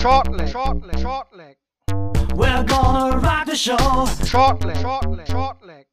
Short 0.00 0.32
leg, 0.32 0.48
short 0.48 0.86
leg, 0.86 0.98
short 0.98 1.26
leg. 1.36 1.56
We're 2.34 2.64
gonna 2.64 3.18
rock 3.18 3.44
the 3.44 3.54
show. 3.54 4.06
Short 4.24 4.64
leg, 4.64 4.78
short 4.78 5.10
leg, 5.10 5.26
short 5.26 5.62
leg. 5.62 5.84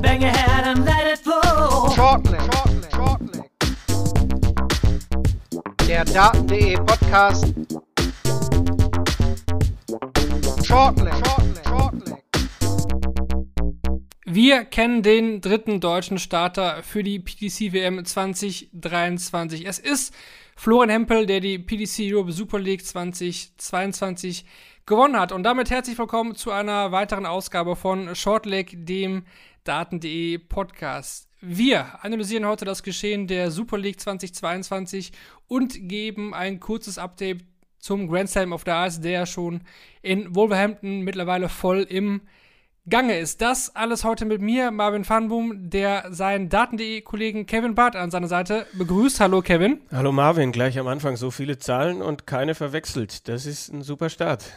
Bang 0.00 0.22
your 0.22 0.30
head 0.30 0.66
and 0.66 0.86
let 0.86 1.06
it 1.06 1.18
flow. 1.18 1.90
Short 1.94 2.24
leg, 2.30 2.40
short 2.40 2.72
leg, 2.80 2.90
short 2.90 3.20
leg. 3.34 3.50
Der 5.86 6.04
Daten.de 6.06 6.76
Podcast. 6.76 7.44
Short 10.64 10.98
leg, 10.98 11.12
short 11.12 11.44
leg, 11.54 11.64
short 11.66 12.08
leg. 12.08 12.24
Wir 14.24 14.64
kennen 14.64 15.02
den 15.02 15.42
dritten 15.42 15.80
deutschen 15.80 16.18
Starter 16.18 16.82
für 16.82 17.02
die 17.02 17.18
PDC 17.18 17.74
WM 17.74 18.02
2023. 18.02 19.66
Es 19.66 19.78
ist 19.78 20.14
Florian 20.60 20.90
Hempel, 20.90 21.24
der 21.24 21.38
die 21.38 21.56
PDC 21.56 22.12
Europe 22.12 22.32
Super 22.32 22.58
League 22.58 22.84
2022 22.84 24.44
gewonnen 24.86 25.16
hat. 25.16 25.30
Und 25.30 25.44
damit 25.44 25.70
herzlich 25.70 25.96
willkommen 25.96 26.34
zu 26.34 26.50
einer 26.50 26.90
weiteren 26.90 27.26
Ausgabe 27.26 27.76
von 27.76 28.16
Shortleg, 28.16 28.74
dem 28.74 29.22
Daten.de 29.62 30.38
Podcast. 30.38 31.28
Wir 31.40 32.04
analysieren 32.04 32.44
heute 32.44 32.64
das 32.64 32.82
Geschehen 32.82 33.28
der 33.28 33.52
Super 33.52 33.78
League 33.78 34.00
2022 34.00 35.12
und 35.46 35.88
geben 35.88 36.34
ein 36.34 36.58
kurzes 36.58 36.98
Update 36.98 37.44
zum 37.78 38.08
Grand 38.08 38.28
Slam 38.28 38.52
of 38.52 38.64
Darts, 38.64 39.00
der 39.00 39.26
schon 39.26 39.60
in 40.02 40.34
Wolverhampton 40.34 41.02
mittlerweile 41.02 41.48
voll 41.48 41.82
im 41.82 42.22
Gange 42.88 43.18
ist. 43.18 43.40
Das 43.40 43.74
alles 43.74 44.04
heute 44.04 44.24
mit 44.24 44.40
mir, 44.40 44.70
Marvin 44.70 45.04
Fanboom, 45.04 45.70
der 45.70 46.06
seinen 46.10 46.48
Daten.de-Kollegen 46.48 47.46
Kevin 47.46 47.74
Barth 47.74 47.96
an 47.96 48.10
seiner 48.10 48.28
Seite 48.28 48.66
begrüßt. 48.72 49.20
Hallo 49.20 49.42
Kevin. 49.42 49.80
Hallo 49.92 50.12
Marvin, 50.12 50.52
gleich 50.52 50.78
am 50.78 50.86
Anfang 50.86 51.16
so 51.16 51.30
viele 51.30 51.58
Zahlen 51.58 52.02
und 52.02 52.26
keine 52.26 52.54
verwechselt. 52.54 53.28
Das 53.28 53.46
ist 53.46 53.72
ein 53.72 53.82
super 53.82 54.08
Start. 54.08 54.52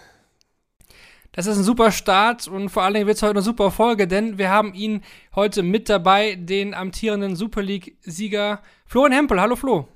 Das 1.34 1.48
ist 1.48 1.58
ein 1.58 1.64
super 1.64 1.92
Start 1.92 2.48
und 2.48 2.70
vor 2.70 2.84
allen 2.84 2.94
Dingen 2.94 3.08
wird 3.08 3.18
es 3.18 3.24
heute 3.24 3.32
eine 3.32 3.42
super 3.42 3.72
Folge, 3.72 4.08
denn 4.08 4.38
wir 4.38 4.50
haben 4.50 4.74
ihn 4.74 5.02
heute 5.34 5.64
mit 5.64 5.88
dabei, 5.88 6.36
den 6.36 6.74
amtierenden 6.74 7.38
Super 7.38 7.62
League-Sieger 7.62 8.62
Florian 8.86 9.14
Hempel. 9.14 9.40
Hallo 9.40 9.56
Flo. 9.56 9.88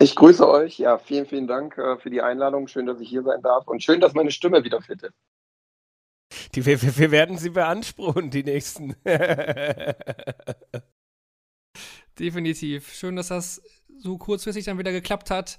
Ich 0.00 0.16
grüße 0.16 0.48
euch. 0.48 0.78
Ja, 0.78 0.98
vielen, 0.98 1.26
vielen 1.26 1.46
Dank 1.46 1.78
äh, 1.78 1.96
für 1.98 2.10
die 2.10 2.20
Einladung. 2.20 2.66
Schön, 2.66 2.86
dass 2.86 3.00
ich 3.00 3.08
hier 3.08 3.22
sein 3.22 3.40
darf 3.42 3.68
und 3.68 3.82
schön, 3.82 4.00
dass 4.00 4.14
meine 4.14 4.32
Stimme 4.32 4.64
wieder 4.64 4.82
fit 4.82 5.02
ist. 5.02 5.14
Die, 6.54 6.64
wir, 6.66 6.80
wir 6.82 7.10
werden 7.10 7.38
sie 7.38 7.50
beanspruchen, 7.50 8.30
die 8.30 8.44
nächsten. 8.44 8.94
Definitiv. 12.18 12.92
Schön, 12.94 13.16
dass 13.16 13.28
das 13.28 13.62
so 13.98 14.18
kurzfristig 14.18 14.64
dann 14.64 14.78
wieder 14.78 14.92
geklappt 14.92 15.30
hat. 15.30 15.58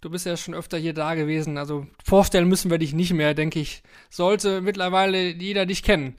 Du 0.00 0.10
bist 0.10 0.26
ja 0.26 0.36
schon 0.36 0.54
öfter 0.54 0.78
hier 0.78 0.92
da 0.92 1.14
gewesen. 1.14 1.58
Also 1.58 1.86
vorstellen 2.04 2.48
müssen 2.48 2.70
wir 2.70 2.78
dich 2.78 2.92
nicht 2.92 3.12
mehr, 3.12 3.34
denke 3.34 3.58
ich. 3.60 3.82
Sollte 4.10 4.60
mittlerweile 4.60 5.30
jeder 5.30 5.66
dich 5.66 5.82
kennen. 5.82 6.14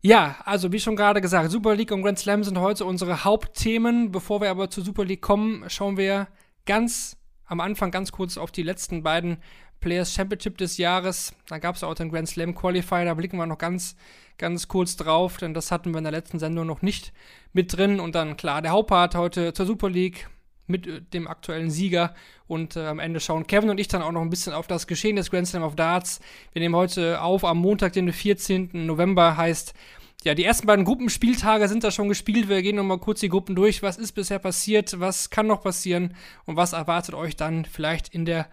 Ja, 0.00 0.36
also 0.44 0.70
wie 0.72 0.80
schon 0.80 0.96
gerade 0.96 1.20
gesagt, 1.20 1.50
Super 1.50 1.74
League 1.74 1.90
und 1.90 2.02
Grand 2.02 2.18
Slam 2.18 2.44
sind 2.44 2.58
heute 2.58 2.84
unsere 2.84 3.24
Hauptthemen. 3.24 4.12
Bevor 4.12 4.40
wir 4.40 4.50
aber 4.50 4.70
zur 4.70 4.84
Super 4.84 5.04
League 5.04 5.22
kommen, 5.22 5.64
schauen 5.68 5.96
wir 5.96 6.28
ganz 6.66 7.16
am 7.46 7.60
Anfang 7.60 7.90
ganz 7.90 8.12
kurz 8.12 8.36
auf 8.36 8.50
die 8.50 8.62
letzten 8.62 9.02
beiden 9.02 9.38
Players 9.84 10.14
Championship 10.14 10.56
des 10.56 10.78
Jahres. 10.78 11.34
Da 11.46 11.58
gab 11.58 11.76
es 11.76 11.84
auch 11.84 11.94
den 11.94 12.10
Grand 12.10 12.26
Slam 12.26 12.54
Qualifier, 12.54 13.04
da 13.04 13.12
blicken 13.12 13.36
wir 13.36 13.44
noch 13.44 13.58
ganz, 13.58 13.96
ganz 14.38 14.66
kurz 14.66 14.96
drauf, 14.96 15.36
denn 15.36 15.52
das 15.52 15.70
hatten 15.70 15.90
wir 15.92 15.98
in 15.98 16.04
der 16.04 16.10
letzten 16.10 16.38
Sendung 16.38 16.66
noch 16.66 16.80
nicht 16.80 17.12
mit 17.52 17.76
drin. 17.76 18.00
Und 18.00 18.14
dann 18.14 18.38
klar, 18.38 18.62
der 18.62 18.70
Hauptpart 18.70 19.14
heute 19.14 19.52
zur 19.52 19.66
Super 19.66 19.90
League 19.90 20.30
mit 20.66 20.86
äh, 20.86 21.02
dem 21.02 21.28
aktuellen 21.28 21.70
Sieger. 21.70 22.14
Und 22.46 22.76
äh, 22.76 22.86
am 22.86 22.98
Ende 22.98 23.20
schauen 23.20 23.46
Kevin 23.46 23.68
und 23.68 23.78
ich 23.78 23.88
dann 23.88 24.00
auch 24.00 24.10
noch 24.10 24.22
ein 24.22 24.30
bisschen 24.30 24.54
auf 24.54 24.66
das 24.66 24.86
Geschehen 24.86 25.16
des 25.16 25.30
Grand 25.30 25.48
Slam 25.48 25.62
of 25.62 25.76
Darts. 25.76 26.20
Wir 26.54 26.60
nehmen 26.60 26.76
heute 26.76 27.20
auf 27.20 27.44
am 27.44 27.58
Montag, 27.58 27.92
den 27.92 28.10
14. 28.10 28.70
November, 28.86 29.36
heißt 29.36 29.74
ja, 30.22 30.34
die 30.34 30.44
ersten 30.44 30.66
beiden 30.66 30.86
Gruppenspieltage 30.86 31.68
sind 31.68 31.84
da 31.84 31.90
schon 31.90 32.08
gespielt. 32.08 32.48
Wir 32.48 32.62
gehen 32.62 32.76
nochmal 32.76 32.96
kurz 32.96 33.20
die 33.20 33.28
Gruppen 33.28 33.54
durch. 33.54 33.82
Was 33.82 33.98
ist 33.98 34.12
bisher 34.12 34.38
passiert? 34.38 34.98
Was 34.98 35.28
kann 35.28 35.46
noch 35.46 35.62
passieren? 35.62 36.14
Und 36.46 36.56
was 36.56 36.72
erwartet 36.72 37.14
euch 37.14 37.36
dann 37.36 37.66
vielleicht 37.66 38.08
in 38.08 38.24
der 38.24 38.48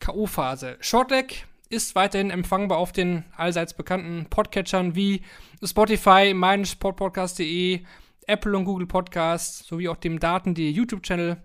K.O.-Phase. 0.00 0.76
Shortleg 0.80 1.46
ist 1.68 1.94
weiterhin 1.94 2.30
empfangbar 2.30 2.78
auf 2.78 2.92
den 2.92 3.24
allseits 3.36 3.74
bekannten 3.74 4.26
Podcatchern 4.28 4.96
wie 4.96 5.22
Spotify, 5.62 6.34
meinsportpodcast.de, 6.34 7.84
Apple 8.26 8.56
und 8.56 8.64
Google 8.64 8.86
Podcasts 8.86 9.66
sowie 9.66 9.88
auch 9.88 9.96
dem 9.96 10.18
Daten.de 10.18 10.68
YouTube-Channel. 10.68 11.36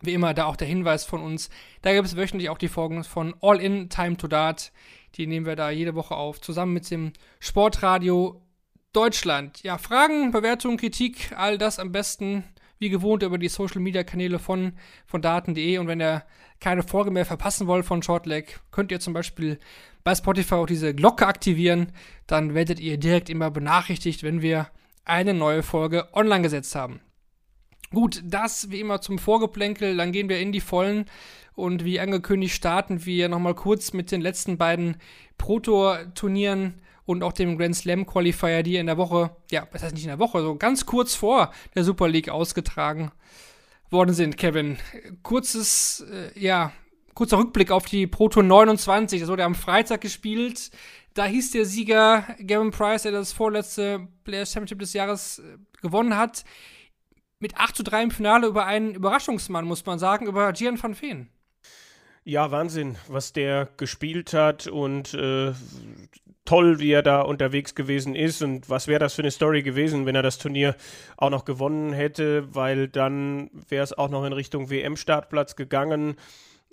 Wie 0.00 0.12
immer, 0.12 0.34
da 0.34 0.46
auch 0.46 0.56
der 0.56 0.68
Hinweis 0.68 1.04
von 1.04 1.22
uns. 1.22 1.50
Da 1.82 1.92
gibt 1.92 2.06
es 2.06 2.16
wöchentlich 2.16 2.50
auch 2.50 2.58
die 2.58 2.68
Folgen 2.68 3.04
von 3.04 3.34
All 3.40 3.60
In 3.60 3.88
Time 3.88 4.16
to 4.16 4.26
Dart. 4.26 4.72
Die 5.14 5.26
nehmen 5.26 5.46
wir 5.46 5.56
da 5.56 5.70
jede 5.70 5.94
Woche 5.94 6.16
auf, 6.16 6.40
zusammen 6.40 6.72
mit 6.72 6.90
dem 6.90 7.12
Sportradio 7.38 8.42
Deutschland. 8.92 9.62
Ja, 9.62 9.78
Fragen, 9.78 10.30
Bewertungen, 10.30 10.76
Kritik, 10.76 11.32
all 11.36 11.58
das 11.58 11.78
am 11.78 11.92
besten 11.92 12.44
wie 12.78 12.88
gewohnt 12.88 13.22
über 13.22 13.38
die 13.38 13.48
Social 13.48 13.80
Media 13.80 14.04
Kanäle 14.04 14.38
von, 14.38 14.72
von 15.06 15.22
Daten.de. 15.22 15.78
Und 15.78 15.86
wenn 15.86 16.00
ihr 16.00 16.24
keine 16.60 16.82
Folge 16.82 17.10
mehr 17.10 17.24
verpassen 17.24 17.66
wollt 17.66 17.84
von 17.84 18.02
Shortleg, 18.02 18.60
könnt 18.70 18.90
ihr 18.90 19.00
zum 19.00 19.12
Beispiel 19.12 19.58
bei 20.02 20.14
Spotify 20.14 20.54
auch 20.54 20.66
diese 20.66 20.94
Glocke 20.94 21.26
aktivieren. 21.26 21.92
Dann 22.26 22.54
werdet 22.54 22.80
ihr 22.80 22.98
direkt 22.98 23.30
immer 23.30 23.50
benachrichtigt, 23.50 24.22
wenn 24.22 24.42
wir 24.42 24.68
eine 25.04 25.34
neue 25.34 25.62
Folge 25.62 26.08
online 26.12 26.42
gesetzt 26.42 26.74
haben. 26.74 27.00
Gut, 27.90 28.22
das 28.24 28.70
wie 28.70 28.80
immer 28.80 29.00
zum 29.00 29.18
Vorgeplänkel. 29.18 29.96
Dann 29.96 30.12
gehen 30.12 30.28
wir 30.28 30.40
in 30.40 30.52
die 30.52 30.60
Vollen. 30.60 31.06
Und 31.54 31.84
wie 31.84 32.00
angekündigt 32.00 32.54
starten 32.54 33.06
wir 33.06 33.28
nochmal 33.28 33.54
kurz 33.54 33.92
mit 33.92 34.10
den 34.10 34.20
letzten 34.20 34.58
beiden 34.58 34.96
Pro-Tour-Turnieren 35.38 36.80
und 37.06 37.22
auch 37.22 37.32
dem 37.32 37.58
Grand 37.58 37.76
Slam 37.76 38.06
Qualifier, 38.06 38.62
die 38.62 38.76
in 38.76 38.86
der 38.86 38.96
Woche, 38.96 39.36
ja, 39.50 39.66
was 39.70 39.82
heißt 39.82 39.94
nicht 39.94 40.04
in 40.04 40.10
der 40.10 40.18
Woche, 40.18 40.40
so 40.40 40.56
ganz 40.56 40.86
kurz 40.86 41.14
vor 41.14 41.52
der 41.74 41.84
Super 41.84 42.08
League 42.08 42.28
ausgetragen 42.28 43.10
worden 43.90 44.14
sind, 44.14 44.36
Kevin. 44.36 44.78
Kurzes, 45.22 46.04
äh, 46.10 46.38
ja, 46.38 46.72
kurzer 47.14 47.38
Rückblick 47.38 47.70
auf 47.70 47.86
die 47.86 48.06
Pro 48.06 48.28
Tour 48.28 48.42
29. 48.42 49.20
Das 49.20 49.30
wurde 49.30 49.44
am 49.44 49.54
Freitag 49.54 50.00
gespielt. 50.00 50.70
Da 51.14 51.26
hieß 51.26 51.52
der 51.52 51.64
Sieger 51.64 52.24
Gavin 52.44 52.72
Price, 52.72 53.02
der 53.02 53.12
das 53.12 53.32
vorletzte 53.32 54.08
Players 54.24 54.52
Championship 54.52 54.80
des 54.80 54.92
Jahres 54.92 55.38
äh, 55.38 55.58
gewonnen 55.80 56.16
hat, 56.16 56.44
mit 57.38 57.56
8 57.56 57.76
zu 57.76 57.82
3 57.82 58.04
im 58.04 58.10
Finale 58.10 58.46
über 58.46 58.66
einen 58.66 58.94
Überraschungsmann, 58.94 59.64
muss 59.64 59.86
man 59.86 59.98
sagen, 59.98 60.26
über 60.26 60.52
Gian 60.52 60.82
van 60.82 61.00
Veen. 61.00 61.28
Ja, 62.24 62.50
Wahnsinn, 62.50 62.96
was 63.08 63.34
der 63.34 63.68
gespielt 63.76 64.32
hat 64.32 64.66
und 64.66 65.12
äh, 65.12 65.52
toll, 66.44 66.78
wie 66.78 66.92
er 66.92 67.02
da 67.02 67.22
unterwegs 67.22 67.74
gewesen 67.74 68.14
ist 68.14 68.42
und 68.42 68.68
was 68.68 68.86
wäre 68.86 68.98
das 68.98 69.14
für 69.14 69.22
eine 69.22 69.30
Story 69.30 69.62
gewesen, 69.62 70.06
wenn 70.06 70.14
er 70.14 70.22
das 70.22 70.38
Turnier 70.38 70.76
auch 71.16 71.30
noch 71.30 71.44
gewonnen 71.44 71.92
hätte, 71.92 72.54
weil 72.54 72.88
dann 72.88 73.50
wäre 73.68 73.84
es 73.84 73.96
auch 73.96 74.10
noch 74.10 74.24
in 74.24 74.32
Richtung 74.32 74.70
WM-Startplatz 74.70 75.56
gegangen. 75.56 76.16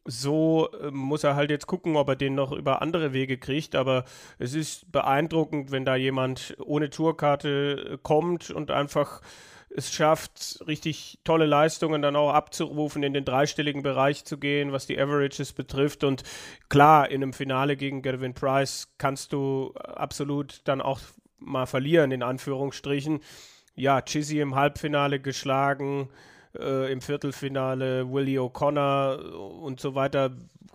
So 0.03 0.69
äh, 0.81 0.89
muss 0.91 1.23
er 1.23 1.35
halt 1.35 1.51
jetzt 1.51 1.67
gucken, 1.67 1.95
ob 1.95 2.09
er 2.09 2.15
den 2.15 2.35
noch 2.35 2.51
über 2.51 2.81
andere 2.81 3.13
Wege 3.13 3.37
kriegt. 3.37 3.75
Aber 3.75 4.03
es 4.39 4.55
ist 4.55 4.91
beeindruckend, 4.91 5.71
wenn 5.71 5.85
da 5.85 5.95
jemand 5.95 6.55
ohne 6.59 6.89
Tourkarte 6.89 7.99
kommt 8.01 8.49
und 8.49 8.71
einfach 8.71 9.21
es 9.75 9.93
schafft, 9.93 10.63
richtig 10.67 11.19
tolle 11.23 11.45
Leistungen 11.45 12.01
dann 12.01 12.15
auch 12.15 12.33
abzurufen, 12.33 13.03
in 13.03 13.13
den 13.13 13.25
dreistelligen 13.25 13.83
Bereich 13.83 14.25
zu 14.25 14.37
gehen, 14.37 14.71
was 14.71 14.87
die 14.87 14.99
Averages 14.99 15.53
betrifft. 15.53 16.03
Und 16.03 16.23
klar, 16.69 17.09
in 17.09 17.23
einem 17.23 17.33
Finale 17.33 17.77
gegen 17.77 18.01
Gavin 18.01 18.33
Price 18.33 18.93
kannst 18.97 19.33
du 19.33 19.73
absolut 19.75 20.61
dann 20.65 20.81
auch 20.81 20.99
mal 21.39 21.65
verlieren, 21.65 22.11
in 22.11 22.23
Anführungsstrichen. 22.23 23.21
Ja, 23.75 24.01
Chizzy 24.01 24.39
im 24.39 24.55
Halbfinale 24.55 25.19
geschlagen, 25.19 26.09
äh, 26.57 26.91
im 26.91 27.01
Viertelfinale 27.01 28.11
Willie 28.11 28.39
O'Connor 28.39 29.19
und 29.33 29.79
so 29.79 29.95
weiter. 29.95 30.31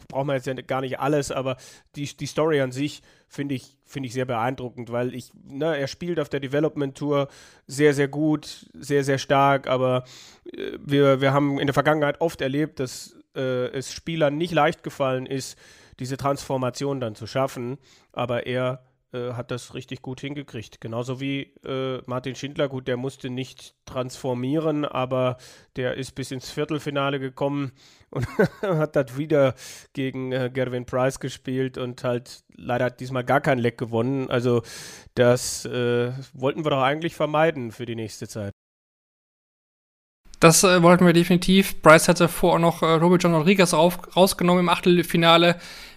Brauchen 0.09 0.29
wir 0.29 0.35
jetzt 0.35 0.47
ja 0.47 0.55
gar 0.55 0.81
nicht 0.81 1.01
alles, 1.01 1.33
aber 1.33 1.57
die, 1.97 2.05
die 2.17 2.27
Story 2.27 2.61
an 2.61 2.73
sich 2.73 3.03
finde 3.29 3.55
ich, 3.55 3.77
find 3.85 4.07
ich 4.07 4.13
sehr 4.13 4.25
beeindruckend, 4.25 4.93
weil 4.93 5.15
ich, 5.15 5.33
ne, 5.49 5.77
er 5.77 5.89
spielt 5.89 6.21
auf 6.21 6.29
der 6.29 6.41
Development 6.41 6.97
Tour 6.97 7.29
sehr, 7.67 7.93
sehr 7.93 8.09
gut, 8.09 8.71
sehr, 8.75 9.05
sehr 9.05 9.19
stark, 9.19 9.67
aber 9.67 10.05
äh, 10.53 10.73
wir, 10.79 11.21
wir 11.21 11.33
haben 11.33 11.59
in 11.59 11.67
der 11.67 11.75
Vergangenheit 11.75 12.21
oft 12.21 12.41
erlebt, 12.41 12.79
dass 12.81 13.17
äh, 13.35 13.69
es 13.69 13.93
Spielern 13.93 14.37
nicht 14.37 14.53
leicht 14.53 14.83
gefallen 14.83 15.27
ist, 15.27 15.59
diese 15.99 16.17
Transformation 16.17 17.01
dann 17.01 17.15
zu 17.15 17.27
schaffen, 17.27 17.79
aber 18.13 18.47
er 18.47 18.86
äh, 19.17 19.33
hat 19.33 19.51
das 19.51 19.75
richtig 19.75 20.03
gut 20.03 20.21
hingekriegt. 20.21 20.81
Genauso 20.81 21.21
wie 21.21 21.55
äh, 21.65 22.03
Martin 22.07 22.35
Schindler, 22.35 22.69
gut, 22.69 22.87
der 22.87 22.97
musste 22.97 23.31
nicht 23.31 23.75
transformieren, 23.87 24.85
aber 24.85 25.39
der 25.77 25.95
ist 25.95 26.13
bis 26.13 26.31
ins 26.31 26.51
Viertelfinale 26.51 27.19
gekommen 27.19 27.73
und 28.11 28.27
hat 28.63 28.95
das 28.97 29.17
wieder 29.17 29.55
gegen 29.93 30.33
äh, 30.33 30.51
Gervin 30.53 30.85
Price 30.85 31.19
gespielt 31.21 31.79
und 31.79 32.05
halt 32.05 32.45
leider 32.55 32.87
hat 32.87 33.01
diesmal 33.01 33.25
gar 33.25 33.41
kein 33.41 33.59
Leck 33.59 33.79
gewonnen. 33.79 34.31
Also 34.31 34.63
das 35.15 35.65
äh, 35.65 36.13
wollten 36.35 36.65
wir 36.65 36.71
doch 36.71 36.83
eigentlich 36.83 37.15
vermeiden 37.15 37.73
für 37.73 37.87
die 37.87 37.97
nächste 37.97 38.29
Zeit. 38.29 38.53
Das 40.41 40.65
äh, 40.65 40.83
wollten 40.83 41.07
wir 41.07 41.15
definitiv. 41.15 41.81
Bryce 41.81 42.09
hatte 42.09 42.29
vorher 42.29 42.59
noch 42.59 42.83
äh, 42.83 42.87
Robert 42.87 43.23
John 43.23 43.35
Rodriguez 43.35 43.73
rausgenommen 43.73 44.61
im 44.61 44.69
Achtelfinale 44.69 45.57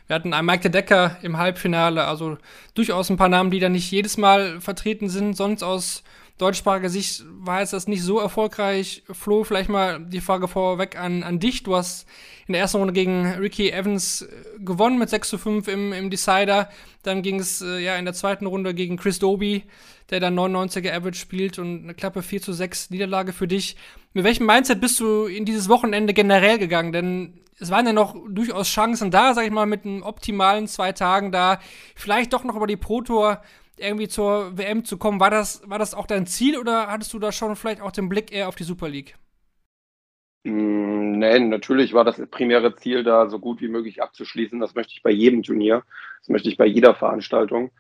Wir 0.10 0.16
hatten 0.16 0.34
einen 0.34 0.48
Mike 0.48 0.62
de 0.62 0.72
Decker 0.72 1.18
im 1.22 1.38
Halbfinale, 1.38 2.06
also 2.06 2.40
durchaus 2.74 3.12
ein 3.12 3.18
paar 3.18 3.30
Namen, 3.30 3.52
die 3.52 3.60
da 3.60 3.70
nicht 3.70 3.92
jedes 3.92 4.18
Mal 4.18 4.60
vertreten 4.60 5.08
sind. 5.08 5.38
Sonst 5.38 5.62
aus 5.62 6.02
deutschsprachiger 6.40 6.90
Sicht 6.90 7.24
war 7.28 7.60
jetzt 7.60 7.74
das 7.74 7.88
nicht 7.88 8.02
so 8.02 8.20
erfolgreich. 8.20 9.04
Flo, 9.12 9.44
vielleicht 9.44 9.70
mal 9.70 10.00
die 10.00 10.20
Frage 10.20 10.48
vorweg 10.48 10.98
an, 10.98 11.22
an 11.22 11.38
dich. 11.40 11.62
Du 11.62 11.76
hast 11.76 12.08
in 12.48 12.54
der 12.54 12.62
ersten 12.64 12.78
Runde 12.78 12.94
gegen 12.94 13.34
Ricky 13.34 13.70
Evans 13.70 14.24
äh, 14.24 14.28
gewonnen 14.58 14.98
mit 14.98 15.12
6 15.12 15.30
zu 15.30 15.38
5 15.38 15.68
im, 15.68 15.94
im 15.94 16.10
Decider. 16.10 16.70
Dann 17.04 17.22
ging 17.22 17.40
es 17.40 17.62
äh, 17.62 17.78
ja 17.78 17.96
in 17.96 18.06
der 18.06 18.16
zweiten 18.16 18.48
Runde 18.48 18.74
gegen 18.74 18.98
Chris 18.98 19.20
Doby, 19.20 19.66
der 20.10 20.20
dann 20.20 20.40
99er 20.40 20.92
Average 20.92 21.20
spielt 21.20 21.60
und 21.60 21.84
eine 21.84 21.94
klappe 21.94 22.24
4 22.24 22.42
zu 22.42 22.52
6 22.52 22.90
Niederlage 22.90 23.32
für 23.32 23.48
dich. 23.48 23.76
Mit 24.14 24.24
welchem 24.24 24.46
Mindset 24.46 24.82
bist 24.82 25.00
du 25.00 25.26
in 25.26 25.46
dieses 25.46 25.70
Wochenende 25.70 26.14
generell 26.14 26.58
gegangen? 26.58 26.92
Denn 26.92 27.42
es 27.60 27.70
waren 27.72 27.86
ja 27.86 27.94
noch 27.94 28.16
durchaus 28.28 28.68
Chancen 28.70 29.12
da, 29.12 29.34
sag 29.34 29.46
ich 29.46 29.52
mal, 29.52 29.66
mit 29.66 29.86
einem 29.86 30.02
optimalen 30.04 30.68
zwei 30.68 30.92
Tagen 30.94 31.32
da, 31.32 31.60
vielleicht 31.96 32.34
doch 32.34 32.44
noch 32.44 32.56
über 32.56 32.68
die 32.68 32.78
Pro 32.78 33.02
Tour 33.02 33.42
irgendwie 33.78 34.08
zur 34.08 34.58
WM 34.58 34.84
zu 34.84 34.98
kommen. 34.98 35.20
War 35.20 35.30
das, 35.30 35.62
war 35.70 35.80
das 35.80 35.94
auch 35.94 36.08
dein 36.08 36.26
Ziel 36.26 36.58
oder 36.58 36.88
hattest 36.88 37.14
du 37.14 37.20
da 37.20 37.32
schon 37.32 37.56
vielleicht 37.56 37.82
auch 37.82 37.92
den 37.92 38.10
Blick 38.10 38.32
eher 38.32 38.48
auf 38.48 38.56
die 38.56 38.64
Super 38.64 38.90
League? 38.90 39.16
Mm, 40.44 40.90
Nein, 41.20 41.50
natürlich 41.50 41.94
war 41.94 42.06
das 42.06 42.22
primäre 42.32 42.76
Ziel, 42.76 43.04
da 43.04 43.28
so 43.30 43.40
gut 43.40 43.62
wie 43.62 43.68
möglich 43.68 44.02
abzuschließen. 44.02 44.60
Das 44.60 44.74
möchte 44.74 44.94
ich 44.94 45.04
bei 45.04 45.12
jedem 45.12 45.44
Turnier. 45.44 45.84
Das 46.22 46.30
möchte 46.30 46.50
ich 46.50 46.58
bei 46.58 46.66
jeder 46.66 46.96
Veranstaltung. 46.96 47.72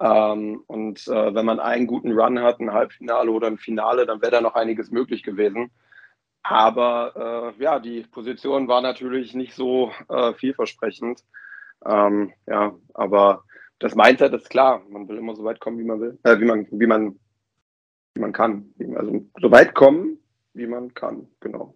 Ähm, 0.00 0.62
und 0.66 1.06
äh, 1.06 1.34
wenn 1.34 1.46
man 1.46 1.60
einen 1.60 1.86
guten 1.86 2.12
Run 2.12 2.40
hat, 2.40 2.60
ein 2.60 2.72
Halbfinale 2.72 3.30
oder 3.30 3.46
ein 3.46 3.58
Finale, 3.58 4.06
dann 4.06 4.20
wäre 4.20 4.32
da 4.32 4.40
noch 4.40 4.54
einiges 4.54 4.90
möglich 4.90 5.22
gewesen. 5.22 5.70
Aber 6.42 7.54
äh, 7.58 7.62
ja, 7.62 7.78
die 7.78 8.02
Position 8.02 8.68
war 8.68 8.82
natürlich 8.82 9.34
nicht 9.34 9.54
so 9.54 9.92
äh, 10.08 10.34
vielversprechend. 10.34 11.24
Ähm, 11.86 12.32
ja, 12.46 12.74
aber 12.92 13.44
das 13.78 13.94
Mindset 13.94 14.34
ist 14.34 14.50
klar. 14.50 14.82
Man 14.88 15.08
will 15.08 15.16
immer 15.16 15.34
so 15.34 15.44
weit 15.44 15.60
kommen, 15.60 15.78
wie 15.78 15.84
man 15.84 16.00
will, 16.00 16.18
äh, 16.24 16.38
wie 16.38 16.44
man, 16.44 16.66
wie 16.70 16.86
man, 16.86 17.18
wie 18.14 18.20
man 18.20 18.32
kann. 18.32 18.74
Also 18.96 19.24
so 19.40 19.50
weit 19.50 19.74
kommen, 19.74 20.18
wie 20.52 20.66
man 20.66 20.92
kann. 20.92 21.28
Genau. 21.40 21.74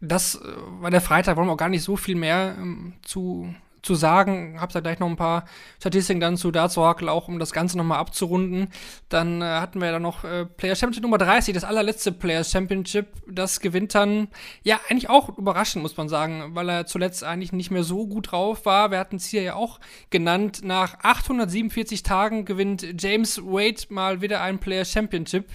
Das 0.00 0.34
äh, 0.36 0.82
war 0.82 0.90
der 0.90 1.00
Freitag, 1.00 1.36
wollen 1.36 1.48
wir 1.48 1.52
auch 1.52 1.58
gar 1.58 1.68
nicht 1.68 1.82
so 1.82 1.96
viel 1.96 2.16
mehr 2.16 2.56
ähm, 2.58 2.94
zu 3.02 3.54
zu 3.82 3.94
sagen. 3.94 4.60
Hab's 4.60 4.74
da 4.74 4.80
gleich 4.80 4.98
noch 4.98 5.08
ein 5.08 5.16
paar 5.16 5.44
Statistiken 5.78 6.20
dann 6.20 6.36
zu 6.36 6.50
Darts 6.50 6.76
Oracle, 6.76 7.08
auch 7.08 7.28
um 7.28 7.38
das 7.38 7.52
Ganze 7.52 7.78
nochmal 7.78 7.98
abzurunden. 7.98 8.68
Dann 9.08 9.42
äh, 9.42 9.44
hatten 9.44 9.80
wir 9.80 9.92
dann 9.92 10.02
noch 10.02 10.24
äh, 10.24 10.44
Players 10.44 10.78
Championship 10.78 11.02
Nummer 11.02 11.18
30, 11.18 11.54
das 11.54 11.64
allerletzte 11.64 12.12
Players 12.12 12.50
Championship. 12.50 13.08
Das 13.28 13.60
gewinnt 13.60 13.94
dann, 13.94 14.28
ja, 14.62 14.80
eigentlich 14.88 15.08
auch 15.08 15.36
überraschend, 15.38 15.82
muss 15.82 15.96
man 15.96 16.08
sagen, 16.08 16.54
weil 16.54 16.68
er 16.68 16.86
zuletzt 16.86 17.24
eigentlich 17.24 17.52
nicht 17.52 17.70
mehr 17.70 17.84
so 17.84 18.06
gut 18.06 18.32
drauf 18.32 18.66
war. 18.66 18.90
Wir 18.90 18.98
hatten 18.98 19.16
es 19.16 19.26
hier 19.26 19.42
ja 19.42 19.54
auch 19.54 19.80
genannt. 20.10 20.60
Nach 20.64 20.98
847 21.02 22.02
Tagen 22.02 22.44
gewinnt 22.44 22.86
James 22.98 23.42
Wade 23.42 23.82
mal 23.88 24.20
wieder 24.20 24.40
ein 24.40 24.58
Players 24.58 24.90
Championship. 24.90 25.46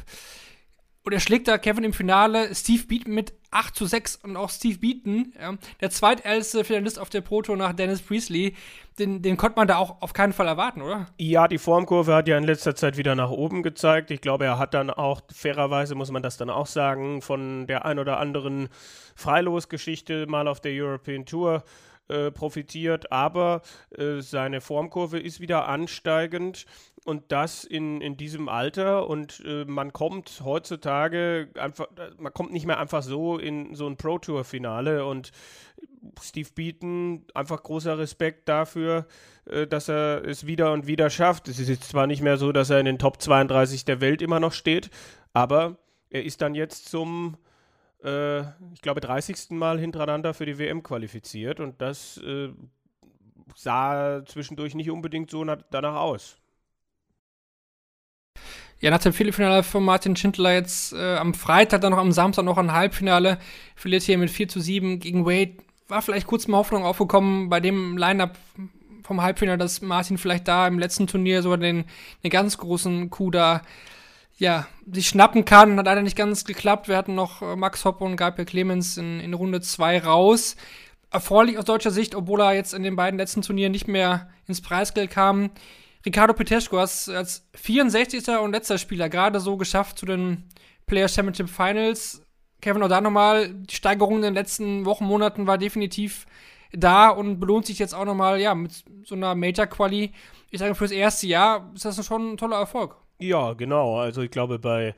Und 1.04 1.14
er 1.14 1.20
schlägt 1.20 1.48
da 1.48 1.58
Kevin 1.58 1.84
im 1.84 1.94
Finale. 1.94 2.54
Steve 2.54 2.84
Beaton 2.86 3.14
mit 3.14 3.34
8 3.50 3.76
zu 3.76 3.86
6 3.86 4.18
und 4.18 4.38
auch 4.38 4.50
Steve 4.50 4.78
Beaton, 4.78 5.34
ja, 5.40 5.56
der 5.82 5.90
zweitälteste 5.90 6.64
Finalist 6.64 7.00
auf 7.00 7.10
der 7.10 7.22
Proto 7.22 7.56
nach 7.56 7.74
Dennis 7.74 8.02
Priestley, 8.02 8.56
den, 8.98 9.22
den 9.22 9.36
konnte 9.36 9.58
man 9.58 9.68
da 9.68 9.78
auch 9.78 10.02
auf 10.02 10.14
keinen 10.14 10.32
Fall 10.32 10.48
erwarten, 10.48 10.82
oder? 10.82 11.08
Ja, 11.18 11.48
die 11.48 11.58
Formkurve 11.58 12.14
hat 12.14 12.28
ja 12.28 12.38
in 12.38 12.44
letzter 12.44 12.76
Zeit 12.76 12.98
wieder 12.98 13.16
nach 13.16 13.30
oben 13.30 13.64
gezeigt. 13.64 14.12
Ich 14.12 14.22
glaube, 14.22 14.46
er 14.46 14.58
hat 14.58 14.74
dann 14.74 14.90
auch, 14.90 15.22
fairerweise 15.34 15.96
muss 15.96 16.12
man 16.12 16.24
das 16.24 16.38
dann 16.38 16.50
auch 16.50 16.68
sagen, 16.68 17.22
von 17.22 17.68
der 17.68 17.84
ein 17.86 18.00
oder 18.00 18.20
anderen 18.20 18.70
Freilosgeschichte 19.16 20.28
mal 20.28 20.48
auf 20.48 20.62
der 20.62 20.72
European 20.72 21.26
Tour 21.26 21.64
äh, 22.08 22.32
profitiert, 22.32 23.12
aber 23.12 23.62
äh, 23.98 24.22
seine 24.22 24.62
Formkurve 24.62 25.20
ist 25.20 25.40
wieder 25.40 25.68
ansteigend 25.68 26.66
und 27.06 27.32
das 27.32 27.64
in, 27.64 28.00
in 28.02 28.16
diesem 28.16 28.48
Alter 28.48 29.08
und 29.08 29.42
äh, 29.46 29.66
man 29.66 29.92
kommt 29.92 30.42
heutzutage 30.44 31.50
einfach, 31.56 31.88
man 32.18 32.34
kommt 32.34 32.52
nicht 32.52 32.68
mehr 32.68 32.80
einfach 32.80 33.02
so 33.02 33.38
in 33.38 33.74
so 33.74 33.88
ein 33.88 33.98
Pro 33.98 34.20
Tour 34.20 34.44
Finale 34.44 35.06
und 35.06 35.32
Steve 36.22 36.50
Beaton, 36.54 37.26
einfach 37.34 37.64
großer 37.64 37.98
Respekt 37.98 38.48
dafür, 38.50 39.08
äh, 39.46 39.66
dass 39.66 39.90
er 39.90 40.24
es 40.26 40.46
wieder 40.46 40.74
und 40.74 40.86
wieder 40.86 41.10
schafft. 41.10 41.48
Es 41.48 41.60
ist 41.60 41.70
jetzt 41.70 41.90
zwar 41.90 42.06
nicht 42.06 42.22
mehr 42.22 42.38
so, 42.38 42.52
dass 42.52 42.70
er 42.70 42.80
in 42.80 42.86
den 42.86 43.00
Top 43.00 43.22
32 43.22 43.86
der 43.86 44.02
Welt 44.02 44.22
immer 44.22 44.40
noch 44.40 44.54
steht, 44.54 44.90
aber 45.34 45.78
er 46.10 46.24
ist 46.24 46.42
dann 46.42 46.54
jetzt 46.54 46.90
zum, 46.90 47.38
äh, 48.04 48.42
ich 48.74 48.82
glaube, 48.82 49.02
30. 49.02 49.52
Mal 49.52 49.80
hintereinander 49.80 50.34
für 50.34 50.46
die 50.46 50.60
WM 50.60 50.84
qualifiziert 50.84 51.60
und 51.60 51.82
das 51.82 52.18
äh, 52.18 52.50
sah 53.56 54.24
zwischendurch 54.26 54.76
nicht 54.76 54.92
unbedingt 54.92 55.32
so 55.32 55.44
danach 55.44 55.96
aus. 55.96 56.41
Ja, 58.82 58.90
nach 58.90 58.98
dem 58.98 59.14
Viertelfinale 59.14 59.62
von 59.62 59.86
Martin 59.86 60.16
Schindler 60.16 60.54
jetzt 60.54 60.94
äh, 60.94 61.16
am 61.16 61.36
Freitag, 61.36 61.82
dann 61.82 61.92
noch 61.92 62.00
am 62.00 62.12
Samstag 62.12 62.44
noch 62.46 62.58
ein 62.58 62.74
Halbfinale, 62.74 63.38
verliert 63.76 64.02
hier 64.02 64.18
mit 64.18 64.32
4 64.32 64.48
zu 64.48 64.60
7 64.60 65.00
gegen 65.00 65.24
Wade. 65.24 65.58
War 65.88 66.02
vielleicht 66.02 66.26
kurz 66.26 66.48
mal 66.48 66.58
Hoffnung 66.58 66.84
aufgekommen 66.84 67.48
bei 67.48 67.60
dem 67.60 67.96
Line-Up 67.96 68.40
vom 69.04 69.22
Halbfinale, 69.22 69.60
dass 69.60 69.84
Martin 69.84 70.18
vielleicht 70.18 70.48
da 70.48 70.68
im 70.68 70.80
letzten 70.80 71.06
Turnier 71.06 71.44
sogar 71.44 71.60
den, 71.60 71.86
den 72.24 72.32
ganz 72.32 72.58
großen 72.58 73.12
Coup 73.12 73.30
da 73.30 73.62
ja, 74.40 74.66
sich 74.92 75.10
schnappen 75.10 75.46
kann. 75.46 75.78
Hat 75.78 75.86
leider 75.86 76.02
nicht 76.02 76.18
ganz 76.18 76.44
geklappt. 76.44 76.88
Wir 76.88 76.98
hatten 76.98 77.14
noch 77.14 77.44
äh, 77.44 77.56
Max 77.56 77.86
Hoppe 77.86 78.04
und 78.04 78.18
Gabriel 78.18 78.48
Clemens 78.48 78.98
in, 78.98 79.20
in 79.20 79.36
Runde 79.36 79.62
2 79.62 80.00
raus. 80.00 80.56
Erfreulich 81.12 81.60
aus 81.60 81.66
deutscher 81.66 81.92
Sicht, 81.92 82.16
obwohl 82.16 82.42
er 82.42 82.54
jetzt 82.54 82.74
in 82.74 82.82
den 82.82 82.96
beiden 82.96 83.20
letzten 83.20 83.44
Turnieren 83.44 83.74
nicht 83.74 83.88
mehr 83.88 84.30
ins 84.48 84.62
Preisgeld 84.62 85.12
kam. 85.12 85.52
Ricardo 86.06 86.34
Peteschko 86.34 86.80
hast 86.80 87.10
als 87.10 87.48
64. 87.56 88.28
und 88.42 88.54
letzter 88.54 88.78
Spieler 88.78 89.10
gerade 89.10 89.40
so 89.40 89.58
geschafft 89.58 90.00
zu 90.00 90.06
den 90.06 90.50
Players 90.88 91.14
Championship 91.14 91.50
Finals. 91.50 92.26
Kevin, 92.62 92.84
auch 92.84 92.90
da 92.90 93.02
nochmal, 93.02 93.54
die 93.54 93.76
Steigerung 93.76 94.18
in 94.18 94.22
den 94.22 94.34
letzten 94.34 94.86
Wochen, 94.86 95.06
Monaten 95.06 95.48
war 95.48 95.58
definitiv 95.58 96.26
da 96.74 97.10
und 97.10 97.40
belohnt 97.40 97.66
sich 97.66 97.80
jetzt 97.80 97.94
auch 97.94 98.06
nochmal, 98.06 98.40
ja, 98.40 98.56
mit 98.56 98.84
so 99.04 99.16
einer 99.16 99.36
Major-Quali. 99.36 100.12
Ich 100.52 100.60
sage, 100.60 100.76
fürs 100.76 100.92
erste 100.92 101.28
Jahr 101.28 101.72
ist 101.76 101.86
das 101.86 102.06
schon 102.06 102.34
ein 102.34 102.38
toller 102.38 102.58
Erfolg. 102.58 102.96
Ja, 103.20 103.54
genau. 103.54 104.00
Also 104.00 104.22
ich 104.22 104.32
glaube, 104.32 104.60
bei 104.60 104.96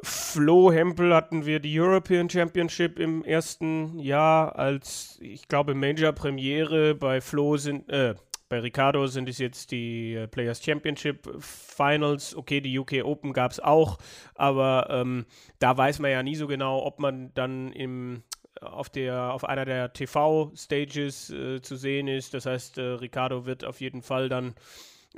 Flo 0.00 0.72
Hempel 0.72 1.14
hatten 1.14 1.46
wir 1.46 1.60
die 1.60 1.78
European 1.78 2.28
Championship 2.28 2.98
im 2.98 3.24
ersten 3.24 3.98
Jahr 3.98 4.56
als, 4.56 5.18
ich 5.20 5.48
glaube, 5.48 5.74
Major-Premiere. 5.74 6.94
Bei 6.94 7.20
Flo 7.20 7.56
sind, 7.56 7.88
äh, 7.88 8.14
bei 8.54 8.60
Ricardo 8.60 9.08
sind 9.08 9.28
es 9.28 9.38
jetzt 9.38 9.72
die 9.72 10.14
äh, 10.14 10.28
Players 10.28 10.62
Championship 10.62 11.28
Finals. 11.40 12.36
Okay, 12.36 12.60
die 12.60 12.78
UK 12.78 13.04
Open 13.04 13.32
gab 13.32 13.50
es 13.50 13.58
auch, 13.58 13.98
aber 14.36 14.86
ähm, 14.90 15.26
da 15.58 15.76
weiß 15.76 15.98
man 15.98 16.12
ja 16.12 16.22
nie 16.22 16.36
so 16.36 16.46
genau, 16.46 16.84
ob 16.84 17.00
man 17.00 17.34
dann 17.34 17.72
im 17.72 18.22
auf, 18.60 18.90
der, 18.90 19.32
auf 19.32 19.44
einer 19.44 19.64
der 19.64 19.92
TV-Stages 19.92 21.30
äh, 21.30 21.62
zu 21.62 21.74
sehen 21.74 22.06
ist. 22.06 22.32
Das 22.32 22.46
heißt, 22.46 22.78
äh, 22.78 22.82
Ricardo 22.82 23.44
wird 23.44 23.64
auf 23.64 23.80
jeden 23.80 24.02
Fall 24.02 24.28
dann 24.28 24.54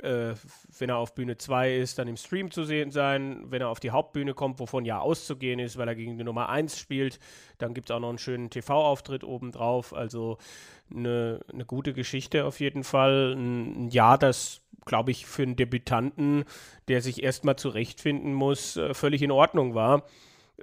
äh, 0.01 0.35
wenn 0.77 0.89
er 0.89 0.97
auf 0.97 1.15
Bühne 1.15 1.37
2 1.37 1.75
ist, 1.75 1.97
dann 1.97 2.07
im 2.07 2.17
Stream 2.17 2.51
zu 2.51 2.63
sehen 2.63 2.91
sein. 2.91 3.45
Wenn 3.49 3.61
er 3.61 3.69
auf 3.69 3.79
die 3.79 3.91
Hauptbühne 3.91 4.33
kommt, 4.33 4.59
wovon 4.59 4.85
ja 4.85 4.99
auszugehen 4.99 5.59
ist, 5.59 5.77
weil 5.77 5.87
er 5.87 5.95
gegen 5.95 6.17
die 6.17 6.23
Nummer 6.23 6.49
1 6.49 6.77
spielt, 6.77 7.19
dann 7.57 7.73
gibt 7.73 7.89
es 7.89 7.95
auch 7.95 7.99
noch 7.99 8.09
einen 8.09 8.17
schönen 8.17 8.49
TV-Auftritt 8.49 9.23
obendrauf. 9.23 9.93
Also 9.93 10.37
eine, 10.93 11.39
eine 11.51 11.65
gute 11.65 11.93
Geschichte 11.93 12.45
auf 12.45 12.59
jeden 12.59 12.83
Fall. 12.83 13.33
Ein, 13.35 13.85
ein 13.85 13.89
Jahr, 13.89 14.17
das, 14.17 14.61
glaube 14.85 15.11
ich, 15.11 15.25
für 15.25 15.43
einen 15.43 15.55
Debütanten, 15.55 16.45
der 16.87 17.01
sich 17.01 17.23
erstmal 17.23 17.55
zurechtfinden 17.55 18.33
muss, 18.33 18.77
äh, 18.77 18.93
völlig 18.93 19.21
in 19.21 19.31
Ordnung 19.31 19.73
war. 19.73 20.03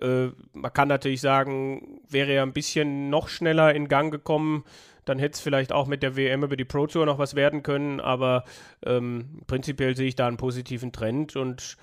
Äh, 0.00 0.28
man 0.52 0.72
kann 0.72 0.88
natürlich 0.88 1.20
sagen, 1.20 2.00
wäre 2.08 2.32
er 2.32 2.42
ein 2.42 2.52
bisschen 2.52 3.10
noch 3.10 3.28
schneller 3.28 3.74
in 3.74 3.88
Gang 3.88 4.10
gekommen, 4.12 4.64
dann 5.04 5.18
hätte 5.18 5.34
es 5.34 5.40
vielleicht 5.40 5.72
auch 5.72 5.86
mit 5.86 6.02
der 6.02 6.16
WM 6.16 6.42
über 6.42 6.56
die 6.56 6.64
Pro 6.64 6.86
Tour 6.86 7.06
noch 7.06 7.18
was 7.18 7.34
werden 7.34 7.62
können, 7.62 8.00
aber 8.00 8.44
ähm, 8.84 9.42
prinzipiell 9.46 9.96
sehe 9.96 10.08
ich 10.08 10.16
da 10.16 10.26
einen 10.26 10.36
positiven 10.36 10.92
Trend 10.92 11.36
und 11.36 11.76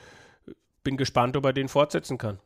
bin 0.84 0.98
gespannt, 0.98 1.38
ob 1.38 1.46
er 1.46 1.54
den 1.54 1.68
fortsetzen 1.68 2.18
kann. 2.18 2.40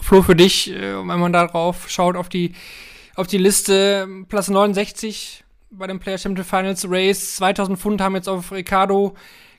Flo, 0.00 0.22
für 0.22 0.36
dich, 0.36 0.70
äh, 0.70 0.96
wenn 0.96 1.20
man 1.20 1.32
darauf 1.32 1.88
schaut, 1.88 2.16
auf 2.16 2.28
die, 2.28 2.54
auf 3.14 3.26
die 3.26 3.38
Liste, 3.38 4.08
Platz 4.28 4.48
69 4.48 5.44
bei 5.70 5.86
dem 5.86 5.98
Player 5.98 6.18
Championship 6.18 6.50
Finals 6.50 6.86
Race, 6.88 7.36
2000 7.36 7.78
Pfund 7.78 8.00
haben 8.00 8.14
jetzt 8.14 8.28
auf 8.28 8.52
Ricardo 8.52 9.14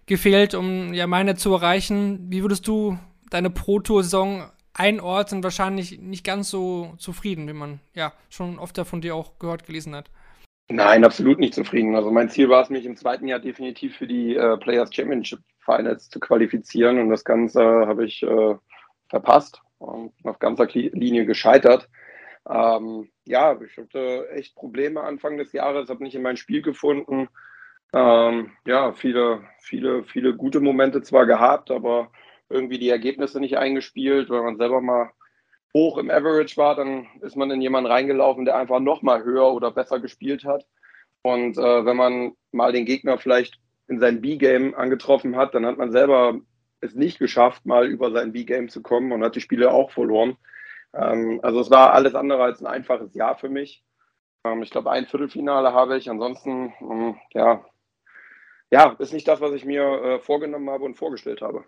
gefehlt, 0.06 0.54
um 0.54 0.94
ja 0.94 1.06
meine 1.06 1.36
zu 1.36 1.54
erreichen. 1.54 2.32
Wie 2.32 2.42
würdest 2.42 2.68
du 2.68 2.98
deine 3.30 3.50
Pro 3.50 3.80
Tour 3.80 4.04
Saison 4.04 4.50
einordnen, 4.78 5.44
wahrscheinlich 5.44 6.00
nicht 6.00 6.24
ganz 6.24 6.50
so 6.50 6.94
zufrieden, 6.98 7.48
wie 7.48 7.54
man 7.54 7.80
ja 7.94 8.14
schon 8.30 8.60
oft 8.60 8.78
von 8.78 9.02
dir 9.02 9.16
auch 9.16 9.40
gehört, 9.40 9.66
gelesen 9.66 9.96
hat. 9.96 10.10
Nein, 10.70 11.04
absolut 11.04 11.40
nicht 11.40 11.54
zufrieden. 11.54 11.96
Also 11.96 12.12
mein 12.12 12.30
Ziel 12.30 12.50
war 12.50 12.62
es, 12.62 12.70
mich 12.70 12.86
im 12.86 12.98
zweiten 12.98 13.28
Jahr 13.28 13.40
definitiv 13.40 13.96
für 13.96 14.08
die 14.08 14.36
äh, 14.36 14.58
Players 14.58 14.94
Championship 14.94 15.40
Finals 15.60 16.10
zu 16.10 16.20
qualifizieren 16.20 17.00
und 17.00 17.10
das 17.10 17.24
Ganze 17.24 17.62
habe 17.62 18.06
ich 18.06 18.24
äh, 18.24 18.56
verpasst 19.10 19.62
und 19.80 20.14
auf 20.24 20.40
ganzer 20.40 20.68
Linie 20.68 21.26
gescheitert. 21.26 21.90
Ähm, 22.50 23.10
ja, 23.26 23.60
ich 23.62 23.78
hatte 23.78 24.30
echt 24.32 24.56
Probleme 24.56 25.02
Anfang 25.02 25.38
des 25.38 25.52
Jahres, 25.54 25.90
habe 25.90 26.04
nicht 26.04 26.16
in 26.16 26.22
mein 26.22 26.38
Spiel 26.38 26.62
gefunden. 26.62 27.28
Ähm, 27.94 28.52
ja, 28.66 28.94
viele, 28.94 29.44
viele, 29.60 30.04
viele 30.04 30.36
gute 30.36 30.60
Momente 30.60 31.02
zwar 31.02 31.26
gehabt, 31.26 31.72
aber 31.72 32.12
irgendwie 32.50 32.80
die 32.80 32.90
Ergebnisse 32.90 33.40
nicht 33.40 33.58
eingespielt. 33.58 34.30
Wenn 34.30 34.44
man 34.44 34.58
selber 34.58 34.82
mal 34.82 35.12
hoch 35.74 35.98
im 35.98 36.10
Average 36.10 36.58
war, 36.58 36.76
dann 36.76 37.08
ist 37.22 37.36
man 37.36 37.52
in 37.52 37.62
jemanden 37.62 37.92
reingelaufen, 37.92 38.46
der 38.46 38.58
einfach 38.58 38.80
noch 38.80 39.02
mal 39.02 39.24
höher 39.24 39.52
oder 39.54 39.72
besser 39.72 40.00
gespielt 40.00 40.46
hat. 40.46 40.66
Und 41.22 41.58
äh, 41.58 41.86
wenn 41.86 41.98
man 41.98 42.34
mal 42.52 42.72
den 42.72 42.86
Gegner 42.86 43.18
vielleicht 43.18 43.60
in 43.88 44.00
sein 44.00 44.22
B-Game 44.22 44.76
angetroffen 44.76 45.36
hat, 45.36 45.54
dann 45.54 45.66
hat 45.66 45.78
man 45.78 45.92
selber 45.92 46.40
es 46.82 46.96
nicht 46.96 47.20
geschafft, 47.20 47.66
mal 47.66 47.88
über 47.88 48.12
sein 48.12 48.32
B-Game 48.32 48.70
zu 48.70 48.82
kommen 48.82 49.12
und 49.12 49.24
hat 49.24 49.36
die 49.36 49.42
Spiele 49.42 49.72
auch 49.72 49.92
verloren. 49.92 50.38
Ähm, 50.94 51.40
also 51.44 51.60
es 51.60 51.70
war 51.70 51.94
alles 51.94 52.16
andere 52.16 52.44
als 52.44 52.62
ein 52.62 52.68
einfaches 52.68 53.14
Jahr 53.14 53.38
für 53.38 53.50
mich. 53.50 53.84
Ähm, 54.44 54.64
ich 54.64 54.70
glaube, 54.70 54.92
ein 54.92 55.06
Viertelfinale 55.06 55.74
habe 55.74 55.98
ich. 55.98 56.10
Ansonsten, 56.10 56.74
ähm, 56.82 57.18
ja, 57.34 57.66
ja, 58.70 58.96
ist 59.00 59.14
nicht 59.14 59.28
das, 59.28 59.42
was 59.42 59.54
ich 59.54 59.66
mir 59.66 59.84
äh, 59.84 60.20
vorgenommen 60.20 60.70
habe 60.70 60.84
und 60.84 60.96
vorgestellt 60.96 61.42
habe. 61.42 61.66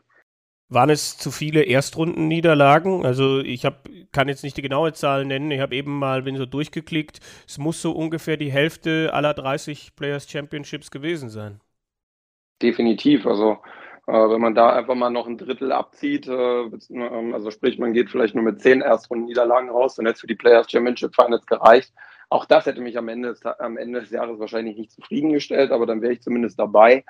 Waren 0.70 0.92
es 0.92 1.18
zu 1.18 1.32
viele 1.32 1.64
Erstrundenniederlagen? 1.64 3.04
Also 3.04 3.40
ich 3.40 3.66
hab, 3.66 3.90
kann 4.12 4.28
jetzt 4.28 4.44
nicht 4.44 4.56
die 4.56 4.62
genaue 4.62 4.94
Zahl 4.94 5.26
nennen. 5.26 5.50
Ich 5.50 5.62
habe 5.62 5.76
eben 5.76 5.98
mal, 5.98 6.22
bin 6.22 6.38
so 6.38 6.46
durchgeklickt, 6.46 7.20
es 7.48 7.58
muss 7.58 7.82
so 7.82 7.92
ungefähr 7.92 8.38
die 8.38 8.52
Hälfte 8.52 9.10
aller 9.12 9.34
30 9.34 9.96
Players 9.96 10.30
Championships 10.30 10.92
gewesen 10.92 11.30
sein. 11.30 11.60
Definitiv. 12.62 13.26
Also 13.26 13.58
äh, 14.06 14.12
wenn 14.12 14.42
man 14.42 14.54
da 14.54 14.74
einfach 14.74 14.96
mal 14.96 15.10
noch 15.10 15.28
ein 15.28 15.38
Drittel 15.38 15.72
abzieht, 15.72 16.28
äh, 16.28 16.62
ähm, 16.62 17.34
also 17.34 17.50
sprich, 17.50 17.80
man 17.80 17.94
geht 17.94 18.10
vielleicht 18.12 18.36
nur 18.36 18.44
mit 18.44 18.62
zehn 18.62 18.82
Erstrundenniederlagen 18.82 19.70
raus, 19.70 19.96
dann 19.96 20.06
hätte 20.06 20.16
es 20.16 20.22
für 20.22 20.28
die 20.28 20.36
Players 20.36 20.70
Championship 20.70 21.16
Finals 21.16 21.46
gereicht. 21.46 21.94
Auch 22.30 22.46
das 22.46 22.68
hätte 22.68 22.82
mich 22.82 22.98
am 22.98 23.08
Ende, 23.08 23.36
am 23.58 23.78
Ende 23.78 24.02
des 24.02 24.12
Jahres 24.12 24.40
wahrscheinlich 24.40 24.78
nicht 24.78 24.92
zufriedengestellt, 24.92 25.72
aber 25.72 25.88
dann 25.88 26.02
wäre 26.02 26.14
ich 26.14 26.22
zumindest 26.22 26.60
dabei. 26.60 27.04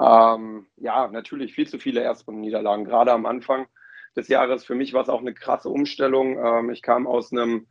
Ähm, 0.00 0.66
ja, 0.76 1.08
natürlich 1.08 1.54
viel 1.54 1.68
zu 1.68 1.78
viele 1.78 2.00
Erstrundenniederlagen, 2.02 2.84
gerade 2.84 3.12
am 3.12 3.26
Anfang 3.26 3.66
des 4.16 4.28
Jahres. 4.28 4.64
Für 4.64 4.74
mich 4.74 4.92
war 4.92 5.02
es 5.02 5.08
auch 5.08 5.20
eine 5.20 5.34
krasse 5.34 5.68
Umstellung. 5.68 6.38
Ähm, 6.38 6.70
ich 6.70 6.82
kam 6.82 7.06
aus 7.06 7.32
einem 7.32 7.66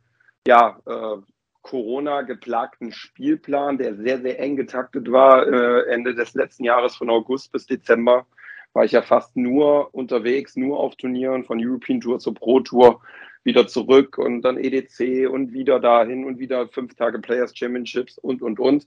ja, 0.46 0.80
äh, 0.86 1.16
Corona-geplagten 1.62 2.92
Spielplan, 2.92 3.78
der 3.78 3.96
sehr, 3.96 4.20
sehr 4.20 4.38
eng 4.40 4.56
getaktet 4.56 5.10
war. 5.10 5.46
Äh, 5.46 5.92
Ende 5.92 6.14
des 6.14 6.34
letzten 6.34 6.64
Jahres 6.64 6.96
von 6.96 7.10
August 7.10 7.52
bis 7.52 7.66
Dezember 7.66 8.26
war 8.72 8.84
ich 8.84 8.92
ja 8.92 9.02
fast 9.02 9.36
nur 9.36 9.94
unterwegs, 9.94 10.56
nur 10.56 10.80
auf 10.80 10.96
Turnieren, 10.96 11.44
von 11.44 11.64
European 11.64 12.00
Tour 12.00 12.18
zur 12.18 12.34
Pro 12.34 12.60
Tour 12.60 13.02
wieder 13.44 13.66
zurück 13.66 14.18
und 14.18 14.42
dann 14.42 14.56
EDC 14.56 15.28
und 15.28 15.52
wieder 15.52 15.80
dahin 15.80 16.24
und 16.24 16.38
wieder 16.38 16.68
fünf 16.68 16.94
Tage 16.94 17.18
Players 17.18 17.56
Championships 17.56 18.18
und, 18.18 18.40
und, 18.40 18.60
und. 18.60 18.86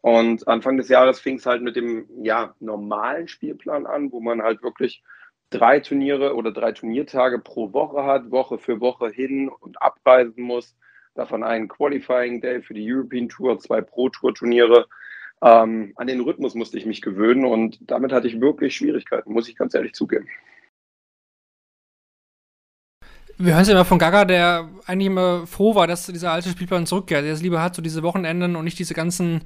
Und 0.00 0.46
Anfang 0.46 0.76
des 0.76 0.88
Jahres 0.88 1.20
fing 1.20 1.36
es 1.36 1.46
halt 1.46 1.62
mit 1.62 1.76
dem 1.76 2.06
ja, 2.22 2.54
normalen 2.60 3.28
Spielplan 3.28 3.86
an, 3.86 4.12
wo 4.12 4.20
man 4.20 4.42
halt 4.42 4.62
wirklich 4.62 5.02
drei 5.50 5.80
Turniere 5.80 6.34
oder 6.34 6.52
drei 6.52 6.72
Turniertage 6.72 7.38
pro 7.38 7.72
Woche 7.72 8.04
hat, 8.04 8.30
Woche 8.30 8.58
für 8.58 8.80
Woche 8.80 9.08
hin 9.08 9.48
und 9.48 9.80
abreisen 9.82 10.42
muss. 10.42 10.76
Davon 11.14 11.42
einen 11.42 11.68
Qualifying 11.68 12.40
Day 12.40 12.62
für 12.62 12.74
die 12.74 12.92
European 12.92 13.28
Tour, 13.28 13.58
zwei 13.58 13.80
Pro 13.80 14.08
Tour 14.08 14.34
Turniere. 14.34 14.86
Ähm, 15.42 15.92
an 15.96 16.06
den 16.06 16.20
Rhythmus 16.20 16.54
musste 16.54 16.78
ich 16.78 16.86
mich 16.86 17.02
gewöhnen 17.02 17.44
und 17.44 17.78
damit 17.80 18.12
hatte 18.12 18.28
ich 18.28 18.40
wirklich 18.40 18.76
Schwierigkeiten, 18.76 19.32
muss 19.32 19.48
ich 19.48 19.56
ganz 19.56 19.74
ehrlich 19.74 19.94
zugeben. 19.94 20.28
Wir 23.40 23.52
hören 23.52 23.62
es 23.62 23.68
immer 23.68 23.84
von 23.84 24.00
Gaga, 24.00 24.24
der 24.24 24.68
eigentlich 24.86 25.06
immer 25.06 25.46
froh 25.46 25.76
war, 25.76 25.86
dass 25.86 26.06
dieser 26.06 26.32
alte 26.32 26.48
Spielplan 26.48 26.86
zurückkehrt. 26.86 27.24
Der 27.24 27.32
es 27.32 27.42
lieber 27.42 27.62
hat, 27.62 27.76
so 27.76 27.82
diese 27.82 28.02
Wochenenden 28.02 28.56
und 28.56 28.64
nicht 28.64 28.80
diese 28.80 28.94
ganzen, 28.94 29.42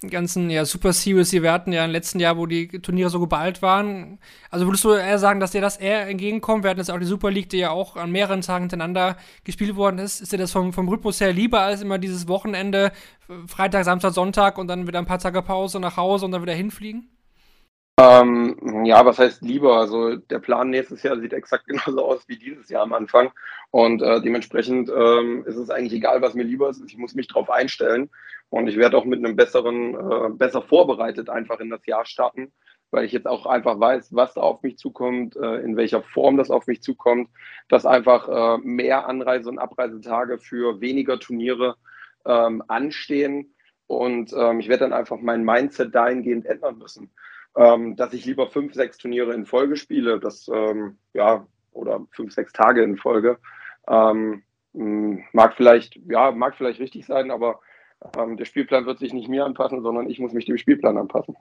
ganzen 0.00 0.48
ja, 0.48 0.64
Super 0.64 0.92
Series, 0.92 1.30
die 1.30 1.42
wir 1.42 1.52
hatten 1.52 1.72
ja 1.72 1.84
im 1.84 1.90
letzten 1.90 2.20
Jahr, 2.20 2.36
wo 2.36 2.46
die 2.46 2.68
Turniere 2.68 3.10
so 3.10 3.18
geballt 3.18 3.62
waren. 3.62 4.18
Also 4.50 4.66
würdest 4.66 4.84
du 4.84 4.92
eher 4.92 5.18
sagen, 5.18 5.40
dass 5.40 5.50
dir 5.50 5.60
das 5.60 5.76
eher 5.76 6.06
entgegenkommt? 6.08 6.62
Wir 6.62 6.70
hatten 6.70 6.78
jetzt 6.78 6.90
auch 6.90 6.98
die 6.98 7.04
Super 7.04 7.30
League, 7.30 7.48
die 7.48 7.58
ja 7.58 7.70
auch 7.70 7.96
an 7.96 8.12
mehreren 8.12 8.40
Tagen 8.42 8.64
hintereinander 8.64 9.16
gespielt 9.44 9.74
worden 9.74 9.98
ist. 9.98 10.20
Ist 10.20 10.32
dir 10.32 10.38
das 10.38 10.52
vom, 10.52 10.72
vom 10.72 10.88
Rhythmus 10.88 11.20
her 11.20 11.32
lieber 11.32 11.60
als 11.60 11.82
immer 11.82 11.98
dieses 11.98 12.28
Wochenende, 12.28 12.92
Freitag, 13.46 13.84
Samstag, 13.84 14.12
Sonntag 14.12 14.56
und 14.58 14.68
dann 14.68 14.86
wieder 14.86 15.00
ein 15.00 15.06
paar 15.06 15.18
Tage 15.18 15.42
Pause 15.42 15.80
nach 15.80 15.96
Hause 15.96 16.26
und 16.26 16.32
dann 16.32 16.42
wieder 16.42 16.54
hinfliegen? 16.54 17.08
Ähm, 17.98 18.84
ja, 18.84 19.04
was 19.04 19.18
heißt 19.18 19.42
lieber? 19.42 19.78
Also 19.78 20.14
der 20.16 20.38
Plan 20.38 20.70
nächstes 20.70 21.02
Jahr 21.02 21.18
sieht 21.18 21.32
exakt 21.32 21.66
genauso 21.66 22.04
aus 22.04 22.28
wie 22.28 22.38
dieses 22.38 22.68
Jahr 22.68 22.82
am 22.84 22.92
Anfang. 22.92 23.32
Und 23.70 24.02
äh, 24.02 24.20
dementsprechend 24.20 24.88
ähm, 24.88 25.44
ist 25.46 25.56
es 25.56 25.70
eigentlich 25.70 25.94
egal, 25.94 26.22
was 26.22 26.34
mir 26.34 26.44
lieber 26.44 26.70
ist. 26.70 26.82
Ich 26.86 26.96
muss 26.96 27.14
mich 27.14 27.26
darauf 27.26 27.50
einstellen. 27.50 28.08
Und 28.50 28.68
ich 28.68 28.76
werde 28.76 28.96
auch 28.96 29.04
mit 29.04 29.18
einem 29.18 29.34
besseren, 29.36 29.94
äh, 29.94 30.30
besser 30.30 30.62
vorbereitet 30.62 31.28
einfach 31.28 31.58
in 31.60 31.70
das 31.70 31.84
Jahr 31.86 32.06
starten, 32.06 32.52
weil 32.92 33.04
ich 33.04 33.12
jetzt 33.12 33.26
auch 33.26 33.46
einfach 33.46 33.78
weiß, 33.80 34.14
was 34.14 34.34
da 34.34 34.42
auf 34.42 34.62
mich 34.62 34.78
zukommt, 34.78 35.36
äh, 35.36 35.56
in 35.56 35.76
welcher 35.76 36.02
Form 36.02 36.36
das 36.36 36.50
auf 36.50 36.66
mich 36.68 36.82
zukommt, 36.82 37.28
dass 37.68 37.84
einfach 37.84 38.28
äh, 38.28 38.58
mehr 38.62 39.08
Anreise- 39.08 39.50
und 39.50 39.58
Abreisetage 39.58 40.38
für 40.38 40.80
weniger 40.80 41.18
Turniere 41.18 41.76
ähm, 42.24 42.62
anstehen. 42.68 43.54
Und 43.88 44.32
ähm, 44.34 44.60
ich 44.60 44.68
werde 44.68 44.84
dann 44.84 44.92
einfach 44.92 45.18
mein 45.20 45.44
Mindset 45.44 45.94
dahingehend 45.94 46.46
ändern 46.46 46.78
müssen 46.78 47.10
ähm, 47.56 47.96
dass 47.96 48.12
ich 48.12 48.24
lieber 48.24 48.48
fünf, 48.48 48.74
sechs 48.74 48.98
Turniere 48.98 49.34
in 49.34 49.46
Folge 49.46 49.76
spiele, 49.76 50.20
das 50.20 50.48
ähm, 50.52 50.98
ja, 51.14 51.46
oder 51.72 52.06
fünf, 52.12 52.32
sechs 52.32 52.52
Tage 52.52 52.82
in 52.82 52.96
Folge. 52.96 53.38
Ähm, 53.88 54.42
mag 54.72 55.54
vielleicht, 55.56 55.96
ja, 56.08 56.30
mag 56.30 56.56
vielleicht 56.56 56.80
richtig 56.80 57.06
sein, 57.06 57.30
aber 57.30 57.60
ähm, 58.16 58.36
der 58.36 58.44
Spielplan 58.44 58.86
wird 58.86 58.98
sich 58.98 59.12
nicht 59.12 59.28
mir 59.28 59.44
anpassen, 59.44 59.82
sondern 59.82 60.08
ich 60.08 60.18
muss 60.18 60.32
mich 60.32 60.44
dem 60.44 60.58
Spielplan 60.58 60.98
anpassen. 60.98 61.36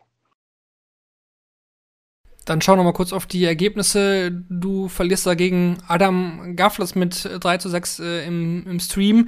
Dann 2.48 2.62
schau 2.62 2.78
noch 2.78 2.86
mal 2.86 2.94
kurz 2.94 3.12
auf 3.12 3.26
die 3.26 3.44
Ergebnisse. 3.44 4.32
Du 4.32 4.88
verlierst 4.88 5.26
dagegen 5.26 5.80
Adam 5.90 6.56
Gafflers 6.56 6.96
mit 6.96 7.30
3 7.30 7.58
zu 7.58 7.68
6 7.68 8.00
äh, 8.00 8.26
im, 8.26 8.66
im 8.66 8.80
Stream. 8.80 9.28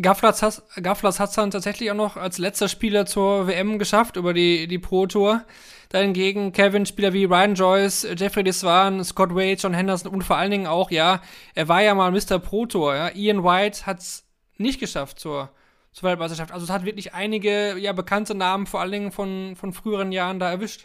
Gafflers 0.00 0.40
hat 0.40 1.28
es 1.28 1.34
dann 1.34 1.50
tatsächlich 1.50 1.90
auch 1.90 1.96
noch 1.96 2.16
als 2.16 2.38
letzter 2.38 2.68
Spieler 2.68 3.04
zur 3.04 3.46
WM 3.46 3.78
geschafft 3.78 4.16
über 4.16 4.32
die, 4.32 4.68
die 4.68 4.78
Pro 4.78 5.06
Tour. 5.06 5.44
Dahingegen 5.90 6.52
Kevin, 6.52 6.86
Spieler 6.86 7.12
wie 7.12 7.26
Ryan 7.26 7.56
Joyce, 7.56 8.06
Jeffrey 8.16 8.42
Deswan, 8.42 9.04
Scott 9.04 9.34
Wade, 9.34 9.58
John 9.60 9.74
Henderson 9.74 10.10
und 10.10 10.22
vor 10.22 10.38
allen 10.38 10.50
Dingen 10.50 10.66
auch, 10.66 10.90
ja, 10.90 11.20
er 11.54 11.68
war 11.68 11.82
ja 11.82 11.94
mal 11.94 12.10
Mr. 12.10 12.38
Pro 12.38 12.64
Tour, 12.64 12.94
ja. 12.94 13.10
Ian 13.14 13.44
White 13.44 13.84
hat 13.84 13.98
es 13.98 14.24
nicht 14.56 14.80
geschafft 14.80 15.20
zur, 15.20 15.50
zur 15.92 16.08
Weltmeisterschaft. 16.08 16.52
Also 16.52 16.64
es 16.64 16.70
hat 16.70 16.86
wirklich 16.86 17.12
einige, 17.12 17.76
ja, 17.78 17.92
bekannte 17.92 18.34
Namen, 18.34 18.66
vor 18.66 18.80
allen 18.80 18.92
Dingen 18.92 19.12
von, 19.12 19.56
von 19.56 19.74
früheren 19.74 20.10
Jahren 20.10 20.40
da 20.40 20.50
erwischt. 20.50 20.84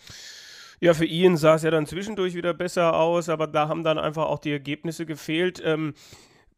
Ja, 0.83 0.95
für 0.95 1.05
Ian 1.05 1.37
sah 1.37 1.53
es 1.55 1.61
ja 1.61 1.69
dann 1.69 1.85
zwischendurch 1.85 2.33
wieder 2.33 2.55
besser 2.55 2.95
aus, 2.95 3.29
aber 3.29 3.45
da 3.45 3.67
haben 3.67 3.83
dann 3.83 3.99
einfach 3.99 4.25
auch 4.25 4.39
die 4.39 4.51
Ergebnisse 4.51 5.05
gefehlt. 5.05 5.61
Ähm, 5.63 5.93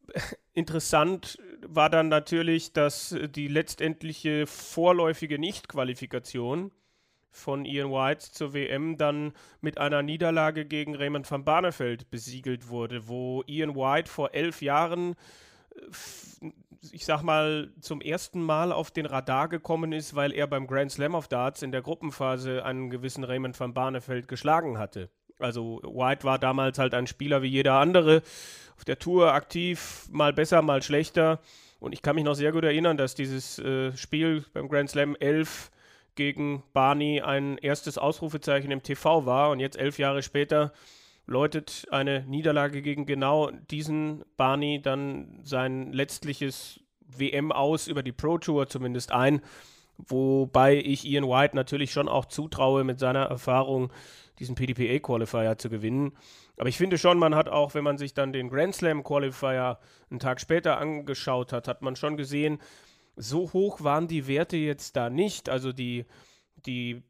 interessant 0.54 1.38
war 1.60 1.90
dann 1.90 2.08
natürlich, 2.08 2.72
dass 2.72 3.14
die 3.28 3.48
letztendliche 3.48 4.46
vorläufige 4.46 5.38
Nichtqualifikation 5.38 6.72
von 7.30 7.66
Ian 7.66 7.90
White 7.90 8.32
zur 8.32 8.54
WM 8.54 8.96
dann 8.96 9.34
mit 9.60 9.76
einer 9.76 10.02
Niederlage 10.02 10.64
gegen 10.64 10.94
Raymond 10.94 11.30
van 11.30 11.44
Barneveld 11.44 12.10
besiegelt 12.10 12.68
wurde, 12.68 13.06
wo 13.08 13.42
Ian 13.46 13.74
White 13.74 14.10
vor 14.10 14.32
elf 14.32 14.62
Jahren, 14.62 15.16
äh, 15.74 16.50
ich 16.92 17.04
sag 17.04 17.22
mal, 17.22 17.72
zum 17.80 18.00
ersten 18.00 18.42
Mal 18.42 18.72
auf 18.72 18.90
den 18.90 19.06
Radar 19.06 19.48
gekommen 19.48 19.92
ist, 19.92 20.14
weil 20.14 20.32
er 20.32 20.46
beim 20.46 20.66
Grand 20.66 20.92
Slam 20.92 21.14
of 21.14 21.28
Darts 21.28 21.62
in 21.62 21.72
der 21.72 21.82
Gruppenphase 21.82 22.64
einen 22.64 22.90
gewissen 22.90 23.24
Raymond 23.24 23.58
van 23.58 23.74
Barneveld 23.74 24.28
geschlagen 24.28 24.78
hatte. 24.78 25.10
Also 25.38 25.80
White 25.82 26.24
war 26.24 26.38
damals 26.38 26.78
halt 26.78 26.94
ein 26.94 27.06
Spieler 27.06 27.42
wie 27.42 27.48
jeder 27.48 27.74
andere, 27.74 28.22
auf 28.76 28.84
der 28.84 28.98
Tour 28.98 29.32
aktiv, 29.32 30.06
mal 30.10 30.32
besser, 30.32 30.62
mal 30.62 30.82
schlechter. 30.82 31.40
Und 31.80 31.92
ich 31.92 32.02
kann 32.02 32.14
mich 32.14 32.24
noch 32.24 32.34
sehr 32.34 32.52
gut 32.52 32.64
erinnern, 32.64 32.96
dass 32.96 33.14
dieses 33.14 33.58
äh, 33.58 33.96
Spiel 33.96 34.44
beim 34.52 34.68
Grand 34.68 34.90
Slam 34.90 35.16
11 35.16 35.70
gegen 36.14 36.62
Barney 36.72 37.20
ein 37.20 37.58
erstes 37.58 37.98
Ausrufezeichen 37.98 38.70
im 38.70 38.82
TV 38.82 39.26
war 39.26 39.50
und 39.50 39.60
jetzt 39.60 39.76
elf 39.76 39.98
Jahre 39.98 40.22
später 40.22 40.72
läutet 41.26 41.86
eine 41.90 42.24
Niederlage 42.26 42.82
gegen 42.82 43.06
genau 43.06 43.50
diesen 43.70 44.24
Barney 44.36 44.80
dann 44.82 45.40
sein 45.42 45.92
letztliches 45.92 46.80
WM 47.06 47.52
aus 47.52 47.86
über 47.86 48.02
die 48.02 48.12
Pro 48.12 48.38
Tour 48.38 48.68
zumindest 48.68 49.12
ein, 49.12 49.40
wobei 49.96 50.76
ich 50.76 51.04
Ian 51.04 51.28
White 51.28 51.56
natürlich 51.56 51.92
schon 51.92 52.08
auch 52.08 52.26
zutraue, 52.26 52.84
mit 52.84 52.98
seiner 52.98 53.24
Erfahrung 53.24 53.92
diesen 54.38 54.54
PDPA 54.54 54.98
Qualifier 54.98 55.56
zu 55.58 55.70
gewinnen. 55.70 56.12
Aber 56.56 56.68
ich 56.68 56.76
finde 56.76 56.98
schon, 56.98 57.18
man 57.18 57.34
hat 57.34 57.48
auch, 57.48 57.74
wenn 57.74 57.84
man 57.84 57.98
sich 57.98 58.14
dann 58.14 58.32
den 58.32 58.48
Grand 58.48 58.74
Slam 58.74 59.04
Qualifier 59.04 59.78
einen 60.10 60.20
Tag 60.20 60.40
später 60.40 60.78
angeschaut 60.78 61.52
hat, 61.52 61.68
hat 61.68 61.82
man 61.82 61.96
schon 61.96 62.16
gesehen, 62.16 62.58
so 63.16 63.52
hoch 63.52 63.82
waren 63.82 64.08
die 64.08 64.26
Werte 64.26 64.56
jetzt 64.56 64.96
da 64.96 65.08
nicht. 65.08 65.48
Also 65.48 65.72
die, 65.72 66.04
die 66.66 67.02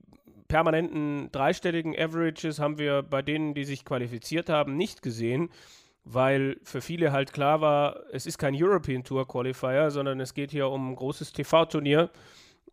permanenten 0.55 1.33
dreistelligen 1.33 1.97
Averages 1.99 2.61
haben 2.61 2.79
wir 2.79 3.03
bei 3.03 3.23
denen, 3.23 3.55
die 3.55 3.65
sich 3.65 3.85
qualifiziert 3.85 4.49
haben, 4.49 4.77
nicht 4.77 5.03
gesehen. 5.03 5.51
weil 6.05 6.59
für 6.63 6.81
viele 6.81 7.11
halt 7.13 7.33
klar 7.33 7.61
war, 7.61 7.97
es 8.13 8.27
ist 8.27 8.39
kein 8.39 8.55
European 8.55 9.03
Tour 9.03 9.27
Qualifier, 9.27 9.91
sondern 9.91 10.21
es 10.21 10.35
geht 10.35 10.53
hier 10.53 10.69
um 10.69 10.93
ein 10.93 10.97
großes 10.97 11.33
TV-Turnier. 11.33 12.11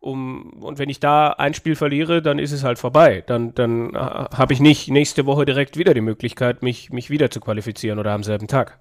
Um, 0.00 0.62
und 0.62 0.78
wenn 0.78 0.90
ich 0.90 1.00
da 1.00 1.30
ein 1.30 1.54
Spiel 1.54 1.74
verliere, 1.74 2.22
dann 2.22 2.38
ist 2.38 2.52
es 2.52 2.62
halt 2.62 2.78
vorbei. 2.78 3.24
Dann, 3.26 3.54
dann 3.54 3.94
äh, 3.94 3.98
habe 3.98 4.52
ich 4.52 4.60
nicht 4.60 4.88
nächste 4.88 5.26
Woche 5.26 5.44
direkt 5.44 5.76
wieder 5.78 5.94
die 5.94 6.02
Möglichkeit, 6.02 6.62
mich, 6.62 6.90
mich 6.90 7.08
wieder 7.10 7.30
zu 7.30 7.40
qualifizieren 7.40 7.98
oder 7.98 8.12
am 8.12 8.22
selben 8.22 8.48
Tag. 8.48 8.78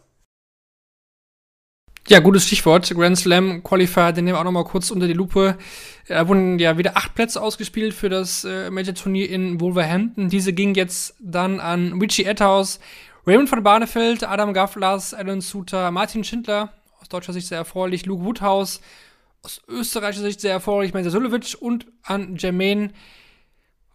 Ja, 2.11 2.19
gutes 2.19 2.45
Stichwort. 2.45 2.89
Grand 2.93 3.17
Slam 3.17 3.63
Qualifier, 3.63 4.11
den 4.11 4.25
nehmen 4.25 4.35
wir 4.35 4.41
auch 4.41 4.43
nochmal 4.43 4.65
kurz 4.65 4.91
unter 4.91 5.07
die 5.07 5.13
Lupe. 5.13 5.57
Da 6.09 6.27
wurden 6.27 6.59
ja 6.59 6.77
wieder 6.77 6.97
acht 6.97 7.15
Plätze 7.15 7.41
ausgespielt 7.41 7.93
für 7.93 8.09
das 8.09 8.43
äh, 8.43 8.69
Major-Turnier 8.69 9.29
in 9.29 9.61
Wolverhampton. 9.61 10.27
Diese 10.27 10.51
ging 10.51 10.75
jetzt 10.75 11.15
dann 11.21 11.61
an 11.61 11.97
Richie 12.01 12.25
Etthaus, 12.25 12.81
Raymond 13.25 13.47
von 13.47 13.63
Barnefeld, 13.63 14.25
Adam 14.25 14.53
Gafflers, 14.53 15.13
Alan 15.13 15.39
Suter, 15.39 15.89
Martin 15.91 16.25
Schindler, 16.25 16.73
aus 16.99 17.07
deutscher 17.07 17.31
Sicht 17.31 17.47
sehr 17.47 17.59
erfreulich, 17.59 18.05
Luke 18.05 18.25
Woodhouse, 18.25 18.81
aus 19.41 19.61
österreichischer 19.69 20.25
Sicht 20.25 20.41
sehr 20.41 20.51
erfreulich, 20.51 20.93
Mensa 20.93 21.11
Sulevic 21.11 21.55
und 21.61 21.85
an 22.03 22.35
Jermaine 22.35 22.91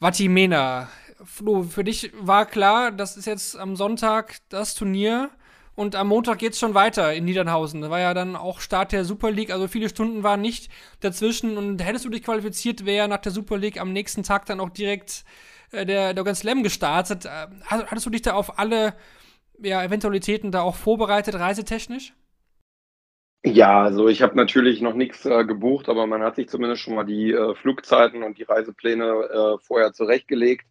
Vatimena. 0.01 0.89
Flo, 1.23 1.65
für 1.65 1.85
dich 1.85 2.13
war 2.19 2.47
klar, 2.47 2.93
das 2.93 3.19
ist 3.19 3.27
jetzt 3.27 3.59
am 3.59 3.77
Sonntag 3.77 4.37
das 4.49 4.75
Turnier 4.75 5.29
und 5.77 5.95
am 5.95 6.09
Montag 6.09 6.39
geht 6.39 6.55
es 6.55 6.59
schon 6.59 6.73
weiter 6.73 7.13
in 7.13 7.27
Niedernhausen. 7.27 7.83
Da 7.83 7.91
war 7.91 8.01
ja 8.01 8.15
dann 8.15 8.35
auch 8.35 8.61
Start 8.61 8.93
der 8.93 9.05
Super 9.05 9.31
League, 9.31 9.53
also 9.53 9.69
viele 9.69 9.91
Stunden 9.91 10.23
waren 10.23 10.41
nicht 10.41 10.71
dazwischen. 11.01 11.59
Und 11.59 11.85
hättest 11.85 12.07
du 12.07 12.09
dich 12.09 12.23
qualifiziert, 12.23 12.87
wäre 12.87 13.09
nach 13.09 13.19
der 13.19 13.31
Super 13.31 13.59
League 13.59 13.79
am 13.79 13.93
nächsten 13.93 14.23
Tag 14.23 14.47
dann 14.47 14.59
auch 14.59 14.71
direkt 14.71 15.25
äh, 15.73 15.85
der, 15.85 16.15
der 16.15 16.25
Grand 16.25 16.39
Slam 16.39 16.63
gestartet. 16.63 17.27
Äh, 17.27 17.49
hattest 17.67 18.07
du 18.07 18.11
dich 18.11 18.23
da 18.23 18.33
auf 18.33 18.59
alle 18.59 18.95
ja, 19.61 19.85
Eventualitäten 19.85 20.51
da 20.51 20.63
auch 20.63 20.77
vorbereitet, 20.77 21.35
reisetechnisch? 21.35 22.15
Ja, 23.45 23.83
also 23.83 24.09
ich 24.09 24.23
habe 24.23 24.35
natürlich 24.35 24.81
noch 24.81 24.95
nichts 24.95 25.27
äh, 25.27 25.45
gebucht, 25.45 25.91
aber 25.91 26.07
man 26.07 26.23
hat 26.23 26.37
sich 26.37 26.49
zumindest 26.49 26.81
schon 26.81 26.95
mal 26.95 27.05
die 27.05 27.33
äh, 27.33 27.55
Flugzeiten 27.55 28.23
und 28.23 28.39
die 28.39 28.45
Reisepläne 28.45 29.05
äh, 29.05 29.59
vorher 29.63 29.93
zurechtgelegt 29.93 30.67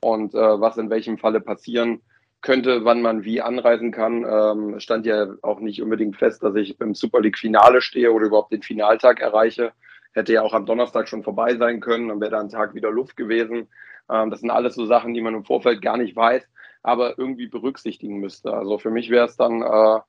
und 0.00 0.34
äh, 0.34 0.38
was 0.38 0.76
in 0.78 0.90
welchem 0.90 1.16
Falle 1.16 1.40
passieren 1.40 2.02
könnte, 2.40 2.84
wann 2.84 3.02
man 3.02 3.24
wie 3.24 3.40
anreisen 3.40 3.90
kann. 3.90 4.24
Ähm, 4.24 4.80
stand 4.80 5.06
ja 5.06 5.34
auch 5.42 5.60
nicht 5.60 5.82
unbedingt 5.82 6.16
fest, 6.16 6.42
dass 6.42 6.54
ich 6.54 6.78
beim 6.78 6.94
Super 6.94 7.20
League-Finale 7.20 7.80
stehe 7.80 8.12
oder 8.12 8.26
überhaupt 8.26 8.52
den 8.52 8.62
Finaltag 8.62 9.20
erreiche. 9.20 9.72
Hätte 10.12 10.32
ja 10.32 10.42
auch 10.42 10.54
am 10.54 10.66
Donnerstag 10.66 11.08
schon 11.08 11.22
vorbei 11.22 11.56
sein 11.56 11.80
können, 11.80 12.08
dann 12.08 12.20
wäre 12.20 12.30
da 12.30 12.40
ein 12.40 12.48
Tag 12.48 12.74
wieder 12.74 12.90
Luft 12.90 13.16
gewesen. 13.16 13.68
Ähm, 14.10 14.30
das 14.30 14.40
sind 14.40 14.50
alles 14.50 14.74
so 14.74 14.86
Sachen, 14.86 15.14
die 15.14 15.20
man 15.20 15.34
im 15.34 15.44
Vorfeld 15.44 15.82
gar 15.82 15.96
nicht 15.96 16.16
weiß, 16.16 16.48
aber 16.82 17.18
irgendwie 17.18 17.46
berücksichtigen 17.46 18.18
müsste. 18.18 18.52
Also 18.52 18.78
für 18.78 18.90
mich 18.90 19.10
wäre 19.10 19.26
es 19.26 19.36
dann 19.36 19.62
äh, 19.62 20.00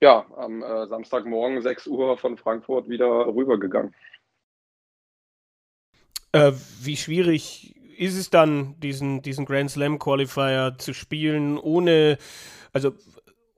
ja 0.00 0.26
am 0.36 0.62
äh, 0.62 0.86
Samstagmorgen 0.86 1.62
6 1.62 1.86
Uhr 1.88 2.16
von 2.16 2.36
Frankfurt 2.36 2.88
wieder 2.88 3.26
rübergegangen. 3.26 3.94
Äh, 6.32 6.52
wie 6.80 6.96
schwierig 6.96 7.74
ist 7.96 8.16
es 8.16 8.30
dann, 8.30 8.78
diesen, 8.80 9.22
diesen 9.22 9.44
Grand 9.44 9.70
Slam 9.70 9.98
Qualifier 9.98 10.74
zu 10.78 10.92
spielen, 10.92 11.58
ohne, 11.58 12.18
also 12.72 12.92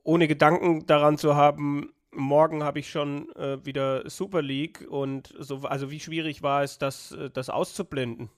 ohne 0.03 0.27
Gedanken 0.27 0.85
daran 0.85 1.17
zu 1.17 1.35
haben, 1.35 1.93
morgen 2.11 2.63
habe 2.63 2.79
ich 2.79 2.89
schon 2.89 3.29
äh, 3.35 3.63
wieder 3.65 4.09
Super 4.09 4.41
League 4.41 4.85
und 4.89 5.33
so, 5.37 5.59
also 5.63 5.91
wie 5.91 5.99
schwierig 5.99 6.41
war 6.41 6.63
es, 6.63 6.77
das, 6.77 7.11
äh, 7.11 7.29
das 7.29 7.49
auszublenden? 7.49 8.29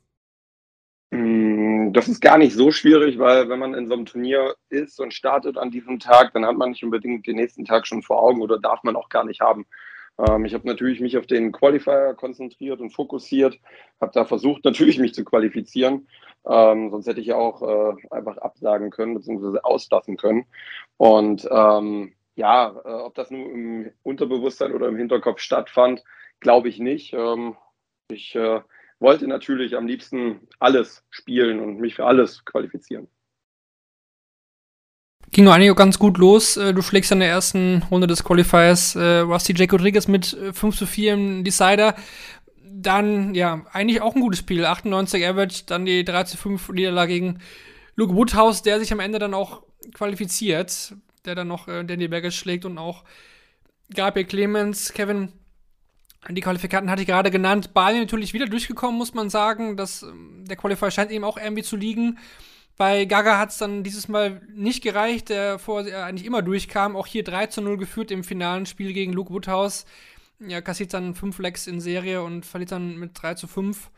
Mm, 1.11 1.93
das 1.93 2.07
ist 2.07 2.21
gar 2.21 2.37
nicht 2.37 2.53
so 2.53 2.71
schwierig, 2.71 3.17
weil 3.19 3.49
wenn 3.49 3.59
man 3.59 3.73
in 3.73 3.87
so 3.87 3.93
einem 3.93 4.05
Turnier 4.05 4.55
ist 4.69 4.99
und 4.99 5.13
startet 5.13 5.57
an 5.57 5.71
diesem 5.71 5.99
Tag, 5.99 6.33
dann 6.33 6.45
hat 6.45 6.57
man 6.57 6.71
nicht 6.71 6.83
unbedingt 6.83 7.27
den 7.27 7.37
nächsten 7.37 7.65
Tag 7.65 7.87
schon 7.87 8.01
vor 8.01 8.21
Augen 8.21 8.41
oder 8.41 8.59
darf 8.59 8.83
man 8.83 8.95
auch 8.95 9.09
gar 9.09 9.23
nicht 9.23 9.41
haben. 9.41 9.65
Ähm, 10.17 10.45
ich 10.45 10.53
habe 10.53 10.67
natürlich 10.67 10.99
mich 10.99 11.17
auf 11.17 11.27
den 11.27 11.51
Qualifier 11.51 12.13
konzentriert 12.15 12.79
und 12.79 12.91
fokussiert, 12.91 13.59
habe 14.01 14.11
da 14.13 14.25
versucht, 14.25 14.65
natürlich 14.65 14.99
mich 14.99 15.13
zu 15.13 15.23
qualifizieren. 15.23 16.07
Ähm, 16.45 16.91
sonst 16.91 17.07
hätte 17.07 17.19
ich 17.19 17.27
ja 17.27 17.35
auch 17.35 17.61
äh, 17.61 17.95
einfach 18.11 18.37
absagen 18.37 18.89
können 18.89 19.15
bzw. 19.15 19.59
auslassen 19.63 20.17
können. 20.17 20.45
Und 20.97 21.47
ähm, 21.51 22.13
ja, 22.35 22.69
äh, 22.85 22.89
ob 22.89 23.15
das 23.15 23.31
nur 23.31 23.49
im 23.51 23.91
Unterbewusstsein 24.03 24.73
oder 24.73 24.87
im 24.87 24.97
Hinterkopf 24.97 25.39
stattfand, 25.39 26.03
glaube 26.39 26.69
ich 26.69 26.79
nicht. 26.79 27.13
Ähm, 27.13 27.55
ich 28.09 28.35
äh, 28.35 28.61
wollte 28.99 29.27
natürlich 29.27 29.75
am 29.75 29.87
liebsten 29.87 30.47
alles 30.59 31.03
spielen 31.09 31.59
und 31.59 31.79
mich 31.79 31.95
für 31.95 32.05
alles 32.05 32.45
qualifizieren 32.45 33.09
ging 35.37 35.47
eigentlich 35.47 35.69
auch 35.69 35.75
ganz 35.75 35.99
gut 35.99 36.17
los. 36.17 36.57
Äh, 36.57 36.73
du 36.73 36.81
schlägst 36.81 37.11
in 37.11 37.19
der 37.19 37.29
ersten 37.29 37.83
Runde 37.91 38.07
des 38.07 38.23
Qualifiers 38.23 38.95
äh, 38.95 39.19
Rusty 39.19 39.53
J. 39.53 39.71
Rodriguez 39.71 40.07
mit 40.07 40.25
5 40.25 40.63
äh, 40.63 40.77
zu 40.77 40.87
4 40.87 41.13
im 41.13 41.43
Decider. 41.43 41.93
Dann, 42.65 43.35
ja, 43.35 43.61
eigentlich 43.71 44.01
auch 44.01 44.15
ein 44.15 44.21
gutes 44.21 44.39
Spiel. 44.39 44.65
98 44.65 45.23
Average, 45.27 45.63
dann 45.67 45.85
die 45.85 46.03
3 46.03 46.23
zu 46.23 46.37
5 46.37 46.69
Niederlage 46.69 47.13
gegen 47.13 47.39
Luke 47.95 48.15
Woodhouse, 48.15 48.63
der 48.63 48.79
sich 48.79 48.91
am 48.91 48.99
Ende 48.99 49.19
dann 49.19 49.35
auch 49.35 49.61
qualifiziert, 49.93 50.95
der 51.25 51.35
dann 51.35 51.47
noch 51.47 51.67
äh, 51.67 51.83
Danny 51.83 52.07
Baggage 52.07 52.35
schlägt 52.35 52.65
und 52.65 52.79
auch 52.79 53.03
Gabriel 53.93 54.25
Clemens, 54.25 54.91
Kevin 54.91 55.33
die 56.29 56.41
Qualifikanten 56.41 56.89
hatte 56.89 57.03
ich 57.03 57.07
gerade 57.07 57.29
genannt. 57.29 57.75
Bali 57.75 57.99
natürlich 57.99 58.33
wieder 58.33 58.47
durchgekommen, 58.47 58.97
muss 58.97 59.13
man 59.13 59.29
sagen. 59.29 59.77
Das, 59.77 60.01
ähm, 60.01 60.45
der 60.47 60.57
Qualifier 60.57 60.89
scheint 60.89 61.11
ihm 61.11 61.23
auch 61.23 61.37
irgendwie 61.37 61.63
zu 61.63 61.75
liegen. 61.75 62.17
Bei 62.77 63.05
Gaga 63.05 63.39
hat 63.39 63.49
es 63.49 63.57
dann 63.57 63.83
dieses 63.83 64.07
Mal 64.07 64.41
nicht 64.53 64.83
gereicht, 64.83 65.29
der 65.29 65.57
vorher 65.57 66.05
eigentlich 66.05 66.27
immer 66.27 66.43
durchkam. 66.43 66.95
Auch 66.95 67.07
hier 67.07 67.23
3 67.23 67.47
zu 67.47 67.61
0 67.61 67.77
geführt 67.77 68.11
im 68.11 68.23
finalen 68.23 68.67
Spiel 68.67 68.93
gegen 68.93 69.13
Luke 69.13 69.33
Woodhouse. 69.33 69.85
Ja, 70.39 70.61
kassiert 70.61 70.93
dann 70.93 71.15
5 71.15 71.39
Lecks 71.39 71.65
in 71.65 71.81
Serie 71.81 72.21
und 72.21 72.45
verliert 72.45 72.71
dann 72.71 72.97
mit 72.97 73.11
3 73.21 73.33
zu 73.33 73.47
5. 73.47 73.89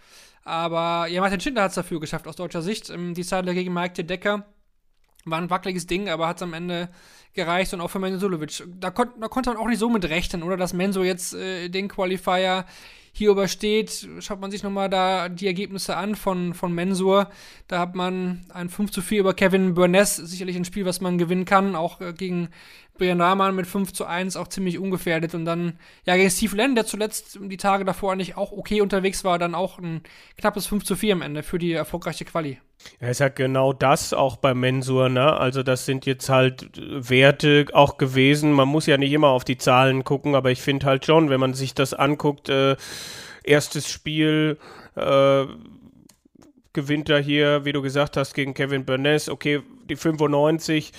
Aber 0.46 1.08
ja, 1.08 1.20
Martin 1.20 1.42
Schindler 1.42 1.64
hat 1.64 1.72
es 1.72 1.76
dafür 1.76 2.00
geschafft, 2.00 2.28
aus 2.28 2.38
deutscher 2.38 2.62
Sicht. 2.62 2.90
Ähm, 2.90 3.14
die 3.14 3.26
Zeitler 3.26 3.54
gegen 3.54 3.74
Mike 3.74 3.96
de 3.96 4.06
Decker 4.06 4.46
war 5.26 5.40
ein 5.40 5.50
wackeliges 5.50 5.86
Ding, 5.86 6.08
aber 6.10 6.28
hat 6.30 6.38
es 6.38 6.44
am 6.44 6.54
Ende 6.54 6.90
gereicht 7.34 7.74
und 7.74 7.82
auch 7.82 7.90
für 7.90 8.00
Menzo 8.00 8.20
Sulovic. 8.20 8.64
Da, 8.80 8.92
kon 8.92 9.10
da, 9.20 9.28
konnte 9.28 9.50
man 9.50 9.60
auch 9.60 9.68
nicht 9.68 9.80
so 9.80 9.90
mit 9.90 10.06
rechnen, 10.06 10.44
oder? 10.44 10.56
Dass 10.56 10.74
Menzo 10.74 11.04
jetzt 11.04 11.34
äh, 11.34 11.68
den 11.68 11.90
Qualifier 11.90 12.66
hier 13.20 13.30
übersteht, 13.32 14.08
schaut 14.20 14.40
man 14.40 14.50
sich 14.50 14.64
nochmal 14.64 14.90
da 14.90 15.30
die 15.30 15.46
Ergebnisse 15.46 15.96
an 15.96 16.16
von, 16.16 16.54
von 16.54 16.74
Mensur. 16.74 17.30
Da 17.68 17.80
hat 17.80 17.94
man 17.94 18.46
ein 18.52 18.70
5 18.70 18.92
zu 18.92 19.02
4 19.02 19.20
über 19.20 19.34
Kevin 19.34 19.76
Burness, 19.76 20.16
sicherlich 20.16 20.56
ein 20.56 20.66
Spiel, 20.66 20.86
was 20.86 21.02
man 21.02 21.18
gewinnen 21.18 21.46
kann, 21.46 21.76
auch 21.76 22.02
äh, 22.02 22.14
gegen 22.14 22.50
Brian 23.00 23.20
Rahman 23.20 23.56
mit 23.56 23.66
5 23.66 23.94
zu 23.94 24.06
1 24.06 24.36
auch 24.36 24.48
ziemlich 24.48 24.78
ungefährdet. 24.78 25.34
Und 25.34 25.46
dann, 25.46 25.80
ja, 26.06 26.16
gegen 26.16 26.30
Steve 26.30 26.56
Lenn, 26.56 26.76
der 26.76 26.86
zuletzt 26.86 27.40
die 27.42 27.58
Tage 27.58 27.84
davor 27.84 28.12
eigentlich 28.12 28.38
auch 28.38 28.52
okay 28.52 28.82
unterwegs 28.82 29.24
war, 29.24 29.40
dann 29.40 29.56
auch 29.56 29.80
ein 29.80 30.04
knappes 30.38 30.68
5 30.68 30.84
zu 30.84 30.96
4 30.96 31.14
am 31.14 31.22
Ende 31.24 31.42
für 31.42 31.58
die 31.58 31.74
erfolgreiche 31.74 32.26
Quali. 32.26 32.60
Ja, 33.02 33.10
ist 33.10 33.20
ja 33.20 33.30
genau 33.30 33.74
das 33.74 34.14
auch 34.14 34.38
bei 34.38 34.54
Mensur, 34.54 35.10
ne? 35.10 35.34
Also 35.34 35.64
das 35.64 35.86
sind 35.86 36.06
jetzt 36.06 36.30
halt 36.30 36.70
Werte 36.78 37.66
auch 37.74 37.98
gewesen. 37.98 38.54
Man 38.54 38.68
muss 38.68 38.86
ja 38.86 38.98
nicht 38.98 39.12
immer 39.12 39.30
auf 39.30 39.44
die 39.44 39.58
Zahlen 39.58 40.04
gucken, 40.04 40.36
aber 40.36 40.52
ich 40.52 40.62
finde 40.62 40.86
halt 40.86 41.06
schon, 41.06 41.30
wenn 41.30 41.40
man 41.40 41.54
sich 41.54 41.74
das 41.74 41.94
anguckt, 41.94 42.48
äh, 42.50 42.78
erstes 43.44 43.90
Spiel, 43.90 44.58
äh, 44.96 45.46
gewinnt 46.74 47.10
er 47.10 47.20
hier, 47.20 47.66
wie 47.66 47.74
du 47.74 47.82
gesagt 47.82 48.16
hast, 48.16 48.34
gegen 48.34 48.54
Kevin 48.54 48.86
Burness. 48.86 49.28
Okay, 49.28 49.62
die 49.90 49.96
95, 49.96 50.92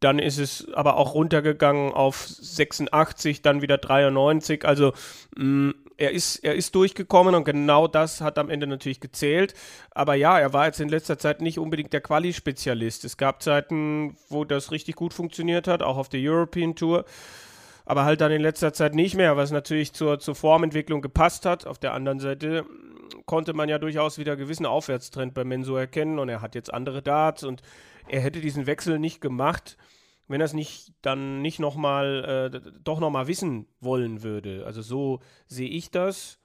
dann 0.00 0.18
ist 0.18 0.38
es 0.38 0.72
aber 0.74 0.96
auch 0.96 1.14
runtergegangen 1.14 1.92
auf 1.92 2.26
86, 2.26 3.42
dann 3.42 3.62
wieder 3.62 3.78
93. 3.78 4.64
Also 4.64 4.92
mh, 5.36 5.44
mm, 5.44 5.74
er 5.98 6.10
ist, 6.10 6.36
er 6.44 6.54
ist 6.54 6.74
durchgekommen 6.74 7.34
und 7.34 7.44
genau 7.44 7.88
das 7.88 8.20
hat 8.20 8.38
am 8.38 8.50
Ende 8.50 8.66
natürlich 8.66 9.00
gezählt. 9.00 9.54
Aber 9.92 10.14
ja, 10.14 10.38
er 10.38 10.52
war 10.52 10.66
jetzt 10.66 10.80
in 10.80 10.88
letzter 10.88 11.18
Zeit 11.18 11.40
nicht 11.40 11.58
unbedingt 11.58 11.92
der 11.92 12.02
Quali-Spezialist. 12.02 13.04
Es 13.04 13.16
gab 13.16 13.42
Zeiten, 13.42 14.16
wo 14.28 14.44
das 14.44 14.72
richtig 14.72 14.96
gut 14.96 15.14
funktioniert 15.14 15.66
hat, 15.68 15.82
auch 15.82 15.96
auf 15.96 16.08
der 16.08 16.20
European 16.22 16.74
Tour. 16.74 17.04
Aber 17.86 18.04
halt 18.04 18.20
dann 18.20 18.32
in 18.32 18.42
letzter 18.42 18.72
Zeit 18.72 18.94
nicht 18.94 19.14
mehr, 19.14 19.36
was 19.36 19.52
natürlich 19.52 19.92
zur, 19.92 20.18
zur 20.18 20.34
Formentwicklung 20.34 21.00
gepasst 21.00 21.46
hat. 21.46 21.66
Auf 21.66 21.78
der 21.78 21.94
anderen 21.94 22.20
Seite 22.20 22.66
konnte 23.24 23.54
man 23.54 23.68
ja 23.68 23.78
durchaus 23.78 24.18
wieder 24.18 24.36
gewissen 24.36 24.66
Aufwärtstrend 24.66 25.34
bei 25.34 25.44
Menso 25.44 25.76
erkennen 25.76 26.18
und 26.18 26.28
er 26.28 26.42
hat 26.42 26.54
jetzt 26.54 26.74
andere 26.74 27.00
Darts 27.00 27.44
und 27.44 27.62
er 28.08 28.20
hätte 28.20 28.40
diesen 28.40 28.66
Wechsel 28.66 28.98
nicht 28.98 29.20
gemacht, 29.20 29.76
wenn 30.28 30.40
er 30.40 30.44
es 30.44 30.54
nicht 30.54 30.92
dann 31.02 31.42
nicht 31.42 31.60
nochmal, 31.60 32.50
äh, 32.52 32.60
doch 32.82 33.00
nochmal 33.00 33.28
wissen 33.28 33.66
wollen 33.80 34.22
würde. 34.22 34.64
Also 34.66 34.82
so 34.82 35.20
sehe 35.46 35.68
ich 35.68 35.90
das. 35.90 36.38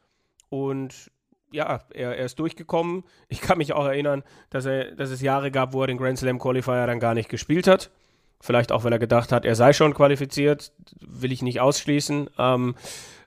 Und 0.50 1.12
ja, 1.52 1.82
er, 1.94 2.18
er, 2.18 2.26
ist 2.26 2.40
durchgekommen. 2.40 3.04
Ich 3.28 3.42
kann 3.42 3.58
mich 3.58 3.74
auch 3.74 3.86
erinnern, 3.86 4.24
dass, 4.50 4.66
er, 4.66 4.96
dass 4.96 5.10
es 5.10 5.22
Jahre 5.22 5.52
gab, 5.52 5.74
wo 5.74 5.82
er 5.82 5.88
den 5.88 5.98
Grand 5.98 6.18
Slam 6.18 6.40
Qualifier 6.40 6.88
dann 6.88 7.00
gar 7.00 7.14
nicht 7.14 7.30
gespielt 7.30 7.68
hat. 7.68 7.92
Vielleicht 8.40 8.72
auch, 8.72 8.84
weil 8.84 8.94
er 8.94 9.00
gedacht 9.00 9.32
hat, 9.32 9.46
er 9.46 9.56
sei 9.56 9.74
schon 9.74 9.94
qualifiziert. 9.94 10.72
Will 11.00 11.32
ich 11.32 11.42
nicht 11.42 11.60
ausschließen. 11.60 12.30
Ähm, 12.38 12.76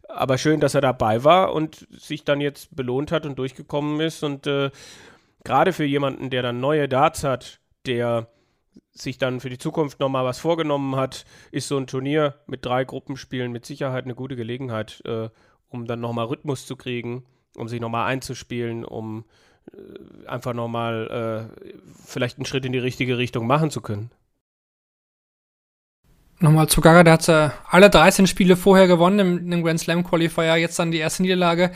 aber 0.09 0.39
schön, 0.39 0.61
dass 0.61 0.75
er 0.75 0.81
dabei 0.81 1.25
war 1.25 1.53
und 1.53 1.87
sich 1.91 2.25
dann 2.25 2.41
jetzt 2.41 2.75
belohnt 2.75 3.13
hat 3.13 3.27
und 3.27 3.39
durchgekommen 3.39 4.01
ist. 4.01 4.23
Und 4.23 4.47
äh, 4.47 4.71
gerade 5.45 5.73
für 5.73 5.85
jemanden, 5.85 6.31
der 6.31 6.43
dann 6.43 6.61
neue 6.61 6.89
Darts 6.89 7.25
hat, 7.25 7.61
der 7.87 8.29
sich 8.93 9.19
dann 9.19 9.41
für 9.41 9.51
die 9.51 9.59
Zukunft 9.59 10.01
nochmal 10.01 10.25
was 10.25 10.39
vorgenommen 10.39 10.97
hat, 10.97 11.25
ist 11.51 11.69
so 11.69 11.77
ein 11.77 11.87
Turnier 11.87 12.37
mit 12.47 12.65
drei 12.65 12.85
Gruppenspielen 12.85 13.53
mit 13.53 13.67
Sicherheit 13.67 14.05
eine 14.05 14.15
gute 14.15 14.37
Gelegenheit, 14.37 15.03
äh, 15.05 15.29
um 15.69 15.87
dann 15.87 16.01
nochmal 16.01 16.27
Rhythmus 16.27 16.67
zu 16.67 16.77
kriegen, 16.77 17.25
um 17.57 17.69
sich 17.69 17.81
nochmal 17.81 18.07
einzuspielen, 18.07 18.85
um 18.85 19.25
äh, 19.73 20.29
einfach 20.29 20.55
nochmal 20.55 21.51
äh, 21.53 21.75
vielleicht 22.07 22.39
einen 22.39 22.47
Schritt 22.47 22.65
in 22.65 22.73
die 22.73 22.79
richtige 22.79 23.19
Richtung 23.19 23.47
machen 23.47 23.71
zu 23.71 23.81
können. 23.81 24.11
Nochmal 26.41 26.69
zu 26.69 26.81
Gaga, 26.81 27.05
der 27.05 27.13
hat 27.15 27.29
äh, 27.29 27.51
alle 27.69 27.91
13 27.91 28.27
Spiele 28.27 28.57
vorher 28.57 28.87
gewonnen 28.87 29.19
im, 29.19 29.53
im 29.53 29.63
Grand 29.63 29.81
Slam 29.81 30.05
Qualifier, 30.05 30.57
jetzt 30.57 30.79
dann 30.79 30.91
die 30.91 30.99
erste 30.99 31.23
Niederlage. 31.23 31.73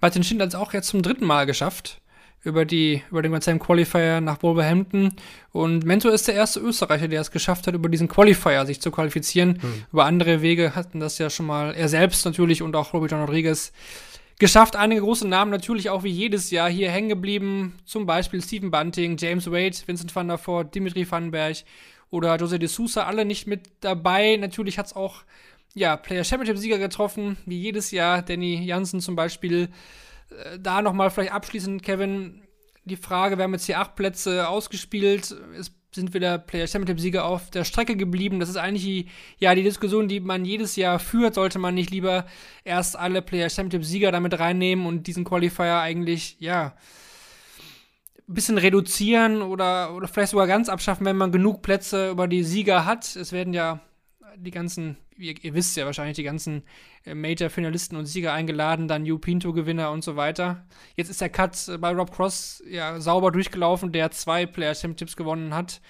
Martin 0.00 0.22
Schindler 0.22 0.46
hat 0.46 0.54
es 0.54 0.60
auch 0.60 0.72
jetzt 0.72 0.88
zum 0.88 1.02
dritten 1.02 1.24
Mal 1.24 1.46
geschafft 1.46 2.00
über, 2.42 2.64
die, 2.64 3.02
über 3.10 3.22
den 3.22 3.32
Grand 3.32 3.44
Slam 3.44 3.58
Qualifier 3.58 4.20
nach 4.20 4.42
Wolverhampton. 4.42 5.14
Und 5.52 5.84
Mentor 5.84 6.12
ist 6.12 6.28
der 6.28 6.34
erste 6.34 6.60
Österreicher, 6.60 7.08
der 7.08 7.20
es 7.20 7.30
geschafft 7.30 7.66
hat, 7.66 7.74
über 7.74 7.88
diesen 7.88 8.08
Qualifier 8.08 8.64
sich 8.66 8.80
zu 8.80 8.90
qualifizieren. 8.90 9.60
Hm. 9.60 9.84
Über 9.92 10.04
andere 10.06 10.42
Wege 10.42 10.74
hatten 10.74 11.00
das 11.00 11.18
ja 11.18 11.28
schon 11.30 11.46
mal 11.46 11.74
er 11.74 11.88
selbst 11.88 12.24
natürlich 12.24 12.62
und 12.62 12.74
auch 12.76 12.92
Robert 12.94 13.10
John 13.10 13.20
Rodriguez 13.20 13.72
geschafft. 14.38 14.74
Einige 14.74 15.02
große 15.02 15.28
Namen 15.28 15.50
natürlich 15.50 15.90
auch 15.90 16.02
wie 16.02 16.10
jedes 16.10 16.50
Jahr 16.50 16.70
hier 16.70 16.90
hängen 16.90 17.10
geblieben. 17.10 17.74
Zum 17.84 18.06
Beispiel 18.06 18.42
Stephen 18.42 18.70
Bunting, 18.70 19.16
James 19.18 19.50
Wade, 19.50 19.76
Vincent 19.86 20.14
van 20.16 20.28
der 20.28 20.38
Voort, 20.38 20.74
Dimitri 20.74 21.08
Vandenberg 21.08 21.58
oder 22.10 22.36
Jose 22.36 22.58
de 22.58 22.68
Sousa, 22.68 23.04
alle 23.04 23.24
nicht 23.24 23.46
mit 23.46 23.68
dabei. 23.80 24.36
Natürlich 24.36 24.78
hat 24.78 24.86
es 24.86 24.96
auch 24.96 25.22
ja, 25.74 25.96
Player 25.96 26.24
Championship 26.24 26.58
Sieger 26.58 26.78
getroffen, 26.78 27.36
wie 27.46 27.60
jedes 27.60 27.90
Jahr. 27.90 28.22
Danny 28.22 28.64
Jansen 28.64 29.00
zum 29.00 29.14
Beispiel 29.14 29.68
da 30.58 30.82
nochmal 30.82 31.10
vielleicht 31.10 31.32
abschließend, 31.32 31.82
Kevin, 31.82 32.42
die 32.84 32.96
Frage, 32.96 33.36
wir 33.36 33.44
haben 33.44 33.52
jetzt 33.52 33.66
hier 33.66 33.78
acht 33.78 33.94
Plätze 33.94 34.48
ausgespielt, 34.48 35.34
es 35.56 35.72
sind 35.92 36.14
wieder 36.14 36.38
Player 36.38 36.66
Championship-Sieger 36.66 37.24
auf 37.24 37.50
der 37.50 37.64
Strecke 37.64 37.96
geblieben. 37.96 38.40
Das 38.40 38.48
ist 38.48 38.56
eigentlich 38.56 38.84
die, 38.84 39.08
ja, 39.38 39.54
die 39.54 39.62
Diskussion, 39.62 40.08
die 40.08 40.20
man 40.20 40.44
jedes 40.44 40.76
Jahr 40.76 40.98
führt. 40.98 41.34
Sollte 41.34 41.58
man 41.58 41.74
nicht 41.74 41.90
lieber 41.90 42.26
erst 42.64 42.96
alle 42.96 43.22
Player 43.22 43.50
Championship-Sieger 43.50 44.12
damit 44.12 44.38
reinnehmen 44.38 44.86
und 44.86 45.06
diesen 45.06 45.24
Qualifier 45.24 45.80
eigentlich, 45.80 46.36
ja, 46.38 46.74
ein 48.28 48.34
bisschen 48.34 48.58
reduzieren 48.58 49.42
oder, 49.42 49.92
oder 49.94 50.06
vielleicht 50.06 50.30
sogar 50.30 50.46
ganz 50.46 50.68
abschaffen, 50.68 51.04
wenn 51.04 51.16
man 51.16 51.32
genug 51.32 51.62
Plätze 51.62 52.10
über 52.10 52.28
die 52.28 52.44
Sieger 52.44 52.84
hat. 52.84 53.16
Es 53.16 53.32
werden 53.32 53.52
ja 53.52 53.80
die 54.36 54.50
ganzen 54.50 54.96
ihr, 55.20 55.34
ihr, 55.42 55.54
wisst 55.54 55.76
ja 55.76 55.86
wahrscheinlich, 55.86 56.16
die 56.16 56.22
ganzen 56.22 56.62
äh, 57.04 57.14
Major-Finalisten 57.14 57.96
und 57.96 58.06
Sieger 58.06 58.32
eingeladen, 58.32 58.88
dann 58.88 59.02
New 59.02 59.18
Pinto-Gewinner 59.18 59.90
und 59.90 60.02
so 60.02 60.16
weiter. 60.16 60.64
Jetzt 60.96 61.10
ist 61.10 61.20
der 61.20 61.28
Cut 61.28 61.68
äh, 61.68 61.78
bei 61.78 61.90
Rob 61.92 62.10
Cross 62.10 62.62
ja 62.68 63.00
sauber 63.00 63.30
durchgelaufen, 63.30 63.92
der 63.92 64.10
zwei 64.10 64.46
Player 64.46 64.74
Championships 64.74 65.16
gewonnen 65.16 65.54
hat. 65.54 65.80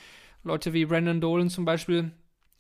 Leute 0.43 0.73
wie 0.73 0.87
Brandon 0.87 1.21
Dolan 1.21 1.51
zum 1.51 1.65
Beispiel, 1.65 2.13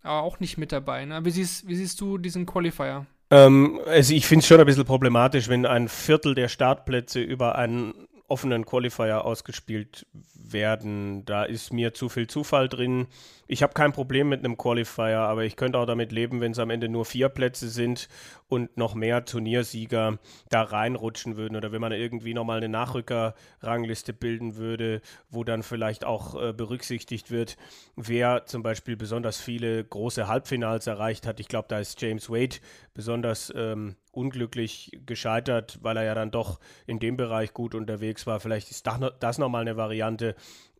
aber 0.02 0.22
auch 0.22 0.40
nicht 0.40 0.58
mit 0.58 0.72
dabei. 0.72 1.04
Ne? 1.04 1.24
Wie, 1.24 1.30
siehst, 1.30 1.66
wie 1.66 1.76
siehst 1.76 2.00
du 2.00 2.18
diesen 2.18 2.46
Qualifier? 2.46 3.06
Ähm, 3.30 3.80
also 3.86 4.14
ich 4.14 4.26
finde 4.26 4.42
es 4.42 4.48
schon 4.48 4.60
ein 4.60 4.66
bisschen 4.66 4.84
problematisch, 4.84 5.48
wenn 5.48 5.66
ein 5.66 5.88
Viertel 5.88 6.34
der 6.34 6.48
Startplätze 6.48 7.20
über 7.20 7.56
einen 7.56 7.94
offenen 8.28 8.64
Qualifier 8.64 9.24
ausgespielt 9.24 10.06
werden. 10.52 11.24
Da 11.24 11.44
ist 11.44 11.72
mir 11.72 11.94
zu 11.94 12.08
viel 12.08 12.26
Zufall 12.26 12.68
drin. 12.68 13.06
Ich 13.46 13.62
habe 13.62 13.72
kein 13.72 13.92
Problem 13.92 14.28
mit 14.28 14.40
einem 14.40 14.56
Qualifier, 14.56 15.18
aber 15.18 15.44
ich 15.44 15.56
könnte 15.56 15.78
auch 15.78 15.86
damit 15.86 16.12
leben, 16.12 16.40
wenn 16.40 16.52
es 16.52 16.58
am 16.58 16.70
Ende 16.70 16.88
nur 16.88 17.04
vier 17.04 17.28
Plätze 17.28 17.68
sind 17.68 18.08
und 18.50 18.76
noch 18.76 18.94
mehr 18.94 19.24
Turniersieger 19.24 20.18
da 20.48 20.62
reinrutschen 20.62 21.36
würden 21.36 21.56
oder 21.56 21.70
wenn 21.70 21.80
man 21.80 21.92
irgendwie 21.92 22.34
nochmal 22.34 22.56
eine 22.56 22.68
Nachrückerrangliste 22.68 24.12
bilden 24.12 24.56
würde, 24.56 25.02
wo 25.30 25.44
dann 25.44 25.62
vielleicht 25.62 26.04
auch 26.04 26.34
äh, 26.34 26.52
berücksichtigt 26.52 27.30
wird, 27.30 27.56
wer 27.94 28.46
zum 28.46 28.64
Beispiel 28.64 28.96
besonders 28.96 29.40
viele 29.40 29.84
große 29.84 30.26
Halbfinals 30.26 30.88
erreicht 30.88 31.28
hat. 31.28 31.38
Ich 31.38 31.46
glaube, 31.46 31.68
da 31.68 31.78
ist 31.78 32.02
James 32.02 32.28
Wade 32.28 32.56
besonders 32.92 33.52
ähm, 33.54 33.94
unglücklich 34.10 34.98
gescheitert, 35.06 35.78
weil 35.82 35.96
er 35.96 36.04
ja 36.04 36.14
dann 36.16 36.32
doch 36.32 36.58
in 36.86 36.98
dem 36.98 37.16
Bereich 37.16 37.54
gut 37.54 37.76
unterwegs 37.76 38.26
war. 38.26 38.40
Vielleicht 38.40 38.72
ist 38.72 38.84
das 39.20 39.38
nochmal 39.38 39.60
eine 39.62 39.76
Variante. 39.76 40.34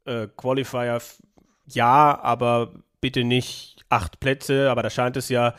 Äh, 0.07 0.27
Qualifier, 0.37 1.01
ja, 1.67 2.19
aber 2.21 2.73
bitte 3.01 3.23
nicht 3.23 3.85
acht 3.89 4.19
Plätze. 4.19 4.71
Aber 4.71 4.83
da 4.83 4.91
scheint 4.91 5.17
es 5.17 5.29
ja 5.29 5.55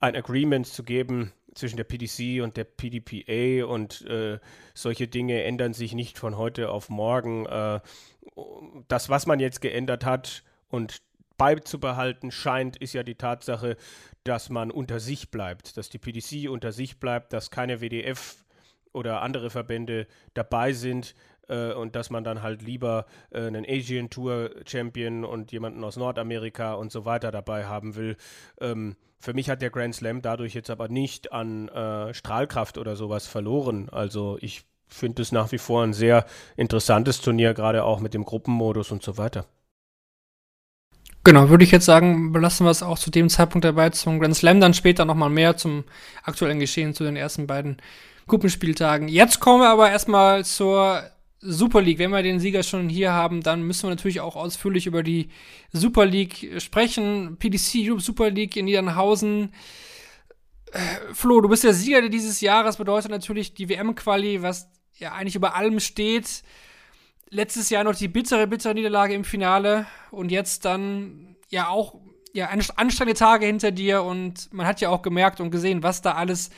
ein 0.00 0.16
Agreement 0.16 0.66
zu 0.66 0.82
geben 0.82 1.32
zwischen 1.54 1.76
der 1.76 1.84
PDC 1.84 2.42
und 2.42 2.56
der 2.56 2.64
PDPA 2.64 3.66
und 3.66 4.02
äh, 4.06 4.38
solche 4.74 5.08
Dinge 5.08 5.42
ändern 5.42 5.74
sich 5.74 5.94
nicht 5.94 6.18
von 6.18 6.36
heute 6.36 6.70
auf 6.70 6.88
morgen. 6.88 7.46
Äh, 7.46 7.80
das, 8.88 9.08
was 9.08 9.26
man 9.26 9.40
jetzt 9.40 9.60
geändert 9.60 10.04
hat 10.04 10.44
und 10.68 11.02
beizubehalten 11.36 12.30
scheint, 12.30 12.76
ist 12.76 12.92
ja 12.92 13.02
die 13.02 13.16
Tatsache, 13.16 13.76
dass 14.24 14.48
man 14.48 14.70
unter 14.70 15.00
sich 15.00 15.30
bleibt, 15.30 15.76
dass 15.76 15.88
die 15.88 15.98
PDC 15.98 16.48
unter 16.48 16.72
sich 16.72 17.00
bleibt, 17.00 17.32
dass 17.32 17.50
keine 17.50 17.80
WDF 17.80 18.36
oder 18.92 19.22
andere 19.22 19.50
Verbände 19.50 20.06
dabei 20.34 20.72
sind 20.72 21.14
äh, 21.48 21.72
und 21.72 21.96
dass 21.96 22.10
man 22.10 22.24
dann 22.24 22.42
halt 22.42 22.62
lieber 22.62 23.06
äh, 23.30 23.40
einen 23.46 23.64
Asian 23.66 24.10
Tour 24.10 24.50
Champion 24.66 25.24
und 25.24 25.52
jemanden 25.52 25.82
aus 25.82 25.96
Nordamerika 25.96 26.74
und 26.74 26.92
so 26.92 27.04
weiter 27.04 27.30
dabei 27.30 27.66
haben 27.66 27.96
will. 27.96 28.16
Für 29.22 29.34
mich 29.34 29.48
hat 29.48 29.62
der 29.62 29.70
Grand 29.70 29.94
Slam 29.94 30.20
dadurch 30.20 30.52
jetzt 30.52 30.68
aber 30.68 30.88
nicht 30.88 31.32
an 31.32 31.68
äh, 31.68 32.12
Strahlkraft 32.12 32.76
oder 32.76 32.96
sowas 32.96 33.28
verloren. 33.28 33.88
Also 33.88 34.36
ich 34.40 34.64
finde 34.88 35.22
es 35.22 35.30
nach 35.30 35.52
wie 35.52 35.58
vor 35.58 35.84
ein 35.84 35.92
sehr 35.92 36.26
interessantes 36.56 37.20
Turnier, 37.20 37.54
gerade 37.54 37.84
auch 37.84 38.00
mit 38.00 38.14
dem 38.14 38.24
Gruppenmodus 38.24 38.90
und 38.90 39.00
so 39.04 39.18
weiter. 39.18 39.46
Genau, 41.22 41.50
würde 41.50 41.62
ich 41.62 41.70
jetzt 41.70 41.84
sagen, 41.84 42.32
belassen 42.32 42.66
wir 42.66 42.72
es 42.72 42.82
auch 42.82 42.98
zu 42.98 43.12
dem 43.12 43.28
Zeitpunkt 43.28 43.64
dabei 43.64 43.90
zum 43.90 44.18
Grand 44.18 44.34
Slam, 44.34 44.60
dann 44.60 44.74
später 44.74 45.04
nochmal 45.04 45.30
mehr 45.30 45.56
zum 45.56 45.84
aktuellen 46.24 46.58
Geschehen 46.58 46.92
zu 46.92 47.04
den 47.04 47.14
ersten 47.14 47.46
beiden 47.46 47.76
Gruppenspieltagen. 48.26 49.06
Jetzt 49.06 49.38
kommen 49.38 49.62
wir 49.62 49.70
aber 49.70 49.88
erstmal 49.88 50.44
zur 50.44 51.04
Super 51.42 51.82
League. 51.82 51.98
Wenn 51.98 52.10
wir 52.10 52.22
den 52.22 52.40
Sieger 52.40 52.62
schon 52.62 52.88
hier 52.88 53.12
haben, 53.12 53.42
dann 53.42 53.62
müssen 53.62 53.84
wir 53.84 53.90
natürlich 53.90 54.20
auch 54.20 54.36
ausführlich 54.36 54.86
über 54.86 55.02
die 55.02 55.28
Super 55.72 56.06
League 56.06 56.60
sprechen. 56.60 57.36
PDC 57.38 57.88
Europe 57.88 58.02
Super 58.02 58.30
League 58.30 58.56
in 58.56 58.64
Niedernhausen. 58.64 59.52
Flo, 61.12 61.40
du 61.40 61.48
bist 61.48 61.64
der 61.64 61.74
Sieger 61.74 62.08
dieses 62.08 62.40
Jahres, 62.40 62.78
bedeutet 62.78 63.10
natürlich 63.10 63.52
die 63.52 63.68
WM-Quali, 63.68 64.40
was 64.40 64.70
ja 64.98 65.12
eigentlich 65.12 65.36
über 65.36 65.54
allem 65.54 65.80
steht 65.80 66.42
letztes 67.32 67.70
Jahr 67.70 67.82
noch 67.82 67.94
die 67.94 68.08
bittere, 68.08 68.46
bittere 68.46 68.74
Niederlage 68.74 69.14
im 69.14 69.24
Finale 69.24 69.86
und 70.10 70.30
jetzt 70.30 70.64
dann 70.64 71.34
ja 71.48 71.68
auch 71.68 71.94
ja, 72.34 72.48
anstrengende 72.48 73.18
Tage 73.18 73.46
hinter 73.46 73.72
dir 73.72 74.02
und 74.02 74.52
man 74.52 74.66
hat 74.66 74.80
ja 74.80 74.90
auch 74.90 75.02
gemerkt 75.02 75.40
und 75.40 75.50
gesehen, 75.50 75.82
was 75.82 76.02
da 76.02 76.12
alles 76.12 76.50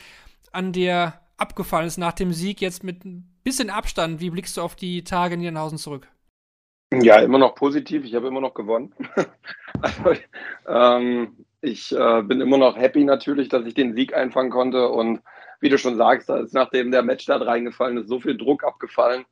an 0.51 0.71
dir 0.73 1.13
abgefallen 1.37 1.87
ist 1.87 1.97
nach 1.97 2.13
dem 2.13 2.33
Sieg. 2.33 2.61
Jetzt 2.61 2.83
mit 2.83 3.05
ein 3.05 3.39
bisschen 3.43 3.69
Abstand, 3.69 4.19
wie 4.19 4.29
blickst 4.29 4.57
du 4.57 4.61
auf 4.61 4.75
die 4.75 5.03
Tage 5.03 5.35
in 5.35 5.41
Niederhausen 5.41 5.77
zurück? 5.77 6.07
Ja, 6.93 7.19
immer 7.19 7.39
noch 7.39 7.55
positiv. 7.55 8.05
Ich 8.05 8.15
habe 8.15 8.27
immer 8.27 8.41
noch 8.41 8.53
gewonnen. 8.53 8.93
also, 9.81 10.21
ähm, 10.67 11.45
ich 11.61 11.91
äh, 11.91 12.21
bin 12.21 12.41
immer 12.41 12.57
noch 12.57 12.77
happy 12.77 13.03
natürlich, 13.03 13.49
dass 13.49 13.65
ich 13.65 13.73
den 13.73 13.95
Sieg 13.95 14.15
einfangen 14.15 14.51
konnte 14.51 14.89
und 14.89 15.21
wie 15.59 15.69
du 15.69 15.77
schon 15.77 15.97
sagst, 15.97 16.29
da 16.29 16.37
ist 16.37 16.53
nachdem 16.53 16.91
der 16.91 17.01
Matchstart 17.01 17.45
reingefallen 17.45 17.97
ist, 17.97 18.07
so 18.07 18.19
viel 18.19 18.37
Druck 18.37 18.63
abgefallen. 18.63 19.25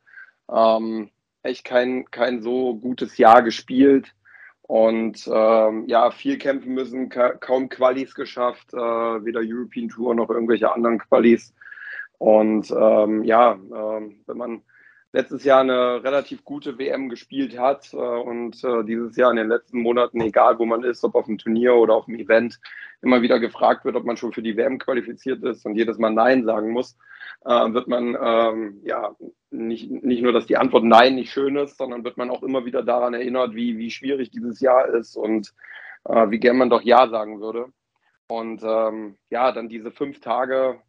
Ähm, 0.51 1.11
echt 1.43 1.63
kein, 1.63 2.05
kein 2.09 2.41
so 2.41 2.75
gutes 2.75 3.17
Jahr 3.17 3.43
gespielt 3.43 4.13
und 4.63 5.27
ähm, 5.31 5.85
ja, 5.87 6.09
viel 6.09 6.37
kämpfen 6.37 6.73
müssen, 6.73 7.09
ka 7.09 7.33
kaum 7.33 7.69
Qualis 7.69 8.15
geschafft, 8.15 8.73
äh, 8.73 8.77
weder 8.77 9.41
European 9.43 9.89
Tour 9.89 10.15
noch 10.15 10.29
irgendwelche 10.29 10.73
anderen 10.73 10.99
Qualis. 10.99 11.53
Und 12.23 12.71
ähm, 12.71 13.25
ja, 13.25 13.51
ähm, 13.51 14.21
wenn 14.27 14.37
man 14.37 14.61
letztes 15.11 15.43
Jahr 15.43 15.59
eine 15.59 16.05
relativ 16.05 16.45
gute 16.45 16.77
WM 16.77 17.09
gespielt 17.09 17.59
hat 17.59 17.91
äh, 17.91 17.97
und 17.97 18.63
äh, 18.63 18.85
dieses 18.85 19.17
Jahr 19.17 19.29
in 19.29 19.35
den 19.35 19.49
letzten 19.49 19.81
Monaten, 19.81 20.21
egal 20.21 20.57
wo 20.57 20.63
man 20.63 20.85
ist, 20.85 21.03
ob 21.03 21.15
auf 21.15 21.25
dem 21.25 21.37
Turnier 21.37 21.75
oder 21.75 21.95
auf 21.95 22.05
dem 22.05 22.15
Event, 22.15 22.61
immer 23.01 23.21
wieder 23.21 23.41
gefragt 23.41 23.83
wird, 23.83 23.97
ob 23.97 24.05
man 24.05 24.15
schon 24.15 24.31
für 24.31 24.41
die 24.41 24.55
WM 24.55 24.79
qualifiziert 24.79 25.43
ist 25.43 25.65
und 25.65 25.75
jedes 25.75 25.97
Mal 25.97 26.11
Nein 26.11 26.45
sagen 26.45 26.71
muss, 26.71 26.97
äh, 27.43 27.73
wird 27.73 27.89
man 27.89 28.17
ähm, 28.17 28.79
ja 28.85 29.13
nicht, 29.51 29.91
nicht 29.91 30.23
nur, 30.23 30.31
dass 30.31 30.45
die 30.45 30.55
Antwort 30.55 30.85
Nein 30.85 31.15
nicht 31.15 31.33
schön 31.33 31.57
ist, 31.57 31.77
sondern 31.77 32.05
wird 32.05 32.15
man 32.15 32.29
auch 32.29 32.41
immer 32.41 32.63
wieder 32.63 32.83
daran 32.83 33.13
erinnert, 33.13 33.53
wie, 33.53 33.77
wie 33.77 33.91
schwierig 33.91 34.31
dieses 34.31 34.61
Jahr 34.61 34.87
ist 34.87 35.17
und 35.17 35.53
äh, 36.05 36.29
wie 36.29 36.39
gern 36.39 36.55
man 36.55 36.69
doch 36.69 36.83
Ja 36.83 37.09
sagen 37.09 37.41
würde. 37.41 37.65
Und 38.27 38.63
ähm, 38.63 39.17
ja, 39.29 39.51
dann 39.51 39.67
diese 39.67 39.91
fünf 39.91 40.21
Tage 40.21 40.79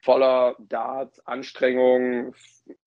voller 0.00 0.56
Darts, 0.58 1.20
Anstrengung, 1.26 2.34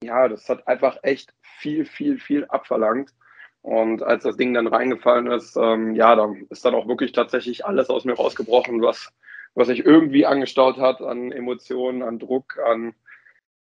ja, 0.02 0.28
das 0.28 0.48
hat 0.50 0.68
einfach 0.68 0.98
echt 1.04 1.34
viel, 1.42 1.86
viel, 1.86 2.20
viel 2.20 2.46
abverlangt. 2.46 3.14
Und 3.62 4.04
als 4.04 4.24
das 4.24 4.36
Ding 4.36 4.54
dann 4.54 4.68
reingefallen 4.68 5.28
ist, 5.28 5.56
ähm, 5.56 5.96
ja, 5.96 6.16
da 6.16 6.34
ist 6.50 6.66
dann 6.66 6.76
auch 6.76 6.88
wirklich 6.88 7.14
tatsächlich 7.14 7.66
alles 7.66 7.90
aus 7.90 8.04
mir 8.04 8.14
rausgebrochen, 8.14 8.82
was, 8.82 9.10
was 9.56 9.68
sich 9.68 9.86
irgendwie 9.86 10.26
angestaut 10.26 10.78
hat 10.78 11.02
an 11.02 11.32
Emotionen, 11.32 12.04
an 12.04 12.20
Druck, 12.20 12.60
an, 12.60 12.94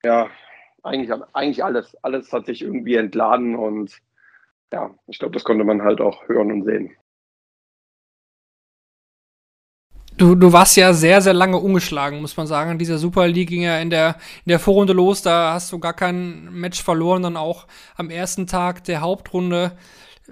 ja, 0.04 0.30
eigentlich, 0.84 1.12
eigentlich 1.34 1.64
alles. 1.64 1.98
Alles 2.04 2.32
hat 2.32 2.46
sich 2.46 2.62
irgendwie 2.62 2.96
entladen 2.96 3.56
und 3.56 3.98
ja, 4.72 4.94
ich 5.08 5.18
glaube, 5.18 5.34
das 5.34 5.44
konnte 5.44 5.64
man 5.64 5.82
halt 5.82 6.02
auch 6.02 6.28
hören 6.28 6.52
und 6.52 6.64
sehen. 6.66 6.96
Du, 10.20 10.36
du 10.36 10.52
warst 10.52 10.76
ja 10.76 10.92
sehr, 10.92 11.22
sehr 11.22 11.34
lange 11.34 11.56
ungeschlagen, 11.56 12.20
muss 12.20 12.36
man 12.36 12.46
sagen. 12.46 12.78
Dieser 12.78 12.98
Super 12.98 13.26
League 13.30 13.48
ging 13.48 13.62
ja 13.62 13.80
in 13.80 13.90
der, 13.90 14.18
in 14.46 14.50
der 14.50 14.60
Vorrunde 14.60 14.92
los. 14.92 15.22
Da 15.22 15.54
hast 15.54 15.72
du 15.72 15.80
gar 15.80 15.94
kein 15.94 16.52
Match 16.52 16.84
verloren. 16.84 17.24
Dann 17.24 17.38
auch 17.38 17.68
am 17.96 18.10
ersten 18.10 18.46
Tag 18.46 18.84
der 18.84 19.00
Hauptrunde 19.00 19.78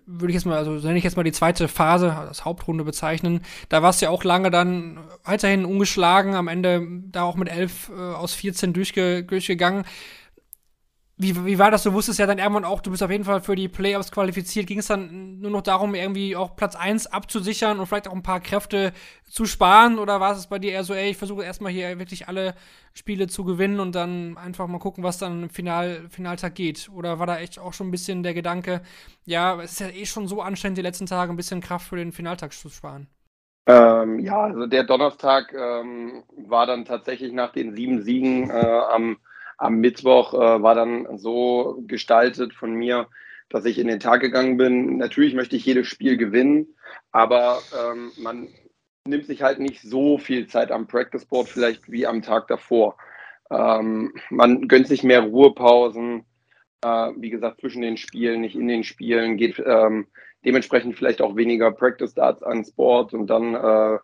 würde 0.06 0.32
ich 0.32 0.36
jetzt 0.36 0.46
mal, 0.46 0.58
also 0.58 0.72
nenne 0.74 0.98
ich 0.98 1.06
jetzt 1.06 1.16
mal 1.16 1.24
die 1.24 1.32
zweite 1.32 1.70
Phase, 1.70 2.16
das 2.28 2.44
Hauptrunde 2.44 2.84
bezeichnen. 2.84 3.46
Da 3.70 3.82
warst 3.82 4.02
du 4.02 4.08
ja 4.08 4.12
auch 4.12 4.26
lange 4.26 4.52
dann 4.52 5.00
weiterhin 5.24 5.64
ungeschlagen, 5.64 6.36
am 6.36 6.50
Ende 6.50 6.86
da 7.10 7.24
auch 7.24 7.36
mit 7.36 7.48
11 7.48 7.90
äh, 7.90 7.94
aus 7.94 8.34
14 8.34 8.74
durchge 8.74 9.24
durchgegangen 9.24 9.86
wie, 11.20 11.46
wie 11.46 11.58
war 11.58 11.72
das? 11.72 11.82
Du 11.82 11.94
wusstest 11.94 12.20
ja 12.20 12.28
dann 12.28 12.38
irgendwann 12.38 12.64
auch, 12.64 12.80
du 12.80 12.92
bist 12.92 13.02
auf 13.02 13.10
jeden 13.10 13.24
Fall 13.24 13.42
für 13.42 13.56
die 13.56 13.68
Playoffs 13.68 14.12
qualifiziert. 14.12 14.68
Ging 14.68 14.78
es 14.78 14.86
dann 14.88 15.40
nur 15.40 15.50
noch 15.50 15.64
darum, 15.64 15.96
irgendwie 15.96 16.36
auch 16.36 16.56
Platz 16.56 16.76
1 16.76 17.08
abzusichern 17.08 17.80
und 17.80 17.88
vielleicht 17.88 18.08
auch 18.08 18.14
ein 18.14 18.22
paar 18.22 18.40
Kräfte 18.40 18.94
zu 19.28 19.46
sparen? 19.46 19.98
Oder 19.98 20.20
war 20.20 20.34
es 20.34 20.46
bei 20.46 20.60
dir 20.60 20.74
eher 20.74 20.84
so, 20.84 20.94
ey, 20.94 21.10
ich 21.10 21.18
versuche 21.18 21.44
erstmal 21.44 21.72
hier 21.72 21.98
wirklich 21.98 22.28
alle 22.28 22.54
Spiele 22.94 23.26
zu 23.26 23.44
gewinnen 23.46 23.80
und 23.80 23.96
dann 23.96 24.38
einfach 24.38 24.68
mal 24.68 24.78
gucken, 24.78 25.04
was 25.04 25.18
dann 25.18 25.44
im 25.44 25.50
Final, 25.50 26.08
Finaltag 26.10 26.54
geht? 26.54 26.88
Oder 26.94 27.18
war 27.18 27.26
da 27.26 27.40
echt 27.40 27.58
auch 27.58 27.74
schon 27.74 27.88
ein 27.88 27.92
bisschen 27.92 28.22
der 28.22 28.36
Gedanke, 28.36 28.82
ja, 29.26 29.60
es 29.60 29.72
ist 29.72 29.80
ja 29.80 29.90
eh 29.90 30.06
schon 30.06 30.28
so 30.28 30.44
anstrengend, 30.44 30.78
die 30.78 30.84
letzten 30.84 31.08
Tage 31.08 31.34
ein 31.34 31.38
bisschen 31.38 31.62
Kraft 31.62 31.88
für 31.88 31.96
den 31.96 32.12
Finaltag 32.12 32.54
zu 32.54 32.70
sparen? 32.70 33.08
Ähm, 33.66 34.20
ja, 34.20 34.44
also 34.44 34.68
der 34.68 34.84
Donnerstag 34.84 35.52
ähm, 35.54 36.24
war 36.48 36.68
dann 36.68 36.86
tatsächlich 36.86 37.34
nach 37.34 37.52
den 37.52 37.76
sieben 37.76 38.04
Siegen 38.04 38.52
äh, 38.52 38.82
am 38.92 39.18
am 39.58 39.80
Mittwoch 39.80 40.34
äh, 40.34 40.62
war 40.62 40.76
dann 40.76 41.18
so 41.18 41.84
gestaltet 41.88 42.54
von 42.54 42.74
mir, 42.74 43.08
dass 43.50 43.66
ich 43.66 43.80
in 43.80 43.88
den 43.88 44.00
Tag 44.00 44.22
gegangen 44.22 44.58
bin. 44.58 44.98
Natürlich 44.98 45.34
möchte 45.34 45.56
ich 45.56 45.66
jedes 45.66 45.88
Spiel 45.88 46.18
gewinnen, 46.18 46.68
aber 47.12 47.60
ähm, 47.78 48.12
man 48.18 48.48
nimmt 49.06 49.26
sich 49.26 49.42
halt 49.42 49.60
nicht 49.60 49.82
so 49.82 50.18
viel 50.18 50.48
Zeit 50.48 50.72
am 50.72 50.88
Practice 50.88 51.26
Board 51.26 51.48
vielleicht 51.48 51.90
wie 51.92 52.06
am 52.06 52.22
Tag 52.22 52.48
davor. 52.48 52.98
Ähm, 53.50 54.14
man 54.30 54.68
gönnt 54.68 54.88
sich 54.88 55.04
mehr 55.04 55.22
Ruhepausen, 55.22 56.26
äh, 56.84 57.12
wie 57.18 57.30
gesagt, 57.30 57.62
zwischen 57.62 57.82
den 57.82 57.98
Spielen, 57.98 58.42
nicht 58.42 58.56
in 58.56 58.68
den 58.68 58.84
Spielen, 58.84 59.38
geht 59.38 59.62
ähm, 59.66 60.08
dementsprechend 60.46 60.98
vielleicht 60.98 61.22
auch 61.22 61.36
weniger 61.36 61.72
Practice 61.72 62.14
Darts 62.14 62.44
ans 62.44 62.72
Board 62.72 63.14
und 63.14 63.28
dann 63.28 63.56
äh, 63.56 63.98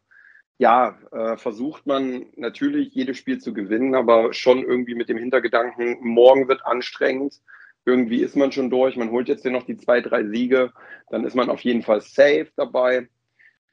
ja, 0.57 0.97
äh, 1.11 1.37
versucht 1.37 1.85
man 1.85 2.27
natürlich 2.35 2.93
jedes 2.93 3.17
Spiel 3.17 3.39
zu 3.39 3.53
gewinnen, 3.53 3.95
aber 3.95 4.33
schon 4.33 4.63
irgendwie 4.63 4.95
mit 4.95 5.09
dem 5.09 5.17
Hintergedanken, 5.17 5.97
morgen 6.01 6.47
wird 6.47 6.65
anstrengend. 6.65 7.41
Irgendwie 7.85 8.21
ist 8.21 8.35
man 8.37 8.51
schon 8.51 8.69
durch, 8.69 8.95
man 8.95 9.11
holt 9.11 9.27
jetzt 9.27 9.41
hier 9.41 9.51
noch 9.51 9.65
die 9.65 9.77
zwei, 9.77 9.99
drei 9.99 10.25
Siege, 10.25 10.71
dann 11.09 11.25
ist 11.25 11.35
man 11.35 11.49
auf 11.49 11.61
jeden 11.61 11.81
Fall 11.81 12.01
safe 12.01 12.47
dabei. 12.55 13.09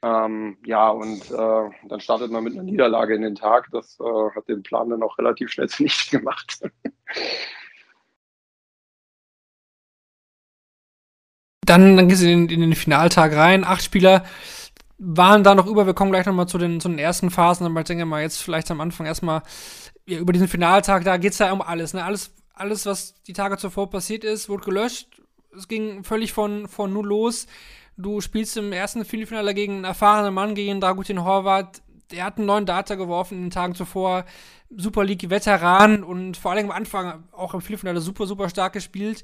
Ähm, 0.03 0.57
ja, 0.65 0.89
und 0.89 1.31
äh, 1.31 1.69
dann 1.87 1.99
startet 1.99 2.31
man 2.31 2.43
mit 2.43 2.53
einer 2.53 2.63
Niederlage 2.63 3.15
in 3.15 3.21
den 3.21 3.35
Tag. 3.35 3.69
Das 3.71 3.99
äh, 3.99 4.35
hat 4.35 4.49
den 4.49 4.63
Plan 4.63 4.89
dann 4.89 5.03
auch 5.03 5.17
relativ 5.19 5.51
schnell 5.51 5.69
zunichte 5.69 6.17
gemacht. 6.17 6.59
dann, 11.71 11.95
dann 11.95 12.09
gehst 12.09 12.23
du 12.23 12.27
in, 12.27 12.49
in 12.49 12.61
den 12.61 12.75
Finaltag 12.75 13.33
rein, 13.33 13.63
acht 13.63 13.83
Spieler 13.83 14.25
waren 15.03 15.43
da 15.43 15.55
noch 15.55 15.65
über. 15.65 15.87
Wir 15.87 15.95
kommen 15.95 16.11
gleich 16.11 16.27
nochmal 16.27 16.47
zu 16.47 16.59
den, 16.59 16.79
zu 16.79 16.87
den 16.87 16.99
ersten 16.99 17.31
Phasen, 17.31 17.65
aber 17.65 17.79
ich 17.79 17.87
denke 17.87 18.05
mal 18.05 18.21
jetzt 18.21 18.37
vielleicht 18.37 18.69
am 18.69 18.79
Anfang 18.79 19.07
erstmal 19.07 19.41
ja, 20.05 20.19
über 20.19 20.31
diesen 20.31 20.47
Finaltag, 20.47 21.03
da 21.03 21.17
geht 21.17 21.33
es 21.33 21.39
ja 21.39 21.51
um 21.51 21.61
alles, 21.61 21.93
ne? 21.93 22.03
Alles, 22.03 22.31
alles, 22.53 22.85
was 22.85 23.15
die 23.23 23.33
Tage 23.33 23.57
zuvor 23.57 23.89
passiert 23.89 24.23
ist, 24.23 24.47
wurde 24.47 24.65
gelöscht. 24.65 25.21
Es 25.57 25.67
ging 25.67 26.03
völlig 26.03 26.33
von, 26.33 26.67
von 26.67 26.93
null 26.93 27.07
los. 27.07 27.47
Du 27.97 28.21
spielst 28.21 28.55
im 28.57 28.71
ersten 28.71 29.03
Viertelfinale 29.03 29.53
gegen 29.53 29.75
einen 29.77 29.83
erfahrenen 29.85 30.33
Mann, 30.33 30.53
gegen 30.55 30.79
Dragutin 30.79 31.23
Horvath. 31.23 31.81
Der 32.11 32.23
hat 32.23 32.37
einen 32.37 32.45
neuen 32.45 32.65
Data 32.65 32.95
geworfen 32.95 33.37
in 33.37 33.43
den 33.45 33.51
Tagen 33.51 33.73
zuvor. 33.73 34.25
Super 34.69 35.03
League-Veteran 35.03 36.03
und 36.03 36.37
vor 36.37 36.51
allem 36.51 36.65
am 36.69 36.77
Anfang 36.77 37.23
auch 37.31 37.53
im 37.53 37.61
Viertelfinale 37.61 38.01
super, 38.01 38.27
super 38.27 38.49
stark 38.49 38.73
gespielt. 38.73 39.23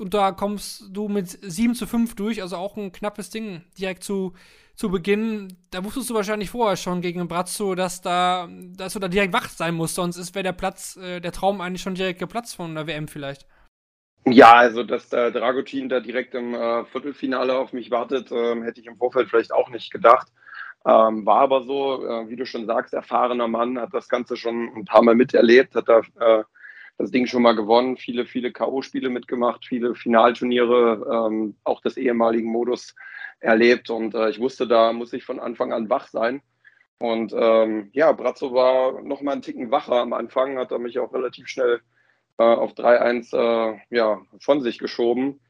Und 0.00 0.14
da 0.14 0.32
kommst 0.32 0.84
du 0.90 1.08
mit 1.08 1.38
7 1.42 1.74
zu 1.74 1.86
5 1.86 2.16
durch, 2.16 2.42
also 2.42 2.56
auch 2.56 2.76
ein 2.76 2.92
knappes 2.92 3.30
Ding 3.30 3.62
direkt 3.78 4.02
zu, 4.02 4.32
zu 4.78 4.90
Beginn, 4.90 5.56
da 5.72 5.84
wusstest 5.84 6.08
du 6.08 6.14
wahrscheinlich 6.14 6.50
vorher 6.50 6.76
schon 6.76 7.00
gegen 7.00 7.26
Brazzo, 7.26 7.74
dass 7.74 8.00
da, 8.00 8.48
dass 8.76 8.92
du 8.92 9.00
da 9.00 9.08
direkt 9.08 9.32
wach 9.32 9.48
sein 9.48 9.74
musst, 9.74 9.96
sonst 9.96 10.32
wäre 10.36 10.44
der 10.44 10.52
Platz, 10.52 10.96
äh, 10.96 11.18
der 11.20 11.32
Traum 11.32 11.60
eigentlich 11.60 11.82
schon 11.82 11.96
direkt 11.96 12.20
geplatzt 12.20 12.54
von 12.54 12.76
der 12.76 12.86
WM 12.86 13.08
vielleicht. 13.08 13.44
Ja, 14.24 14.52
also 14.52 14.84
dass 14.84 15.08
der 15.08 15.32
Dragutin 15.32 15.88
da 15.88 15.98
direkt 15.98 16.32
im 16.36 16.54
äh, 16.54 16.84
Viertelfinale 16.84 17.58
auf 17.58 17.72
mich 17.72 17.90
wartet, 17.90 18.30
äh, 18.30 18.62
hätte 18.62 18.80
ich 18.80 18.86
im 18.86 18.96
Vorfeld 18.96 19.28
vielleicht 19.28 19.52
auch 19.52 19.68
nicht 19.68 19.90
gedacht. 19.90 20.28
Ähm, 20.86 21.26
war 21.26 21.40
aber 21.40 21.64
so, 21.64 22.06
äh, 22.06 22.28
wie 22.28 22.36
du 22.36 22.46
schon 22.46 22.66
sagst, 22.66 22.94
erfahrener 22.94 23.48
Mann, 23.48 23.80
hat 23.80 23.92
das 23.92 24.08
Ganze 24.08 24.36
schon 24.36 24.70
ein 24.76 24.84
paar 24.84 25.02
Mal 25.02 25.16
miterlebt, 25.16 25.74
hat 25.74 25.88
da 25.88 26.02
äh, 26.20 26.44
das 26.98 27.10
Ding 27.10 27.26
schon 27.26 27.42
mal 27.42 27.56
gewonnen, 27.56 27.96
viele, 27.96 28.26
viele 28.26 28.52
K.O.-Spiele 28.52 29.08
mitgemacht, 29.08 29.66
viele 29.66 29.96
Finalturniere, 29.96 31.26
ähm, 31.26 31.56
auch 31.64 31.80
des 31.80 31.96
ehemaligen 31.96 32.48
Modus 32.52 32.94
erlebt. 33.40 33.90
Und 33.90 34.14
äh, 34.14 34.30
ich 34.30 34.40
wusste, 34.40 34.66
da 34.66 34.92
muss 34.92 35.12
ich 35.12 35.24
von 35.24 35.40
Anfang 35.40 35.72
an 35.72 35.90
wach 35.90 36.08
sein. 36.08 36.42
Und 36.98 37.32
ähm, 37.36 37.90
ja, 37.92 38.12
Brazzo 38.12 38.52
war 38.52 39.02
noch 39.02 39.22
mal 39.22 39.32
einen 39.32 39.42
Ticken 39.42 39.70
wacher 39.70 40.00
am 40.00 40.12
Anfang, 40.12 40.58
hat 40.58 40.72
er 40.72 40.78
mich 40.78 40.98
auch 40.98 41.12
relativ 41.12 41.46
schnell 41.46 41.80
äh, 42.38 42.42
auf 42.42 42.72
3-1 42.72 43.36
äh, 43.36 43.78
ja, 43.90 44.20
von 44.40 44.60
sich 44.62 44.78
geschoben. 44.78 45.40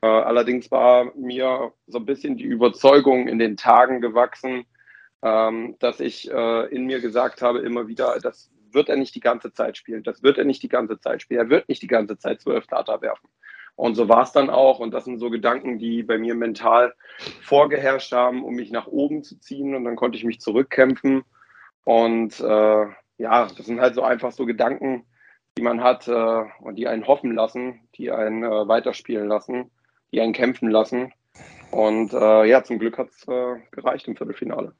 Äh, 0.00 0.06
allerdings 0.06 0.70
war 0.70 1.12
mir 1.14 1.72
so 1.86 1.98
ein 1.98 2.06
bisschen 2.06 2.36
die 2.36 2.44
Überzeugung 2.44 3.28
in 3.28 3.38
den 3.38 3.56
Tagen 3.56 4.00
gewachsen, 4.00 4.64
ähm, 5.22 5.76
dass 5.78 6.00
ich 6.00 6.30
äh, 6.30 6.66
in 6.74 6.86
mir 6.86 7.00
gesagt 7.00 7.42
habe, 7.42 7.60
immer 7.60 7.86
wieder, 7.86 8.18
das 8.20 8.50
wird 8.72 8.88
er 8.88 8.96
nicht 8.96 9.14
die 9.14 9.20
ganze 9.20 9.52
Zeit 9.52 9.76
spielen. 9.76 10.02
Das 10.02 10.22
wird 10.22 10.36
er 10.36 10.44
nicht 10.44 10.62
die 10.62 10.68
ganze 10.68 10.98
Zeit 11.00 11.22
spielen. 11.22 11.40
Er 11.40 11.50
wird 11.50 11.68
nicht 11.68 11.82
die 11.82 11.86
ganze 11.86 12.18
Zeit 12.18 12.40
zwölf 12.40 12.66
Data 12.66 13.00
werfen. 13.00 13.28
Und 13.76 13.96
so 13.96 14.08
war 14.08 14.22
es 14.22 14.32
dann 14.32 14.50
auch. 14.50 14.78
Und 14.78 14.92
das 14.92 15.04
sind 15.04 15.18
so 15.18 15.30
Gedanken, 15.30 15.78
die 15.78 16.02
bei 16.02 16.18
mir 16.18 16.34
mental 16.34 16.94
vorgeherrscht 17.42 18.12
haben, 18.12 18.44
um 18.44 18.54
mich 18.54 18.70
nach 18.70 18.86
oben 18.86 19.22
zu 19.24 19.38
ziehen. 19.38 19.74
Und 19.74 19.84
dann 19.84 19.96
konnte 19.96 20.16
ich 20.16 20.24
mich 20.24 20.40
zurückkämpfen. 20.40 21.24
Und 21.84 22.40
äh, 22.40 22.86
ja, 23.18 23.46
das 23.46 23.66
sind 23.66 23.80
halt 23.80 23.94
so 23.94 24.02
einfach 24.02 24.32
so 24.32 24.46
Gedanken, 24.46 25.04
die 25.56 25.62
man 25.62 25.82
hat 25.82 26.08
äh, 26.08 26.44
und 26.60 26.76
die 26.76 26.88
einen 26.88 27.06
hoffen 27.06 27.34
lassen, 27.34 27.80
die 27.96 28.10
einen 28.10 28.42
äh, 28.42 28.68
weiterspielen 28.68 29.28
lassen, 29.28 29.70
die 30.12 30.20
einen 30.20 30.32
kämpfen 30.32 30.70
lassen. 30.70 31.12
Und 31.70 32.12
äh, 32.12 32.44
ja, 32.44 32.62
zum 32.62 32.78
Glück 32.78 32.98
hat 32.98 33.08
es 33.10 33.26
äh, 33.28 33.56
gereicht 33.72 34.08
im 34.08 34.16
Viertelfinale 34.16 34.74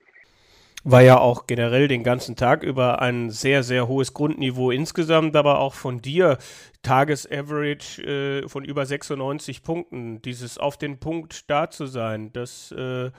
war 0.84 1.00
ja 1.00 1.18
auch 1.18 1.46
generell 1.46 1.88
den 1.88 2.04
ganzen 2.04 2.36
Tag 2.36 2.62
über 2.62 3.00
ein 3.00 3.30
sehr, 3.30 3.62
sehr 3.62 3.88
hohes 3.88 4.12
Grundniveau 4.12 4.70
insgesamt, 4.70 5.34
aber 5.34 5.58
auch 5.58 5.72
von 5.72 6.00
dir 6.00 6.36
Tagesaverage 6.82 8.02
äh, 8.02 8.48
von 8.48 8.64
über 8.64 8.84
96 8.84 9.62
Punkten. 9.62 10.20
Dieses 10.20 10.58
auf 10.58 10.76
den 10.76 11.00
Punkt 11.00 11.50
da 11.50 11.70
zu 11.70 11.86
sein, 11.86 12.32
das 12.34 12.70
äh, 12.72 13.10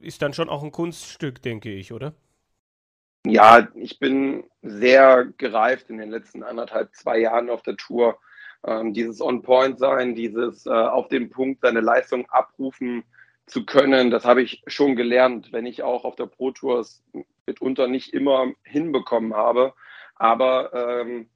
ist 0.00 0.20
dann 0.20 0.34
schon 0.34 0.48
auch 0.48 0.64
ein 0.64 0.72
Kunststück, 0.72 1.40
denke 1.42 1.70
ich, 1.70 1.92
oder? 1.92 2.12
Ja, 3.24 3.68
ich 3.74 4.00
bin 4.00 4.44
sehr 4.62 5.26
gereift 5.36 5.90
in 5.90 5.98
den 5.98 6.10
letzten 6.10 6.42
anderthalb, 6.42 6.94
zwei 6.94 7.18
Jahren 7.18 7.50
auf 7.50 7.62
der 7.62 7.76
Tour. 7.76 8.18
Ähm, 8.66 8.92
dieses 8.92 9.20
On-Point-Sein, 9.20 10.16
dieses 10.16 10.66
äh, 10.66 10.70
auf 10.70 11.06
den 11.08 11.30
Punkt 11.30 11.60
seine 11.60 11.80
Leistung 11.80 12.26
abrufen, 12.30 13.04
zu 13.48 13.64
können. 13.66 14.10
Das 14.10 14.24
habe 14.24 14.42
ich 14.42 14.62
schon 14.66 14.96
gelernt, 14.96 15.52
wenn 15.52 15.66
ich 15.66 15.82
auch 15.82 16.04
auf 16.04 16.16
der 16.16 16.26
Pro 16.26 16.50
Tour 16.50 16.80
es 16.80 17.02
mitunter 17.46 17.88
nicht 17.88 18.12
immer 18.12 18.52
hinbekommen 18.62 19.34
habe. 19.34 19.74
Aber 20.16 20.72
ähm, 20.74 21.28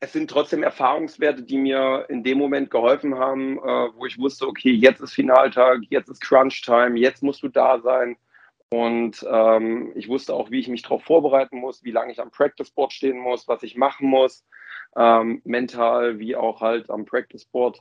es 0.00 0.12
sind 0.12 0.30
trotzdem 0.30 0.62
Erfahrungswerte, 0.62 1.42
die 1.42 1.58
mir 1.58 2.06
in 2.08 2.22
dem 2.22 2.38
Moment 2.38 2.70
geholfen 2.70 3.16
haben, 3.16 3.58
äh, 3.58 3.88
wo 3.96 4.06
ich 4.06 4.18
wusste, 4.18 4.46
okay, 4.46 4.70
jetzt 4.70 5.00
ist 5.00 5.14
Finaltag, 5.14 5.80
jetzt 5.88 6.08
ist 6.08 6.20
Crunch-Time, 6.20 6.98
jetzt 6.98 7.22
musst 7.22 7.42
du 7.42 7.48
da 7.48 7.80
sein. 7.80 8.16
Und 8.68 9.24
ähm, 9.30 9.92
ich 9.94 10.08
wusste 10.08 10.34
auch, 10.34 10.50
wie 10.50 10.58
ich 10.58 10.68
mich 10.68 10.82
darauf 10.82 11.04
vorbereiten 11.04 11.58
muss, 11.58 11.84
wie 11.84 11.92
lange 11.92 12.12
ich 12.12 12.20
am 12.20 12.30
Practice 12.30 12.70
Board 12.70 12.92
stehen 12.92 13.18
muss, 13.18 13.46
was 13.46 13.62
ich 13.62 13.76
machen 13.76 14.08
muss, 14.08 14.44
ähm, 14.96 15.40
mental 15.44 16.18
wie 16.18 16.34
auch 16.36 16.60
halt 16.60 16.90
am 16.90 17.04
Practice 17.04 17.44
Board. 17.44 17.80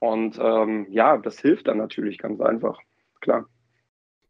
Und 0.00 0.38
ähm, 0.42 0.86
ja, 0.90 1.18
das 1.18 1.38
hilft 1.38 1.68
dann 1.68 1.76
natürlich 1.78 2.18
ganz 2.18 2.40
einfach, 2.40 2.78
klar. 3.20 3.46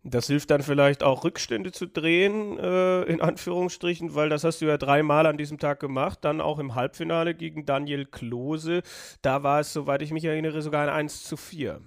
Das 0.02 0.26
hilft 0.26 0.50
dann 0.50 0.62
vielleicht 0.62 1.02
auch 1.02 1.24
Rückstände 1.24 1.72
zu 1.72 1.86
drehen, 1.86 2.58
äh, 2.58 3.02
in 3.02 3.20
Anführungsstrichen, 3.20 4.14
weil 4.14 4.30
das 4.30 4.44
hast 4.44 4.62
du 4.62 4.66
ja 4.66 4.78
dreimal 4.78 5.26
an 5.26 5.36
diesem 5.36 5.58
Tag 5.58 5.78
gemacht, 5.78 6.20
dann 6.22 6.40
auch 6.40 6.58
im 6.58 6.74
Halbfinale 6.74 7.34
gegen 7.34 7.66
Daniel 7.66 8.06
Klose. 8.06 8.82
Da 9.22 9.42
war 9.42 9.60
es, 9.60 9.72
soweit 9.72 10.00
ich 10.02 10.10
mich 10.10 10.24
erinnere, 10.24 10.62
sogar 10.62 10.82
ein 10.82 10.88
1 10.88 11.24
zu 11.24 11.36
4. 11.36 11.82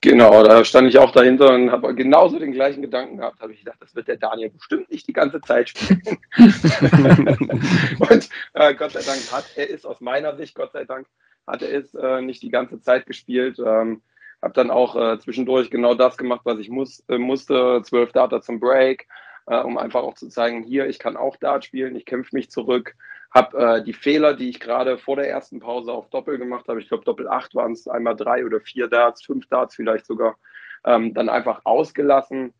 Genau, 0.00 0.42
da 0.42 0.64
stand 0.64 0.88
ich 0.88 0.98
auch 0.98 1.12
dahinter 1.12 1.54
und 1.54 1.70
habe 1.70 1.94
genauso 1.94 2.38
den 2.38 2.52
gleichen 2.52 2.82
Gedanken 2.82 3.18
gehabt. 3.18 3.40
Habe 3.40 3.52
ich 3.52 3.60
gedacht, 3.60 3.78
das 3.80 3.94
wird 3.94 4.08
der 4.08 4.16
Daniel 4.16 4.50
bestimmt 4.50 4.90
nicht 4.90 5.06
die 5.06 5.12
ganze 5.12 5.40
Zeit 5.40 5.68
spielen. 5.68 6.02
und 6.38 8.28
äh, 8.54 8.74
Gott 8.74 8.92
sei 8.92 9.02
Dank 9.02 9.32
hat 9.32 9.44
er 9.56 9.68
ist 9.68 9.86
aus 9.86 10.00
meiner 10.00 10.36
Sicht, 10.36 10.54
Gott 10.54 10.72
sei 10.72 10.84
Dank, 10.84 11.06
hatte 11.46 11.66
es 11.66 11.94
äh, 11.94 12.20
nicht 12.20 12.42
die 12.42 12.50
ganze 12.50 12.80
Zeit 12.80 13.06
gespielt. 13.06 13.58
Ähm, 13.58 14.02
habe 14.42 14.54
dann 14.54 14.70
auch 14.70 14.96
äh, 14.96 15.18
zwischendurch 15.20 15.70
genau 15.70 15.94
das 15.94 16.16
gemacht, 16.16 16.42
was 16.44 16.58
ich 16.58 16.68
muss, 16.68 17.04
äh, 17.08 17.18
musste. 17.18 17.82
Zwölf 17.84 18.12
Data 18.12 18.40
zum 18.42 18.58
Break, 18.58 19.06
äh, 19.46 19.60
um 19.60 19.78
einfach 19.78 20.02
auch 20.02 20.14
zu 20.14 20.28
zeigen, 20.28 20.64
hier, 20.64 20.88
ich 20.88 20.98
kann 20.98 21.16
auch 21.16 21.36
Dart 21.36 21.64
spielen, 21.64 21.94
ich 21.94 22.06
kämpfe 22.06 22.34
mich 22.34 22.50
zurück. 22.50 22.94
Habe 23.32 23.58
äh, 23.58 23.84
die 23.84 23.92
Fehler, 23.94 24.34
die 24.34 24.50
ich 24.50 24.60
gerade 24.60 24.98
vor 24.98 25.16
der 25.16 25.30
ersten 25.30 25.60
Pause 25.60 25.92
auf 25.92 26.10
Doppel 26.10 26.38
gemacht 26.38 26.68
habe, 26.68 26.80
ich 26.80 26.88
glaube 26.88 27.04
Doppel 27.04 27.28
8 27.28 27.54
waren 27.54 27.72
es, 27.72 27.88
einmal 27.88 28.16
drei 28.16 28.44
oder 28.44 28.60
vier 28.60 28.88
Darts, 28.88 29.24
fünf 29.24 29.46
Darts 29.46 29.76
vielleicht 29.76 30.06
sogar, 30.06 30.36
ähm, 30.84 31.14
dann 31.14 31.28
einfach 31.28 31.60
ausgelassen. 31.64 32.52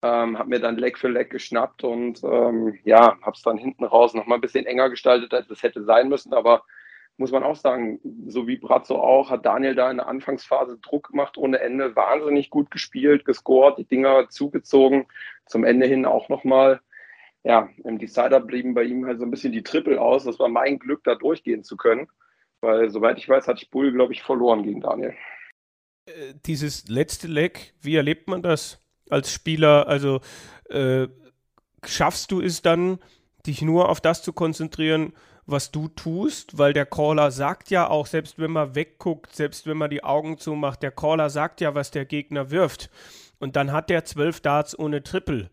Ähm, 0.00 0.38
habe 0.38 0.50
mir 0.50 0.60
dann 0.60 0.76
Leck 0.76 0.96
für 0.96 1.08
Leck 1.08 1.30
geschnappt 1.30 1.82
und 1.82 2.22
ähm, 2.22 2.78
ja, 2.84 3.18
habe 3.20 3.32
es 3.34 3.42
dann 3.42 3.58
hinten 3.58 3.84
raus 3.84 4.14
nochmal 4.14 4.38
ein 4.38 4.42
bisschen 4.42 4.64
enger 4.64 4.90
gestaltet, 4.90 5.34
als 5.34 5.50
es 5.50 5.62
hätte 5.62 5.82
sein 5.82 6.08
müssen. 6.08 6.34
Aber 6.34 6.62
muss 7.18 7.32
man 7.32 7.42
auch 7.42 7.56
sagen, 7.56 8.00
so 8.28 8.46
wie 8.46 8.56
Brazzo 8.56 8.96
auch, 8.96 9.30
hat 9.30 9.44
Daniel 9.44 9.74
da 9.74 9.90
in 9.90 9.98
der 9.98 10.06
Anfangsphase 10.06 10.78
Druck 10.78 11.10
gemacht 11.10 11.36
ohne 11.36 11.58
Ende, 11.58 11.96
wahnsinnig 11.96 12.48
gut 12.48 12.70
gespielt, 12.70 13.24
gescored, 13.24 13.76
die 13.76 13.84
Dinger 13.84 14.28
zugezogen, 14.28 15.06
zum 15.44 15.64
Ende 15.64 15.86
hin 15.86 16.06
auch 16.06 16.28
nochmal. 16.28 16.80
Ja, 17.42 17.68
im 17.84 17.98
Decider 17.98 18.40
blieben 18.40 18.74
bei 18.74 18.84
ihm 18.84 19.04
halt 19.04 19.18
so 19.18 19.24
ein 19.24 19.30
bisschen 19.30 19.52
die 19.52 19.64
Triple 19.64 20.00
aus. 20.00 20.24
Das 20.24 20.38
war 20.38 20.48
mein 20.48 20.78
Glück, 20.78 21.02
da 21.04 21.16
durchgehen 21.16 21.64
zu 21.64 21.76
können, 21.76 22.08
weil 22.60 22.90
soweit 22.90 23.18
ich 23.18 23.28
weiß, 23.28 23.48
hatte 23.48 23.62
ich 23.62 23.70
Bull, 23.70 23.92
glaube 23.92 24.12
ich, 24.12 24.22
verloren 24.22 24.62
gegen 24.62 24.80
Daniel. 24.80 25.14
Äh, 26.06 26.34
dieses 26.46 26.88
letzte 26.88 27.26
Leg, 27.26 27.74
wie 27.80 27.96
erlebt 27.96 28.28
man 28.28 28.42
das 28.42 28.80
als 29.10 29.32
Spieler? 29.32 29.88
Also 29.88 30.20
äh, 30.70 31.08
schaffst 31.84 32.30
du 32.30 32.40
es 32.40 32.62
dann, 32.62 32.98
dich 33.46 33.62
nur 33.62 33.88
auf 33.88 34.00
das 34.00 34.22
zu 34.22 34.32
konzentrieren, 34.32 35.14
was 35.48 35.70
du 35.70 35.88
tust, 35.88 36.58
weil 36.58 36.74
der 36.74 36.84
Caller 36.84 37.30
sagt 37.30 37.70
ja 37.70 37.88
auch, 37.88 38.06
selbst 38.06 38.38
wenn 38.38 38.50
man 38.50 38.74
wegguckt, 38.74 39.34
selbst 39.34 39.66
wenn 39.66 39.78
man 39.78 39.88
die 39.88 40.04
Augen 40.04 40.36
zumacht, 40.36 40.82
der 40.82 40.90
Caller 40.90 41.30
sagt 41.30 41.62
ja, 41.62 41.74
was 41.74 41.90
der 41.90 42.04
Gegner 42.04 42.50
wirft. 42.50 42.90
Und 43.38 43.56
dann 43.56 43.72
hat 43.72 43.88
der 43.88 44.04
zwölf 44.04 44.40
Darts 44.40 44.78
ohne 44.78 45.02
Triple. 45.02 45.48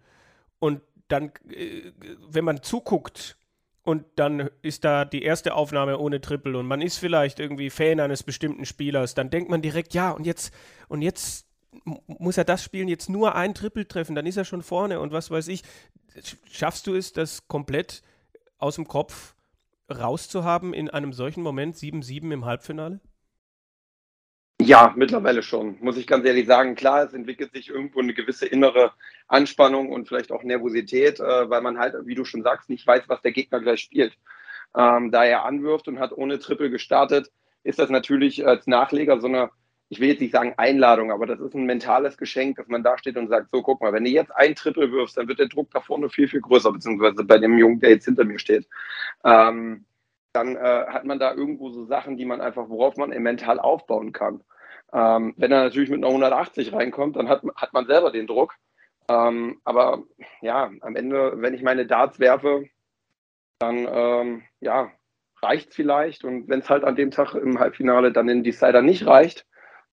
Und 0.59 0.81
dann, 1.07 1.31
äh, 1.49 1.93
wenn 2.27 2.43
man 2.43 2.61
zuguckt 2.61 3.37
und 3.83 4.03
dann 4.17 4.49
ist 4.61 4.83
da 4.83 5.05
die 5.05 5.23
erste 5.23 5.53
Aufnahme 5.53 5.97
ohne 5.97 6.19
Triple 6.19 6.57
und 6.57 6.65
man 6.65 6.81
ist 6.81 6.97
vielleicht 6.97 7.39
irgendwie 7.39 7.69
Fan 7.69 8.01
eines 8.01 8.21
bestimmten 8.21 8.65
Spielers, 8.65 9.13
dann 9.13 9.29
denkt 9.29 9.49
man 9.49 9.61
direkt, 9.61 9.93
ja, 9.93 10.11
und 10.11 10.25
jetzt, 10.25 10.53
und 10.89 11.03
jetzt 11.03 11.47
muss 12.07 12.37
er 12.37 12.43
das 12.43 12.63
Spielen 12.63 12.89
jetzt 12.89 13.09
nur 13.09 13.35
ein 13.35 13.53
Triple 13.53 13.87
treffen, 13.87 14.15
dann 14.15 14.25
ist 14.25 14.35
er 14.35 14.45
schon 14.45 14.61
vorne 14.61 14.99
und 14.99 15.13
was 15.13 15.31
weiß 15.31 15.47
ich. 15.47 15.63
Schaffst 16.51 16.85
du 16.87 16.95
es, 16.95 17.13
das 17.13 17.47
komplett 17.47 18.03
aus 18.57 18.75
dem 18.75 18.87
Kopf 18.87 19.34
rauszuhaben 19.89 20.73
in 20.73 20.89
einem 20.89 21.13
solchen 21.13 21.41
Moment 21.43 21.75
7-7 21.75 22.31
im 22.31 22.45
Halbfinale? 22.45 22.99
Ja, 24.61 24.93
mittlerweile 24.95 25.43
schon, 25.43 25.77
muss 25.81 25.97
ich 25.97 26.07
ganz 26.07 26.25
ehrlich 26.25 26.47
sagen. 26.47 26.75
Klar, 26.75 27.03
es 27.03 27.13
entwickelt 27.13 27.51
sich 27.53 27.69
irgendwo 27.69 27.99
eine 27.99 28.13
gewisse 28.13 28.45
innere 28.45 28.93
Anspannung 29.27 29.91
und 29.91 30.07
vielleicht 30.07 30.31
auch 30.31 30.43
Nervosität, 30.43 31.19
äh, 31.19 31.49
weil 31.49 31.61
man 31.61 31.77
halt, 31.77 31.93
wie 32.05 32.15
du 32.15 32.23
schon 32.23 32.41
sagst, 32.41 32.69
nicht 32.69 32.87
weiß, 32.87 33.03
was 33.07 33.21
der 33.21 33.33
Gegner 33.33 33.59
gleich 33.59 33.81
spielt. 33.81 34.17
Ähm, 34.75 35.11
da 35.11 35.23
er 35.25 35.45
anwirft 35.45 35.87
und 35.87 35.99
hat 35.99 36.13
ohne 36.13 36.39
Triple 36.39 36.69
gestartet, 36.69 37.31
ist 37.63 37.79
das 37.79 37.89
natürlich 37.89 38.47
als 38.47 38.65
Nachleger 38.65 39.19
so 39.19 39.27
eine, 39.27 39.49
ich 39.89 39.99
will 39.99 40.09
jetzt 40.09 40.21
nicht 40.21 40.33
sagen 40.33 40.53
Einladung, 40.57 41.11
aber 41.11 41.27
das 41.27 41.39
ist 41.39 41.53
ein 41.53 41.65
mentales 41.65 42.17
Geschenk, 42.17 42.57
dass 42.57 42.67
man 42.67 42.83
da 42.83 42.97
steht 42.97 43.17
und 43.17 43.29
sagt, 43.29 43.51
so 43.51 43.61
guck 43.61 43.81
mal, 43.81 43.93
wenn 43.93 44.03
du 44.03 44.09
jetzt 44.09 44.35
ein 44.35 44.55
Triple 44.55 44.91
wirfst, 44.91 45.17
dann 45.17 45.27
wird 45.27 45.39
der 45.39 45.47
Druck 45.47 45.69
da 45.71 45.79
vorne 45.79 46.09
viel, 46.09 46.27
viel 46.27 46.41
größer, 46.41 46.71
beziehungsweise 46.71 47.23
bei 47.23 47.37
dem 47.37 47.57
Jungen, 47.57 47.79
der 47.79 47.91
jetzt 47.91 48.05
hinter 48.05 48.25
mir 48.25 48.39
steht. 48.39 48.67
Ähm, 49.23 49.85
dann 50.33 50.55
äh, 50.55 50.85
hat 50.87 51.05
man 51.05 51.19
da 51.19 51.33
irgendwo 51.33 51.69
so 51.69 51.85
Sachen, 51.85 52.17
die 52.17 52.25
man 52.25 52.41
einfach, 52.41 52.67
worauf 52.67 52.97
man 52.97 53.09
mental 53.09 53.59
aufbauen 53.59 54.11
kann. 54.11 54.43
Ähm, 54.91 55.33
wenn 55.37 55.51
er 55.51 55.63
natürlich 55.63 55.89
mit 55.89 55.99
einer 55.99 56.07
180 56.07 56.73
reinkommt, 56.73 57.15
dann 57.15 57.29
hat, 57.29 57.43
hat 57.55 57.73
man 57.73 57.85
selber 57.85 58.11
den 58.11 58.27
Druck. 58.27 58.55
Ähm, 59.07 59.61
aber 59.63 60.03
ja, 60.41 60.71
am 60.81 60.95
Ende, 60.95 61.33
wenn 61.37 61.53
ich 61.53 61.61
meine 61.61 61.85
Darts 61.85 62.19
werfe, 62.19 62.65
dann 63.59 63.87
ähm, 63.89 64.43
ja, 64.59 64.91
reicht 65.41 65.69
es 65.69 65.75
vielleicht. 65.75 66.23
Und 66.23 66.49
wenn 66.49 66.59
es 66.59 66.69
halt 66.69 66.83
an 66.83 66.95
dem 66.95 67.11
Tag 67.11 67.35
im 67.35 67.59
Halbfinale 67.59 68.11
dann 68.11 68.29
in 68.29 68.43
Decider 68.43 68.81
nicht 68.81 69.05
reicht, 69.05 69.45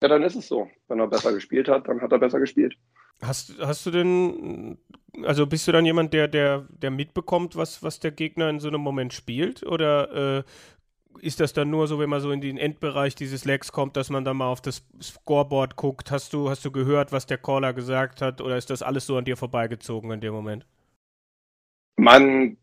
ja, 0.02 0.08
dann 0.08 0.24
ist 0.24 0.36
es 0.36 0.48
so. 0.48 0.70
Wenn 0.88 1.00
er 1.00 1.08
besser 1.08 1.34
gespielt 1.34 1.68
hat, 1.68 1.88
dann 1.88 2.02
hat 2.02 2.12
er 2.12 2.20
besser 2.20 2.40
gespielt. 2.40 2.76
Hast, 3.22 3.58
hast 3.60 3.86
du 3.86 3.92
denn, 3.92 4.78
also 5.24 5.46
bist 5.46 5.68
du 5.68 5.74
dann 5.74 5.86
jemand, 5.86 6.14
der, 6.14 6.28
der, 6.30 6.66
der 6.70 6.90
mitbekommt, 6.90 7.58
was, 7.58 7.84
was 7.84 8.00
der 8.00 8.12
Gegner 8.12 8.50
in 8.50 8.60
so 8.60 8.70
einem 8.70 8.82
Moment 8.82 9.14
spielt? 9.14 9.66
Oder 9.66 10.38
äh, 10.38 10.44
ist 11.22 11.42
das 11.42 11.52
dann 11.52 11.70
nur 11.70 11.88
so, 11.88 12.00
wenn 12.00 12.10
man 12.10 12.22
so 12.22 12.32
in 12.32 12.40
den 12.40 12.58
Endbereich 12.58 13.16
dieses 13.16 13.44
Legs 13.44 13.74
kommt, 13.74 13.98
dass 13.98 14.10
man 14.10 14.24
dann 14.24 14.38
mal 14.38 14.48
auf 14.48 14.62
das 14.62 14.88
Scoreboard 15.02 15.76
guckt? 15.76 16.12
Hast 16.12 16.32
du, 16.32 16.50
hast 16.50 16.64
du 16.64 16.72
gehört, 16.72 17.12
was 17.12 17.26
der 17.26 17.38
Caller 17.38 17.74
gesagt 17.74 18.22
hat? 18.22 18.40
Oder 18.40 18.58
ist 18.58 18.70
das 18.70 18.82
alles 18.82 19.06
so 19.06 19.18
an 19.18 19.26
dir 19.26 19.36
vorbeigezogen 19.36 20.12
in 20.12 20.22
dem 20.22 20.34
Moment? 20.34 20.66
Man 21.98 22.56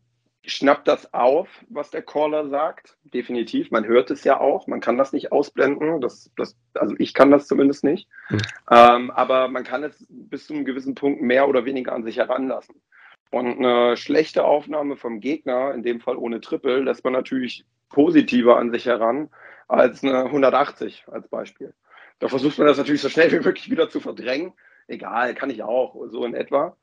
schnappt 0.47 0.87
das 0.87 1.13
auf, 1.13 1.47
was 1.69 1.91
der 1.91 2.01
Caller 2.01 2.47
sagt. 2.47 2.97
Definitiv. 3.03 3.69
Man 3.69 3.85
hört 3.85 4.09
es 4.09 4.23
ja 4.23 4.39
auch. 4.39 4.67
Man 4.67 4.79
kann 4.79 4.97
das 4.97 5.13
nicht 5.13 5.31
ausblenden. 5.31 6.01
Das, 6.01 6.31
das, 6.37 6.55
also 6.73 6.95
ich 6.97 7.13
kann 7.13 7.31
das 7.31 7.47
zumindest 7.47 7.83
nicht. 7.83 8.07
Mhm. 8.29 8.41
Ähm, 8.71 9.11
aber 9.11 9.49
man 9.49 9.63
kann 9.63 9.83
es 9.83 10.05
bis 10.09 10.47
zu 10.47 10.53
einem 10.53 10.65
gewissen 10.65 10.95
Punkt 10.95 11.21
mehr 11.21 11.47
oder 11.47 11.65
weniger 11.65 11.93
an 11.93 12.03
sich 12.03 12.17
heranlassen. 12.17 12.81
Und 13.29 13.57
eine 13.57 13.97
schlechte 13.97 14.45
Aufnahme 14.45 14.95
vom 14.95 15.19
Gegner, 15.19 15.73
in 15.73 15.83
dem 15.83 15.99
Fall 15.99 16.15
ohne 16.15 16.39
Triple, 16.39 16.79
lässt 16.79 17.03
man 17.03 17.13
natürlich 17.13 17.65
positiver 17.89 18.57
an 18.57 18.71
sich 18.71 18.85
heran 18.85 19.29
als 19.67 20.03
eine 20.03 20.25
180 20.25 21.05
als 21.11 21.27
Beispiel. 21.27 21.73
Da 22.19 22.29
versucht 22.29 22.57
man 22.57 22.67
das 22.67 22.77
natürlich 22.77 23.01
so 23.01 23.09
schnell 23.09 23.31
wie 23.31 23.45
möglich 23.45 23.69
wieder 23.69 23.89
zu 23.89 23.99
verdrängen. 23.99 24.53
Egal, 24.87 25.35
kann 25.35 25.49
ich 25.49 25.61
auch, 25.61 25.95
so 26.09 26.23
in 26.23 26.33
etwa. 26.33 26.77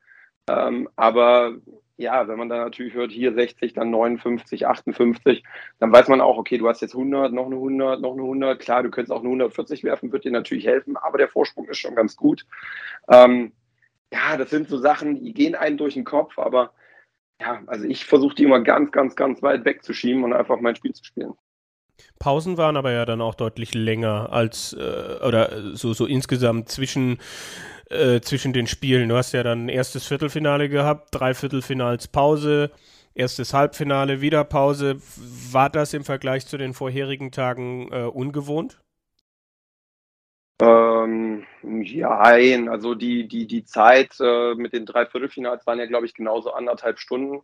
Ähm, 0.48 0.88
aber 0.96 1.56
ja, 1.96 2.26
wenn 2.26 2.38
man 2.38 2.48
dann 2.48 2.58
natürlich 2.58 2.94
hört, 2.94 3.12
hier 3.12 3.34
60, 3.34 3.72
dann 3.74 3.90
59, 3.90 4.66
58, 4.66 5.44
dann 5.78 5.92
weiß 5.92 6.08
man 6.08 6.20
auch, 6.20 6.36
okay, 6.36 6.58
du 6.58 6.68
hast 6.68 6.82
jetzt 6.82 6.94
100, 6.94 7.32
noch 7.32 7.46
eine 7.46 7.54
100, 7.54 8.00
noch 8.00 8.12
eine 8.12 8.22
100. 8.22 8.60
Klar, 8.60 8.82
du 8.82 8.90
könntest 8.90 9.12
auch 9.12 9.20
eine 9.20 9.28
140 9.28 9.84
werfen, 9.84 10.12
wird 10.12 10.24
dir 10.24 10.32
natürlich 10.32 10.66
helfen, 10.66 10.96
aber 10.96 11.18
der 11.18 11.28
Vorsprung 11.28 11.68
ist 11.68 11.78
schon 11.78 11.94
ganz 11.94 12.16
gut. 12.16 12.46
Ähm, 13.08 13.52
ja, 14.12 14.36
das 14.36 14.50
sind 14.50 14.68
so 14.68 14.78
Sachen, 14.78 15.22
die 15.24 15.34
gehen 15.34 15.54
einen 15.54 15.76
durch 15.76 15.94
den 15.94 16.04
Kopf, 16.04 16.38
aber 16.38 16.72
ja, 17.40 17.62
also 17.66 17.84
ich 17.84 18.04
versuche 18.04 18.34
die 18.34 18.44
immer 18.44 18.60
ganz, 18.60 18.92
ganz, 18.92 19.16
ganz 19.16 19.42
weit 19.42 19.64
wegzuschieben 19.64 20.24
und 20.24 20.32
einfach 20.32 20.60
mein 20.60 20.76
Spiel 20.76 20.94
zu 20.94 21.04
spielen. 21.04 21.34
Pausen 22.18 22.56
waren 22.56 22.76
aber 22.76 22.92
ja 22.92 23.04
dann 23.04 23.20
auch 23.20 23.34
deutlich 23.34 23.74
länger 23.74 24.32
als 24.32 24.72
äh, 24.72 25.24
oder 25.26 25.76
so, 25.76 25.92
so 25.92 26.06
insgesamt 26.06 26.68
zwischen 26.68 27.18
äh, 27.90 28.20
zwischen 28.20 28.52
den 28.52 28.66
Spielen. 28.66 29.08
Du 29.08 29.16
hast 29.16 29.32
ja 29.32 29.42
dann 29.42 29.68
erstes 29.68 30.06
Viertelfinale 30.06 30.68
gehabt, 30.68 31.08
drei 31.12 31.34
Viertelfinals 31.34 32.08
Pause, 32.08 32.70
erstes 33.14 33.54
Halbfinale, 33.54 34.20
wieder 34.20 34.44
Pause. 34.44 34.96
War 35.52 35.70
das 35.70 35.94
im 35.94 36.04
Vergleich 36.04 36.46
zu 36.46 36.56
den 36.56 36.74
vorherigen 36.74 37.30
Tagen 37.30 37.92
äh, 37.92 38.04
ungewohnt? 38.04 38.80
Ähm, 40.62 41.44
ja, 41.62 42.18
also 42.18 42.94
die, 42.94 43.26
die, 43.26 43.46
die 43.46 43.64
Zeit 43.64 44.16
äh, 44.20 44.54
mit 44.54 44.72
den 44.72 44.86
drei 44.86 45.06
Viertelfinals 45.06 45.66
waren 45.66 45.78
ja, 45.78 45.86
glaube 45.86 46.06
ich, 46.06 46.14
genauso 46.14 46.52
anderthalb 46.52 46.98
Stunden. 46.98 47.42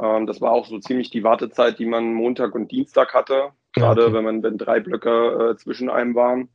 Ähm, 0.00 0.26
das 0.26 0.40
war 0.40 0.52
auch 0.52 0.66
so 0.66 0.78
ziemlich 0.78 1.10
die 1.10 1.24
Wartezeit, 1.24 1.78
die 1.78 1.86
man 1.86 2.14
Montag 2.14 2.54
und 2.54 2.70
Dienstag 2.72 3.14
hatte, 3.14 3.52
gerade 3.78 4.04
okay. 4.04 4.14
wenn 4.14 4.24
man 4.24 4.42
wenn 4.42 4.58
drei 4.58 4.80
Blöcke 4.80 5.50
äh, 5.52 5.56
zwischen 5.56 5.90
einem 5.90 6.14
waren. 6.14 6.48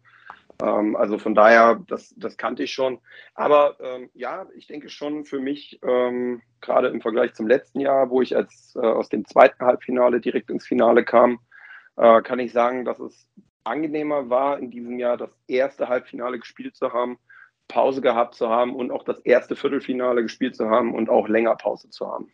Ähm, 0.62 0.96
also 0.96 1.18
von 1.18 1.36
daher, 1.36 1.82
das, 1.88 2.14
das 2.18 2.38
kannte 2.38 2.64
ich 2.64 2.74
schon. 2.74 3.00
Aber 3.34 3.78
ähm, 3.80 4.10
ja, 4.14 4.48
ich 4.56 4.68
denke 4.68 4.90
schon 4.90 5.26
für 5.26 5.40
mich, 5.40 5.80
ähm, 5.84 6.42
gerade 6.62 6.90
im 6.90 7.02
Vergleich 7.02 7.34
zum 7.34 7.48
letzten 7.48 7.80
Jahr, 7.80 8.10
wo 8.10 8.22
ich 8.22 8.36
als 8.36 8.76
äh, 8.76 8.86
aus 8.86 9.10
dem 9.10 9.26
zweiten 9.26 9.66
Halbfinale 9.66 10.22
direkt 10.22 10.50
ins 10.50 10.66
Finale 10.66 11.04
kam, 11.04 11.40
äh, 11.98 12.22
kann 12.22 12.40
ich 12.40 12.52
sagen, 12.52 12.86
dass 12.86 13.00
es 13.00 13.28
angenehmer 13.64 14.30
war, 14.30 14.60
in 14.60 14.72
diesem 14.72 15.00
Jahr 15.00 15.18
das 15.18 15.32
erste 15.48 15.88
Halbfinale 15.88 16.40
gespielt 16.40 16.76
zu 16.76 16.92
haben, 16.92 17.18
Pause 17.68 18.02
gehabt 18.02 18.36
zu 18.36 18.50
haben 18.50 18.76
und 18.76 18.92
auch 18.92 19.04
das 19.04 19.20
erste 19.20 19.56
Viertelfinale 19.56 20.22
gespielt 20.22 20.56
zu 20.56 20.70
haben 20.70 20.94
und 20.94 21.10
auch 21.10 21.28
länger 21.28 21.56
Pause 21.56 21.90
zu 21.90 22.08
haben. 22.08 22.32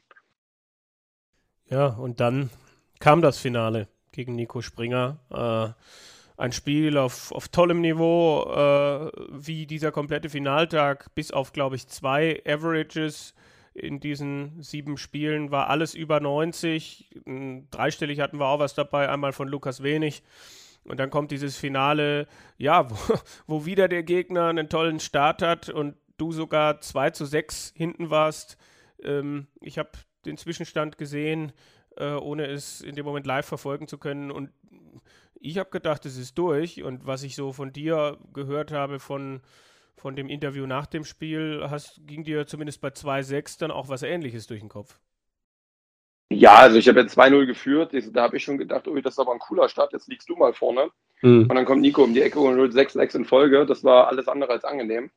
Ja, 1.65 1.87
und 1.87 2.19
dann 2.19 2.49
kam 2.99 3.21
das 3.21 3.37
Finale 3.37 3.87
gegen 4.11 4.35
Nico 4.35 4.61
Springer. 4.61 5.17
Äh, 5.29 5.73
ein 6.39 6.51
Spiel 6.53 6.97
auf, 6.97 7.31
auf 7.33 7.49
tollem 7.49 7.81
Niveau, 7.81 8.43
äh, 8.49 9.11
wie 9.31 9.65
dieser 9.65 9.91
komplette 9.91 10.29
Finaltag, 10.29 11.13
bis 11.13 11.31
auf, 11.31 11.51
glaube 11.51 11.75
ich, 11.75 11.87
zwei 11.87 12.41
Averages 12.47 13.33
in 13.73 13.99
diesen 13.99 14.61
sieben 14.61 14.97
Spielen, 14.97 15.51
war 15.51 15.69
alles 15.69 15.93
über 15.95 16.19
90. 16.19 17.09
Dreistellig 17.71 18.19
hatten 18.19 18.39
wir 18.39 18.47
auch 18.47 18.59
was 18.59 18.73
dabei, 18.73 19.09
einmal 19.09 19.33
von 19.33 19.47
Lukas 19.47 19.83
Wenig. 19.83 20.23
Und 20.85 20.99
dann 20.99 21.09
kommt 21.09 21.31
dieses 21.31 21.57
Finale, 21.57 22.27
ja, 22.57 22.89
wo, 22.89 22.95
wo 23.47 23.65
wieder 23.65 23.87
der 23.87 24.03
Gegner 24.03 24.47
einen 24.47 24.69
tollen 24.69 24.99
Start 24.99 25.41
hat 25.41 25.69
und 25.69 25.95
du 26.17 26.31
sogar 26.31 26.81
2 26.81 27.11
zu 27.11 27.25
6 27.25 27.73
hinten 27.75 28.09
warst. 28.09 28.57
Ähm, 29.03 29.47
ich 29.61 29.77
habe 29.77 29.89
den 30.25 30.37
Zwischenstand 30.37 30.97
gesehen, 30.97 31.51
äh, 31.99 32.13
ohne 32.13 32.45
es 32.47 32.81
in 32.81 32.95
dem 32.95 33.05
Moment 33.05 33.25
live 33.27 33.45
verfolgen 33.45 33.87
zu 33.87 33.97
können. 33.97 34.31
Und 34.31 34.51
Ich 35.41 35.57
habe 35.57 35.69
gedacht, 35.69 36.05
es 36.05 36.17
ist 36.17 36.37
durch. 36.37 36.83
Und 36.83 37.05
was 37.05 37.23
ich 37.23 37.35
so 37.35 37.53
von 37.53 37.71
dir 37.71 38.17
gehört 38.33 38.71
habe 38.71 38.99
von, 38.99 39.41
von 39.95 40.15
dem 40.15 40.27
Interview 40.29 40.65
nach 40.65 40.85
dem 40.85 41.05
Spiel, 41.05 41.65
hast, 41.69 42.01
ging 42.05 42.23
dir 42.23 42.47
zumindest 42.47 42.81
bei 42.81 42.89
2-6 42.89 43.59
dann 43.59 43.71
auch 43.71 43.89
was 43.89 44.03
Ähnliches 44.03 44.47
durch 44.47 44.59
den 44.61 44.69
Kopf. 44.69 44.99
Ja, 46.31 46.55
also 46.55 46.77
ich 46.77 46.87
habe 46.87 47.01
jetzt 47.01 47.17
2-0 47.17 47.45
geführt. 47.45 47.93
Da 48.13 48.23
habe 48.23 48.37
ich 48.37 48.43
schon 48.43 48.57
gedacht, 48.57 48.87
oh, 48.87 48.95
das 48.99 49.13
ist 49.15 49.19
aber 49.19 49.33
ein 49.33 49.39
cooler 49.39 49.67
Start. 49.69 49.93
Jetzt 49.93 50.07
liegst 50.07 50.29
du 50.29 50.35
mal 50.35 50.53
vorne. 50.53 50.91
Mhm. 51.21 51.47
Und 51.49 51.55
dann 51.55 51.65
kommt 51.65 51.81
Nico 51.81 52.03
um 52.03 52.13
die 52.13 52.21
Ecke 52.21 52.39
und 52.39 52.57
holt 52.57 52.73
6-6 52.73 53.17
in 53.17 53.25
Folge. 53.25 53.65
Das 53.65 53.83
war 53.83 54.07
alles 54.07 54.27
andere 54.27 54.51
als 54.51 54.63
angenehm. 54.63 55.09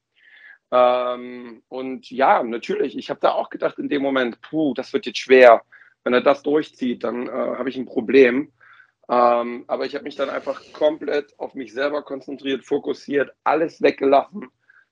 Ähm, 0.70 1.62
und 1.68 2.11
ja, 2.11 2.43
natürlich, 2.43 2.97
ich 2.97 3.11
habe 3.11 3.20
da 3.20 3.33
auch 3.33 3.51
gedacht 3.51 3.78
in 3.78 3.91
dem 3.91 4.01
Moment, 4.01 4.41
puh, 4.41 4.72
das 4.74 4.93
wird 4.95 5.05
jetzt 5.05 5.18
schwer. 5.18 5.62
Wenn 6.05 6.14
er 6.14 6.22
das 6.22 6.42
durchzieht, 6.42 7.05
dann 7.05 7.28
äh, 7.28 7.30
habe 7.30 7.68
ich 7.68 7.76
ein 7.76 7.86
Problem. 7.86 8.53
Ähm, 9.09 9.64
aber 9.66 9.84
ich 9.84 9.94
habe 9.94 10.05
mich 10.05 10.16
dann 10.16 10.30
einfach 10.30 10.62
komplett 10.72 11.38
auf 11.38 11.55
mich 11.55 11.72
selber 11.72 12.03
konzentriert, 12.03 12.64
fokussiert, 12.64 13.32
alles 13.44 13.82
weggelassen, 13.82 14.48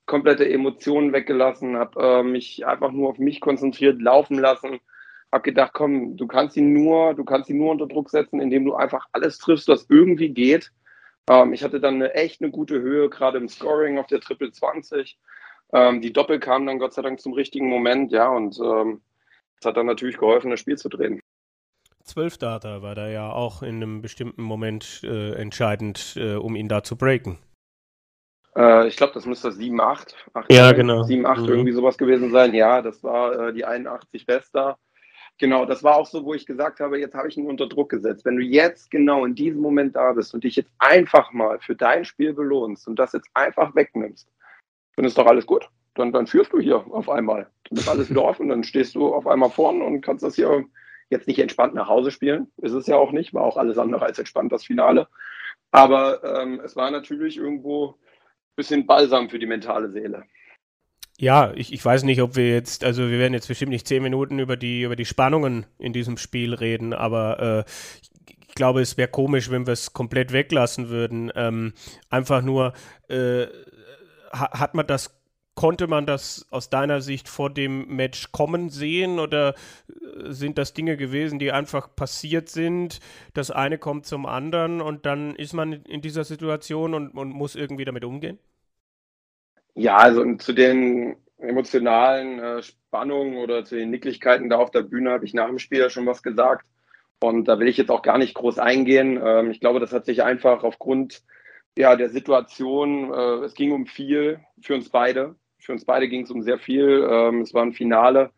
komplette 0.06 0.48
Emotionen 0.48 1.12
weggelassen, 1.12 1.76
habe 1.76 2.02
äh, 2.02 2.22
mich 2.22 2.66
einfach 2.66 2.90
nur 2.90 3.10
auf 3.10 3.18
mich 3.18 3.40
konzentriert, 3.40 4.02
laufen 4.02 4.38
lassen, 4.38 4.80
habe 5.32 5.42
gedacht, 5.42 5.72
komm, 5.74 6.16
du 6.16 6.26
kannst 6.26 6.56
ihn 6.56 6.72
nur, 6.72 7.14
du 7.14 7.24
kannst 7.24 7.48
ihn 7.50 7.58
nur 7.58 7.70
unter 7.70 7.86
Druck 7.86 8.10
setzen, 8.10 8.40
indem 8.40 8.64
du 8.64 8.74
einfach 8.74 9.06
alles 9.12 9.38
triffst, 9.38 9.68
was 9.68 9.86
irgendwie 9.88 10.30
geht. 10.30 10.72
Ähm, 11.28 11.52
ich 11.52 11.62
hatte 11.62 11.80
dann 11.80 11.94
eine 11.94 12.14
echt 12.14 12.42
eine 12.42 12.50
gute 12.50 12.80
Höhe, 12.80 13.08
gerade 13.08 13.38
im 13.38 13.48
Scoring 13.48 13.98
auf 13.98 14.08
der 14.08 14.20
Triple 14.20 14.50
20. 14.50 15.18
Ähm, 15.72 16.00
die 16.00 16.12
Doppel 16.12 16.40
kamen 16.40 16.66
dann 16.66 16.80
Gott 16.80 16.92
sei 16.92 17.02
Dank 17.02 17.20
zum 17.20 17.32
richtigen 17.32 17.68
Moment, 17.68 18.10
ja, 18.10 18.28
und 18.28 18.58
ähm, 18.58 19.02
das 19.60 19.68
hat 19.68 19.76
dann 19.76 19.86
natürlich 19.86 20.16
geholfen, 20.16 20.50
das 20.50 20.60
Spiel 20.60 20.76
zu 20.76 20.88
drehen. 20.88 21.20
Zwölf 22.04 22.38
Data 22.38 22.82
war 22.82 22.94
da 22.94 23.08
ja 23.08 23.30
auch 23.30 23.62
in 23.62 23.76
einem 23.76 24.02
bestimmten 24.02 24.42
Moment 24.42 25.02
äh, 25.04 25.34
entscheidend, 25.34 26.14
äh, 26.16 26.34
um 26.34 26.56
ihn 26.56 26.68
da 26.68 26.82
zu 26.82 26.96
breaken. 26.96 27.38
Äh, 28.56 28.88
ich 28.88 28.96
glaube, 28.96 29.12
das 29.12 29.26
müsste 29.26 29.48
7-8. 29.48 30.14
Ja, 30.48 30.72
genau. 30.72 31.02
7-8 31.02 31.40
mhm. 31.40 31.48
irgendwie 31.48 31.72
sowas 31.72 31.98
gewesen 31.98 32.30
sein. 32.30 32.54
Ja, 32.54 32.82
das 32.82 33.04
war 33.04 33.48
äh, 33.48 33.52
die 33.52 33.64
81 33.64 34.26
Bester. 34.26 34.78
Genau, 35.38 35.64
das 35.64 35.82
war 35.82 35.96
auch 35.96 36.06
so, 36.06 36.24
wo 36.24 36.34
ich 36.34 36.46
gesagt 36.46 36.80
habe, 36.80 36.98
jetzt 36.98 37.14
habe 37.14 37.28
ich 37.28 37.36
ihn 37.36 37.46
unter 37.46 37.66
Druck 37.66 37.90
gesetzt. 37.90 38.24
Wenn 38.24 38.36
du 38.36 38.42
jetzt 38.42 38.90
genau 38.90 39.24
in 39.24 39.34
diesem 39.34 39.60
Moment 39.60 39.96
da 39.96 40.12
bist 40.12 40.34
und 40.34 40.44
dich 40.44 40.56
jetzt 40.56 40.72
einfach 40.78 41.32
mal 41.32 41.58
für 41.60 41.74
dein 41.74 42.04
Spiel 42.04 42.34
belohnst 42.34 42.88
und 42.88 42.98
das 42.98 43.12
jetzt 43.12 43.30
einfach 43.34 43.74
wegnimmst, 43.74 44.28
dann 44.96 45.04
ist 45.04 45.16
doch 45.16 45.26
alles 45.26 45.46
gut. 45.46 45.70
Dann, 45.94 46.12
dann 46.12 46.26
führst 46.26 46.52
du 46.52 46.60
hier 46.60 46.84
auf 46.92 47.08
einmal. 47.08 47.48
Dann 47.68 47.78
ist 47.78 47.88
alles 47.88 48.10
wieder 48.10 48.24
offen, 48.24 48.48
dann 48.48 48.64
stehst 48.64 48.94
du 48.94 49.12
auf 49.12 49.26
einmal 49.26 49.50
vorne 49.50 49.84
und 49.84 50.00
kannst 50.00 50.22
das 50.22 50.36
hier 50.36 50.64
jetzt 51.10 51.26
nicht 51.26 51.40
entspannt 51.40 51.74
nach 51.74 51.88
Hause 51.88 52.10
spielen. 52.10 52.48
Ist 52.58 52.72
es 52.72 52.86
ja 52.86 52.96
auch 52.96 53.12
nicht, 53.12 53.34
war 53.34 53.42
auch 53.42 53.56
alles 53.56 53.78
andere 53.78 54.04
als 54.04 54.18
entspannt 54.18 54.52
das 54.52 54.64
Finale. 54.64 55.08
Aber 55.72 56.22
ähm, 56.24 56.60
es 56.64 56.76
war 56.76 56.90
natürlich 56.90 57.36
irgendwo 57.36 57.90
ein 57.90 58.56
bisschen 58.56 58.86
Balsam 58.86 59.28
für 59.28 59.38
die 59.38 59.46
mentale 59.46 59.90
Seele. 59.90 60.24
Ja, 61.18 61.52
ich, 61.54 61.72
ich 61.72 61.84
weiß 61.84 62.04
nicht, 62.04 62.22
ob 62.22 62.36
wir 62.36 62.48
jetzt, 62.48 62.82
also 62.82 63.10
wir 63.10 63.18
werden 63.18 63.34
jetzt 63.34 63.48
bestimmt 63.48 63.72
nicht 63.72 63.86
zehn 63.86 64.02
Minuten 64.02 64.38
über 64.38 64.56
die, 64.56 64.82
über 64.82 64.96
die 64.96 65.04
Spannungen 65.04 65.66
in 65.78 65.92
diesem 65.92 66.16
Spiel 66.16 66.54
reden, 66.54 66.94
aber 66.94 67.66
äh, 67.66 67.70
ich 68.48 68.54
glaube, 68.54 68.80
es 68.80 68.96
wäre 68.96 69.08
komisch, 69.08 69.50
wenn 69.50 69.66
wir 69.66 69.72
es 69.72 69.92
komplett 69.92 70.32
weglassen 70.32 70.88
würden. 70.88 71.30
Ähm, 71.34 71.74
einfach 72.08 72.42
nur, 72.42 72.72
äh, 73.08 73.46
hat 74.32 74.74
man 74.74 74.86
das 74.86 75.19
Konnte 75.60 75.88
man 75.88 76.06
das 76.06 76.46
aus 76.50 76.70
deiner 76.70 77.02
Sicht 77.02 77.28
vor 77.28 77.50
dem 77.50 77.94
Match 77.94 78.32
kommen 78.32 78.70
sehen 78.70 79.18
oder 79.18 79.50
äh, 79.90 80.30
sind 80.30 80.56
das 80.56 80.72
Dinge 80.72 80.96
gewesen, 80.96 81.38
die 81.38 81.52
einfach 81.52 81.94
passiert 81.94 82.48
sind? 82.48 82.98
Das 83.34 83.50
eine 83.50 83.76
kommt 83.76 84.06
zum 84.06 84.24
anderen 84.24 84.80
und 84.80 85.04
dann 85.04 85.34
ist 85.34 85.52
man 85.52 85.74
in 85.74 86.00
dieser 86.00 86.24
Situation 86.24 86.94
und, 86.94 87.10
und 87.10 87.34
muss 87.34 87.56
irgendwie 87.56 87.84
damit 87.84 88.06
umgehen? 88.06 88.38
Ja, 89.74 89.98
also 89.98 90.24
zu 90.36 90.54
den 90.54 91.16
emotionalen 91.36 92.38
äh, 92.38 92.62
Spannungen 92.62 93.36
oder 93.36 93.62
zu 93.62 93.76
den 93.76 93.90
Nicklichkeiten 93.90 94.48
da 94.48 94.56
auf 94.56 94.70
der 94.70 94.80
Bühne 94.80 95.10
habe 95.10 95.26
ich 95.26 95.34
nach 95.34 95.48
dem 95.48 95.58
Spiel 95.58 95.80
ja 95.80 95.90
schon 95.90 96.06
was 96.06 96.22
gesagt. 96.22 96.64
Und 97.22 97.48
da 97.48 97.58
will 97.58 97.68
ich 97.68 97.76
jetzt 97.76 97.90
auch 97.90 98.00
gar 98.00 98.16
nicht 98.16 98.32
groß 98.32 98.58
eingehen. 98.58 99.20
Ähm, 99.22 99.50
ich 99.50 99.60
glaube, 99.60 99.78
das 99.78 99.92
hat 99.92 100.06
sich 100.06 100.22
einfach 100.22 100.64
aufgrund 100.64 101.22
ja, 101.76 101.96
der 101.96 102.08
Situation, 102.08 103.12
äh, 103.12 103.44
es 103.44 103.52
ging 103.52 103.72
um 103.72 103.84
viel 103.84 104.40
für 104.62 104.74
uns 104.74 104.88
beide. 104.88 105.36
Für 105.60 105.72
uns 105.72 105.84
beide 105.84 106.08
ging 106.08 106.22
es 106.22 106.30
um 106.30 106.42
sehr 106.42 106.58
viel. 106.58 107.06
Ähm, 107.08 107.42
es 107.42 107.54
war 107.54 107.62
ein 107.62 107.72
Finale, 107.72 108.30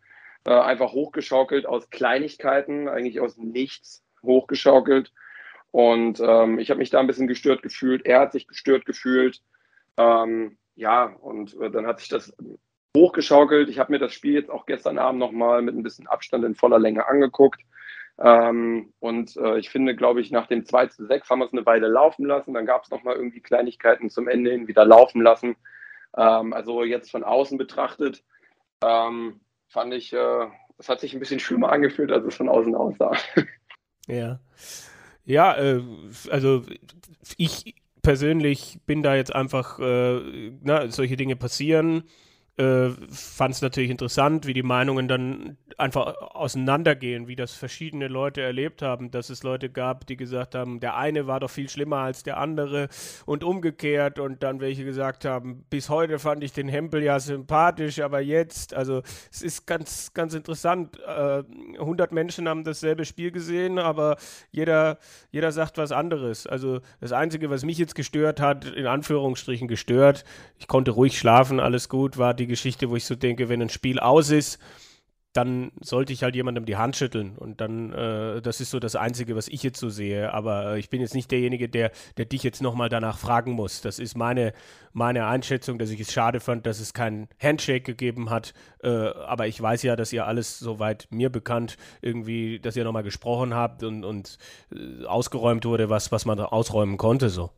äh, 0.45 0.53
einfach 0.53 0.91
hochgeschaukelt 0.91 1.65
aus 1.65 1.89
Kleinigkeiten, 1.89 2.87
eigentlich 2.87 3.19
aus 3.19 3.37
nichts 3.37 4.03
hochgeschaukelt. 4.23 5.11
Und 5.71 6.19
ähm, 6.19 6.59
ich 6.59 6.69
habe 6.69 6.77
mich 6.77 6.91
da 6.91 6.99
ein 6.99 7.07
bisschen 7.07 7.27
gestört 7.27 7.63
gefühlt. 7.63 8.05
Er 8.05 8.19
hat 8.19 8.31
sich 8.31 8.47
gestört 8.47 8.85
gefühlt. 8.85 9.41
Ähm, 9.97 10.57
ja, 10.75 11.05
und 11.05 11.59
äh, 11.59 11.71
dann 11.71 11.87
hat 11.87 11.99
sich 11.99 12.09
das 12.09 12.35
hochgeschaukelt. 12.95 13.69
Ich 13.69 13.79
habe 13.79 13.91
mir 13.91 13.99
das 13.99 14.13
Spiel 14.13 14.33
jetzt 14.33 14.51
auch 14.51 14.65
gestern 14.65 14.97
Abend 14.97 15.19
nochmal 15.19 15.61
mit 15.61 15.75
ein 15.75 15.83
bisschen 15.83 16.07
Abstand 16.07 16.45
in 16.45 16.55
voller 16.55 16.79
Länge 16.79 17.07
angeguckt. 17.07 17.61
Ähm, 18.19 18.93
und 18.99 19.35
äh, 19.37 19.57
ich 19.57 19.69
finde, 19.69 19.95
glaube 19.95 20.21
ich, 20.21 20.29
nach 20.29 20.47
dem 20.47 20.65
2 20.65 20.87
zu 20.87 21.05
6 21.05 21.29
haben 21.29 21.39
wir 21.39 21.45
es 21.45 21.53
eine 21.53 21.65
Weile 21.65 21.87
laufen 21.87 22.25
lassen. 22.25 22.53
Dann 22.53 22.65
gab 22.65 22.83
es 22.83 22.91
nochmal 22.91 23.15
irgendwie 23.15 23.41
Kleinigkeiten 23.41 24.09
zum 24.09 24.27
Ende 24.27 24.51
hin 24.51 24.67
wieder 24.67 24.85
laufen 24.85 25.21
lassen. 25.21 25.55
Ähm, 26.17 26.53
also 26.53 26.83
jetzt 26.83 27.11
von 27.11 27.23
außen 27.23 27.57
betrachtet, 27.57 28.23
ähm, 28.83 29.41
fand 29.67 29.93
ich, 29.93 30.13
äh, 30.13 30.47
es 30.77 30.89
hat 30.89 30.99
sich 30.99 31.13
ein 31.13 31.19
bisschen 31.19 31.39
schlimmer 31.39 31.71
angefühlt, 31.71 32.11
als 32.11 32.25
es 32.25 32.35
von 32.35 32.49
außen 32.49 32.75
aussah. 32.75 33.15
Ja. 34.05 34.41
Ja, 35.23 35.55
äh, 35.55 35.81
also 36.29 36.63
ich 37.37 37.75
persönlich 38.01 38.79
bin 38.85 39.01
da 39.01 39.15
jetzt 39.15 39.33
einfach, 39.33 39.79
äh, 39.79 40.51
na, 40.61 40.89
solche 40.91 41.15
Dinge 41.15 41.37
passieren. 41.37 42.03
Äh, 42.55 42.89
fand 43.09 43.55
es 43.55 43.63
natürlich 43.63 43.89
interessant, 43.89 44.45
wie 44.45 44.53
die 44.53 44.61
Meinungen 44.61 45.07
dann 45.07 45.57
einfach 45.79 46.15
auseinandergehen, 46.21 47.27
wie 47.27 47.35
das 47.35 47.53
verschiedene 47.53 48.07
Leute 48.07 48.41
erlebt 48.41 48.83
haben, 48.83 49.09
dass 49.09 49.31
es 49.31 49.41
Leute 49.41 49.71
gab, 49.71 50.05
die 50.05 50.17
gesagt 50.17 50.53
haben, 50.53 50.79
der 50.79 50.95
eine 50.95 51.25
war 51.25 51.39
doch 51.39 51.49
viel 51.49 51.67
schlimmer 51.67 51.97
als 51.97 52.21
der 52.21 52.37
andere 52.37 52.89
und 53.25 53.43
umgekehrt 53.43 54.19
und 54.19 54.43
dann 54.43 54.59
welche 54.59 54.85
gesagt 54.85 55.25
haben, 55.25 55.65
bis 55.71 55.89
heute 55.89 56.19
fand 56.19 56.43
ich 56.43 56.53
den 56.53 56.67
Hempel 56.67 57.01
ja 57.01 57.19
sympathisch, 57.19 57.99
aber 58.01 58.19
jetzt, 58.21 58.75
also 58.75 59.01
es 59.31 59.41
ist 59.41 59.65
ganz, 59.65 60.13
ganz 60.13 60.35
interessant. 60.35 60.99
Äh, 60.99 61.43
100 61.79 62.11
Menschen 62.11 62.47
haben 62.47 62.63
dasselbe 62.63 63.05
Spiel 63.05 63.31
gesehen, 63.31 63.79
aber 63.79 64.17
jeder, 64.51 64.99
jeder 65.31 65.51
sagt 65.51 65.79
was 65.79 65.91
anderes. 65.91 66.45
Also 66.45 66.81
das 67.01 67.13
Einzige, 67.13 67.49
was 67.49 67.65
mich 67.65 67.79
jetzt 67.79 67.95
gestört 67.95 68.39
hat, 68.39 68.65
in 68.65 68.85
Anführungsstrichen 68.85 69.67
gestört, 69.67 70.23
ich 70.59 70.67
konnte 70.67 70.91
ruhig 70.91 71.17
schlafen, 71.17 71.59
alles 71.59 71.89
gut, 71.89 72.19
war 72.19 72.33
die 72.33 72.42
Geschichte, 72.47 72.89
wo 72.89 72.95
ich 72.95 73.05
so 73.05 73.15
denke, 73.15 73.49
wenn 73.49 73.61
ein 73.61 73.69
Spiel 73.69 73.99
aus 73.99 74.29
ist, 74.29 74.59
dann 75.33 75.71
sollte 75.81 76.13
ich 76.13 76.21
halt 76.21 76.35
jemandem 76.35 76.65
die 76.65 76.77
Hand 76.77 76.95
schütteln. 76.95 77.35
Und 77.37 77.59
dann, 77.59 77.91
äh, 77.91 78.39
das 78.41 78.61
ist 78.61 78.69
so 78.69 78.79
das 78.79 78.95
Einzige, 78.95 79.35
was 79.35 79.47
ich 79.47 79.63
jetzt 79.63 79.79
so 79.79 79.89
sehe. 79.89 80.31
Aber 80.31 80.77
ich 80.77 80.91
bin 80.91 81.01
jetzt 81.01 81.15
nicht 81.15 81.31
derjenige, 81.31 81.67
der, 81.67 81.91
der 82.17 82.25
dich 82.25 82.43
jetzt 82.43 82.61
nochmal 82.61 82.87
danach 82.87 83.17
fragen 83.17 83.51
muss. 83.53 83.81
Das 83.81 83.97
ist 83.97 84.15
meine, 84.15 84.53
meine 84.91 85.25
Einschätzung, 85.25 85.79
dass 85.79 85.89
ich 85.89 85.99
es 85.99 86.13
schade 86.13 86.39
fand, 86.39 86.67
dass 86.67 86.79
es 86.79 86.93
keinen 86.93 87.27
Handshake 87.41 87.81
gegeben 87.81 88.29
hat. 88.29 88.53
Äh, 88.83 88.89
aber 88.89 89.47
ich 89.47 89.59
weiß 89.59 89.81
ja, 89.81 89.95
dass 89.95 90.13
ihr 90.13 90.27
alles 90.27 90.59
soweit 90.59 91.07
mir 91.09 91.31
bekannt 91.31 91.77
irgendwie, 92.03 92.59
dass 92.59 92.75
ihr 92.75 92.83
nochmal 92.83 93.03
gesprochen 93.03 93.55
habt 93.55 93.81
und, 93.81 94.05
und 94.05 94.37
äh, 94.71 95.05
ausgeräumt 95.05 95.65
wurde, 95.65 95.89
was, 95.89 96.11
was 96.11 96.25
man 96.25 96.39
ausräumen 96.39 96.97
konnte. 96.97 97.29
So. 97.29 97.49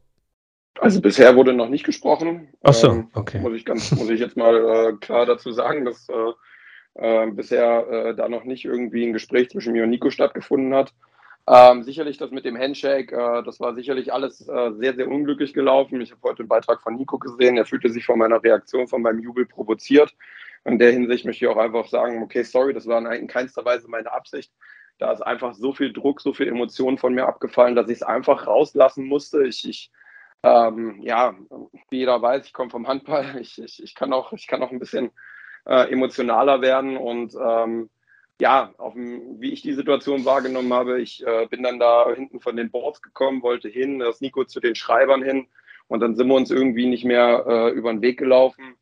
Also 0.80 1.02
bisher 1.02 1.36
wurde 1.36 1.54
noch 1.54 1.70
nicht 1.70 1.86
gesprochen. 1.86 2.50
Ach 2.62 2.74
so, 2.74 2.90
ähm, 2.90 3.08
okay. 3.14 3.38
Ähm, 3.38 3.44
muss, 3.44 3.54
ich 3.54 3.66
ganz, 3.66 3.92
muss 3.92 4.10
ich 4.10 4.20
jetzt 4.20 4.38
mal 4.38 4.56
äh, 4.56 4.94
klar 4.98 5.26
dazu 5.26 5.52
sagen, 5.52 5.86
dass 5.86 6.08
äh, 6.10 6.34
äh, 6.96 7.32
bisher 7.32 7.88
äh, 7.90 8.16
da 8.16 8.28
noch 8.28 8.44
nicht 8.44 8.66
irgendwie 8.66 9.06
ein 9.06 9.14
Gespräch 9.14 9.50
zwischen 9.50 9.74
mir 9.74 9.84
und 9.84 9.90
Nico 9.90 10.10
stattgefunden 10.10 10.74
hat. 10.74 10.94
Ähm, 11.48 11.84
sicherlich 11.84 12.18
das 12.18 12.32
mit 12.32 12.44
dem 12.44 12.58
Handshake, 12.58 13.16
äh, 13.16 13.44
das 13.44 13.60
war 13.60 13.76
sicherlich 13.76 14.12
alles 14.12 14.48
äh, 14.48 14.72
sehr, 14.74 14.96
sehr 14.96 15.08
unglücklich 15.08 15.54
gelaufen. 15.54 16.02
Ich 16.02 16.12
habe 16.12 16.22
heute 16.24 16.40
einen 16.40 16.50
Beitrag 16.50 16.82
von 16.82 16.96
Nico 16.96 17.20
gesehen. 17.20 17.58
Er 17.58 17.66
fühlte 17.66 17.90
sich 17.90 18.06
von 18.06 18.18
meiner 18.18 18.44
Reaktion, 18.44 18.88
von 18.88 19.02
meinem 19.02 19.20
Jubel 19.20 19.46
provoziert. 19.46 20.16
In 20.66 20.80
der 20.80 20.92
Hinsicht 20.92 21.26
möchte 21.26 21.46
ich 21.46 21.52
auch 21.52 21.58
einfach 21.58 21.88
sagen, 21.88 22.24
okay, 22.24 22.42
sorry, 22.42 22.74
das 22.74 22.88
war 22.88 23.14
in 23.14 23.28
keinster 23.28 23.64
Weise 23.64 23.88
meine 23.88 24.12
Absicht. 24.12 24.52
Da 24.98 25.12
ist 25.12 25.22
einfach 25.22 25.54
so 25.54 25.74
viel 25.74 25.94
Druck, 25.94 26.22
so 26.22 26.34
viel 26.34 26.48
Emotionen 26.48 26.98
von 26.98 27.14
mir 27.14 27.28
abgefallen, 27.28 27.76
dass 27.76 27.90
ich 27.90 27.98
es 27.98 28.04
einfach 28.04 28.48
rauslassen 28.48 29.06
musste. 29.06 29.46
Ich, 29.46 29.68
ich 29.70 29.92
ähm, 30.46 31.02
ja, 31.02 31.36
wie 31.90 31.98
jeder 31.98 32.22
weiß, 32.22 32.46
ich 32.46 32.54
komme 32.54 32.70
vom 32.70 32.88
Handball. 32.88 33.26
Ich, 33.42 33.62
ich, 33.62 33.82
ich, 33.82 33.96
kann 33.96 34.14
auch, 34.14 34.32
ich 34.34 34.48
kann 34.48 34.62
auch 34.62 34.72
ein 34.72 34.80
bisschen 34.80 35.12
äh, 35.66 35.92
emotionaler 35.92 36.62
werden 36.62 36.98
und 36.98 37.34
ähm, 37.36 37.90
ja, 38.40 38.74
dem, 38.78 39.40
wie 39.40 39.52
ich 39.54 39.62
die 39.62 39.74
Situation 39.74 40.26
wahrgenommen 40.26 40.74
habe, 40.74 41.02
ich 41.02 41.26
äh, 41.26 41.48
bin 41.50 41.64
dann 41.64 41.80
da 41.80 42.14
hinten 42.14 42.42
von 42.42 42.56
den 42.58 42.70
Boards 42.70 43.02
gekommen, 43.02 43.42
wollte 43.42 43.70
hin, 43.70 44.00
das 44.00 44.22
Nico 44.22 44.44
zu 44.44 44.60
den 44.60 44.76
Schreibern 44.76 45.24
hin 45.24 45.48
und 45.88 46.02
dann 46.02 46.16
sind 46.16 46.28
wir 46.28 46.36
uns 46.36 46.52
irgendwie 46.52 46.86
nicht 46.88 47.06
mehr 47.06 47.46
äh, 47.48 47.70
über 47.72 47.92
den 47.92 48.02
Weg 48.02 48.20
gelaufen. 48.20 48.76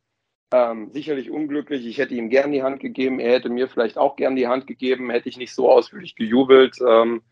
Ähm, 0.51 0.91
sicherlich 0.91 1.31
unglücklich. 1.31 1.85
Ich 1.85 1.97
hätte 1.97 2.13
ihm 2.13 2.29
gern 2.29 2.51
die 2.51 2.63
Hand 2.63 2.79
gegeben. 2.79 3.19
Er 3.19 3.33
hätte 3.33 3.49
mir 3.49 3.67
vielleicht 3.67 3.97
auch 3.97 4.15
gern 4.15 4.35
die 4.35 4.47
Hand 4.47 4.67
gegeben. 4.67 5.09
Hätte 5.09 5.29
ich 5.29 5.37
nicht 5.37 5.53
so 5.53 5.71
ausführlich 5.71 6.15
gejubelt. 6.15 6.77
Ähm, 6.87 7.23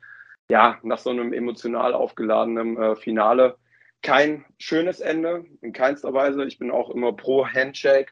ja, 0.50 0.80
nach 0.84 0.98
so 0.98 1.12
einem 1.12 1.32
emotional 1.32 1.94
aufgeladenen 1.94 2.78
äh, 2.78 2.96
Finale 2.96 3.58
kein 4.02 4.46
schönes 4.58 5.00
Ende, 5.00 5.46
in 5.62 5.74
keinster 5.74 6.14
Weise. 6.14 6.46
Ich 6.46 6.58
bin 6.58 6.72
auch 6.72 6.90
immer 6.90 7.14
pro 7.14 7.46
Handshake, 7.46 8.12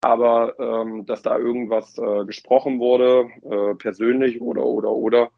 aber 0.00 0.58
ähm, 0.58 1.06
dass 1.06 1.22
da 1.22 1.36
irgendwas 1.36 1.96
äh, 1.98 2.24
gesprochen 2.24 2.78
wurde, 2.78 3.28
äh, 3.44 3.74
persönlich 3.74 4.40
oder, 4.40 4.64
oder, 4.64 4.90
oder, 4.90 5.30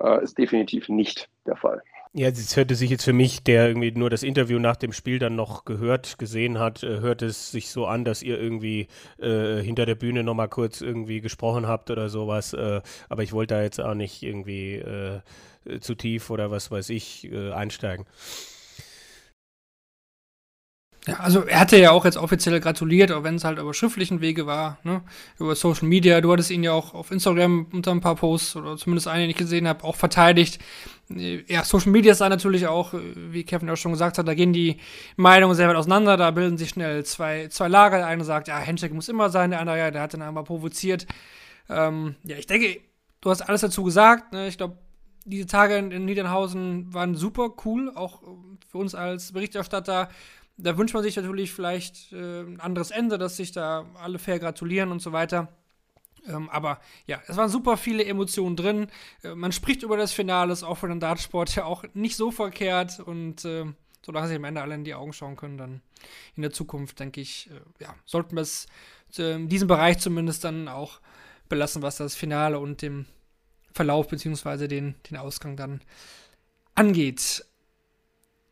äh, 0.00 0.22
ist 0.22 0.38
definitiv 0.38 0.88
nicht 0.88 1.28
der 1.46 1.56
Fall. 1.56 1.82
Ja, 2.14 2.28
es 2.28 2.56
hörte 2.56 2.74
sich 2.74 2.90
jetzt 2.90 3.04
für 3.04 3.12
mich, 3.12 3.42
der 3.44 3.68
irgendwie 3.68 3.92
nur 3.92 4.08
das 4.08 4.22
Interview 4.22 4.58
nach 4.58 4.76
dem 4.76 4.92
Spiel 4.92 5.18
dann 5.18 5.36
noch 5.36 5.64
gehört, 5.64 6.18
gesehen 6.18 6.58
hat, 6.58 6.82
äh, 6.82 7.00
hört 7.00 7.22
es 7.22 7.50
sich 7.50 7.70
so 7.70 7.86
an, 7.86 8.04
dass 8.04 8.22
ihr 8.22 8.40
irgendwie 8.40 8.88
äh, 9.18 9.60
hinter 9.62 9.84
der 9.86 9.94
Bühne 9.94 10.22
nochmal 10.22 10.48
kurz 10.48 10.80
irgendwie 10.80 11.20
gesprochen 11.20 11.68
habt 11.68 11.90
oder 11.90 12.08
sowas. 12.08 12.54
Äh, 12.54 12.80
aber 13.08 13.22
ich 13.22 13.32
wollte 13.32 13.54
da 13.54 13.62
jetzt 13.62 13.80
auch 13.80 13.94
nicht 13.94 14.22
irgendwie 14.22 14.76
äh, 14.76 15.20
zu 15.80 15.94
tief 15.94 16.30
oder 16.30 16.50
was 16.50 16.70
weiß 16.70 16.88
ich 16.90 17.30
äh, 17.30 17.52
einsteigen. 17.52 18.06
Ja, 21.08 21.20
also 21.20 21.40
er 21.46 21.60
hatte 21.60 21.78
ja 21.78 21.92
auch 21.92 22.04
jetzt 22.04 22.18
offiziell 22.18 22.60
gratuliert, 22.60 23.10
auch 23.12 23.22
wenn 23.22 23.36
es 23.36 23.44
halt 23.44 23.58
über 23.58 23.72
schriftlichen 23.72 24.20
Wege 24.20 24.44
war, 24.44 24.76
ne? 24.84 25.00
Über 25.38 25.54
Social 25.54 25.88
Media. 25.88 26.20
Du 26.20 26.30
hattest 26.30 26.50
ihn 26.50 26.62
ja 26.62 26.72
auch 26.72 26.92
auf 26.92 27.10
Instagram 27.10 27.66
unter 27.72 27.92
ein 27.92 28.02
paar 28.02 28.16
Posts 28.16 28.56
oder 28.56 28.76
zumindest 28.76 29.08
einen, 29.08 29.22
den 29.22 29.30
ich 29.30 29.36
gesehen 29.36 29.66
habe, 29.66 29.84
auch 29.84 29.96
verteidigt. 29.96 30.58
Äh, 31.10 31.44
ja, 31.50 31.64
Social 31.64 31.92
Media 31.92 32.12
ist 32.12 32.20
da 32.20 32.28
natürlich 32.28 32.66
auch, 32.66 32.92
äh, 32.92 32.98
wie 33.14 33.42
Kevin 33.44 33.70
auch 33.70 33.76
schon 33.76 33.92
gesagt 33.92 34.18
hat, 34.18 34.28
da 34.28 34.34
gehen 34.34 34.52
die 34.52 34.76
Meinungen 35.16 35.54
sehr 35.54 35.66
weit 35.66 35.76
auseinander, 35.76 36.18
da 36.18 36.30
bilden 36.30 36.58
sich 36.58 36.68
schnell 36.68 37.02
zwei, 37.06 37.48
zwei 37.48 37.68
Lager. 37.68 37.96
Der 37.96 38.06
eine 38.06 38.24
sagt, 38.24 38.48
ja, 38.48 38.60
Handshake 38.60 38.92
muss 38.92 39.08
immer 39.08 39.30
sein, 39.30 39.50
der 39.50 39.60
andere, 39.60 39.78
ja, 39.78 39.90
der 39.90 40.02
hat 40.02 40.12
den 40.12 40.20
einmal 40.20 40.44
provoziert. 40.44 41.06
Ähm, 41.70 42.16
ja, 42.24 42.36
ich 42.36 42.46
denke, 42.46 42.80
du 43.22 43.30
hast 43.30 43.40
alles 43.40 43.62
dazu 43.62 43.82
gesagt. 43.82 44.34
Ne? 44.34 44.46
Ich 44.46 44.58
glaube, 44.58 44.76
diese 45.24 45.46
Tage 45.46 45.76
in, 45.76 45.90
in 45.90 46.04
Niedernhausen 46.04 46.92
waren 46.92 47.14
super 47.14 47.50
cool, 47.64 47.92
auch 47.94 48.20
für 48.70 48.78
uns 48.78 48.94
als 48.94 49.32
Berichterstatter 49.32 50.10
da 50.58 50.76
wünscht 50.76 50.94
man 50.94 51.02
sich 51.02 51.16
natürlich 51.16 51.52
vielleicht 51.52 52.12
äh, 52.12 52.40
ein 52.40 52.60
anderes 52.60 52.90
Ende, 52.90 53.16
dass 53.16 53.36
sich 53.36 53.52
da 53.52 53.86
alle 53.94 54.18
fair 54.18 54.38
gratulieren 54.38 54.90
und 54.90 55.00
so 55.00 55.12
weiter. 55.12 55.48
Ähm, 56.26 56.50
aber 56.50 56.80
ja, 57.06 57.22
es 57.28 57.36
waren 57.36 57.48
super 57.48 57.76
viele 57.76 58.04
Emotionen 58.04 58.56
drin. 58.56 58.88
Äh, 59.22 59.34
man 59.34 59.52
spricht 59.52 59.84
über 59.84 59.96
das 59.96 60.12
Finale, 60.12 60.52
ist 60.52 60.64
auch 60.64 60.76
für 60.76 60.88
den 60.88 61.00
Dartsport 61.00 61.54
ja 61.54 61.64
auch 61.64 61.84
nicht 61.94 62.16
so 62.16 62.32
verkehrt. 62.32 62.98
Und 62.98 63.44
äh, 63.44 63.66
solange 64.04 64.26
sich 64.26 64.36
am 64.36 64.44
Ende 64.44 64.60
alle 64.60 64.74
in 64.74 64.84
die 64.84 64.94
Augen 64.94 65.12
schauen 65.12 65.36
können, 65.36 65.58
dann 65.58 65.80
in 66.34 66.42
der 66.42 66.52
Zukunft, 66.52 66.98
denke 66.98 67.20
ich, 67.20 67.48
äh, 67.50 67.84
ja, 67.84 67.94
sollten 68.04 68.36
wir 68.36 68.42
es 68.42 68.66
in 69.16 69.48
diesem 69.48 69.68
Bereich 69.68 69.98
zumindest 70.00 70.44
dann 70.44 70.68
auch 70.68 71.00
belassen, 71.48 71.80
was 71.80 71.96
das 71.96 72.14
Finale 72.14 72.58
und 72.58 72.82
dem 72.82 73.06
Verlauf 73.72 74.08
bzw. 74.08 74.68
Den, 74.68 74.96
den 75.08 75.16
Ausgang 75.16 75.56
dann 75.56 75.80
angeht 76.74 77.44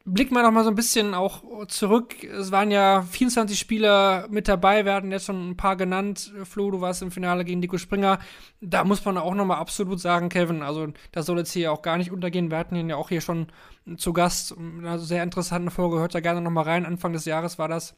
blicken 0.06 0.34
wir 0.34 0.42
noch 0.42 0.52
mal 0.52 0.64
so 0.64 0.70
ein 0.70 0.76
bisschen 0.76 1.14
auch 1.14 1.66
zurück. 1.66 2.22
Es 2.22 2.52
waren 2.52 2.70
ja 2.70 3.02
24 3.02 3.58
Spieler 3.58 4.26
mit 4.30 4.46
dabei, 4.46 4.84
wir 4.84 4.94
hatten 4.94 5.10
jetzt 5.10 5.26
schon 5.26 5.50
ein 5.50 5.56
paar 5.56 5.76
genannt. 5.76 6.32
Flo, 6.44 6.70
du 6.70 6.80
warst 6.80 7.02
im 7.02 7.10
Finale 7.10 7.44
gegen 7.44 7.60
Nico 7.60 7.76
Springer. 7.76 8.20
Da 8.60 8.84
muss 8.84 9.04
man 9.04 9.18
auch 9.18 9.34
noch 9.34 9.44
mal 9.44 9.58
absolut 9.58 10.00
sagen, 10.00 10.28
Kevin, 10.28 10.62
also 10.62 10.86
das 11.10 11.26
soll 11.26 11.38
jetzt 11.38 11.52
hier 11.52 11.72
auch 11.72 11.82
gar 11.82 11.98
nicht 11.98 12.12
untergehen. 12.12 12.50
Wir 12.50 12.58
hatten 12.58 12.76
ihn 12.76 12.88
ja 12.88 12.96
auch 12.96 13.08
hier 13.08 13.20
schon 13.20 13.48
zu 13.96 14.12
Gast. 14.12 14.56
Eine 14.56 14.98
sehr 15.00 15.24
interessante 15.24 15.72
Folge, 15.72 15.98
hört 15.98 16.14
da 16.14 16.20
gerne 16.20 16.40
noch 16.40 16.52
mal 16.52 16.62
rein. 16.62 16.86
Anfang 16.86 17.12
des 17.12 17.24
Jahres 17.24 17.58
war 17.58 17.68
das 17.68 17.96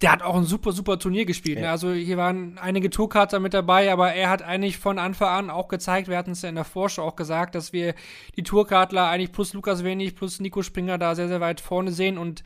der 0.00 0.12
hat 0.12 0.22
auch 0.22 0.36
ein 0.36 0.44
super, 0.44 0.72
super 0.72 0.98
Turnier 0.98 1.24
gespielt. 1.24 1.58
Ne? 1.58 1.62
Ja. 1.62 1.68
Ne? 1.68 1.72
Also 1.72 1.92
hier 1.92 2.16
waren 2.16 2.58
einige 2.58 2.90
Tourkarter 2.90 3.40
mit 3.40 3.54
dabei, 3.54 3.92
aber 3.92 4.12
er 4.12 4.28
hat 4.28 4.42
eigentlich 4.42 4.78
von 4.78 4.98
Anfang 4.98 5.28
an 5.28 5.50
auch 5.50 5.68
gezeigt, 5.68 6.08
wir 6.08 6.16
hatten 6.16 6.32
es 6.32 6.42
ja 6.42 6.48
in 6.48 6.56
der 6.56 6.64
Vorschau 6.64 7.04
auch 7.04 7.16
gesagt, 7.16 7.54
dass 7.54 7.72
wir 7.72 7.94
die 8.36 8.42
Tourkartler 8.42 9.08
eigentlich 9.08 9.32
plus 9.32 9.52
Lukas 9.54 9.84
Wenig, 9.84 10.14
plus 10.16 10.40
Nico 10.40 10.62
Springer 10.62 10.98
da 10.98 11.14
sehr, 11.14 11.28
sehr 11.28 11.40
weit 11.40 11.60
vorne 11.60 11.92
sehen 11.92 12.18
und 12.18 12.42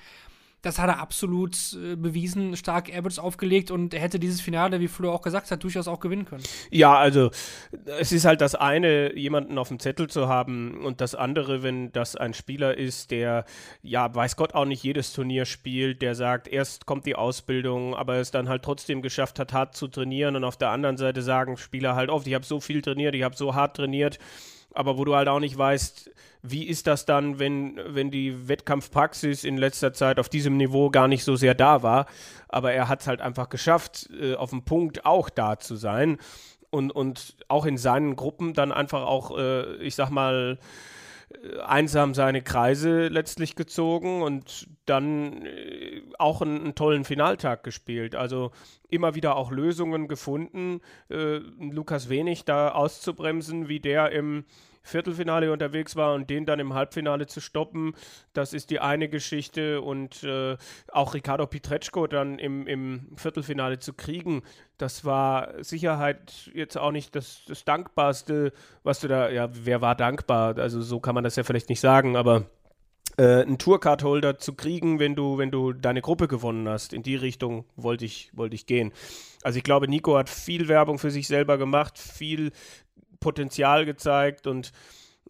das 0.67 0.81
hat 0.81 0.89
er 0.89 0.99
absolut 0.99 1.57
äh, 1.75 1.95
bewiesen, 1.95 2.57
stark 2.57 2.93
Airbuds 2.93 3.19
aufgelegt 3.19 3.71
und 3.71 3.95
er 3.95 4.01
hätte 4.01 4.19
dieses 4.19 4.41
Finale, 4.41 4.81
wie 4.81 4.89
Flo 4.89 5.13
auch 5.13 5.23
gesagt 5.23 5.51
hat, 5.51 5.63
durchaus 5.63 5.87
auch 5.87 6.01
gewinnen 6.01 6.25
können. 6.25 6.43
Ja, 6.71 6.97
also 6.97 7.31
es 8.01 8.11
ist 8.11 8.25
halt 8.25 8.41
das 8.41 8.57
eine, 8.57 9.17
jemanden 9.17 9.59
auf 9.59 9.69
dem 9.69 9.79
Zettel 9.79 10.09
zu 10.09 10.29
haben 10.29 10.85
und 10.85 11.01
das 11.01 11.15
andere, 11.15 11.63
wenn 11.63 11.93
das 11.93 12.17
ein 12.17 12.35
Spieler 12.35 12.77
ist, 12.77 13.13
der, 13.13 13.45
ja, 13.83 14.13
weiß 14.13 14.37
Gott 14.37 14.55
auch 14.55 14.65
nicht 14.65 14.83
jedes 14.83 15.13
Turnier 15.13 15.45
spielt, 15.45 16.03
der 16.03 16.17
sagt, 16.17 16.49
erst 16.49 16.85
kommt 16.85 17.07
die 17.07 17.15
Ausbildung, 17.15 17.95
aber 17.95 18.17
es 18.17 18.33
dann 18.33 18.49
halt 18.49 18.65
trotzdem 18.65 19.03
geschafft 19.03 19.39
hat, 19.39 19.53
hart 19.53 19.77
zu 19.77 19.87
trainieren 19.87 20.35
und 20.35 20.43
auf 20.43 20.57
der 20.57 20.71
anderen 20.71 20.97
Seite 20.97 21.23
sagen 21.23 21.57
Spieler 21.57 21.95
halt 21.95 22.11
oft, 22.11 22.27
ich 22.27 22.35
habe 22.35 22.45
so 22.45 22.59
viel 22.59 22.83
trainiert, 22.83 23.15
ich 23.15 23.23
habe 23.23 23.37
so 23.37 23.55
hart 23.55 23.77
trainiert, 23.77 24.19
aber 24.77 24.99
wo 24.99 25.05
du 25.05 25.15
halt 25.15 25.29
auch 25.29 25.41
nicht 25.41 25.57
weißt, 25.57 26.11
wie 26.43 26.65
ist 26.65 26.87
das 26.87 27.07
dann, 27.07 27.39
wenn, 27.39 27.81
wenn 27.87 28.11
die 28.11 28.49
Wettkampfpraxis 28.49 29.45
in 29.45 29.57
letzter 29.57 29.93
Zeit 29.93 30.19
auf 30.19 30.29
diesem 30.29 30.57
Niveau 30.57 30.91
gar 30.91 31.09
nicht 31.09 31.25
so 31.25 31.35
sehr 31.37 31.55
da 31.55 31.83
war. 31.83 32.07
Aber 32.49 32.73
er 32.73 32.89
hat 32.89 33.01
es 33.01 33.07
halt 33.07 33.21
einfach 33.21 33.49
geschafft, 33.49 34.09
äh, 34.21 34.35
auf 34.35 34.51
dem 34.51 34.65
Punkt 34.65 35.05
auch 35.05 35.29
da 35.29 35.59
zu 35.59 35.77
sein. 35.77 36.19
Und, 36.71 36.91
und 36.91 37.37
auch 37.49 37.65
in 37.65 37.79
seinen 37.79 38.17
Gruppen 38.17 38.53
dann 38.53 38.71
einfach 38.71 39.03
auch, 39.03 39.37
äh, 39.37 39.77
ich 39.77 39.95
sag 39.95 40.11
mal, 40.11 40.59
einsam 41.65 42.15
seine 42.15 42.43
Kreise 42.43 43.09
letztlich 43.09 43.57
gezogen 43.57 44.23
und 44.23 44.69
dann 44.87 45.45
äh, 45.45 46.03
auch 46.19 46.43
einen, 46.43 46.61
einen, 46.61 46.75
tollen 46.75 47.05
Finaltag 47.05 47.63
gespielt. 47.63 48.15
Also 48.15 48.53
immer 48.89 49.15
wieder 49.15 49.37
auch 49.37 49.51
Lösungen 49.51 50.09
gefunden, 50.09 50.81
äh, 51.11 51.39
Lukas 51.59 52.09
Wenig 52.09 52.45
da 52.45 52.71
auszubremsen, 52.71 53.69
wie 53.69 53.81
der 53.81 54.13
im 54.13 54.45
Viertelfinale 54.87 55.53
unterwegs 55.53 55.97
war 55.97 56.15
und 56.15 56.31
den 56.31 56.47
dann 56.47 56.61
im 56.61 56.73
Halbfinale 56.73 57.27
zu 57.27 57.41
stoppen, 57.41 57.95
das 58.33 58.53
ist 58.53 58.71
die 58.71 58.79
eine 58.79 59.09
Geschichte. 59.09 59.81
Und 59.81 60.23
äh, 60.23 60.57
auch 60.93 61.15
Ricardo 61.15 61.47
Pietreczko 61.47 62.07
dann 62.07 62.39
im, 62.39 62.69
im 62.69 63.09
Viertelfinale 63.17 63.81
zu 63.81 63.95
kriegen, 63.95 64.43
das 64.79 65.05
war 65.05 65.63
Sicherheit 65.65 66.51
jetzt 66.55 66.79
auch 66.79 66.93
nicht 66.93 67.17
das, 67.17 67.43
das 67.49 67.65
Dankbarste, 67.65 68.53
was 68.85 69.01
du 69.01 69.09
da, 69.09 69.29
ja, 69.29 69.49
wer 69.53 69.81
war 69.81 69.97
dankbar? 69.97 70.57
Also 70.59 70.81
so 70.81 71.01
kann 71.01 71.17
man 71.17 71.25
das 71.25 71.35
ja 71.35 71.43
vielleicht 71.43 71.69
nicht 71.69 71.81
sagen, 71.81 72.17
aber 72.17 72.45
äh, 73.17 73.43
einen 73.43 73.59
Tourcard-Holder 73.59 74.39
zu 74.39 74.55
kriegen, 74.55 74.99
wenn 74.99 75.15
du, 75.15 75.39
wenn 75.39 75.51
du 75.51 75.73
deine 75.73 76.03
Gruppe 76.03 76.29
gewonnen 76.29 76.69
hast. 76.69 76.93
In 76.93 77.03
die 77.03 77.17
Richtung 77.17 77.65
wollte 77.77 78.05
ich, 78.05 78.31
wollte 78.35 78.55
ich 78.55 78.67
gehen. 78.67 78.93
Also 79.43 79.59
ich 79.59 79.65
glaube, 79.65 79.89
Nico 79.89 80.17
hat 80.17 80.29
viel 80.29 80.69
Werbung 80.69 80.99
für 80.99 81.11
sich 81.11 81.27
selber 81.27 81.59
gemacht, 81.59 81.99
viel 81.99 82.53
Potenzial 83.21 83.87
gezeigt 83.87 84.47
und 84.47 84.73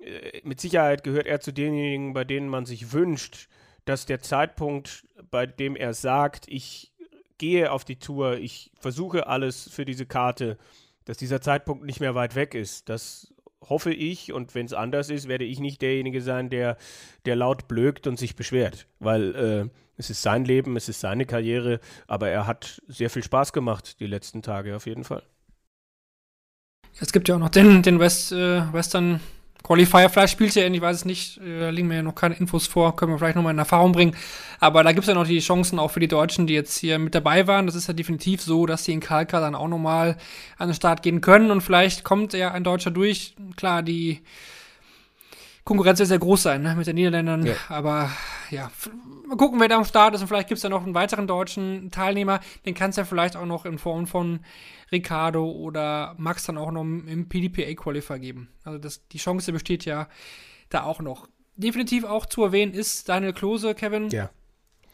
äh, 0.00 0.40
mit 0.42 0.60
Sicherheit 0.60 1.04
gehört 1.04 1.26
er 1.26 1.40
zu 1.40 1.52
denjenigen, 1.52 2.12
bei 2.12 2.24
denen 2.24 2.48
man 2.48 2.66
sich 2.66 2.92
wünscht, 2.92 3.48
dass 3.84 4.06
der 4.06 4.20
Zeitpunkt, 4.20 5.06
bei 5.30 5.46
dem 5.46 5.76
er 5.76 5.94
sagt, 5.94 6.46
ich 6.48 6.92
gehe 7.38 7.70
auf 7.70 7.84
die 7.84 7.98
Tour, 7.98 8.38
ich 8.38 8.72
versuche 8.80 9.26
alles 9.26 9.68
für 9.70 9.84
diese 9.84 10.06
Karte, 10.06 10.58
dass 11.04 11.18
dieser 11.18 11.40
Zeitpunkt 11.40 11.84
nicht 11.84 12.00
mehr 12.00 12.14
weit 12.14 12.34
weg 12.34 12.54
ist. 12.54 12.88
Das 12.88 13.32
hoffe 13.68 13.92
ich 13.92 14.32
und 14.32 14.54
wenn 14.54 14.66
es 14.66 14.72
anders 14.72 15.10
ist, 15.10 15.28
werde 15.28 15.44
ich 15.44 15.60
nicht 15.60 15.82
derjenige 15.82 16.20
sein, 16.20 16.50
der, 16.50 16.76
der 17.24 17.36
laut 17.36 17.68
blökt 17.68 18.06
und 18.06 18.18
sich 18.18 18.36
beschwert, 18.36 18.86
weil 18.98 19.34
äh, 19.34 19.68
es 19.96 20.10
ist 20.10 20.22
sein 20.22 20.44
Leben, 20.44 20.76
es 20.76 20.88
ist 20.88 21.00
seine 21.00 21.26
Karriere, 21.26 21.80
aber 22.06 22.28
er 22.28 22.46
hat 22.46 22.82
sehr 22.86 23.10
viel 23.10 23.22
Spaß 23.22 23.52
gemacht 23.52 24.00
die 24.00 24.06
letzten 24.06 24.42
Tage 24.42 24.76
auf 24.76 24.86
jeden 24.86 25.04
Fall. 25.04 25.22
Es 26.98 27.12
gibt 27.12 27.28
ja 27.28 27.34
auch 27.34 27.40
noch 27.40 27.50
den, 27.50 27.82
den 27.82 27.98
West, 27.98 28.32
äh, 28.32 28.72
Western 28.72 29.20
Qualifier. 29.66 30.08
Vielleicht 30.08 30.32
spielt 30.32 30.56
er 30.56 30.66
ihn, 30.66 30.74
ich 30.74 30.80
weiß 30.80 30.96
es 30.96 31.04
nicht. 31.04 31.38
Äh, 31.38 31.60
da 31.60 31.70
liegen 31.70 31.88
mir 31.88 31.96
ja 31.96 32.02
noch 32.02 32.14
keine 32.14 32.36
Infos 32.36 32.68
vor. 32.68 32.94
Können 32.94 33.12
wir 33.12 33.18
vielleicht 33.18 33.34
nochmal 33.34 33.52
in 33.52 33.58
Erfahrung 33.58 33.92
bringen. 33.92 34.16
Aber 34.60 34.84
da 34.84 34.92
gibt 34.92 35.02
es 35.02 35.08
ja 35.08 35.14
noch 35.14 35.26
die 35.26 35.40
Chancen 35.40 35.78
auch 35.80 35.90
für 35.90 36.00
die 36.00 36.08
Deutschen, 36.08 36.46
die 36.46 36.54
jetzt 36.54 36.78
hier 36.78 36.98
mit 36.98 37.14
dabei 37.14 37.46
waren. 37.48 37.66
Das 37.66 37.74
ist 37.74 37.88
ja 37.88 37.94
definitiv 37.94 38.40
so, 38.40 38.66
dass 38.66 38.84
die 38.84 38.92
in 38.92 39.00
Kalka 39.00 39.40
dann 39.40 39.56
auch 39.56 39.66
nochmal 39.66 40.16
an 40.56 40.68
den 40.68 40.74
Start 40.74 41.02
gehen 41.02 41.20
können. 41.20 41.50
Und 41.50 41.62
vielleicht 41.62 42.04
kommt 42.04 42.32
ja 42.32 42.52
ein 42.52 42.62
Deutscher 42.62 42.92
durch. 42.92 43.34
Klar, 43.56 43.82
die 43.82 44.22
Konkurrenz 45.64 45.98
wird 45.98 46.08
sehr 46.08 46.20
groß 46.20 46.44
sein 46.44 46.62
ne, 46.62 46.76
mit 46.76 46.86
den 46.86 46.94
Niederländern. 46.94 47.44
Ja. 47.44 47.54
Aber 47.68 48.08
ja, 48.50 48.70
mal 49.26 49.36
gucken, 49.36 49.58
wer 49.58 49.66
da 49.66 49.78
am 49.78 49.84
Start 49.84 50.14
ist. 50.14 50.20
Und 50.20 50.28
vielleicht 50.28 50.46
gibt 50.46 50.58
es 50.58 50.62
ja 50.62 50.70
noch 50.70 50.84
einen 50.84 50.94
weiteren 50.94 51.26
deutschen 51.26 51.90
Teilnehmer. 51.90 52.38
Den 52.64 52.74
kannst 52.74 52.98
du 52.98 53.00
ja 53.00 53.04
vielleicht 53.04 53.36
auch 53.36 53.46
noch 53.46 53.64
in 53.64 53.78
Form 53.78 54.06
von 54.06 54.40
Ricardo 54.92 55.50
oder 55.50 56.14
Max 56.18 56.44
dann 56.44 56.58
auch 56.58 56.70
noch 56.70 56.82
im 56.82 57.28
PDPA-Qualifier 57.28 58.18
geben. 58.18 58.48
Also 58.64 58.78
das, 58.78 59.06
die 59.08 59.18
Chance 59.18 59.52
besteht 59.52 59.84
ja 59.84 60.08
da 60.68 60.84
auch 60.84 61.00
noch. 61.00 61.28
Definitiv 61.56 62.04
auch 62.04 62.26
zu 62.26 62.44
erwähnen 62.44 62.74
ist 62.74 63.08
Daniel 63.08 63.32
Klose, 63.32 63.74
Kevin. 63.74 64.10
Ja. 64.10 64.30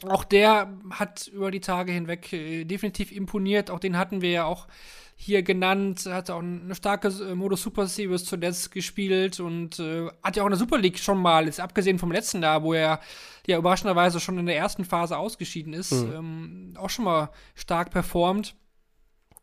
Auch 0.04 0.24
der 0.24 0.72
hat 0.90 1.28
über 1.28 1.50
die 1.50 1.60
Tage 1.60 1.92
hinweg 1.92 2.32
äh, 2.32 2.64
definitiv 2.64 3.12
imponiert. 3.12 3.70
Auch 3.70 3.80
den 3.80 3.96
hatten 3.96 4.20
wir 4.20 4.30
ja 4.30 4.44
auch 4.44 4.66
hier 5.14 5.42
genannt, 5.42 6.06
hat 6.06 6.30
auch 6.30 6.40
eine 6.40 6.74
starke 6.74 7.08
äh, 7.08 7.34
Modus 7.34 7.62
Super 7.62 7.86
Series 7.86 8.24
zuletzt 8.24 8.72
gespielt 8.72 9.38
und 9.38 9.78
äh, 9.78 10.08
hat 10.22 10.36
ja 10.36 10.42
auch 10.42 10.46
in 10.46 10.52
der 10.52 10.58
Super 10.58 10.78
League 10.78 10.98
schon 10.98 11.18
mal, 11.18 11.46
jetzt 11.46 11.60
abgesehen 11.60 11.98
vom 11.98 12.10
letzten 12.10 12.42
Jahr, 12.42 12.62
wo 12.64 12.74
er 12.74 12.98
ja 13.46 13.58
überraschenderweise 13.58 14.18
schon 14.18 14.38
in 14.38 14.46
der 14.46 14.56
ersten 14.56 14.84
Phase 14.84 15.16
ausgeschieden 15.16 15.74
ist, 15.74 15.92
mhm. 15.92 16.12
ähm, 16.12 16.74
auch 16.76 16.90
schon 16.90 17.04
mal 17.04 17.30
stark 17.54 17.90
performt. 17.90 18.56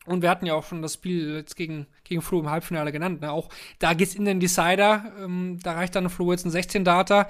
Und 0.09 0.21
wir 0.21 0.29
hatten 0.29 0.45
ja 0.45 0.55
auch 0.55 0.65
schon 0.65 0.81
das 0.81 0.95
Spiel 0.95 1.35
jetzt 1.35 1.55
gegen, 1.55 1.85
gegen 2.03 2.21
Flo 2.21 2.39
im 2.39 2.49
Halbfinale 2.49 2.91
genannt. 2.91 3.21
Ne? 3.21 3.31
Auch 3.31 3.49
da 3.77 3.93
geht's 3.93 4.15
in 4.15 4.25
den 4.25 4.39
Decider. 4.39 5.11
Ähm, 5.23 5.59
da 5.61 5.73
reicht 5.73 5.95
dann 5.95 6.09
Flo 6.09 6.31
jetzt 6.31 6.45
ein 6.45 6.51
16-Data 6.51 7.27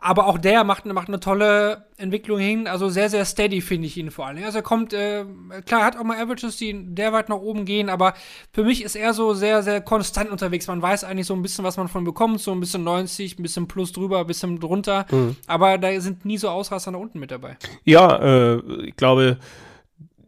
aber 0.00 0.26
auch 0.26 0.38
der 0.38 0.64
macht, 0.64 0.84
macht 0.86 1.08
eine 1.08 1.20
tolle 1.20 1.84
Entwicklung 1.96 2.38
hin. 2.38 2.66
Also 2.66 2.88
sehr, 2.88 3.08
sehr 3.08 3.24
steady 3.24 3.60
finde 3.60 3.86
ich 3.86 3.96
ihn 3.96 4.10
vor 4.10 4.26
allem. 4.26 4.42
Also 4.44 4.58
er 4.58 4.62
kommt, 4.62 4.92
äh, 4.92 5.24
klar, 5.66 5.84
hat 5.84 5.96
auch 5.96 6.04
mal 6.04 6.18
Averages, 6.20 6.56
die 6.56 6.94
der 6.94 7.12
weit 7.12 7.28
nach 7.28 7.36
oben 7.36 7.64
gehen, 7.64 7.88
aber 7.88 8.14
für 8.52 8.64
mich 8.64 8.84
ist 8.84 8.96
er 8.96 9.14
so 9.14 9.34
sehr, 9.34 9.62
sehr 9.62 9.80
konstant 9.80 10.30
unterwegs. 10.30 10.66
Man 10.68 10.82
weiß 10.82 11.04
eigentlich 11.04 11.26
so 11.26 11.34
ein 11.34 11.42
bisschen, 11.42 11.64
was 11.64 11.76
man 11.76 11.88
von 11.88 12.04
bekommt, 12.04 12.40
so 12.40 12.52
ein 12.52 12.60
bisschen 12.60 12.84
90, 12.84 13.38
ein 13.38 13.42
bisschen 13.42 13.68
plus 13.68 13.92
drüber, 13.92 14.20
ein 14.20 14.26
bisschen 14.26 14.60
drunter. 14.60 15.06
Mhm. 15.10 15.36
Aber 15.46 15.78
da 15.78 16.00
sind 16.00 16.24
nie 16.24 16.38
so 16.38 16.48
Ausraster 16.48 16.90
nach 16.90 17.00
unten 17.00 17.18
mit 17.18 17.30
dabei. 17.30 17.56
Ja, 17.84 18.54
äh, 18.54 18.56
ich 18.82 18.96
glaube, 18.96 19.38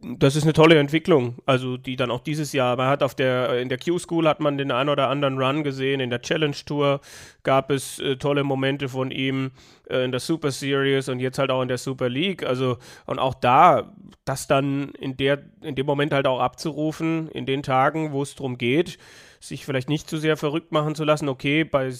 das 0.03 0.35
ist 0.35 0.43
eine 0.43 0.53
tolle 0.53 0.79
Entwicklung, 0.79 1.35
also 1.45 1.77
die 1.77 1.95
dann 1.95 2.09
auch 2.09 2.21
dieses 2.21 2.53
Jahr, 2.53 2.75
man 2.75 2.87
hat 2.87 3.03
auf 3.03 3.13
der, 3.13 3.59
in 3.59 3.69
der 3.69 3.77
Q-School 3.77 4.27
hat 4.27 4.39
man 4.39 4.57
den 4.57 4.71
ein 4.71 4.89
oder 4.89 5.09
anderen 5.09 5.37
Run 5.37 5.63
gesehen, 5.63 5.99
in 5.99 6.09
der 6.09 6.21
Challenge 6.21 6.55
Tour 6.65 7.01
gab 7.43 7.69
es 7.69 7.99
äh, 7.99 8.17
tolle 8.17 8.43
Momente 8.43 8.89
von 8.89 9.11
ihm, 9.11 9.51
äh, 9.89 10.03
in 10.03 10.11
der 10.11 10.19
Super 10.19 10.49
Series 10.51 11.07
und 11.07 11.19
jetzt 11.19 11.37
halt 11.37 11.51
auch 11.51 11.61
in 11.61 11.67
der 11.67 11.77
Super 11.77 12.09
League, 12.09 12.43
also 12.43 12.77
und 13.05 13.19
auch 13.19 13.35
da, 13.35 13.93
das 14.25 14.47
dann 14.47 14.89
in 14.99 15.17
der, 15.17 15.43
in 15.61 15.75
dem 15.75 15.85
Moment 15.85 16.13
halt 16.13 16.25
auch 16.25 16.39
abzurufen, 16.39 17.27
in 17.29 17.45
den 17.45 17.61
Tagen, 17.61 18.11
wo 18.11 18.23
es 18.23 18.33
darum 18.33 18.57
geht, 18.57 18.97
sich 19.39 19.65
vielleicht 19.65 19.89
nicht 19.89 20.09
zu 20.09 20.17
sehr 20.17 20.35
verrückt 20.35 20.71
machen 20.71 20.95
zu 20.95 21.03
lassen, 21.03 21.29
okay, 21.29 21.63
bei, 21.63 21.93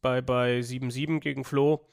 bei, 0.00 0.20
bei 0.20 0.60
7-7 0.60 1.18
gegen 1.18 1.42
Flo, 1.42 1.84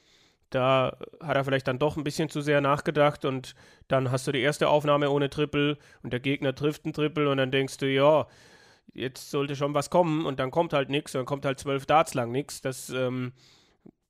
da 0.50 0.96
hat 1.20 1.36
er 1.36 1.44
vielleicht 1.44 1.68
dann 1.68 1.78
doch 1.78 1.96
ein 1.96 2.04
bisschen 2.04 2.28
zu 2.28 2.40
sehr 2.40 2.60
nachgedacht 2.60 3.24
und 3.24 3.54
dann 3.88 4.10
hast 4.10 4.26
du 4.26 4.32
die 4.32 4.40
erste 4.40 4.68
Aufnahme 4.68 5.10
ohne 5.10 5.30
Triple 5.30 5.78
und 6.02 6.12
der 6.12 6.20
Gegner 6.20 6.54
trifft 6.54 6.84
einen 6.84 6.94
Triple 6.94 7.30
und 7.30 7.38
dann 7.38 7.50
denkst 7.50 7.78
du, 7.78 7.86
ja, 7.86 8.26
jetzt 8.94 9.30
sollte 9.30 9.56
schon 9.56 9.74
was 9.74 9.90
kommen 9.90 10.24
und 10.24 10.38
dann 10.40 10.50
kommt 10.50 10.72
halt 10.72 10.88
nichts, 10.88 11.12
dann 11.12 11.26
kommt 11.26 11.44
halt 11.44 11.58
zwölf 11.58 11.86
Darts 11.86 12.14
lang 12.14 12.30
nichts. 12.30 12.60
Das 12.60 12.90
ähm, 12.90 13.32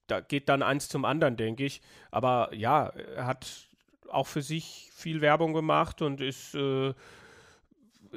da 0.07 0.21
geht 0.21 0.49
dann 0.49 0.63
eins 0.63 0.89
zum 0.89 1.05
anderen, 1.05 1.37
denke 1.37 1.65
ich. 1.65 1.81
Aber 2.11 2.51
ja, 2.55 2.89
er 2.89 3.27
hat 3.27 3.69
auch 4.09 4.27
für 4.27 4.43
sich 4.43 4.91
viel 4.95 5.21
Werbung 5.21 5.53
gemacht 5.53 6.03
und 6.03 6.21
ist 6.21 6.55
äh, 6.55 6.95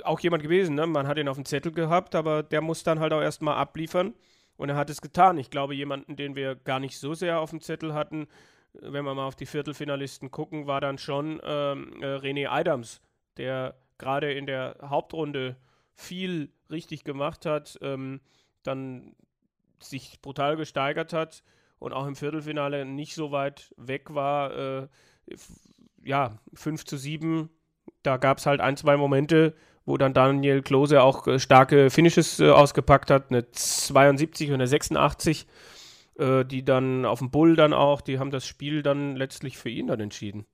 auch 0.03 0.19
jemand 0.19 0.43
gewesen. 0.43 0.75
Ne? 0.75 0.85
Man 0.85 1.07
hat 1.07 1.17
ihn 1.17 1.27
auf 1.27 1.37
dem 1.37 1.45
Zettel 1.45 1.71
gehabt, 1.71 2.15
aber 2.15 2.43
der 2.43 2.61
muss 2.61 2.83
dann 2.83 2.99
halt 2.99 3.13
auch 3.13 3.21
erstmal 3.21 3.55
abliefern. 3.55 4.13
Und 4.59 4.67
er 4.67 4.75
hat 4.75 4.89
es 4.89 5.01
getan. 5.01 5.37
Ich 5.37 5.51
glaube, 5.51 5.73
jemanden, 5.73 6.17
den 6.17 6.35
wir 6.35 6.53
gar 6.53 6.81
nicht 6.81 6.99
so 6.99 7.13
sehr 7.13 7.39
auf 7.39 7.51
dem 7.51 7.61
Zettel 7.61 7.93
hatten, 7.93 8.27
wenn 8.73 9.05
wir 9.05 9.15
mal 9.15 9.25
auf 9.25 9.37
die 9.37 9.45
Viertelfinalisten 9.45 10.31
gucken, 10.31 10.67
war 10.67 10.81
dann 10.81 10.97
schon 10.97 11.39
ähm, 11.45 11.93
äh, 12.01 12.17
René 12.17 12.49
Adams, 12.49 12.99
der 13.37 13.75
gerade 13.97 14.33
in 14.33 14.45
der 14.45 14.75
Hauptrunde 14.81 15.55
viel 15.95 16.51
richtig 16.69 17.05
gemacht 17.05 17.45
hat, 17.45 17.79
ähm, 17.81 18.19
dann 18.63 19.15
sich 19.81 20.21
brutal 20.21 20.57
gesteigert 20.57 21.13
hat 21.13 21.41
und 21.79 21.93
auch 21.93 22.05
im 22.05 22.17
Viertelfinale 22.17 22.83
nicht 22.83 23.15
so 23.15 23.31
weit 23.31 23.73
weg 23.77 24.13
war. 24.13 24.57
Äh, 24.57 24.87
ja, 26.03 26.37
5 26.53 26.83
zu 26.83 26.97
7, 26.97 27.49
da 28.03 28.17
gab 28.17 28.39
es 28.39 28.45
halt 28.45 28.59
ein, 28.59 28.75
zwei 28.75 28.97
Momente, 28.97 29.55
wo 29.89 29.97
dann 29.97 30.13
Daniel 30.13 30.61
Klose 30.61 31.01
auch 31.01 31.27
äh, 31.27 31.39
starke 31.39 31.89
Finishes 31.89 32.39
äh, 32.39 32.49
ausgepackt 32.49 33.11
hat, 33.11 33.31
eine 33.31 33.51
72 33.51 34.49
und 34.49 34.55
eine 34.55 34.67
86, 34.67 35.47
äh, 36.17 36.45
die 36.45 36.63
dann 36.63 37.05
auf 37.05 37.19
dem 37.19 37.31
Bull 37.31 37.55
dann 37.55 37.73
auch, 37.73 37.99
die 37.99 38.19
haben 38.19 38.31
das 38.31 38.45
Spiel 38.45 38.83
dann 38.83 39.15
letztlich 39.15 39.57
für 39.57 39.69
ihn 39.69 39.87
dann 39.87 39.99
entschieden. 39.99 40.45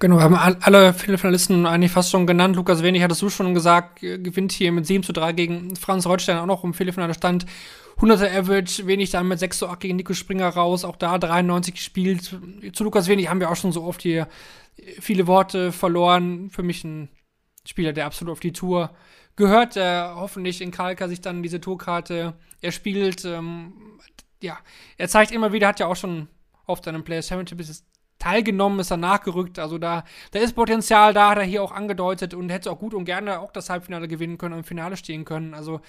Genau, 0.00 0.20
haben 0.20 0.36
alle 0.36 0.92
Finalisten 0.92 1.66
eigentlich 1.66 1.90
fast 1.90 2.10
schon 2.10 2.26
genannt. 2.26 2.54
Lukas 2.54 2.84
Wenig 2.84 3.02
hattest 3.02 3.20
du 3.20 3.30
schon 3.30 3.52
gesagt, 3.52 4.00
gewinnt 4.00 4.52
hier 4.52 4.70
mit 4.70 4.86
7 4.86 5.02
zu 5.02 5.12
3 5.12 5.32
gegen 5.32 5.74
Franz 5.74 6.06
Reutstein 6.06 6.38
auch 6.38 6.46
noch 6.46 6.62
im 6.62 6.72
Viertelfinale 6.72 7.14
stand. 7.14 7.46
100er 7.98 8.38
Average, 8.38 8.86
Wenig 8.86 9.10
dann 9.10 9.28
mit 9.28 9.38
6 9.38 9.58
zu 9.58 9.68
8 9.68 9.80
gegen 9.80 9.96
Nico 9.96 10.14
Springer 10.14 10.48
raus, 10.48 10.84
auch 10.84 10.96
da 10.96 11.18
93 11.18 11.74
gespielt. 11.74 12.36
Zu 12.72 12.84
Lukas 12.84 13.08
Wenig 13.08 13.28
haben 13.28 13.40
wir 13.40 13.50
auch 13.50 13.56
schon 13.56 13.72
so 13.72 13.82
oft 13.82 14.02
hier 14.02 14.28
viele 15.00 15.26
Worte 15.26 15.72
verloren. 15.72 16.50
Für 16.50 16.62
mich 16.62 16.84
ein 16.84 17.08
Spieler, 17.66 17.92
der 17.92 18.06
absolut 18.06 18.32
auf 18.32 18.40
die 18.40 18.52
Tour 18.52 18.90
gehört, 19.36 19.76
der 19.76 20.14
hoffentlich 20.16 20.60
in 20.60 20.70
Kalka 20.70 21.08
sich 21.08 21.20
dann 21.20 21.42
diese 21.42 21.60
Tourkarte 21.60 22.34
erspielt. 22.60 23.24
Ähm, 23.24 23.72
ja, 24.40 24.58
er 24.96 25.08
zeigt 25.08 25.32
immer 25.32 25.52
wieder, 25.52 25.68
hat 25.68 25.80
ja 25.80 25.86
auch 25.86 25.96
schon 25.96 26.28
auf 26.66 26.80
seinem 26.84 27.02
Players 27.02 27.28
Championship 27.28 27.60
teilgenommen, 28.18 28.80
ist 28.80 28.90
er 28.90 28.96
nachgerückt. 28.96 29.58
Also 29.58 29.78
da, 29.78 30.04
da 30.32 30.38
ist 30.38 30.54
Potenzial 30.54 31.14
da, 31.14 31.30
hat 31.30 31.38
er 31.38 31.44
hier 31.44 31.62
auch 31.62 31.72
angedeutet 31.72 32.34
und 32.34 32.48
hätte 32.48 32.70
auch 32.70 32.78
gut 32.78 32.94
und 32.94 33.04
gerne 33.04 33.40
auch 33.40 33.52
das 33.52 33.70
Halbfinale 33.70 34.08
gewinnen 34.08 34.38
können 34.38 34.54
und 34.54 34.60
im 34.60 34.64
Finale 34.64 34.96
stehen 34.96 35.24
können. 35.24 35.54
Also 35.54 35.80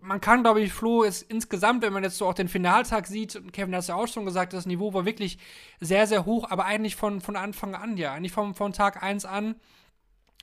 man 0.00 0.20
kann, 0.20 0.42
glaube 0.42 0.60
ich, 0.60 0.72
Flo 0.72 1.02
ist 1.02 1.22
insgesamt, 1.22 1.82
wenn 1.82 1.92
man 1.92 2.04
jetzt 2.04 2.18
so 2.18 2.26
auch 2.26 2.34
den 2.34 2.48
Finaltag 2.48 3.06
sieht, 3.06 3.36
und 3.36 3.52
Kevin 3.52 3.74
hat 3.74 3.82
es 3.82 3.88
ja 3.88 3.94
auch 3.94 4.06
schon 4.06 4.24
gesagt, 4.24 4.52
das 4.52 4.66
Niveau 4.66 4.94
war 4.94 5.04
wirklich 5.04 5.38
sehr, 5.80 6.06
sehr 6.06 6.24
hoch, 6.24 6.50
aber 6.50 6.64
eigentlich 6.64 6.96
von, 6.96 7.20
von 7.20 7.36
Anfang 7.36 7.74
an, 7.74 7.96
ja, 7.96 8.12
eigentlich 8.12 8.32
vom, 8.32 8.54
von 8.54 8.72
Tag 8.72 9.02
1 9.02 9.24
an. 9.24 9.56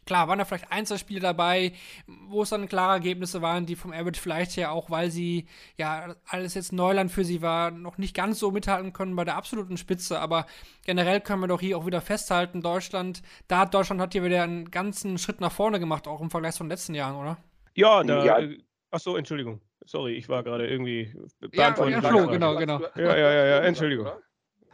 Klar, 0.06 0.28
waren 0.28 0.38
da 0.38 0.46
vielleicht 0.46 0.72
Einzelspiele 0.72 1.20
dabei, 1.20 1.74
wo 2.06 2.44
es 2.44 2.50
dann 2.50 2.68
klare 2.68 2.94
Ergebnisse 2.94 3.42
waren, 3.42 3.66
die 3.66 3.76
vom 3.76 3.92
Average 3.92 4.22
vielleicht 4.22 4.56
her 4.56 4.72
auch, 4.72 4.92
weil 4.92 5.10
sie, 5.10 5.48
ja, 5.78 6.14
alles 6.28 6.54
jetzt 6.54 6.74
Neuland 6.74 7.12
für 7.12 7.26
sie 7.26 7.42
war, 7.42 7.72
noch 7.72 7.98
nicht 7.98 8.16
ganz 8.16 8.38
so 8.38 8.52
mithalten 8.52 8.94
können 8.94 9.16
bei 9.16 9.24
der 9.24 9.36
absoluten 9.36 9.78
Spitze. 9.78 10.20
Aber 10.20 10.46
generell 10.86 11.22
können 11.22 11.42
wir 11.42 11.48
doch 11.48 11.60
hier 11.60 11.76
auch 11.76 11.88
wieder 11.88 12.02
festhalten, 12.02 12.62
Deutschland, 12.62 13.24
da 13.48 13.60
hat 13.60 13.74
Deutschland 13.74 14.00
hat 14.00 14.14
hier 14.14 14.24
wieder 14.24 14.44
einen 14.44 14.70
ganzen 14.70 15.18
Schritt 15.18 15.42
nach 15.42 15.52
vorne 15.52 15.80
gemacht, 15.80 16.08
auch 16.08 16.22
im 16.22 16.30
Vergleich 16.30 16.54
zu 16.54 16.64
den 16.64 16.70
letzten 16.70 16.94
Jahren, 16.94 17.16
oder? 17.16 17.38
Ja, 17.74 18.04
da, 18.04 18.24
ja. 18.24 18.48
Äh, 18.96 18.98
Ach 18.98 19.00
so, 19.00 19.18
Entschuldigung. 19.18 19.62
Sorry, 19.86 20.14
ich 20.14 20.30
war 20.30 20.44
gerade 20.44 20.68
irgendwie 20.68 21.14
beantwortet. 21.40 21.96
Ja, 21.96 22.02
ja 22.02 22.10
Flo, 22.10 22.28
genau, 22.28 22.56
genau. 22.56 22.80
Ja, 22.96 23.18
ja, 23.18 23.18
ja, 23.18 23.46
ja, 23.46 23.60
Entschuldigung. 23.60 24.08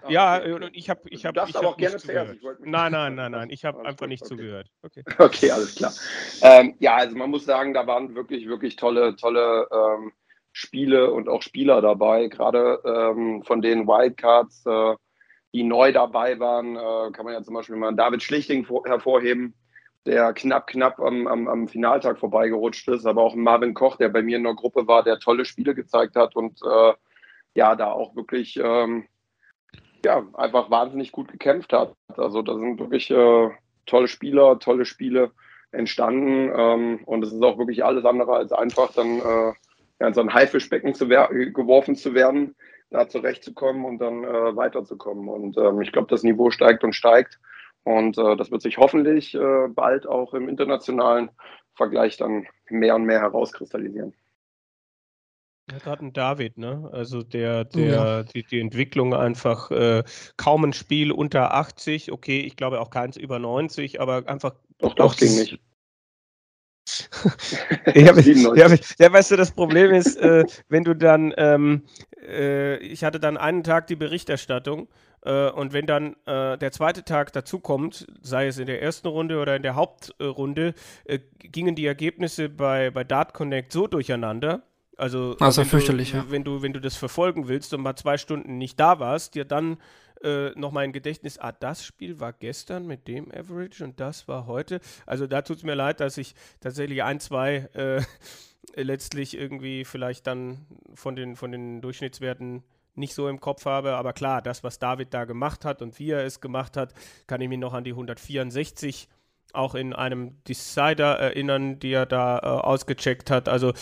Ja, 0.09 0.41
ich 0.73 0.89
habe 0.89 1.01
ich 1.09 1.25
habe 1.25 1.43
ich 1.47 1.55
hab 1.55 1.77
nicht 1.77 1.99
zugehört. 1.99 2.37
Nein, 2.59 2.91
nein, 2.91 3.15
nein, 3.15 3.31
nein, 3.31 3.49
ich 3.51 3.65
habe 3.65 3.85
einfach 3.85 4.07
nicht 4.07 4.23
okay. 4.23 4.29
zugehört. 4.29 4.67
Okay. 4.81 5.03
okay, 5.19 5.51
alles 5.51 5.75
klar. 5.75 5.93
Ähm, 6.41 6.75
ja, 6.79 6.95
also 6.95 7.15
man 7.15 7.29
muss 7.29 7.45
sagen, 7.45 7.73
da 7.73 7.85
waren 7.85 8.15
wirklich, 8.15 8.47
wirklich 8.47 8.75
tolle, 8.77 9.15
tolle 9.15 9.67
ähm, 9.71 10.11
Spiele 10.53 11.11
und 11.11 11.29
auch 11.29 11.41
Spieler 11.41 11.81
dabei. 11.81 12.27
Gerade 12.27 12.79
ähm, 12.83 13.43
von 13.43 13.61
den 13.61 13.87
Wildcards, 13.87 14.65
äh, 14.65 14.95
die 15.53 15.63
neu 15.63 15.91
dabei 15.91 16.39
waren, 16.39 16.75
äh, 16.75 17.11
kann 17.11 17.25
man 17.25 17.33
ja 17.33 17.43
zum 17.43 17.53
Beispiel 17.53 17.75
mal 17.75 17.93
David 17.93 18.23
Schlichting 18.23 18.67
hervorheben, 18.85 19.53
der 20.05 20.33
knapp, 20.33 20.67
knapp 20.67 20.99
am, 20.99 21.27
am, 21.27 21.47
am 21.47 21.67
Finaltag 21.67 22.17
vorbeigerutscht 22.17 22.87
ist, 22.89 23.05
aber 23.05 23.21
auch 23.21 23.35
Marvin 23.35 23.73
Koch, 23.73 23.97
der 23.97 24.09
bei 24.09 24.21
mir 24.21 24.37
in 24.37 24.43
der 24.43 24.55
Gruppe 24.55 24.87
war, 24.87 25.03
der 25.03 25.19
tolle 25.19 25.45
Spiele 25.45 25.75
gezeigt 25.75 26.15
hat 26.15 26.35
und 26.35 26.59
äh, 26.63 26.93
ja, 27.53 27.75
da 27.75 27.91
auch 27.91 28.15
wirklich 28.15 28.57
ähm, 28.57 29.05
ja, 30.03 30.23
einfach 30.33 30.71
wahnsinnig 30.71 31.11
gut 31.11 31.31
gekämpft 31.31 31.73
hat. 31.73 31.93
Also 32.15 32.41
da 32.41 32.57
sind 32.57 32.79
wirklich 32.79 33.11
äh, 33.11 33.49
tolle 33.85 34.07
Spieler, 34.07 34.57
tolle 34.59 34.85
Spiele 34.85 35.31
entstanden 35.71 36.51
ähm, 36.55 36.99
und 37.05 37.23
es 37.23 37.31
ist 37.31 37.43
auch 37.43 37.57
wirklich 37.57 37.83
alles 37.83 38.05
andere 38.05 38.35
als 38.35 38.51
einfach, 38.51 38.91
dann 38.93 39.19
äh, 39.19 39.53
ja, 39.99 40.07
in 40.07 40.13
so 40.13 40.21
ein 40.21 40.33
Haifischbecken 40.33 40.95
zu 40.95 41.07
geworfen 41.07 41.95
zu 41.95 42.13
werden, 42.13 42.55
da 42.89 43.07
zurechtzukommen 43.07 43.85
und 43.85 43.99
dann 43.99 44.23
äh, 44.23 44.55
weiterzukommen. 44.55 45.29
Und 45.29 45.57
ähm, 45.57 45.81
ich 45.81 45.91
glaube, 45.91 46.07
das 46.09 46.23
Niveau 46.23 46.49
steigt 46.49 46.83
und 46.83 46.93
steigt. 46.93 47.39
Und 47.83 48.17
äh, 48.17 48.35
das 48.35 48.51
wird 48.51 48.61
sich 48.61 48.77
hoffentlich 48.77 49.33
äh, 49.33 49.67
bald 49.69 50.05
auch 50.07 50.33
im 50.33 50.49
internationalen 50.49 51.29
Vergleich 51.73 52.17
dann 52.17 52.47
mehr 52.69 52.95
und 52.95 53.05
mehr 53.05 53.21
herauskristallisieren. 53.21 54.13
Ja, 55.71 55.77
gerade 55.77 56.05
ein 56.05 56.13
David, 56.13 56.57
ne? 56.57 56.89
Also 56.91 57.23
der, 57.23 57.65
der, 57.65 57.91
ja. 57.91 58.23
die, 58.23 58.43
die 58.43 58.59
Entwicklung 58.59 59.13
einfach 59.13 59.71
äh, 59.71 60.03
kaum 60.35 60.65
ein 60.65 60.73
Spiel 60.73 61.11
unter 61.11 61.53
80, 61.53 62.11
okay, 62.11 62.41
ich 62.41 62.55
glaube 62.55 62.81
auch 62.81 62.89
keins 62.89 63.15
über 63.15 63.39
90, 63.39 64.01
aber 64.01 64.27
einfach. 64.27 64.55
Doch, 64.79 64.95
doch, 64.95 65.15
ging 65.15 65.35
nicht. 65.35 65.59
ja, 67.95 68.19
ja, 68.19 68.75
ja, 68.99 69.13
weißt 69.13 69.31
du, 69.31 69.35
das 69.37 69.51
Problem 69.51 69.91
ist, 69.91 70.17
äh, 70.17 70.45
wenn 70.67 70.83
du 70.83 70.95
dann, 70.95 71.33
ähm, 71.37 71.83
äh, 72.21 72.77
ich 72.77 73.03
hatte 73.03 73.19
dann 73.19 73.37
einen 73.37 73.63
Tag 73.63 73.87
die 73.87 73.95
Berichterstattung 73.95 74.89
und 75.29 75.73
wenn 75.73 75.85
dann 75.85 76.15
äh, 76.25 76.57
der 76.57 76.71
zweite 76.71 77.03
Tag 77.03 77.31
dazukommt, 77.33 78.07
sei 78.21 78.47
es 78.47 78.57
in 78.57 78.65
der 78.65 78.81
ersten 78.81 79.07
Runde 79.07 79.39
oder 79.39 79.55
in 79.55 79.61
der 79.61 79.75
Hauptrunde, 79.75 80.73
äh, 81.05 81.19
gingen 81.39 81.75
die 81.75 81.85
Ergebnisse 81.85 82.49
bei, 82.49 82.89
bei 82.89 83.03
Dart 83.03 83.33
Connect 83.33 83.71
so 83.71 83.87
durcheinander. 83.87 84.63
Also, 84.97 85.35
also 85.39 85.63
fürchterlich, 85.63 86.11
du, 86.11 86.17
ja. 86.17 86.25
Wenn 86.29 86.43
du, 86.43 86.61
wenn 86.61 86.73
du 86.73 86.79
das 86.79 86.95
verfolgen 86.95 87.47
willst 87.47 87.73
und 87.73 87.81
mal 87.81 87.95
zwei 87.95 88.17
Stunden 88.17 88.57
nicht 88.57 88.79
da 88.79 88.99
warst, 88.99 89.35
dir 89.35 89.45
dann 89.45 89.77
äh, 90.23 90.51
nochmal 90.51 90.83
ein 90.83 90.93
Gedächtnis, 90.93 91.39
ah, 91.39 91.51
das 91.51 91.83
Spiel 91.83 92.19
war 92.19 92.33
gestern 92.33 92.85
mit 92.85 93.07
dem 93.07 93.31
Average 93.31 93.83
und 93.83 93.99
das 93.99 94.27
war 94.27 94.47
heute. 94.47 94.79
Also 95.05 95.27
da 95.27 95.41
tut 95.41 95.57
es 95.57 95.63
mir 95.63 95.75
leid, 95.75 95.99
dass 95.99 96.17
ich 96.17 96.35
tatsächlich 96.59 97.03
ein, 97.03 97.19
zwei 97.19 97.69
äh, 97.73 98.01
letztlich 98.75 99.37
irgendwie 99.37 99.85
vielleicht 99.85 100.27
dann 100.27 100.65
von 100.93 101.15
den, 101.15 101.35
von 101.35 101.51
den 101.51 101.81
Durchschnittswerten 101.81 102.63
nicht 102.95 103.13
so 103.13 103.27
im 103.27 103.39
Kopf 103.39 103.65
habe. 103.65 103.95
Aber 103.95 104.13
klar, 104.13 104.41
das, 104.41 104.63
was 104.63 104.79
David 104.79 105.13
da 105.13 105.25
gemacht 105.25 105.65
hat 105.65 105.81
und 105.81 105.97
wie 105.99 106.11
er 106.11 106.25
es 106.25 106.41
gemacht 106.41 106.77
hat, 106.77 106.93
kann 107.27 107.41
ich 107.41 107.49
mich 107.49 107.59
noch 107.59 107.73
an 107.73 107.83
die 107.83 107.91
164 107.91 109.07
auch 109.53 109.75
in 109.75 109.93
einem 109.93 110.41
Decider 110.47 111.17
erinnern, 111.17 111.79
die 111.79 111.91
er 111.91 112.05
da 112.05 112.39
äh, 112.39 112.45
ausgecheckt 112.45 113.29
hat. 113.29 113.49
Also 113.49 113.73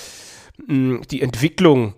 mh, 0.67 1.01
die 1.11 1.21
Entwicklung, 1.21 1.93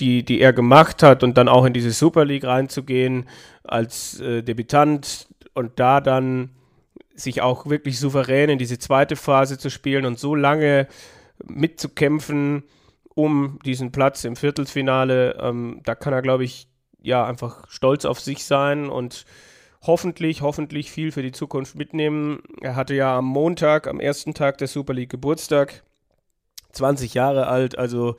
die, 0.00 0.24
die 0.24 0.40
er 0.40 0.52
gemacht 0.52 1.02
hat 1.02 1.22
und 1.22 1.36
dann 1.36 1.48
auch 1.48 1.64
in 1.64 1.72
diese 1.72 1.90
Super 1.90 2.24
League 2.24 2.44
reinzugehen 2.44 3.28
als 3.64 4.20
äh, 4.20 4.42
Debütant 4.42 5.28
und 5.52 5.78
da 5.78 6.00
dann 6.00 6.50
sich 7.14 7.42
auch 7.42 7.66
wirklich 7.66 7.98
souverän 7.98 8.48
in 8.48 8.58
diese 8.58 8.78
zweite 8.78 9.16
Phase 9.16 9.58
zu 9.58 9.68
spielen 9.70 10.06
und 10.06 10.18
so 10.18 10.34
lange 10.34 10.88
mitzukämpfen 11.44 12.64
um 13.20 13.58
diesen 13.64 13.92
Platz 13.92 14.24
im 14.24 14.36
Viertelfinale, 14.36 15.38
ähm, 15.40 15.80
da 15.84 15.94
kann 15.94 16.12
er, 16.12 16.22
glaube 16.22 16.44
ich, 16.44 16.68
ja, 17.02 17.24
einfach 17.26 17.68
stolz 17.68 18.04
auf 18.04 18.20
sich 18.20 18.44
sein 18.44 18.88
und 18.88 19.24
hoffentlich, 19.82 20.42
hoffentlich 20.42 20.90
viel 20.90 21.12
für 21.12 21.22
die 21.22 21.32
Zukunft 21.32 21.74
mitnehmen. 21.74 22.42
Er 22.60 22.76
hatte 22.76 22.94
ja 22.94 23.18
am 23.18 23.26
Montag, 23.26 23.86
am 23.86 24.00
ersten 24.00 24.34
Tag 24.34 24.58
der 24.58 24.68
Super 24.68 24.94
League 24.94 25.10
Geburtstag, 25.10 25.82
20 26.72 27.14
Jahre 27.14 27.46
alt, 27.46 27.78
also 27.78 28.16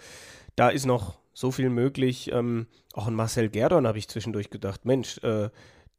da 0.56 0.70
ist 0.70 0.86
noch 0.86 1.20
so 1.34 1.52
viel 1.52 1.70
möglich. 1.70 2.32
Ähm, 2.32 2.68
auch 2.94 3.08
an 3.08 3.16
Marcel 3.16 3.50
Gerdon 3.50 3.88
habe 3.88 3.98
ich 3.98 4.08
zwischendurch 4.08 4.50
gedacht, 4.50 4.86
Mensch, 4.86 5.18
äh, 5.24 5.50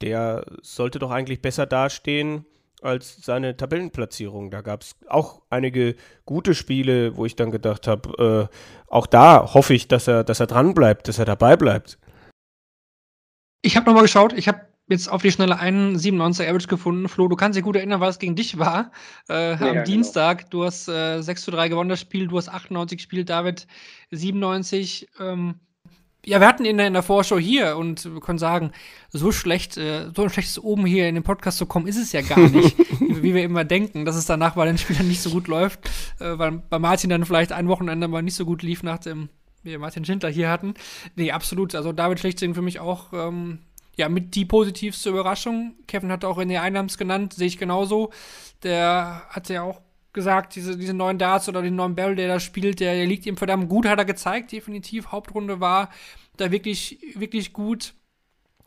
der 0.01 0.45
sollte 0.63 0.99
doch 0.99 1.11
eigentlich 1.11 1.41
besser 1.41 1.67
dastehen 1.67 2.45
als 2.83 3.23
seine 3.23 3.57
Tabellenplatzierung. 3.57 4.51
Da 4.51 4.61
gab 4.61 4.83
es 4.83 4.97
auch 5.09 5.43
einige 5.51 5.97
gute 6.25 6.55
Spiele, 6.55 7.17
wo 7.17 7.25
ich 7.27 7.37
dann 7.37 7.51
gedacht 7.51 7.87
habe, 7.87 8.49
äh, 8.51 8.57
auch 8.89 9.07
da 9.07 9.55
hoffe 9.55 9.75
ich, 9.75 9.89
dass 9.89 10.09
er, 10.09 10.25
dass 10.25 10.41
er 10.41 10.47
dran 10.47 10.75
bleibt, 10.75 11.09
dass 11.09 11.19
er 11.19 11.25
dabei 11.25 11.57
bleibt. 11.57 11.99
Ich 13.63 13.77
habe 13.77 13.87
nochmal 13.87 14.03
geschaut, 14.03 14.33
ich 14.33 14.49
habe 14.49 14.61
jetzt 14.89 15.11
auf 15.11 15.23
die 15.23 15.33
schnelle 15.33 15.59
einen 15.59 15.97
97er 15.97 16.49
Average 16.49 16.69
gefunden. 16.69 17.09
Flo, 17.09 17.29
du 17.29 17.37
kannst 17.37 17.57
dich 17.57 17.65
gut 17.65 17.77
erinnern, 17.77 18.01
was 18.01 18.19
gegen 18.19 18.37
dich 18.37 18.59
war. 18.59 18.91
Äh, 19.29 19.53
ja, 19.53 19.53
am 19.53 19.73
genau. 19.73 19.85
Dienstag, 19.85 20.51
du 20.51 20.65
hast 20.65 20.89
äh, 20.89 21.23
6 21.23 21.43
zu 21.43 21.51
3 21.51 21.69
gewonnen 21.69 21.89
das 21.89 22.01
Spiel, 22.01 22.27
du 22.27 22.37
hast 22.37 22.49
98 22.49 22.99
gespielt, 22.99 23.31
David 23.31 23.67
97. 24.11 25.09
Ähm, 25.21 25.61
ja, 26.25 26.41
wir 26.41 26.47
hatten 26.47 26.65
ihn 26.65 26.79
in 26.79 26.93
der 26.93 27.03
Vorschau 27.03 27.37
hier 27.39 27.77
und 27.77 28.05
wir 28.05 28.21
können 28.21 28.39
sagen, 28.39 28.71
so 29.11 29.33
schlecht, 29.33 29.77
äh, 29.77 30.11
so 30.15 30.23
ein 30.23 30.31
schlechtes 30.31 30.59
Oben 30.63 30.87
hier 30.87 31.09
in 31.09 31.17
den 31.17 31.25
Podcast 31.25 31.59
zu 31.59 31.67
kommen, 31.67 31.89
ist 31.89 31.97
es 31.97 32.13
ja 32.13 32.23
gar 32.23 32.39
nicht, 32.49 32.77
wie 33.01 33.35
wir 33.35 33.43
immer 33.43 33.65
denken, 33.65 34.05
dass 34.05 34.15
es 34.15 34.27
danach 34.27 34.55
bei 34.55 34.67
den 34.67 34.79
Spielern 34.79 35.09
nicht 35.09 35.21
so 35.21 35.31
gut 35.31 35.49
läuft, 35.49 35.81
äh, 36.21 36.39
weil 36.39 36.53
bei 36.53 36.79
Martin 36.79 37.11
dann 37.11 37.25
vielleicht 37.25 37.53
ein 37.53 37.69
Wochenende 37.69 38.07
mal 38.07 38.23
nicht 38.23 38.37
so 38.37 38.45
gut 38.45 38.63
lief 38.63 38.85
nach 38.85 38.99
dem, 38.99 39.31
wie 39.65 39.71
wir 39.71 39.81
Martin 39.81 40.05
Schindler 40.05 40.31
hier 40.31 40.49
hatten. 40.49 40.75
Nee, 41.17 41.33
absolut. 41.33 41.75
Also 41.75 41.93
David 41.93 42.21
Schlechtsing 42.21 42.55
für 42.55 42.63
mich 42.63 42.79
auch, 42.79 43.13
ähm, 43.13 43.59
ja, 43.97 44.09
mit 44.09 44.37
die 44.37 44.45
positivste 44.45 45.11
Überraschung. 45.11 45.75
Kevin 45.89 46.13
hat 46.13 46.25
auch 46.25 46.39
in 46.39 46.49
der 46.49 46.63
Einnahmen 46.63 46.89
genannt, 46.89 47.35
sehe 47.35 47.49
ich 47.49 47.59
genauso. 47.59 48.11
Der 48.63 49.25
hat 49.29 49.49
ja 49.49 49.63
auch 49.63 49.81
gesagt, 50.13 50.55
diese, 50.55 50.77
diese 50.77 50.95
neuen 50.95 51.19
Darts 51.19 51.49
oder 51.49 51.63
den 51.63 51.77
neuen 51.77 51.95
Barrel, 51.95 52.17
der 52.17 52.29
da 52.29 52.41
spielt, 52.41 52.81
der, 52.81 52.95
der 52.95 53.07
liegt 53.07 53.27
ihm 53.27 53.37
verdammt 53.37 53.69
gut, 53.69 53.87
hat 53.87 53.99
er 53.99 54.05
gezeigt, 54.05 54.53
definitiv. 54.53 55.13
Hauptrunde 55.13 55.61
war 55.61 55.91
da 56.37 56.51
wirklich, 56.51 56.99
wirklich 57.15 57.53
gut. 57.53 57.95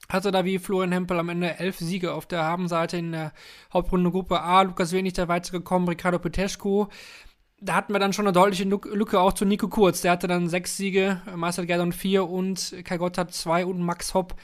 Hatte 0.09 0.31
da 0.31 0.45
wie 0.45 0.59
Florian 0.59 0.91
Hempel 0.91 1.17
am 1.17 1.29
Ende 1.29 1.57
elf 1.57 1.77
Siege 1.77 2.13
auf 2.13 2.27
der 2.27 2.43
Habenseite 2.43 2.97
in 2.97 3.11
der 3.11 3.33
Hauptrunde 3.73 4.11
Gruppe 4.11 4.39
A. 4.39 4.61
Lukas 4.61 4.91
Wenig 4.91 5.13
da 5.13 5.27
weitergekommen, 5.27 5.89
Ricardo 5.89 6.19
Peteschko. 6.19 6.89
Da 7.59 7.73
hatten 7.73 7.93
wir 7.93 7.99
dann 7.99 8.13
schon 8.13 8.25
eine 8.27 8.33
deutliche 8.33 8.65
Lücke 8.65 9.19
auch 9.19 9.33
zu 9.33 9.45
Nico 9.45 9.67
Kurz. 9.67 10.01
Der 10.01 10.11
hatte 10.11 10.27
dann 10.27 10.49
sechs 10.49 10.77
Siege, 10.77 11.21
Marcel 11.35 11.65
Gerdon 11.65 11.91
vier 11.91 12.29
und 12.29 12.75
Kai 12.83 12.97
Gott 12.97 13.17
hat 13.17 13.33
zwei 13.33 13.65
und 13.65 13.79
Max 13.81 14.13
Hopp 14.13 14.35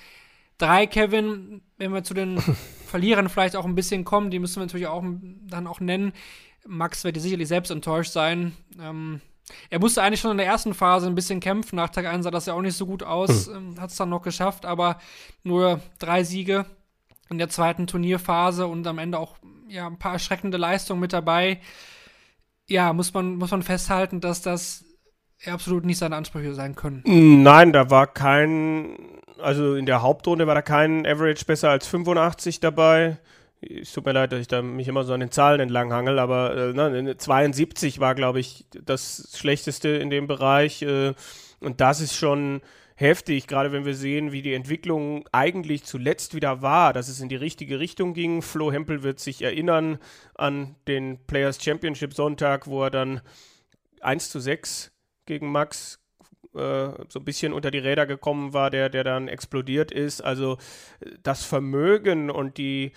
drei. 0.57 0.87
Kevin, 0.87 1.61
wenn 1.77 1.93
wir 1.93 2.03
zu 2.03 2.13
den 2.13 2.39
Verlierern 2.87 3.29
vielleicht 3.29 3.55
auch 3.55 3.65
ein 3.65 3.75
bisschen 3.75 4.05
kommen, 4.05 4.31
die 4.31 4.39
müssen 4.39 4.57
wir 4.57 4.65
natürlich 4.65 4.87
auch 4.87 5.03
dann 5.47 5.67
auch 5.67 5.79
nennen. 5.79 6.13
Max 6.67 7.03
wird 7.03 7.19
sicherlich 7.19 7.47
selbst 7.47 7.71
enttäuscht 7.71 8.11
sein. 8.11 8.55
Ähm, 8.79 9.21
er 9.69 9.79
musste 9.79 10.01
eigentlich 10.01 10.19
schon 10.21 10.31
in 10.31 10.37
der 10.37 10.45
ersten 10.45 10.73
Phase 10.73 11.07
ein 11.07 11.15
bisschen 11.15 11.39
kämpfen. 11.39 11.75
Nach 11.75 11.89
Tag 11.89 12.05
1 12.05 12.23
sah 12.23 12.31
das 12.31 12.45
ja 12.45 12.53
auch 12.53 12.61
nicht 12.61 12.77
so 12.77 12.85
gut 12.85 13.03
aus. 13.03 13.47
Mhm. 13.47 13.55
Ähm, 13.55 13.81
Hat 13.81 13.89
es 13.89 13.97
dann 13.97 14.09
noch 14.09 14.21
geschafft, 14.21 14.65
aber 14.65 14.99
nur 15.43 15.81
drei 15.99 16.23
Siege 16.23 16.65
in 17.29 17.37
der 17.37 17.49
zweiten 17.49 17.87
Turnierphase 17.87 18.67
und 18.67 18.85
am 18.87 18.97
Ende 18.97 19.17
auch 19.17 19.37
ja, 19.67 19.87
ein 19.87 19.97
paar 19.97 20.13
erschreckende 20.13 20.57
Leistungen 20.57 20.99
mit 20.99 21.13
dabei. 21.13 21.59
Ja, 22.67 22.93
muss 22.93 23.13
man, 23.13 23.35
muss 23.35 23.51
man 23.51 23.63
festhalten, 23.63 24.21
dass 24.21 24.41
das 24.41 24.85
absolut 25.45 25.85
nicht 25.85 25.97
seine 25.97 26.15
Ansprüche 26.15 26.53
sein 26.53 26.75
können. 26.75 27.03
Nein, 27.05 27.73
da 27.73 27.89
war 27.89 28.07
kein, 28.07 28.97
also 29.39 29.75
in 29.75 29.85
der 29.85 30.01
Hauptrunde 30.01 30.45
war 30.45 30.55
da 30.55 30.61
kein 30.61 31.05
Average 31.05 31.45
besser 31.45 31.69
als 31.69 31.87
85 31.87 32.59
dabei 32.59 33.17
es 33.61 33.93
tut 33.93 34.05
mir 34.05 34.13
leid, 34.13 34.31
dass 34.31 34.41
ich 34.41 34.47
da 34.47 34.61
mich 34.61 34.87
immer 34.87 35.03
so 35.03 35.13
an 35.13 35.19
den 35.19 35.31
Zahlen 35.31 35.59
entlang 35.59 35.93
hangel, 35.93 36.19
aber 36.19 36.55
äh, 36.55 36.73
ne, 36.73 37.15
72 37.17 37.99
war, 37.99 38.15
glaube 38.15 38.39
ich, 38.39 38.65
das 38.71 39.31
Schlechteste 39.35 39.89
in 39.89 40.09
dem 40.09 40.27
Bereich. 40.27 40.81
Äh, 40.81 41.13
und 41.59 41.79
das 41.79 42.01
ist 42.01 42.15
schon 42.15 42.61
heftig, 42.95 43.47
gerade 43.47 43.71
wenn 43.71 43.85
wir 43.85 43.95
sehen, 43.95 44.31
wie 44.31 44.41
die 44.41 44.53
Entwicklung 44.53 45.27
eigentlich 45.31 45.83
zuletzt 45.83 46.35
wieder 46.35 46.61
war, 46.61 46.93
dass 46.93 47.07
es 47.07 47.19
in 47.19 47.29
die 47.29 47.35
richtige 47.35 47.79
Richtung 47.79 48.13
ging. 48.13 48.41
Flo 48.41 48.71
Hempel 48.71 49.03
wird 49.03 49.19
sich 49.19 49.41
erinnern 49.41 49.99
an 50.35 50.75
den 50.87 51.19
Players 51.25 51.63
Championship 51.63 52.13
Sonntag, 52.13 52.67
wo 52.67 52.83
er 52.83 52.91
dann 52.91 53.21
1 54.01 54.29
zu 54.29 54.39
6 54.39 54.91
gegen 55.25 55.51
Max 55.51 55.99
äh, 56.53 56.89
so 57.09 57.19
ein 57.19 57.25
bisschen 57.25 57.53
unter 57.53 57.71
die 57.71 57.79
Räder 57.79 58.05
gekommen 58.05 58.53
war, 58.53 58.69
der, 58.69 58.89
der 58.89 59.03
dann 59.03 59.27
explodiert 59.27 59.91
ist. 59.91 60.21
Also 60.21 60.57
das 61.23 61.45
Vermögen 61.45 62.29
und 62.29 62.57
die 62.57 62.91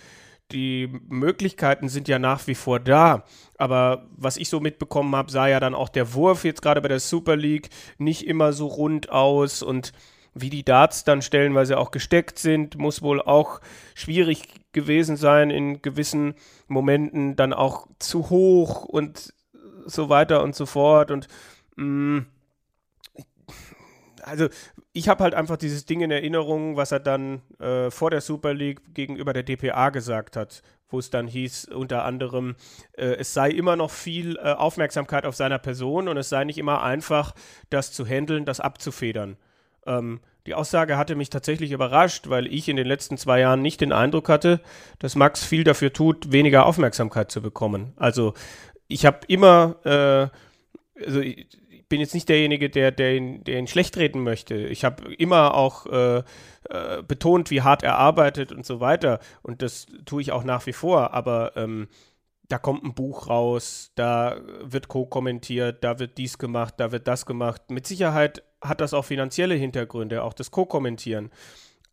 die 0.52 0.88
Möglichkeiten 1.08 1.88
sind 1.88 2.08
ja 2.08 2.18
nach 2.18 2.46
wie 2.46 2.54
vor 2.54 2.80
da. 2.80 3.24
Aber 3.56 4.06
was 4.16 4.36
ich 4.36 4.48
so 4.48 4.60
mitbekommen 4.60 5.14
habe, 5.16 5.30
sah 5.30 5.48
ja 5.48 5.60
dann 5.60 5.74
auch 5.74 5.88
der 5.88 6.14
Wurf 6.14 6.44
jetzt 6.44 6.62
gerade 6.62 6.80
bei 6.80 6.88
der 6.88 7.00
Super 7.00 7.36
League 7.36 7.70
nicht 7.98 8.26
immer 8.26 8.52
so 8.52 8.66
rund 8.66 9.10
aus 9.10 9.62
und 9.62 9.92
wie 10.34 10.50
die 10.50 10.64
Darts 10.64 11.04
dann 11.04 11.22
stellenweise 11.22 11.78
auch 11.78 11.92
gesteckt 11.92 12.38
sind, 12.38 12.76
muss 12.76 13.02
wohl 13.02 13.22
auch 13.22 13.60
schwierig 13.94 14.42
gewesen 14.72 15.16
sein 15.16 15.50
in 15.50 15.80
gewissen 15.80 16.34
Momenten, 16.66 17.36
dann 17.36 17.52
auch 17.52 17.86
zu 18.00 18.30
hoch 18.30 18.84
und 18.84 19.32
so 19.86 20.08
weiter 20.08 20.42
und 20.42 20.56
so 20.56 20.66
fort. 20.66 21.12
Und 21.12 21.28
mh, 21.76 22.20
mm, 22.20 22.26
also 24.22 24.48
ich 24.96 25.08
habe 25.08 25.24
halt 25.24 25.34
einfach 25.34 25.56
dieses 25.56 25.86
Ding 25.86 26.00
in 26.00 26.12
Erinnerung, 26.12 26.76
was 26.76 26.92
er 26.92 27.00
dann 27.00 27.42
äh, 27.58 27.90
vor 27.90 28.10
der 28.10 28.20
Super 28.20 28.54
League 28.54 28.94
gegenüber 28.94 29.32
der 29.32 29.42
DPA 29.42 29.90
gesagt 29.90 30.36
hat, 30.36 30.62
wo 30.88 31.00
es 31.00 31.10
dann 31.10 31.26
hieß, 31.26 31.66
unter 31.66 32.04
anderem, 32.04 32.54
äh, 32.92 33.16
es 33.16 33.34
sei 33.34 33.50
immer 33.50 33.74
noch 33.74 33.90
viel 33.90 34.36
äh, 34.36 34.52
Aufmerksamkeit 34.52 35.26
auf 35.26 35.34
seiner 35.34 35.58
Person 35.58 36.06
und 36.06 36.16
es 36.16 36.28
sei 36.28 36.44
nicht 36.44 36.58
immer 36.58 36.84
einfach, 36.84 37.34
das 37.70 37.92
zu 37.92 38.06
handeln, 38.06 38.44
das 38.44 38.60
abzufedern. 38.60 39.36
Ähm, 39.84 40.20
die 40.46 40.54
Aussage 40.54 40.96
hatte 40.96 41.16
mich 41.16 41.28
tatsächlich 41.28 41.72
überrascht, 41.72 42.28
weil 42.28 42.46
ich 42.46 42.68
in 42.68 42.76
den 42.76 42.86
letzten 42.86 43.16
zwei 43.16 43.40
Jahren 43.40 43.62
nicht 43.62 43.80
den 43.80 43.92
Eindruck 43.92 44.28
hatte, 44.28 44.60
dass 45.00 45.16
Max 45.16 45.42
viel 45.42 45.64
dafür 45.64 45.92
tut, 45.92 46.30
weniger 46.30 46.66
Aufmerksamkeit 46.66 47.32
zu 47.32 47.42
bekommen. 47.42 47.94
Also 47.96 48.34
ich 48.86 49.06
habe 49.06 49.20
immer, 49.26 49.76
äh, 49.84 51.04
also 51.04 51.20
bin 51.94 52.00
jetzt 52.00 52.14
nicht 52.14 52.28
derjenige, 52.28 52.70
der, 52.70 52.90
der, 52.90 53.14
ihn, 53.14 53.44
der 53.44 53.56
ihn 53.56 53.68
schlecht 53.68 53.96
reden 53.96 54.24
möchte. 54.24 54.56
Ich 54.56 54.84
habe 54.84 55.14
immer 55.14 55.54
auch 55.54 55.86
äh, 55.86 56.24
äh, 56.68 57.02
betont, 57.06 57.52
wie 57.52 57.62
hart 57.62 57.84
er 57.84 57.98
arbeitet 57.98 58.50
und 58.50 58.66
so 58.66 58.80
weiter. 58.80 59.20
Und 59.42 59.62
das 59.62 59.86
tue 60.04 60.20
ich 60.20 60.32
auch 60.32 60.42
nach 60.42 60.66
wie 60.66 60.72
vor. 60.72 61.14
Aber 61.14 61.52
ähm, 61.54 61.86
da 62.48 62.58
kommt 62.58 62.82
ein 62.82 62.94
Buch 62.94 63.28
raus, 63.28 63.92
da 63.94 64.40
wird 64.60 64.88
co-kommentiert, 64.88 65.84
da 65.84 66.00
wird 66.00 66.18
dies 66.18 66.36
gemacht, 66.36 66.74
da 66.78 66.90
wird 66.90 67.06
das 67.06 67.26
gemacht. 67.26 67.70
Mit 67.70 67.86
Sicherheit 67.86 68.42
hat 68.60 68.80
das 68.80 68.92
auch 68.92 69.04
finanzielle 69.04 69.54
Hintergründe, 69.54 70.24
auch 70.24 70.32
das 70.32 70.50
Co-Kommentieren 70.50 71.30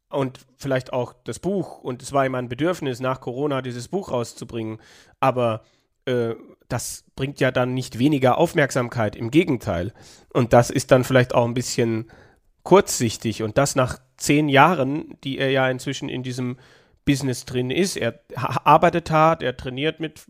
und 0.09 0.39
vielleicht 0.57 0.93
auch 0.93 1.13
das 1.25 1.37
Buch. 1.37 1.77
Und 1.77 2.01
es 2.01 2.11
war 2.11 2.25
ihm 2.25 2.33
ein 2.33 2.49
Bedürfnis, 2.49 3.01
nach 3.01 3.21
Corona 3.21 3.61
dieses 3.61 3.87
Buch 3.87 4.09
rauszubringen. 4.09 4.79
Aber 5.19 5.61
äh, 6.05 6.35
das 6.67 7.03
bringt 7.15 7.39
ja 7.39 7.51
dann 7.51 7.73
nicht 7.73 7.99
weniger 7.99 8.37
Aufmerksamkeit, 8.37 9.15
im 9.15 9.29
Gegenteil. 9.31 9.93
Und 10.33 10.53
das 10.53 10.69
ist 10.69 10.91
dann 10.91 11.03
vielleicht 11.03 11.35
auch 11.35 11.45
ein 11.45 11.53
bisschen 11.53 12.09
kurzsichtig 12.63 13.43
und 13.43 13.57
das 13.57 13.75
nach 13.75 13.99
zehn 14.17 14.47
Jahren, 14.47 15.17
die 15.23 15.37
er 15.37 15.49
ja 15.49 15.69
inzwischen 15.69 16.09
in 16.09 16.23
diesem 16.23 16.57
Business 17.05 17.45
drin 17.45 17.71
ist. 17.71 17.97
Er 17.97 18.19
arbeitet 18.35 19.09
hart, 19.11 19.41
er 19.41 19.57
trainiert 19.57 19.99
mit 19.99 20.25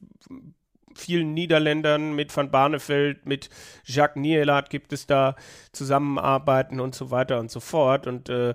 vielen 0.95 1.33
Niederländern, 1.33 2.15
mit 2.15 2.35
Van 2.35 2.51
Barneveld, 2.51 3.25
mit 3.25 3.49
Jacques 3.83 4.19
Nielat 4.21 4.69
gibt 4.69 4.93
es 4.93 5.07
da 5.07 5.35
Zusammenarbeiten 5.71 6.79
und 6.79 6.95
so 6.95 7.11
weiter 7.11 7.39
und 7.39 7.51
so 7.51 7.59
fort. 7.59 8.07
Und 8.07 8.29
äh, 8.29 8.53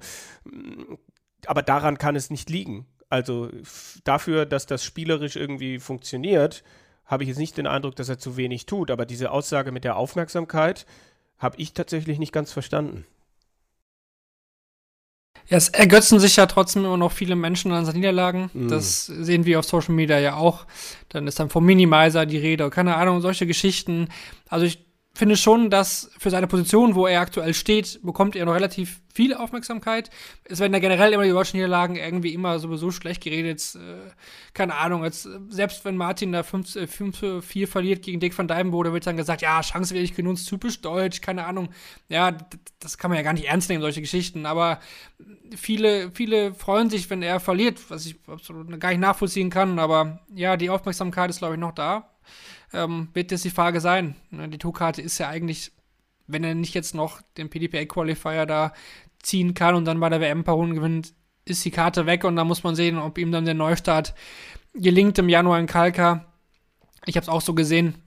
aber 1.47 1.63
daran 1.63 1.99
kann 1.99 2.17
es 2.17 2.31
nicht 2.31 2.51
liegen. 2.51 2.87
Also 3.09 3.51
dafür, 4.05 4.47
dass 4.47 4.67
das 4.67 4.85
spielerisch 4.85 5.37
irgendwie 5.37 5.79
funktioniert, 5.79 6.65
habe 7.07 7.23
ich 7.23 7.29
jetzt 7.29 7.39
nicht 7.39 7.57
den 7.57 7.67
Eindruck, 7.67 7.97
dass 7.97 8.09
er 8.09 8.19
zu 8.19 8.37
wenig 8.37 8.67
tut, 8.67 8.91
aber 8.91 9.07
diese 9.07 9.31
Aussage 9.31 9.73
mit 9.73 9.85
der 9.85 9.97
Aufmerksamkeit 9.97 10.87
habe 11.39 11.57
ich 11.59 11.73
tatsächlich 11.73 12.19
nicht 12.19 12.33
ganz 12.33 12.53
verstanden. 12.53 13.07
Ja, 15.49 15.57
es 15.59 15.69
ergötzen 15.69 16.19
sich 16.19 16.37
ja 16.37 16.47
trotzdem 16.47 16.85
immer 16.85 16.97
noch 16.97 17.13
viele 17.13 17.37
Menschen 17.37 17.71
an 17.71 17.85
seinen 17.85 17.97
Niederlagen. 17.97 18.51
Mhm. 18.53 18.69
Das 18.69 19.07
sehen 19.07 19.45
wir 19.47 19.61
auf 19.61 19.65
Social 19.65 19.95
Media 19.95 20.19
ja 20.19 20.35
auch. 20.35 20.67
Dann 21.09 21.29
ist 21.29 21.39
dann 21.39 21.51
vom 21.51 21.65
Minimizer 21.65 22.27
die 22.27 22.39
Rede, 22.39 22.69
keine 22.71 22.97
Ahnung, 22.97 23.21
solche 23.21 23.47
Geschichten. 23.47 24.09
Also 24.49 24.67
ich 24.67 24.86
finde 25.17 25.37
schon, 25.37 25.71
dass 25.71 26.11
für 26.19 26.31
seine 26.31 26.47
Position, 26.47 26.95
wo 26.95 27.07
er 27.07 27.21
aktuell 27.21 27.55
steht, 27.55 28.01
bekommt 28.03 28.37
er 28.37 28.45
noch 28.45 28.55
relativ 28.55 29.01
viel 29.15 29.33
Aufmerksamkeit. 29.33 30.11
Es 30.45 30.61
werden 30.61 30.75
ja 30.75 30.79
generell 30.79 31.13
immer 31.13 31.25
die 31.25 31.31
deutschen 31.31 31.57
Niederlagen 31.57 31.97
irgendwie 31.97 32.35
immer 32.35 32.59
sowieso 32.59 32.91
schlecht 32.91 33.23
geredet. 33.23 33.77
Äh, 33.77 34.11
keine 34.53 34.75
Ahnung, 34.75 35.05
jetzt, 35.05 35.27
selbst 35.49 35.87
wenn 35.87 35.97
Martin 35.97 36.33
da 36.33 36.41
5-4 36.43 37.63
äh, 37.63 37.67
verliert 37.67 38.03
gegen 38.03 38.21
Dick 38.21 38.37
van 38.37 38.47
Dijvenbode, 38.47 38.93
wird 38.93 39.07
dann 39.07 39.17
gesagt, 39.17 39.41
ja, 39.41 39.61
Chance 39.63 39.95
werde 39.95 40.05
ich 40.05 40.15
genutzt, 40.15 40.49
typisch 40.49 40.83
deutsch, 40.83 41.23
keine 41.23 41.47
Ahnung. 41.47 41.71
Ja, 42.11 42.37
das 42.79 42.99
kann 42.99 43.11
man 43.11 43.17
ja 43.17 43.25
gar 43.25 43.33
nicht 43.33 43.47
ernst 43.47 43.71
nehmen, 43.71 43.81
solche 43.81 44.03
Geschichten. 44.03 44.45
Aber 44.45 44.81
viele, 45.57 46.11
viele 46.13 46.53
freuen 46.53 46.91
sich, 46.91 47.09
wenn 47.09 47.23
er 47.23 47.41
verliert, 47.41 47.81
was 47.89 48.05
ich 48.05 48.17
absolut 48.27 48.79
gar 48.79 48.91
nicht 48.91 49.01
nachvollziehen 49.01 49.49
kann. 49.49 49.79
Aber 49.79 50.21
ja, 50.35 50.59
die 50.59 50.69
Aufmerksamkeit 50.69 51.31
ist, 51.31 51.39
glaube 51.39 51.55
ich, 51.55 51.61
noch 51.61 51.73
da 51.73 52.11
ähm, 52.77 53.09
wird 53.15 53.31
jetzt 53.31 53.45
die 53.45 53.51
Frage 53.51 53.81
sein. 53.81 54.17
Ne, 54.31 54.49
die 54.49 54.59
Tourkarte 54.59 55.03
ist 55.03 55.19
ja 55.19 55.29
eigentlich, 55.29 55.73
wenn 56.27 56.45
er 56.45 56.55
nicht 56.55 56.75
jetzt 56.75 56.95
noch 56.95 57.21
den 57.37 57.51
PDPA-Qualifier 57.51 58.47
da 58.47 58.73
ziehen 59.23 59.55
kann 59.55 59.75
und 59.75 59.85
dann 59.85 60.01
bei 60.01 60.09
der 60.09 60.21
WM 60.21 60.41
ein 60.41 60.45
paar 60.45 60.55
Runden 60.55 60.75
gewinnt, 60.75 61.15
ist 61.45 61.65
die 61.65 61.71
Karte 61.71 62.07
weg 62.07 62.25
und 62.25 62.37
dann 62.37 62.47
muss 62.47 62.63
man 62.63 62.75
sehen, 62.75 62.99
ob 62.99 63.19
ihm 63.19 63.33
dann 63.33 63.45
der 63.45 63.55
Neustart 63.55 64.15
gelingt 64.75 65.19
im 65.19 65.29
Januar 65.29 65.59
in 65.59 65.67
Kalka. 65.67 66.33
Ich 67.07 67.17
habe 67.17 67.23
es 67.23 67.29
auch 67.29 67.41
so 67.41 67.55
gesehen. 67.55 68.03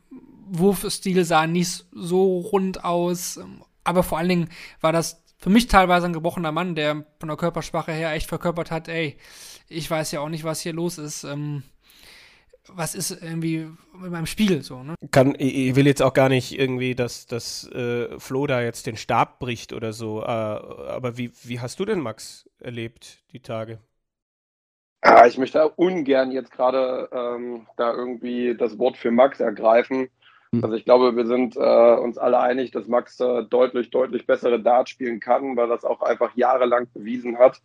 Wurfstil 0.51 1.23
sah 1.25 1.47
nicht 1.47 1.85
so 1.91 2.39
rund 2.39 2.83
aus, 2.83 3.39
aber 3.83 4.03
vor 4.03 4.17
allen 4.17 4.29
Dingen 4.29 4.49
war 4.81 4.91
das 4.91 5.23
für 5.37 5.49
mich 5.49 5.67
teilweise 5.67 6.05
ein 6.05 6.13
gebrochener 6.13 6.51
Mann, 6.51 6.75
der 6.75 7.05
von 7.19 7.29
der 7.29 7.37
Körpersprache 7.37 7.93
her 7.93 8.11
echt 8.13 8.27
verkörpert 8.27 8.71
hat, 8.71 8.89
ey, 8.89 9.17
ich 9.69 9.89
weiß 9.89 10.11
ja 10.11 10.19
auch 10.19 10.29
nicht, 10.29 10.43
was 10.43 10.61
hier 10.61 10.73
los 10.73 10.97
ist. 10.97 11.23
Ähm, 11.23 11.63
was 12.73 12.95
ist 12.95 13.11
irgendwie 13.11 13.67
mit 13.93 14.11
meinem 14.11 14.25
Spiel 14.25 14.61
so, 14.63 14.83
ne? 14.83 14.95
Kann, 15.11 15.35
ich 15.37 15.75
will 15.75 15.87
jetzt 15.87 16.01
auch 16.01 16.13
gar 16.13 16.29
nicht 16.29 16.57
irgendwie, 16.57 16.95
dass, 16.95 17.27
dass 17.27 17.69
äh, 17.71 18.19
Flo 18.19 18.47
da 18.47 18.61
jetzt 18.61 18.87
den 18.87 18.97
Stab 18.97 19.39
bricht 19.39 19.73
oder 19.73 19.93
so, 19.93 20.21
äh, 20.21 20.25
aber 20.25 21.17
wie, 21.17 21.31
wie 21.43 21.59
hast 21.59 21.79
du 21.79 21.85
denn, 21.85 21.99
Max, 21.99 22.49
erlebt, 22.59 23.19
die 23.31 23.41
Tage? 23.41 23.79
Ja, 25.03 25.25
ich 25.25 25.37
möchte 25.37 25.69
ungern 25.69 26.31
jetzt 26.31 26.51
gerade 26.51 27.09
ähm, 27.13 27.67
da 27.77 27.93
irgendwie 27.93 28.55
das 28.55 28.77
Wort 28.77 28.97
für 28.97 29.11
Max 29.11 29.39
ergreifen. 29.39 30.09
Hm. 30.51 30.63
Also 30.63 30.75
ich 30.75 30.83
glaube, 30.83 31.15
wir 31.15 31.25
sind 31.25 31.55
äh, 31.55 31.95
uns 31.95 32.17
alle 32.17 32.39
einig, 32.39 32.71
dass 32.71 32.87
Max 32.87 33.19
äh, 33.19 33.43
deutlich, 33.43 33.91
deutlich 33.91 34.25
bessere 34.25 34.59
Dart 34.59 34.89
spielen 34.89 35.19
kann, 35.19 35.55
weil 35.55 35.69
das 35.69 35.85
auch 35.85 36.01
einfach 36.01 36.35
jahrelang 36.35 36.87
bewiesen 36.93 37.37
hat. 37.37 37.61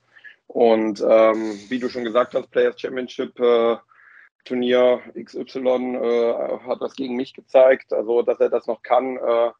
Und 0.46 1.00
ähm, 1.00 1.58
wie 1.68 1.78
du 1.78 1.88
schon 1.88 2.04
gesagt 2.04 2.34
hast, 2.34 2.50
Players 2.50 2.80
Championship 2.80 3.38
äh, 3.40 3.76
Turnier 4.44 5.00
XY 5.14 5.96
äh, 5.96 6.58
hat 6.66 6.80
das 6.80 6.94
gegen 6.94 7.16
mich 7.16 7.34
gezeigt. 7.34 7.92
Also, 7.92 8.22
dass 8.22 8.40
er 8.40 8.50
das 8.50 8.66
noch 8.66 8.82
kann, 8.82 9.16
äh, 9.16 9.50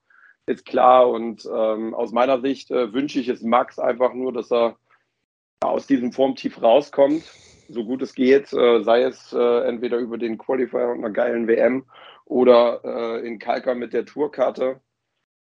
ist 0.46 0.66
klar. 0.66 1.08
Und 1.08 1.46
ähm, 1.46 1.94
aus 1.94 2.12
meiner 2.12 2.40
Sicht 2.40 2.70
äh, 2.70 2.92
wünsche 2.92 3.20
ich 3.20 3.28
es 3.28 3.42
Max 3.42 3.78
einfach 3.78 4.14
nur, 4.14 4.32
dass 4.32 4.52
er 4.52 4.76
aus 5.60 5.86
diesem 5.86 6.12
Formtief 6.12 6.62
rauskommt, 6.62 7.24
so 7.68 7.84
gut 7.84 8.02
es 8.02 8.14
geht, 8.14 8.52
äh, 8.52 8.82
sei 8.82 9.02
es 9.02 9.32
äh, 9.32 9.66
entweder 9.66 9.98
über 9.98 10.18
den 10.18 10.38
Qualifier 10.38 10.88
und 10.88 10.98
einer 10.98 11.10
geilen 11.10 11.48
WM 11.48 11.84
oder 12.26 12.80
äh, 12.84 13.26
in 13.26 13.38
Kalka 13.38 13.74
mit 13.74 13.92
der 13.92 14.04
Tourkarte, 14.04 14.80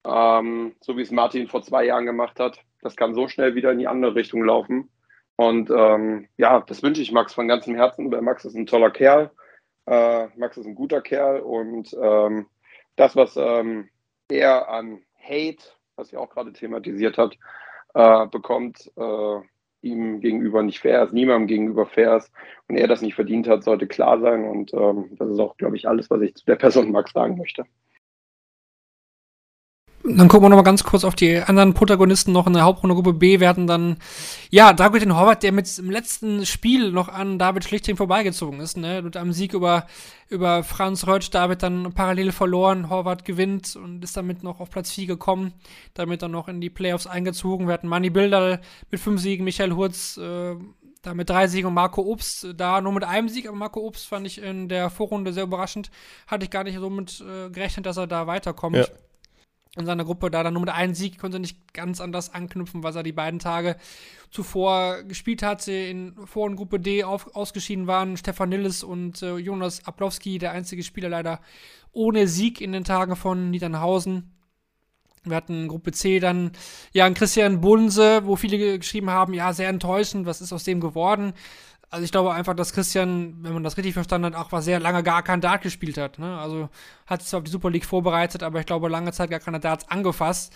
ähm, 0.05 0.75
so 0.81 0.97
wie 0.97 1.01
es 1.01 1.11
Martin 1.11 1.47
vor 1.47 1.61
zwei 1.61 1.85
Jahren 1.85 2.05
gemacht 2.05 2.39
hat. 2.39 2.59
Das 2.81 2.95
kann 2.95 3.13
so 3.13 3.27
schnell 3.27 3.55
wieder 3.55 3.71
in 3.71 3.79
die 3.79 3.87
andere 3.87 4.15
Richtung 4.15 4.43
laufen. 4.43 4.89
Und 5.37 5.69
ähm, 5.69 6.27
ja, 6.37 6.61
das 6.61 6.83
wünsche 6.83 7.01
ich 7.01 7.11
Max 7.11 7.33
von 7.33 7.47
ganzem 7.47 7.75
Herzen, 7.75 8.11
weil 8.11 8.21
Max 8.21 8.43
ist 8.43 8.55
ein 8.55 8.65
toller 8.65 8.89
Kerl. 8.89 9.31
Äh, 9.85 10.27
Max 10.35 10.57
ist 10.57 10.65
ein 10.65 10.75
guter 10.75 10.99
Kerl 10.99 11.39
und 11.39 11.95
ähm, 12.01 12.47
das, 12.95 13.15
was 13.15 13.37
ähm, 13.37 13.87
er 14.29 14.67
an 14.67 15.01
Hate, 15.21 15.63
was 15.95 16.11
ihr 16.11 16.19
auch 16.19 16.29
gerade 16.29 16.51
thematisiert 16.51 17.17
habt, 17.19 17.37
äh, 17.93 18.25
bekommt, 18.27 18.91
äh, 18.97 19.39
ihm 19.81 20.19
gegenüber 20.21 20.63
nicht 20.63 20.79
fair 20.79 21.03
ist, 21.03 21.13
niemandem 21.13 21.47
gegenüber 21.47 21.85
fair 21.85 22.17
ist 22.17 22.31
und 22.67 22.75
er 22.75 22.87
das 22.87 23.03
nicht 23.03 23.13
verdient 23.13 23.47
hat, 23.47 23.63
sollte 23.63 23.87
klar 23.87 24.19
sein. 24.19 24.43
Und 24.43 24.73
ähm, 24.73 25.15
das 25.17 25.29
ist 25.29 25.39
auch, 25.39 25.55
glaube 25.57 25.77
ich, 25.77 25.87
alles, 25.87 26.09
was 26.09 26.21
ich 26.21 26.35
zu 26.35 26.45
der 26.45 26.55
Person 26.55 26.91
Max 26.91 27.13
sagen 27.13 27.37
möchte. 27.37 27.65
Dann 30.09 30.29
gucken 30.29 30.45
wir 30.45 30.49
nochmal 30.49 30.63
ganz 30.63 30.85
kurz 30.85 31.03
auf 31.03 31.15
die 31.15 31.37
anderen 31.37 31.73
Protagonisten 31.73 32.31
noch 32.31 32.47
in 32.47 32.53
der 32.53 32.63
Hauptrunde 32.63 32.95
Gruppe 32.95 33.11
B. 33.11 33.41
Wir 33.41 33.49
hatten 33.49 33.67
dann, 33.67 33.97
ja, 34.49 34.71
Dragutin 34.71 35.13
Horvath, 35.13 35.43
der 35.43 35.51
mit 35.51 35.77
dem 35.77 35.91
letzten 35.91 36.45
Spiel 36.45 36.91
noch 36.91 37.09
an 37.09 37.37
David 37.37 37.65
Schlichting 37.65 37.97
vorbeigezogen 37.97 38.61
ist, 38.61 38.77
ne? 38.77 39.01
Mit 39.01 39.17
einem 39.17 39.33
Sieg 39.33 39.53
über, 39.53 39.85
über 40.29 40.63
Franz 40.63 41.05
Reutsch, 41.07 41.29
David 41.31 41.61
dann 41.61 41.91
parallel 41.93 42.31
verloren, 42.31 42.89
Horvath 42.89 43.25
gewinnt 43.25 43.75
und 43.75 44.01
ist 44.01 44.15
damit 44.15 44.43
noch 44.43 44.61
auf 44.61 44.69
Platz 44.69 44.91
4 44.91 45.07
gekommen, 45.07 45.51
damit 45.93 46.21
dann 46.21 46.31
noch 46.31 46.47
in 46.47 46.61
die 46.61 46.69
Playoffs 46.69 47.05
eingezogen. 47.05 47.67
Wir 47.67 47.73
hatten 47.73 47.89
Manny 47.89 48.09
Bilder 48.09 48.61
mit 48.89 49.01
fünf 49.01 49.19
Siegen, 49.19 49.43
Michael 49.43 49.73
Hurz, 49.73 50.15
äh, 50.15 50.55
da 51.01 51.13
mit 51.15 51.29
drei 51.29 51.47
Siegen 51.47 51.67
und 51.67 51.73
Marco 51.73 52.01
Obst 52.01 52.47
da 52.55 52.79
nur 52.79 52.93
mit 52.93 53.03
einem 53.03 53.27
Sieg, 53.27 53.45
aber 53.45 53.57
Marco 53.57 53.81
Obst 53.81 54.07
fand 54.07 54.25
ich 54.25 54.41
in 54.41 54.69
der 54.69 54.89
Vorrunde 54.89 55.33
sehr 55.33 55.43
überraschend. 55.43 55.91
Hatte 56.27 56.45
ich 56.45 56.49
gar 56.49 56.63
nicht 56.63 56.79
so 56.79 56.89
mit 56.89 57.21
äh, 57.21 57.49
gerechnet, 57.49 57.85
dass 57.85 57.97
er 57.97 58.07
da 58.07 58.25
weiterkommt. 58.25 58.77
Ja 58.77 58.85
in 59.77 59.85
seiner 59.85 60.05
Gruppe 60.05 60.29
da 60.29 60.43
dann 60.43 60.53
nur 60.53 60.61
mit 60.61 60.69
einem 60.69 60.93
Sieg 60.93 61.19
konnte 61.19 61.39
nicht 61.39 61.73
ganz 61.73 62.01
anders 62.01 62.33
anknüpfen, 62.33 62.83
was 62.83 62.95
er 62.95 63.03
die 63.03 63.11
beiden 63.11 63.39
Tage 63.39 63.75
zuvor 64.31 65.03
gespielt 65.03 65.43
hatte. 65.43 65.71
In 65.71 66.13
Vor- 66.25 66.45
und 66.45 66.55
Gruppe 66.55 66.79
D 66.79 67.03
auf, 67.03 67.35
ausgeschieden 67.35 67.87
waren 67.87 68.17
Stefan 68.17 68.49
Nilles 68.49 68.83
und 68.83 69.21
äh, 69.21 69.37
Jonas 69.37 69.85
Ablowski, 69.85 70.37
der 70.37 70.51
einzige 70.51 70.83
Spieler 70.83 71.09
leider 71.09 71.39
ohne 71.91 72.27
Sieg 72.27 72.61
in 72.61 72.71
den 72.71 72.83
Tagen 72.83 73.15
von 73.15 73.49
Niedernhausen. 73.49 74.33
Wir 75.23 75.35
hatten 75.35 75.67
Gruppe 75.67 75.91
C 75.91 76.19
dann, 76.19 76.51
ja, 76.93 77.09
Christian 77.09 77.59
Bunse, 77.59 78.25
wo 78.25 78.35
viele 78.35 78.77
geschrieben 78.77 79.09
haben, 79.09 79.33
ja, 79.33 79.53
sehr 79.53 79.69
enttäuschend, 79.69 80.25
was 80.25 80.41
ist 80.41 80.53
aus 80.53 80.63
dem 80.63 80.79
geworden? 80.79 81.33
Also 81.89 82.03
ich 82.03 82.11
glaube 82.11 82.33
einfach, 82.33 82.53
dass 82.53 82.73
Christian, 82.73 83.37
wenn 83.41 83.53
man 83.53 83.63
das 83.63 83.77
richtig 83.77 83.93
verstanden 83.93 84.25
hat, 84.25 84.35
auch 84.35 84.51
was 84.51 84.65
sehr 84.65 84.79
lange 84.79 85.03
gar 85.03 85.23
kein 85.23 85.41
Dart 85.41 85.61
gespielt 85.61 85.97
hat. 85.97 86.19
Ne? 86.19 86.37
Also 86.37 86.69
hat 87.05 87.21
sich 87.21 87.29
zwar 87.29 87.39
auf 87.39 87.43
die 87.45 87.51
Super 87.51 87.69
League 87.69 87.85
vorbereitet, 87.85 88.43
aber 88.43 88.59
ich 88.59 88.65
glaube 88.65 88.89
lange 88.89 89.11
Zeit 89.13 89.29
gar 89.29 89.39
keine 89.39 89.59
Darts 89.59 89.87
angefasst. 89.89 90.53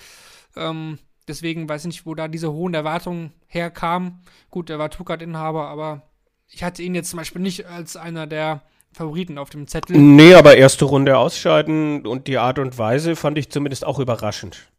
Ähm, 0.57 0.99
deswegen 1.27 1.69
weiß 1.69 1.83
ich 1.83 1.87
nicht, 1.87 2.05
wo 2.05 2.15
da 2.15 2.27
diese 2.27 2.51
hohen 2.51 2.73
Erwartungen 2.73 3.31
herkamen. 3.47 4.21
Gut, 4.49 4.69
er 4.69 4.79
war 4.79 4.89
Tukat-Inhaber, 4.89 5.67
aber 5.67 6.01
ich 6.49 6.63
hatte 6.63 6.83
ihn 6.83 6.95
jetzt 6.95 7.09
zum 7.09 7.17
Beispiel 7.17 7.41
nicht 7.41 7.65
als 7.65 7.95
einer 7.95 8.27
der 8.27 8.63
Favoriten 8.91 9.37
auf 9.37 9.49
dem 9.49 9.67
Zettel. 9.67 9.97
Nee, 9.97 10.33
aber 10.33 10.57
erste 10.57 10.83
Runde 10.83 11.17
ausscheiden 11.17 12.05
und 12.05 12.27
die 12.27 12.37
Art 12.37 12.59
und 12.59 12.77
Weise 12.77 13.15
fand 13.15 13.37
ich 13.37 13.49
zumindest 13.49 13.85
auch 13.85 13.99
überraschend. 13.99 14.70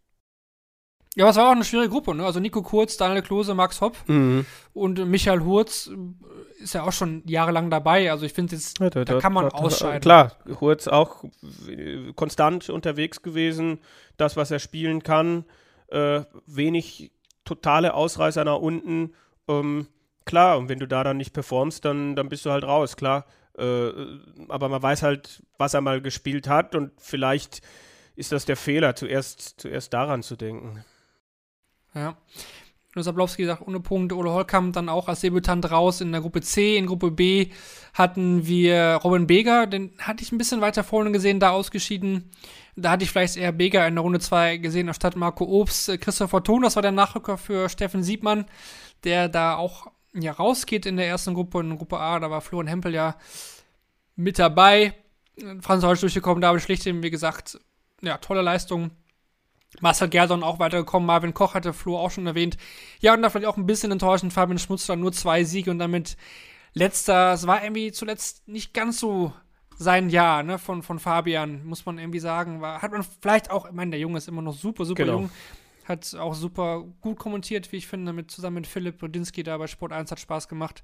Ja, 1.15 1.25
aber 1.25 1.31
es 1.31 1.37
war 1.37 1.49
auch 1.49 1.53
eine 1.53 1.65
schwierige 1.65 1.91
Gruppe, 1.91 2.15
ne? 2.15 2.25
Also 2.25 2.41
Nico 2.41 2.63
Kurz, 2.63 2.97
Daniel 2.97 3.23
Klose, 3.23 3.55
Max 3.55 3.83
Hopp 3.83 3.97
mhm. 4.07 4.47
und 4.73 5.07
Michael 5.07 5.41
Hurz 5.41 5.91
äh, 5.93 6.63
ist 6.63 6.73
ja 6.73 6.85
auch 6.85 6.93
schon 6.93 7.23
jahrelang 7.27 7.71
dabei. 7.71 8.11
Also 8.11 8.25
ich 8.25 8.33
finde 8.33 8.55
jetzt, 8.55 8.79
ja, 8.79 8.89
da, 8.89 9.05
da, 9.05 9.19
kann 9.19 9.35
man 9.35 9.51
da, 9.51 9.57
ausscheiden. 9.57 10.01
Klar, 10.01 10.33
Hurz 10.61 10.89
auch 10.89 11.25
konstant 12.17 12.71
unterwegs 12.71 13.21
gewesen, 13.21 13.81
das, 14.17 14.37
was 14.37 14.51
er 14.51 14.59
spielen 14.59 15.03
kann, 15.03 15.45
äh, 15.89 16.23
wenig 16.47 17.13
totale 17.45 17.93
Ausreißer 17.93 18.45
nach 18.45 18.59
unten. 18.59 19.13
Ähm, 19.49 19.89
klar, 20.25 20.57
und 20.57 20.71
wenn 20.71 20.79
du 20.79 20.89
da 20.89 21.05
dann 21.05 21.19
nicht 21.19 21.35
performst, 21.35 21.85
dann, 21.85 22.17
dann 22.17 22.31
bist 22.31 22.47
du 22.47 22.51
halt 22.51 22.65
raus, 22.65 22.97
klar. 22.97 23.27
Äh, 23.59 23.91
aber 24.49 24.71
man 24.71 24.83
weiß 24.83 25.03
halt, 25.03 25.43
was 25.59 25.75
er 25.75 25.83
mal 25.83 26.01
gespielt 26.01 26.49
hat 26.49 26.75
und 26.75 26.93
vielleicht 26.97 27.61
ist 28.17 28.33
das 28.33 28.47
der 28.47 28.57
Fehler, 28.57 28.95
zuerst, 28.95 29.61
zuerst 29.61 29.93
daran 29.93 30.23
zu 30.23 30.37
denken. 30.37 30.85
Ja. 31.95 32.17
Und 32.95 33.03
sagt, 33.05 33.67
ohne 33.67 33.81
Punkte. 33.81 34.17
Ole 34.17 34.33
Holkamp 34.33 34.75
dann 34.75 34.91
auch 34.91 35.09
als 35.09 35.21
Debütant 35.21 35.71
raus 35.71 36.03
in 36.03 36.13
der 36.13 36.21
Gruppe 36.21 36.43
C. 36.43 36.77
In 36.77 36.87
Gruppe 36.87 37.11
B 37.11 37.51
hatten 37.95 38.47
wir 38.47 39.01
Robin 39.03 39.27
Beger, 39.27 39.67
den 39.67 39.93
hatte 39.99 40.23
ich 40.23 40.31
ein 40.31 40.39
bisschen 40.39 40.61
weiter 40.61 40.85
vorne 40.85 41.11
gesehen, 41.11 41.41
da 41.41 41.51
ausgeschieden. 41.51 42.31
Da 42.77 42.91
hatte 42.91 43.05
ich 43.05 43.11
vielleicht 43.11 43.37
eher 43.39 43.53
Beger 43.53 43.87
in 43.87 43.95
der 43.95 44.03
Runde 44.03 44.21
2 44.21 44.59
gesehen, 44.59 44.89
anstatt 44.89 45.17
Marco 45.17 45.45
Obst. 45.45 46.01
Christopher 46.01 46.43
Thon, 46.43 46.63
das 46.63 46.77
war 46.77 46.83
der 46.83 46.93
Nachrücker 46.93 47.39
für 47.39 47.71
Steffen 47.71 48.03
Siebmann, 48.03 48.45
der 49.05 49.29
da 49.29 49.57
auch 49.57 49.87
ja, 50.15 50.33
rausgeht 50.33 50.85
in 50.85 50.99
der 50.99 51.07
ersten 51.07 51.33
Gruppe. 51.33 51.61
In 51.61 51.79
Gruppe 51.79 51.99
A, 51.99 52.19
da 52.21 52.31
war 52.31 52.43
Florian 52.43 52.69
Hempel 52.69 52.95
ja 52.95 53.17
mit 54.17 54.39
dabei. 54.39 54.95
Franz 55.61 55.83
Holz 55.83 56.01
durchgekommen, 56.01 56.43
David 56.43 56.61
Schlichting, 56.61 57.03
wie 57.03 57.11
gesagt, 57.11 57.59
ja, 58.03 58.19
tolle 58.19 58.43
Leistung 58.43 58.91
Marcel 59.81 60.09
Gerson 60.09 60.43
auch 60.43 60.59
weitergekommen, 60.59 61.07
Marvin 61.07 61.35
Koch 61.35 61.55
hatte 61.55 61.73
Flo 61.73 61.99
auch 61.99 62.11
schon 62.11 62.27
erwähnt. 62.27 62.57
Ja, 63.01 63.15
und 63.15 63.23
da 63.23 63.31
vielleicht 63.31 63.47
auch 63.47 63.57
ein 63.57 63.67
bisschen 63.67 63.91
enttäuschend, 63.91 64.33
Fabian 64.33 64.59
Schmutz 64.59 64.87
dann 64.87 65.01
nur 65.01 65.13
zwei 65.13 65.45
Siege 65.45 65.71
und 65.71 65.79
damit 65.79 66.17
letzter, 66.75 67.33
es 67.33 67.47
war 67.47 67.63
irgendwie 67.63 67.93
zuletzt 67.93 68.47
nicht 68.47 68.75
ganz 68.75 69.01
so 69.01 69.33
sein 69.79 70.11
Jahr, 70.11 70.43
ne, 70.43 70.59
von, 70.59 70.83
von 70.83 70.99
Fabian, 70.99 71.65
muss 71.65 71.87
man 71.87 71.99
irgendwie 71.99 72.21
sagen. 72.21 72.61
War, 72.61 72.83
hat 72.83 72.93
man 72.93 73.03
vielleicht 73.03 73.51
auch, 73.51 73.67
ich 73.67 73.73
meine, 73.73 73.93
der 73.93 74.01
Junge 74.01 74.19
ist 74.19 74.29
immer 74.29 74.43
noch 74.43 74.55
super, 74.55 74.85
super 74.85 75.05
genau. 75.05 75.13
jung, 75.21 75.31
hat 75.85 76.15
auch 76.15 76.35
super 76.35 76.85
gut 77.01 77.19
kommentiert, 77.19 77.73
wie 77.73 77.77
ich 77.77 77.87
finde, 77.87 78.13
mit, 78.13 78.31
zusammen 78.31 78.57
mit 78.57 78.67
Philipp 78.67 78.99
Brodinski 78.99 79.43
da 79.43 79.59
bei 79.59 79.67
Sport 79.67 79.93
1 79.93 80.11
hat 80.11 80.21
Spaß 80.21 80.49
gemacht. 80.49 80.83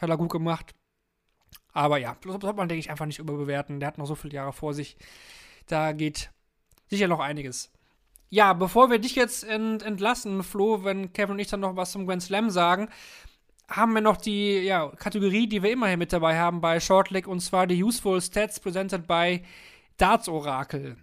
Hat 0.00 0.08
er 0.08 0.16
gut 0.16 0.30
gemacht. 0.30 0.74
Aber 1.72 1.98
ja, 1.98 2.16
das 2.22 2.32
sollte 2.32 2.52
man, 2.54 2.68
denke 2.68 2.80
ich, 2.80 2.90
einfach 2.90 3.06
nicht 3.06 3.18
überbewerten. 3.18 3.80
Der 3.80 3.88
hat 3.88 3.98
noch 3.98 4.06
so 4.06 4.14
viele 4.14 4.34
Jahre 4.34 4.52
vor 4.52 4.74
sich. 4.74 4.96
Da 5.66 5.92
geht 5.92 6.30
sicher 6.88 7.08
noch 7.08 7.20
einiges. 7.20 7.70
Ja, 8.30 8.52
bevor 8.52 8.90
wir 8.90 8.98
dich 8.98 9.14
jetzt 9.14 9.44
ent 9.44 9.82
entlassen, 9.82 10.42
Flo, 10.42 10.84
wenn 10.84 11.12
Kevin 11.12 11.32
und 11.32 11.38
ich 11.38 11.48
dann 11.48 11.60
noch 11.60 11.76
was 11.76 11.92
zum 11.92 12.06
Grand 12.06 12.22
Slam 12.22 12.50
sagen, 12.50 12.88
haben 13.68 13.94
wir 13.94 14.00
noch 14.00 14.16
die 14.16 14.58
ja, 14.58 14.88
Kategorie, 14.96 15.46
die 15.46 15.62
wir 15.62 15.70
immer 15.70 15.88
hier 15.88 15.96
mit 15.96 16.12
dabei 16.12 16.38
haben 16.38 16.60
bei 16.60 16.80
Shortleg, 16.80 17.26
und 17.26 17.40
zwar 17.40 17.66
die 17.66 17.82
Useful 17.82 18.20
Stats 18.20 18.60
presented 18.60 19.06
by 19.06 19.42
Darts 19.96 20.28
Oracle. 20.28 20.96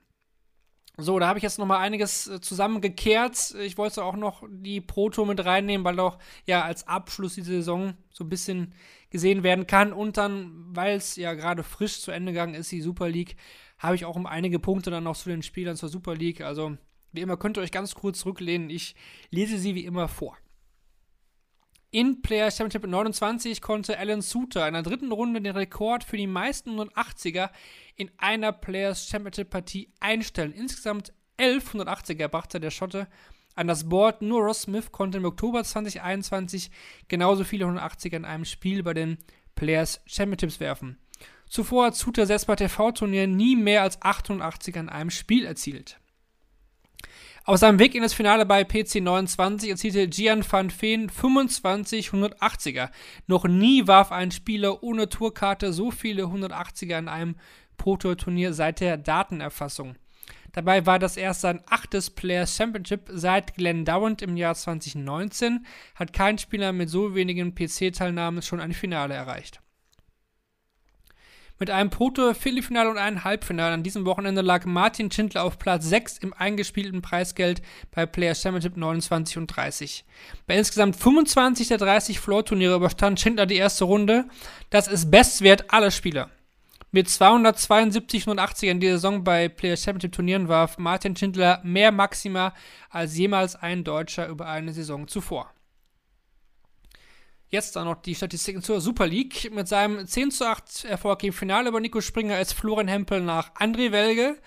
So, 0.97 1.19
da 1.19 1.27
habe 1.27 1.39
ich 1.39 1.43
jetzt 1.43 1.59
noch 1.59 1.65
mal 1.65 1.79
einiges 1.79 2.27
äh, 2.27 2.39
zusammengekehrt. 2.39 3.53
Ich 3.61 3.77
wollte 3.77 4.03
auch 4.03 4.15
noch 4.15 4.43
die 4.49 4.79
Proto 4.79 5.25
mit 5.25 5.43
reinnehmen, 5.43 5.83
weil 5.83 5.99
auch 5.99 6.17
ja 6.45 6.63
als 6.63 6.87
Abschluss 6.87 7.35
diese 7.35 7.51
Saison 7.51 7.95
so 8.11 8.23
ein 8.23 8.29
bisschen 8.29 8.73
gesehen 9.09 9.43
werden 9.43 9.67
kann. 9.67 9.91
Und 9.91 10.15
dann, 10.15 10.67
weil 10.69 10.95
es 10.95 11.17
ja 11.17 11.33
gerade 11.33 11.63
frisch 11.63 11.99
zu 11.99 12.11
Ende 12.11 12.31
gegangen 12.31 12.53
ist, 12.53 12.71
die 12.71 12.81
Super 12.81 13.09
League, 13.09 13.35
habe 13.77 13.95
ich 13.95 14.05
auch 14.05 14.15
um 14.15 14.25
einige 14.25 14.57
Punkte 14.57 14.89
dann 14.89 15.03
noch 15.03 15.17
zu 15.17 15.27
den 15.27 15.43
Spielern 15.43 15.75
zur 15.75 15.89
Super 15.89 16.15
League. 16.15 16.39
Also, 16.39 16.77
wie 17.15 17.21
immer, 17.21 17.37
könnt 17.37 17.57
ihr 17.57 17.61
euch 17.61 17.71
ganz 17.71 17.95
kurz 17.95 18.19
zurücklehnen. 18.19 18.69
Ich 18.69 18.95
lese 19.29 19.57
sie 19.57 19.75
wie 19.75 19.85
immer 19.85 20.07
vor. 20.07 20.37
In 21.91 22.21
Player 22.21 22.51
Championship 22.51 22.89
29 22.89 23.61
konnte 23.61 23.97
Alan 23.97 24.21
Suter 24.21 24.67
in 24.67 24.73
der 24.73 24.83
dritten 24.83 25.13
Runde 25.13 25.41
den 25.41 25.55
Rekord 25.55 26.03
für 26.03 26.17
die 26.17 26.27
meisten 26.27 26.71
180er 26.77 27.51
in 27.95 28.11
einer 28.17 28.51
Players 28.51 29.07
Championship 29.07 29.49
Partie 29.49 29.89
einstellen. 30.01 30.51
Insgesamt 30.51 31.13
11 31.37 31.73
180er 31.73 32.27
brachte 32.27 32.59
der 32.59 32.71
Schotte 32.71 33.07
an 33.55 33.67
das 33.67 33.87
Board. 33.87 34.21
Nur 34.21 34.41
Ross 34.41 34.63
Smith 34.63 34.91
konnte 34.91 35.19
im 35.19 35.25
Oktober 35.25 35.63
2021 35.63 36.69
genauso 37.07 37.45
viele 37.45 37.65
180er 37.65 38.17
in 38.17 38.25
einem 38.25 38.45
Spiel 38.45 38.83
bei 38.83 38.93
den 38.93 39.17
Players 39.55 40.01
Championships 40.05 40.59
werfen. 40.59 40.97
Zuvor 41.47 41.85
hat 41.85 41.95
Suter 41.95 42.25
selbst 42.25 42.47
bei 42.47 42.55
TV-Turnieren 42.55 43.35
nie 43.37 43.55
mehr 43.55 43.83
als 43.83 44.01
88er 44.01 44.79
in 44.79 44.89
einem 44.89 45.11
Spiel 45.11 45.45
erzielt. 45.45 45.99
Auf 47.47 47.59
seinem 47.59 47.77
Weg 47.77 47.93
in 47.93 48.01
das 48.01 48.15
Finale 48.15 48.43
bei 48.43 48.63
PC 48.63 49.01
29 49.01 49.69
erzielte 49.69 50.07
Gian 50.07 50.43
van 50.51 50.71
Veen 50.71 51.11
25 51.11 52.09
180er. 52.09 52.89
Noch 53.27 53.45
nie 53.45 53.85
warf 53.85 54.11
ein 54.11 54.31
Spieler 54.31 54.81
ohne 54.81 55.09
Tourkarte 55.09 55.71
so 55.71 55.91
viele 55.91 56.23
180er 56.23 56.97
in 56.97 57.07
einem 57.07 57.35
Pro-Tour-Turnier 57.77 58.51
seit 58.53 58.79
der 58.79 58.97
Datenerfassung. 58.97 59.93
Dabei 60.53 60.87
war 60.87 60.97
das 60.97 61.17
erst 61.17 61.41
sein 61.41 61.61
achtes 61.67 62.09
Players 62.09 62.55
Championship 62.57 63.11
seit 63.13 63.53
Glenn 63.53 63.85
Dowant 63.85 64.23
im 64.23 64.37
Jahr 64.37 64.55
2019, 64.55 65.67
hat 65.93 66.13
kein 66.13 66.39
Spieler 66.39 66.71
mit 66.71 66.89
so 66.89 67.13
wenigen 67.13 67.53
PC-Teilnahmen 67.53 68.41
schon 68.41 68.59
ein 68.59 68.73
Finale 68.73 69.13
erreicht. 69.13 69.61
Mit 71.57 71.69
einem 71.69 71.89
Proto-Viertelfinale 71.89 72.89
und 72.89 72.97
einem 72.97 73.23
Halbfinale 73.23 73.73
an 73.73 73.81
diesem 73.81 74.05
Wochenende 74.05 74.41
lag 74.41 74.65
Martin 74.65 75.09
Schindler 75.09 75.45
auf 75.45 75.57
Platz 75.57 75.85
6 75.85 76.17
im 76.17 76.33
eingespielten 76.33 77.01
Preisgeld 77.01 77.61
bei 77.91 78.05
Players 78.05 78.41
Championship 78.41 78.75
29 78.75 79.37
und 79.37 79.47
30. 79.47 80.03
Bei 80.47 80.57
insgesamt 80.57 80.97
25 80.97 81.69
der 81.69 81.77
30 81.77 82.19
Floor-Turniere 82.19 82.75
überstand 82.75 83.21
Schindler 83.21 83.45
die 83.45 83.55
erste 83.55 83.85
Runde. 83.85 84.25
Das 84.69 84.89
ist 84.89 85.09
Bestwert 85.09 85.73
aller 85.73 85.91
Spieler. 85.91 86.29
Mit 86.91 87.09
272 87.09 88.27
und 88.27 88.39
80 88.39 88.69
in 88.69 88.79
dieser 88.81 88.95
Saison 88.95 89.23
bei 89.23 89.47
Players 89.47 89.81
Championship 89.81 90.11
Turnieren 90.11 90.49
warf 90.49 90.77
Martin 90.77 91.15
Schindler 91.15 91.61
mehr 91.63 91.93
Maxima 91.93 92.53
als 92.89 93.17
jemals 93.17 93.55
ein 93.55 93.85
Deutscher 93.85 94.27
über 94.27 94.47
eine 94.47 94.73
Saison 94.73 95.07
zuvor. 95.07 95.49
Jetzt 97.49 97.75
dann 97.75 97.85
noch 97.85 98.01
die 98.01 98.15
Statistiken 98.15 98.63
zur 98.63 98.81
Super 98.81 99.05
League. 99.05 99.51
Mit 99.53 99.67
seinem 99.67 100.05
10 100.05 100.31
zu 100.31 100.47
8 100.47 100.85
Erfolg 100.85 101.23
im 101.23 101.33
Finale 101.33 101.69
über 101.69 101.79
Nico 101.79 102.01
Springer 102.01 102.39
ist 102.39 102.53
Florian 102.53 102.87
Hempel 102.87 103.21
nach 103.21 103.53
André 103.55 103.91
Welge. 103.91 104.37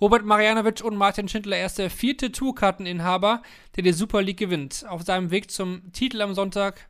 Robert 0.00 0.24
Marianovic 0.24 0.82
und 0.82 0.96
Martin 0.96 1.28
Schindler 1.28 1.56
erst 1.56 1.78
der 1.78 1.90
vierte 1.90 2.32
Tourkarteninhaber, 2.32 3.42
der 3.76 3.82
die 3.82 3.92
Super 3.92 4.22
League 4.22 4.38
gewinnt. 4.38 4.84
Auf 4.88 5.02
seinem 5.02 5.30
Weg 5.30 5.50
zum 5.50 5.90
Titel 5.92 6.20
am 6.20 6.34
Sonntag, 6.34 6.88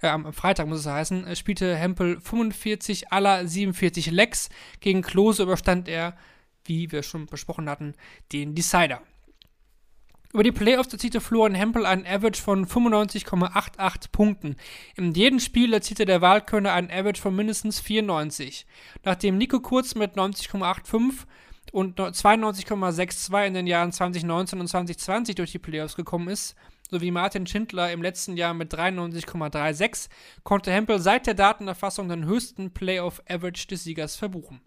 äh, 0.00 0.08
am 0.08 0.32
Freitag 0.32 0.66
muss 0.66 0.80
es 0.80 0.86
heißen, 0.86 1.34
spielte 1.36 1.76
Hempel 1.76 2.20
45 2.20 3.12
aller 3.12 3.46
47 3.46 4.10
Lecks. 4.10 4.48
Gegen 4.80 5.02
Klose 5.02 5.44
überstand 5.44 5.88
er, 5.88 6.16
wie 6.64 6.90
wir 6.90 7.02
schon 7.02 7.26
besprochen 7.26 7.68
hatten, 7.68 7.94
den 8.32 8.54
Decider. 8.54 9.00
Über 10.34 10.42
die 10.42 10.50
Playoffs 10.50 10.92
erzielte 10.92 11.20
Florian 11.20 11.54
Hempel 11.54 11.86
einen 11.86 12.04
Average 12.04 12.42
von 12.42 12.66
95,88 12.66 14.10
Punkten. 14.10 14.56
In 14.96 15.14
jedem 15.14 15.38
Spiel 15.38 15.72
erzielte 15.72 16.06
der 16.06 16.22
Wahlkönner 16.22 16.72
einen 16.72 16.90
Average 16.90 17.22
von 17.22 17.36
mindestens 17.36 17.78
94. 17.78 18.66
Nachdem 19.04 19.38
Nico 19.38 19.60
Kurz 19.60 19.94
mit 19.94 20.16
90,85 20.16 21.26
und 21.70 22.00
92,62 22.00 23.46
in 23.46 23.54
den 23.54 23.68
Jahren 23.68 23.92
2019 23.92 24.58
und 24.58 24.66
2020 24.66 25.36
durch 25.36 25.52
die 25.52 25.60
Playoffs 25.60 25.94
gekommen 25.94 26.26
ist, 26.26 26.56
sowie 26.90 27.12
Martin 27.12 27.46
Schindler 27.46 27.92
im 27.92 28.02
letzten 28.02 28.36
Jahr 28.36 28.54
mit 28.54 28.74
93,36, 28.74 30.08
konnte 30.42 30.72
Hempel 30.72 30.98
seit 30.98 31.28
der 31.28 31.34
Datenerfassung 31.34 32.08
den 32.08 32.24
höchsten 32.24 32.74
Playoff-Average 32.74 33.68
des 33.68 33.84
Siegers 33.84 34.16
verbuchen. 34.16 34.60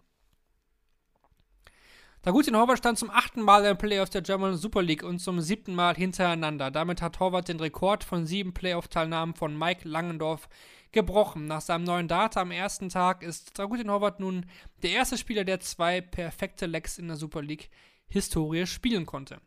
Dragutin 2.28 2.56
Horvath 2.56 2.76
stand 2.76 2.98
zum 2.98 3.08
achten 3.08 3.40
Mal 3.40 3.64
im 3.64 3.78
Playoff 3.78 4.10
der 4.10 4.20
German 4.20 4.54
Super 4.54 4.82
League 4.82 5.02
und 5.02 5.18
zum 5.18 5.40
siebten 5.40 5.74
Mal 5.74 5.94
hintereinander. 5.94 6.70
Damit 6.70 7.00
hat 7.00 7.20
Horvath 7.20 7.48
den 7.48 7.58
Rekord 7.58 8.04
von 8.04 8.26
sieben 8.26 8.52
Playoff-Teilnahmen 8.52 9.32
von 9.32 9.58
Mike 9.58 9.88
Langendorf 9.88 10.50
gebrochen. 10.92 11.46
Nach 11.46 11.62
seinem 11.62 11.84
neuen 11.84 12.06
Data 12.06 12.42
am 12.42 12.50
ersten 12.50 12.90
Tag 12.90 13.22
ist 13.22 13.56
Dragutin 13.56 13.90
Horvath 13.90 14.20
nun 14.20 14.44
der 14.82 14.90
erste 14.90 15.16
Spieler, 15.16 15.44
der 15.44 15.60
zwei 15.60 16.02
perfekte 16.02 16.66
Lecks 16.66 16.98
in 16.98 17.08
der 17.08 17.16
Super 17.16 17.40
League 17.40 17.70
Historie 18.08 18.66
spielen 18.66 19.06
konnte. 19.06 19.40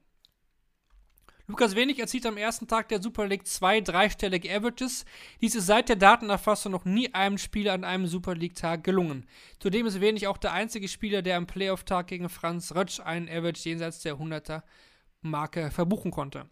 Lukas 1.52 1.76
Wenig 1.76 2.00
erzielt 2.00 2.26
am 2.26 2.38
ersten 2.38 2.66
Tag 2.66 2.88
der 2.88 3.02
Super 3.02 3.28
League 3.28 3.46
zwei 3.46 3.82
dreistellige 3.82 4.50
Averages. 4.50 5.04
Dies 5.42 5.54
ist 5.54 5.66
seit 5.66 5.90
der 5.90 5.98
Datenerfassung 5.98 6.72
noch 6.72 6.86
nie 6.86 7.14
einem 7.14 7.38
Spieler 7.38 7.74
an 7.74 7.84
einem 7.84 8.08
Super 8.08 8.36
League-Tag 8.36 8.86
gelungen. 8.86 9.28
Zudem 9.60 9.86
ist 9.86 10.00
Wenig 10.00 10.28
auch 10.28 10.38
der 10.38 10.54
einzige 10.54 10.88
Spieler, 10.88 11.22
der 11.22 11.36
am 11.36 11.48
Playoff-Tag 11.48 12.08
gegen 12.08 12.30
Franz 12.30 12.74
Rötsch 12.74 13.02
einen 13.02 13.28
Average 13.28 13.68
jenseits 13.68 14.00
der 14.00 14.16
100er-Marke 14.16 15.72
verbuchen 15.72 16.12
konnte. 16.12 16.50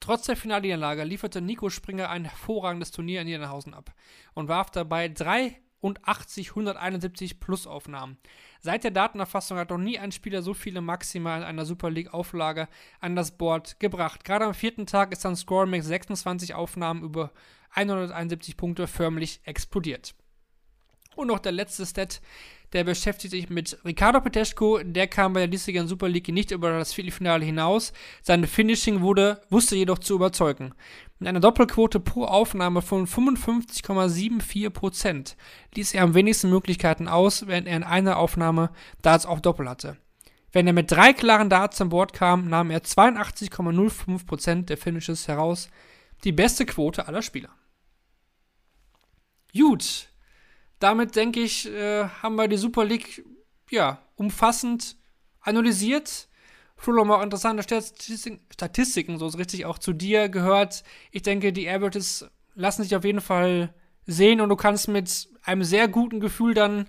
Trotz 0.00 0.24
der 0.24 0.36
Finalniederlage 0.36 1.04
lieferte 1.04 1.42
Nico 1.42 1.68
Springer 1.68 2.08
ein 2.08 2.24
hervorragendes 2.24 2.92
Turnier 2.92 3.20
in 3.20 3.26
Niederhausen 3.26 3.74
ab 3.74 3.92
und 4.32 4.48
warf 4.48 4.70
dabei 4.70 5.08
drei 5.08 5.60
und 5.82 6.08
80 6.08 6.50
171 6.50 7.40
Plus-Aufnahmen. 7.40 8.16
Seit 8.60 8.84
der 8.84 8.92
Datenerfassung 8.92 9.58
hat 9.58 9.68
noch 9.68 9.78
nie 9.78 9.98
ein 9.98 10.12
Spieler 10.12 10.40
so 10.40 10.54
viele 10.54 10.80
Maxima 10.80 11.36
in 11.36 11.42
einer 11.42 11.66
Super 11.66 11.90
League-Auflage 11.90 12.68
an 13.00 13.16
das 13.16 13.32
Board 13.32 13.78
gebracht. 13.80 14.24
Gerade 14.24 14.46
am 14.46 14.54
vierten 14.54 14.86
Tag 14.86 15.12
ist 15.12 15.24
dann 15.24 15.36
Score 15.36 15.66
mit 15.66 15.84
26 15.84 16.54
Aufnahmen 16.54 17.02
über 17.02 17.32
171 17.74 18.56
Punkte 18.56 18.86
förmlich 18.86 19.40
explodiert. 19.44 20.14
Und 21.14 21.28
noch 21.28 21.40
der 21.40 21.52
letzte 21.52 21.84
Stat, 21.84 22.22
der 22.72 22.84
beschäftigt 22.84 23.32
sich 23.32 23.50
mit 23.50 23.76
Ricardo 23.84 24.18
Peteschko. 24.20 24.78
Der 24.82 25.06
kam 25.06 25.34
bei 25.34 25.40
der 25.40 25.48
Listigen 25.48 25.88
Super 25.88 26.08
League 26.08 26.28
nicht 26.28 26.52
über 26.52 26.78
das 26.78 26.94
Viertelfinale 26.94 27.44
hinaus. 27.44 27.92
Sein 28.22 28.46
Finishing 28.46 29.02
wurde, 29.02 29.42
wusste 29.50 29.76
jedoch 29.76 29.98
zu 29.98 30.14
überzeugen. 30.14 30.72
Mit 31.18 31.28
einer 31.28 31.40
Doppelquote 31.40 32.00
pro 32.00 32.24
Aufnahme 32.24 32.80
von 32.80 33.06
55,74% 33.06 35.34
ließ 35.74 35.92
er 35.94 36.02
am 36.02 36.14
wenigsten 36.14 36.48
Möglichkeiten 36.50 37.08
aus, 37.08 37.46
während 37.46 37.68
er 37.68 37.76
in 37.76 37.84
einer 37.84 38.16
Aufnahme 38.16 38.70
Darts 39.02 39.26
auch 39.26 39.40
Doppel 39.40 39.68
hatte. 39.68 39.98
Wenn 40.50 40.66
er 40.66 40.72
mit 40.72 40.90
drei 40.90 41.12
klaren 41.12 41.50
Darts 41.50 41.80
an 41.80 41.90
Bord 41.90 42.12
kam, 42.12 42.48
nahm 42.48 42.70
er 42.70 42.82
82,05% 42.82 44.64
der 44.64 44.76
Finishes 44.76 45.28
heraus. 45.28 45.68
Die 46.24 46.32
beste 46.32 46.66
Quote 46.66 47.06
aller 47.06 47.22
Spieler. 47.22 47.50
Gut, 49.54 50.08
damit 50.82 51.16
denke 51.16 51.40
ich, 51.40 51.72
äh, 51.72 52.04
haben 52.22 52.36
wir 52.36 52.48
die 52.48 52.56
Super 52.56 52.84
League 52.84 53.24
ja 53.70 53.98
umfassend 54.16 54.96
analysiert. 55.40 56.28
Fulham 56.76 57.10
auch 57.12 57.22
interessante 57.22 57.62
Statistiken, 57.62 59.18
so 59.18 59.26
ist 59.26 59.38
richtig 59.38 59.66
auch 59.66 59.78
zu 59.78 59.92
dir 59.92 60.28
gehört. 60.28 60.82
Ich 61.12 61.22
denke, 61.22 61.52
die 61.52 61.68
Averages 61.68 62.28
lassen 62.54 62.82
sich 62.82 62.96
auf 62.96 63.04
jeden 63.04 63.20
Fall 63.20 63.72
sehen 64.06 64.40
und 64.40 64.48
du 64.48 64.56
kannst 64.56 64.88
mit 64.88 65.28
einem 65.44 65.62
sehr 65.62 65.86
guten 65.86 66.18
Gefühl 66.18 66.54
dann, 66.54 66.86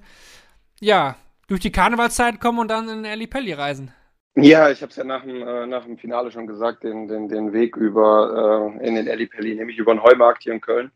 ja, 0.80 1.16
durch 1.48 1.60
die 1.60 1.72
Karnevalszeit 1.72 2.40
kommen 2.40 2.60
und 2.60 2.70
dann 2.70 2.90
in 2.90 3.06
Ali 3.06 3.28
Pelli 3.28 3.54
reisen. 3.54 3.94
Ja, 4.36 4.72
ich 4.72 4.82
habe 4.82 4.90
es 4.90 4.96
ja 4.96 5.04
nach 5.04 5.22
dem, 5.24 5.48
äh, 5.48 5.68
nach 5.68 5.84
dem 5.86 6.00
Finale 6.00 6.32
schon 6.32 6.48
gesagt, 6.48 6.84
den, 6.84 7.08
den, 7.08 7.30
den 7.30 7.54
Weg 7.54 7.78
über 7.78 8.74
äh, 8.82 8.88
in 8.88 8.96
den 8.96 9.08
Ali 9.08 9.28
Pelli, 9.28 9.54
nämlich 9.54 9.78
über 9.78 9.94
den 9.94 10.02
Heumarkt 10.02 10.44
hier 10.44 10.54
in 10.54 10.62
Köln. 10.62 10.92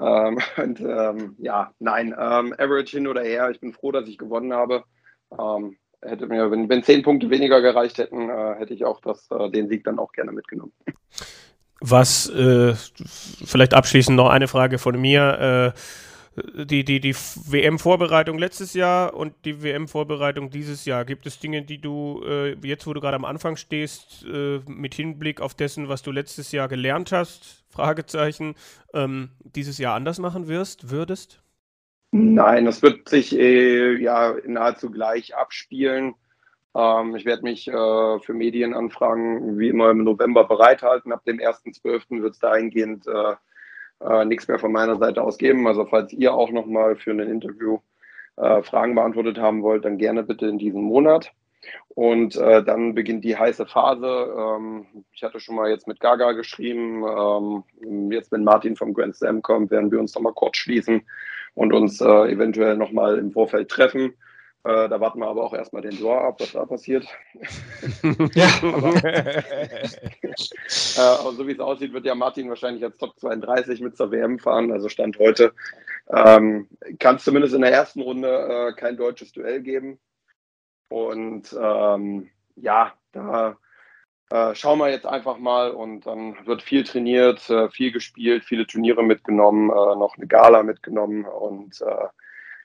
Ähm, 0.00 0.38
und 0.56 0.80
ähm, 0.80 1.36
ja, 1.38 1.72
nein, 1.78 2.14
ähm, 2.18 2.54
Average 2.58 2.96
hin 2.96 3.06
oder 3.06 3.22
her. 3.22 3.50
Ich 3.50 3.60
bin 3.60 3.72
froh, 3.72 3.92
dass 3.92 4.08
ich 4.08 4.18
gewonnen 4.18 4.52
habe. 4.52 4.84
Ähm, 5.38 5.76
hätte 6.02 6.26
mir, 6.26 6.50
wenn, 6.50 6.68
wenn 6.68 6.82
zehn 6.82 7.02
Punkte 7.02 7.30
weniger 7.30 7.60
gereicht 7.60 7.98
hätten, 7.98 8.28
äh, 8.30 8.54
hätte 8.56 8.74
ich 8.74 8.84
auch 8.84 9.00
das, 9.00 9.28
äh, 9.30 9.50
den 9.50 9.68
Sieg 9.68 9.84
dann 9.84 9.98
auch 9.98 10.12
gerne 10.12 10.32
mitgenommen. 10.32 10.72
Was, 11.80 12.28
äh, 12.30 12.74
vielleicht 12.74 13.74
abschließend 13.74 14.16
noch 14.16 14.30
eine 14.30 14.48
Frage 14.48 14.78
von 14.78 15.00
mir. 15.00 15.74
Äh, 15.74 15.78
die, 16.54 16.84
die, 16.84 17.00
die 17.00 17.14
WM-Vorbereitung 17.14 18.38
letztes 18.38 18.74
Jahr 18.74 19.14
und 19.14 19.34
die 19.44 19.62
WM-Vorbereitung 19.62 20.50
dieses 20.50 20.84
Jahr. 20.84 21.04
Gibt 21.04 21.26
es 21.26 21.38
Dinge, 21.38 21.62
die 21.62 21.80
du 21.80 22.22
äh, 22.26 22.54
jetzt, 22.66 22.86
wo 22.86 22.94
du 22.94 23.00
gerade 23.00 23.16
am 23.16 23.24
Anfang 23.24 23.56
stehst, 23.56 24.24
äh, 24.26 24.60
mit 24.66 24.94
Hinblick 24.94 25.40
auf 25.40 25.54
dessen, 25.54 25.88
was 25.88 26.02
du 26.02 26.10
letztes 26.10 26.52
Jahr 26.52 26.68
gelernt 26.68 27.12
hast, 27.12 27.64
Fragezeichen, 27.70 28.54
ähm, 28.94 29.30
dieses 29.42 29.78
Jahr 29.78 29.94
anders 29.94 30.18
machen 30.18 30.48
wirst, 30.48 30.90
würdest? 30.90 31.42
Nein, 32.10 32.64
das 32.64 32.82
wird 32.82 33.08
sich 33.08 33.38
äh, 33.38 34.00
ja 34.00 34.34
nahezu 34.46 34.90
gleich 34.90 35.36
abspielen. 35.36 36.14
Ähm, 36.74 37.16
ich 37.16 37.24
werde 37.24 37.42
mich 37.42 37.68
äh, 37.68 38.18
für 38.20 38.32
Medienanfragen 38.32 39.58
wie 39.58 39.68
immer 39.68 39.90
im 39.90 40.04
November 40.04 40.44
bereithalten. 40.44 41.12
Ab 41.12 41.24
dem 41.24 41.38
1.12. 41.38 42.22
wird 42.22 42.34
es 42.34 42.38
dahingehend 42.38 43.06
äh, 44.00 44.24
nichts 44.24 44.48
mehr 44.48 44.58
von 44.58 44.72
meiner 44.72 44.96
Seite 44.96 45.22
aus 45.22 45.38
geben. 45.38 45.66
Also 45.66 45.86
falls 45.86 46.12
ihr 46.12 46.34
auch 46.34 46.50
nochmal 46.50 46.96
für 46.96 47.10
ein 47.10 47.20
Interview 47.20 47.78
äh, 48.36 48.62
Fragen 48.62 48.94
beantwortet 48.94 49.38
haben 49.38 49.62
wollt, 49.62 49.84
dann 49.84 49.98
gerne 49.98 50.22
bitte 50.22 50.46
in 50.46 50.58
diesem 50.58 50.82
Monat. 50.82 51.32
Und 51.88 52.36
äh, 52.36 52.62
dann 52.62 52.94
beginnt 52.94 53.24
die 53.24 53.36
heiße 53.36 53.66
Phase. 53.66 54.06
Ähm, 54.06 54.86
ich 55.12 55.22
hatte 55.24 55.40
schon 55.40 55.56
mal 55.56 55.70
jetzt 55.70 55.88
mit 55.88 55.98
Gaga 55.98 56.32
geschrieben. 56.32 57.04
Ähm, 57.04 58.12
jetzt, 58.12 58.30
wenn 58.30 58.44
Martin 58.44 58.76
vom 58.76 58.94
Grand 58.94 59.16
Slam 59.16 59.42
kommt, 59.42 59.70
werden 59.70 59.90
wir 59.90 59.98
uns 59.98 60.14
nochmal 60.14 60.34
kurz 60.34 60.58
schließen 60.58 61.02
und 61.54 61.72
uns 61.72 62.00
äh, 62.00 62.30
eventuell 62.30 62.76
nochmal 62.76 63.18
im 63.18 63.32
Vorfeld 63.32 63.68
treffen. 63.68 64.14
Äh, 64.68 64.88
da 64.90 65.00
warten 65.00 65.20
wir 65.20 65.28
aber 65.28 65.44
auch 65.44 65.54
erstmal 65.54 65.80
den 65.80 65.98
Draw 65.98 66.28
ab, 66.28 66.40
was 66.40 66.52
da 66.52 66.66
passiert. 66.66 67.06
ja. 68.34 68.48
aber, 68.74 69.02
äh, 69.02 69.42
so 71.34 71.46
wie 71.46 71.52
es 71.52 71.60
aussieht, 71.60 71.94
wird 71.94 72.04
ja 72.04 72.14
Martin 72.14 72.50
wahrscheinlich 72.50 72.84
als 72.84 72.98
Top 72.98 73.18
32 73.18 73.80
mit 73.80 73.96
zur 73.96 74.10
WM 74.10 74.38
fahren. 74.38 74.70
Also 74.70 74.90
Stand 74.90 75.18
heute 75.18 75.54
ähm, 76.10 76.68
kann 76.98 77.16
es 77.16 77.24
zumindest 77.24 77.54
in 77.54 77.62
der 77.62 77.72
ersten 77.72 78.02
Runde 78.02 78.28
äh, 78.28 78.74
kein 78.78 78.98
deutsches 78.98 79.32
Duell 79.32 79.62
geben. 79.62 79.98
Und 80.90 81.56
ähm, 81.58 82.28
ja, 82.56 82.92
da 83.12 83.56
äh, 84.28 84.54
schauen 84.54 84.80
wir 84.80 84.90
jetzt 84.90 85.06
einfach 85.06 85.38
mal 85.38 85.70
und 85.70 86.04
dann 86.04 86.44
wird 86.44 86.60
viel 86.60 86.84
trainiert, 86.84 87.48
äh, 87.48 87.70
viel 87.70 87.90
gespielt, 87.90 88.44
viele 88.44 88.66
Turniere 88.66 89.02
mitgenommen, 89.02 89.70
äh, 89.70 89.96
noch 89.96 90.18
eine 90.18 90.26
Gala 90.26 90.62
mitgenommen 90.62 91.24
und 91.24 91.82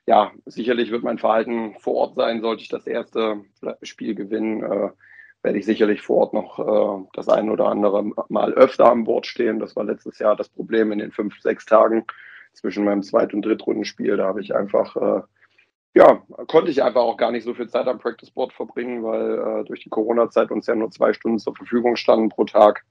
ja, 0.06 0.32
sicherlich 0.44 0.90
wird 0.90 1.02
mein 1.02 1.18
Verhalten 1.18 1.74
vor 1.78 1.94
Ort 1.94 2.16
sein, 2.16 2.40
sollte 2.40 2.62
ich 2.62 2.68
das 2.68 2.86
erste 2.86 3.42
Spiel 3.82 4.14
gewinnen, 4.14 4.62
äh, 4.62 4.90
werde 5.42 5.58
ich 5.58 5.66
sicherlich 5.66 6.02
vor 6.02 6.18
Ort 6.18 6.34
noch 6.34 6.58
äh, 6.58 7.06
das 7.14 7.28
ein 7.28 7.50
oder 7.50 7.66
andere 7.68 8.04
Mal 8.28 8.52
öfter 8.54 8.90
an 8.90 9.04
Bord 9.04 9.26
stehen. 9.26 9.60
Das 9.60 9.76
war 9.76 9.84
letztes 9.84 10.18
Jahr 10.18 10.36
das 10.36 10.48
Problem 10.48 10.92
in 10.92 10.98
den 10.98 11.12
fünf, 11.12 11.40
sechs 11.40 11.66
Tagen 11.66 12.04
zwischen 12.52 12.84
meinem 12.84 13.02
Zweit- 13.02 13.34
und 13.34 13.42
Drittrundenspiel. 13.42 14.16
Da 14.16 14.26
habe 14.26 14.40
ich 14.40 14.54
einfach 14.54 15.26
ja, 15.94 16.22
konnte 16.48 16.72
ich 16.72 16.82
einfach 16.82 17.02
auch 17.02 17.16
gar 17.16 17.30
nicht 17.30 17.44
so 17.44 17.54
viel 17.54 17.68
Zeit 17.68 17.86
am 17.86 18.00
Practice 18.00 18.32
Board 18.32 18.52
verbringen, 18.52 19.04
weil 19.04 19.60
äh, 19.60 19.64
durch 19.64 19.80
die 19.80 19.90
Corona-Zeit 19.90 20.50
uns 20.50 20.66
ja 20.66 20.74
nur 20.74 20.90
zwei 20.90 21.12
Stunden 21.12 21.38
zur 21.38 21.54
Verfügung 21.54 21.94
standen 21.94 22.30
pro 22.30 22.44
Tag. 22.44 22.84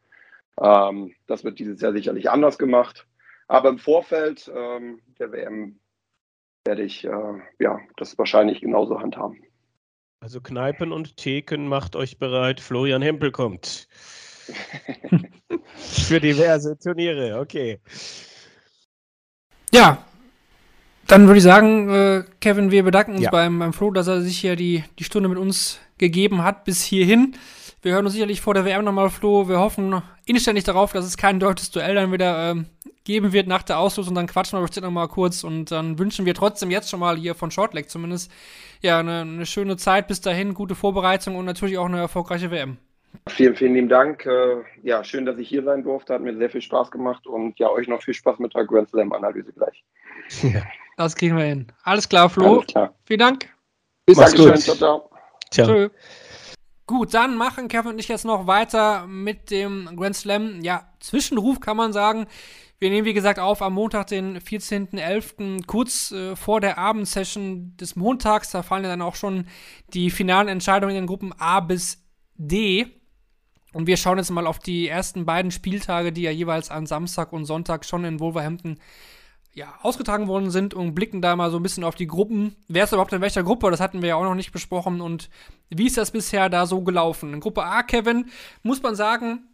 Ähm, 0.61 1.13
das 1.27 1.43
wird 1.43 1.59
dieses 1.59 1.81
Jahr 1.81 1.91
sicherlich 1.91 2.29
anders 2.29 2.57
gemacht. 2.57 3.05
Aber 3.49 3.69
im 3.69 3.77
Vorfeld 3.77 4.49
ähm, 4.55 5.01
der 5.19 5.33
WM 5.33 5.79
werde 6.65 6.83
ich 6.83 7.03
äh, 7.05 7.09
ja, 7.59 7.79
das 7.97 8.17
wahrscheinlich 8.17 8.61
genauso 8.61 8.99
handhaben. 8.99 9.41
Also 10.21 10.39
Kneipen 10.39 10.91
und 10.93 11.17
Theken 11.17 11.67
macht 11.67 11.95
euch 11.95 12.17
bereit, 12.17 12.59
Florian 12.61 13.01
Hempel 13.01 13.31
kommt. 13.31 13.87
Für 15.75 16.19
diverse 16.21 16.77
Turniere, 16.77 17.39
okay. 17.39 17.79
Ja, 19.73 20.05
dann 21.07 21.27
würde 21.27 21.37
ich 21.37 21.43
sagen, 21.43 21.89
äh, 21.89 22.23
Kevin, 22.39 22.71
wir 22.71 22.83
bedanken 22.83 23.13
uns 23.13 23.23
Ja. 23.23 23.31
beim, 23.31 23.59
beim 23.59 23.73
Flo, 23.73 23.91
dass 23.91 24.07
er 24.07 24.21
sich 24.21 24.39
hier 24.39 24.55
die, 24.55 24.83
die 24.97 25.03
Stunde 25.03 25.27
mit 25.27 25.37
uns 25.37 25.79
gegeben 25.97 26.43
hat 26.43 26.63
bis 26.63 26.83
hierhin. 26.83 27.35
Wir 27.83 27.93
hören 27.93 28.05
uns 28.05 28.13
sicherlich 28.13 28.39
vor 28.39 28.53
der 28.53 28.63
WM 28.63 28.85
nochmal, 28.85 29.09
Flo. 29.09 29.49
Wir 29.49 29.59
hoffen 29.59 30.01
inständig 30.25 30.63
darauf, 30.63 30.93
dass 30.93 31.03
es 31.03 31.17
kein 31.17 31.41
deutsches 31.41 31.69
Duell 31.69 31.95
dann 31.95 32.13
wieder 32.13 32.51
ähm, 32.51 32.67
geben 33.03 33.33
wird 33.33 33.47
nach 33.47 33.61
der 33.61 33.77
Auslosung. 33.77 34.15
Dann 34.15 34.25
quatschen 34.25 34.57
wir 34.57 34.61
bestimmt 34.61 34.85
nochmal 34.85 35.09
kurz 35.09 35.43
und 35.43 35.69
dann 35.69 35.99
wünschen 35.99 36.25
wir 36.25 36.33
trotzdem 36.33 36.71
jetzt 36.71 36.89
schon 36.89 37.01
mal 37.01 37.17
hier 37.17 37.35
von 37.35 37.51
Shortleg 37.51 37.89
zumindest 37.89 38.31
ja 38.81 38.99
eine, 38.99 39.21
eine 39.21 39.45
schöne 39.45 39.75
Zeit 39.75 40.07
bis 40.07 40.21
dahin, 40.21 40.53
gute 40.53 40.75
Vorbereitung 40.75 41.35
und 41.35 41.43
natürlich 41.43 41.77
auch 41.77 41.85
eine 41.85 41.99
erfolgreiche 41.99 42.51
WM. 42.51 42.77
Vielen, 43.27 43.55
vielen 43.57 43.73
lieben 43.73 43.89
Dank. 43.89 44.25
Äh, 44.25 44.63
ja, 44.81 45.03
schön, 45.03 45.25
dass 45.25 45.37
ich 45.37 45.49
hier 45.49 45.63
sein 45.63 45.83
durfte. 45.83 46.13
Hat 46.13 46.21
mir 46.21 46.37
sehr 46.37 46.49
viel 46.49 46.61
Spaß 46.61 46.89
gemacht 46.89 47.27
und 47.27 47.59
ja, 47.59 47.69
euch 47.69 47.89
noch 47.89 48.01
viel 48.01 48.13
Spaß 48.13 48.39
mit 48.39 48.55
der 48.55 48.65
Grand 48.65 48.89
Slam-Analyse 48.89 49.51
gleich. 49.51 49.83
Das 50.95 51.15
kriegen 51.15 51.35
wir 51.35 51.45
hin. 51.45 51.65
Alles 51.85 52.07
klar, 52.07 52.29
Flo. 52.29 52.57
Alles 52.57 52.67
klar. 52.67 52.93
Vielen 53.05 53.19
Dank. 53.19 53.49
Bis 54.05 54.17
gut. 54.35 54.59
Ciao, 54.59 54.75
ciao. 54.75 55.09
Tja. 55.49 55.65
Tschö. 55.65 55.89
Gut, 56.85 57.13
dann 57.13 57.37
machen 57.37 57.69
Kevin 57.69 57.93
und 57.93 57.99
ich 57.99 58.09
jetzt 58.09 58.25
noch 58.25 58.45
weiter 58.45 59.07
mit 59.07 59.51
dem 59.51 59.89
Grand 59.95 60.15
Slam. 60.15 60.61
Ja, 60.61 60.89
Zwischenruf 60.99 61.61
kann 61.61 61.77
man 61.77 61.93
sagen. 61.93 62.27
Wir 62.79 62.89
nehmen, 62.89 63.05
wie 63.05 63.13
gesagt, 63.13 63.39
auf 63.39 63.61
am 63.61 63.75
Montag, 63.75 64.07
den 64.07 64.37
14.11., 64.37 65.65
kurz 65.65 66.11
äh, 66.11 66.35
vor 66.35 66.59
der 66.59 66.77
Abendsession 66.77 67.77
des 67.77 67.95
Montags. 67.95 68.51
Da 68.51 68.63
fallen 68.63 68.83
ja 68.83 68.89
dann 68.89 69.01
auch 69.01 69.15
schon 69.15 69.47
die 69.93 70.09
finalen 70.09 70.49
Entscheidungen 70.49 70.93
in 70.93 71.03
den 71.03 71.07
Gruppen 71.07 71.31
A 71.39 71.61
bis 71.61 72.03
D. 72.35 72.87
Und 73.71 73.87
wir 73.87 73.95
schauen 73.95 74.17
jetzt 74.17 74.31
mal 74.31 74.45
auf 74.45 74.59
die 74.59 74.89
ersten 74.89 75.25
beiden 75.25 75.51
Spieltage, 75.51 76.11
die 76.11 76.23
ja 76.23 76.31
jeweils 76.31 76.69
an 76.69 76.85
Samstag 76.85 77.31
und 77.31 77.45
Sonntag 77.45 77.85
schon 77.85 78.03
in 78.03 78.19
Wolverhampton 78.19 78.77
ja, 79.53 79.77
ausgetragen 79.81 80.27
worden 80.27 80.49
sind 80.49 80.73
und 80.73 80.95
blicken 80.95 81.21
da 81.21 81.35
mal 81.35 81.51
so 81.51 81.57
ein 81.57 81.63
bisschen 81.63 81.83
auf 81.83 81.95
die 81.95 82.07
Gruppen. 82.07 82.55
Wer 82.67 82.85
ist 82.85 82.91
überhaupt 82.91 83.13
in 83.13 83.21
welcher 83.21 83.43
Gruppe? 83.43 83.69
Das 83.69 83.79
hatten 83.79 84.01
wir 84.01 84.09
ja 84.09 84.15
auch 84.15 84.23
noch 84.23 84.35
nicht 84.35 84.51
besprochen. 84.51 84.99
Und 84.99 85.29
wie 85.69 85.85
ist 85.85 85.97
das 85.97 86.11
bisher 86.11 86.49
da 86.49 86.65
so 86.65 86.81
gelaufen? 86.81 87.33
In 87.33 87.39
Gruppe 87.39 87.63
A, 87.63 87.83
Kevin, 87.83 88.31
muss 88.63 88.81
man 88.81 88.95
sagen, 88.95 89.47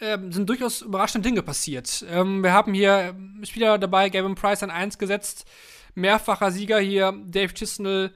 ähm, 0.00 0.32
sind 0.32 0.48
durchaus 0.48 0.82
überraschende 0.82 1.28
Dinge 1.28 1.42
passiert. 1.42 2.04
Ähm, 2.10 2.42
wir 2.42 2.52
haben 2.52 2.74
hier 2.74 3.14
Spieler 3.44 3.78
dabei, 3.78 4.10
Gavin 4.10 4.34
Price 4.34 4.64
an 4.64 4.70
1 4.70 4.98
gesetzt, 4.98 5.46
mehrfacher 5.94 6.50
Sieger 6.50 6.80
hier, 6.80 7.12
Dave 7.26 7.54
Chisnell, 7.54 8.12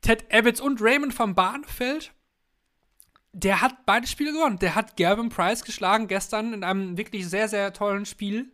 Ted 0.00 0.30
Evans 0.30 0.60
und 0.60 0.82
Raymond 0.82 1.16
van 1.16 1.36
Barneveld. 1.36 2.12
Der 3.32 3.60
hat 3.60 3.86
beide 3.86 4.06
Spiele 4.08 4.32
gewonnen. 4.32 4.58
Der 4.58 4.74
hat 4.74 4.96
Gavin 4.96 5.28
Price 5.28 5.62
geschlagen 5.62 6.08
gestern 6.08 6.52
in 6.52 6.64
einem 6.64 6.96
wirklich 6.98 7.28
sehr, 7.28 7.48
sehr 7.48 7.72
tollen 7.72 8.06
Spiel 8.06 8.50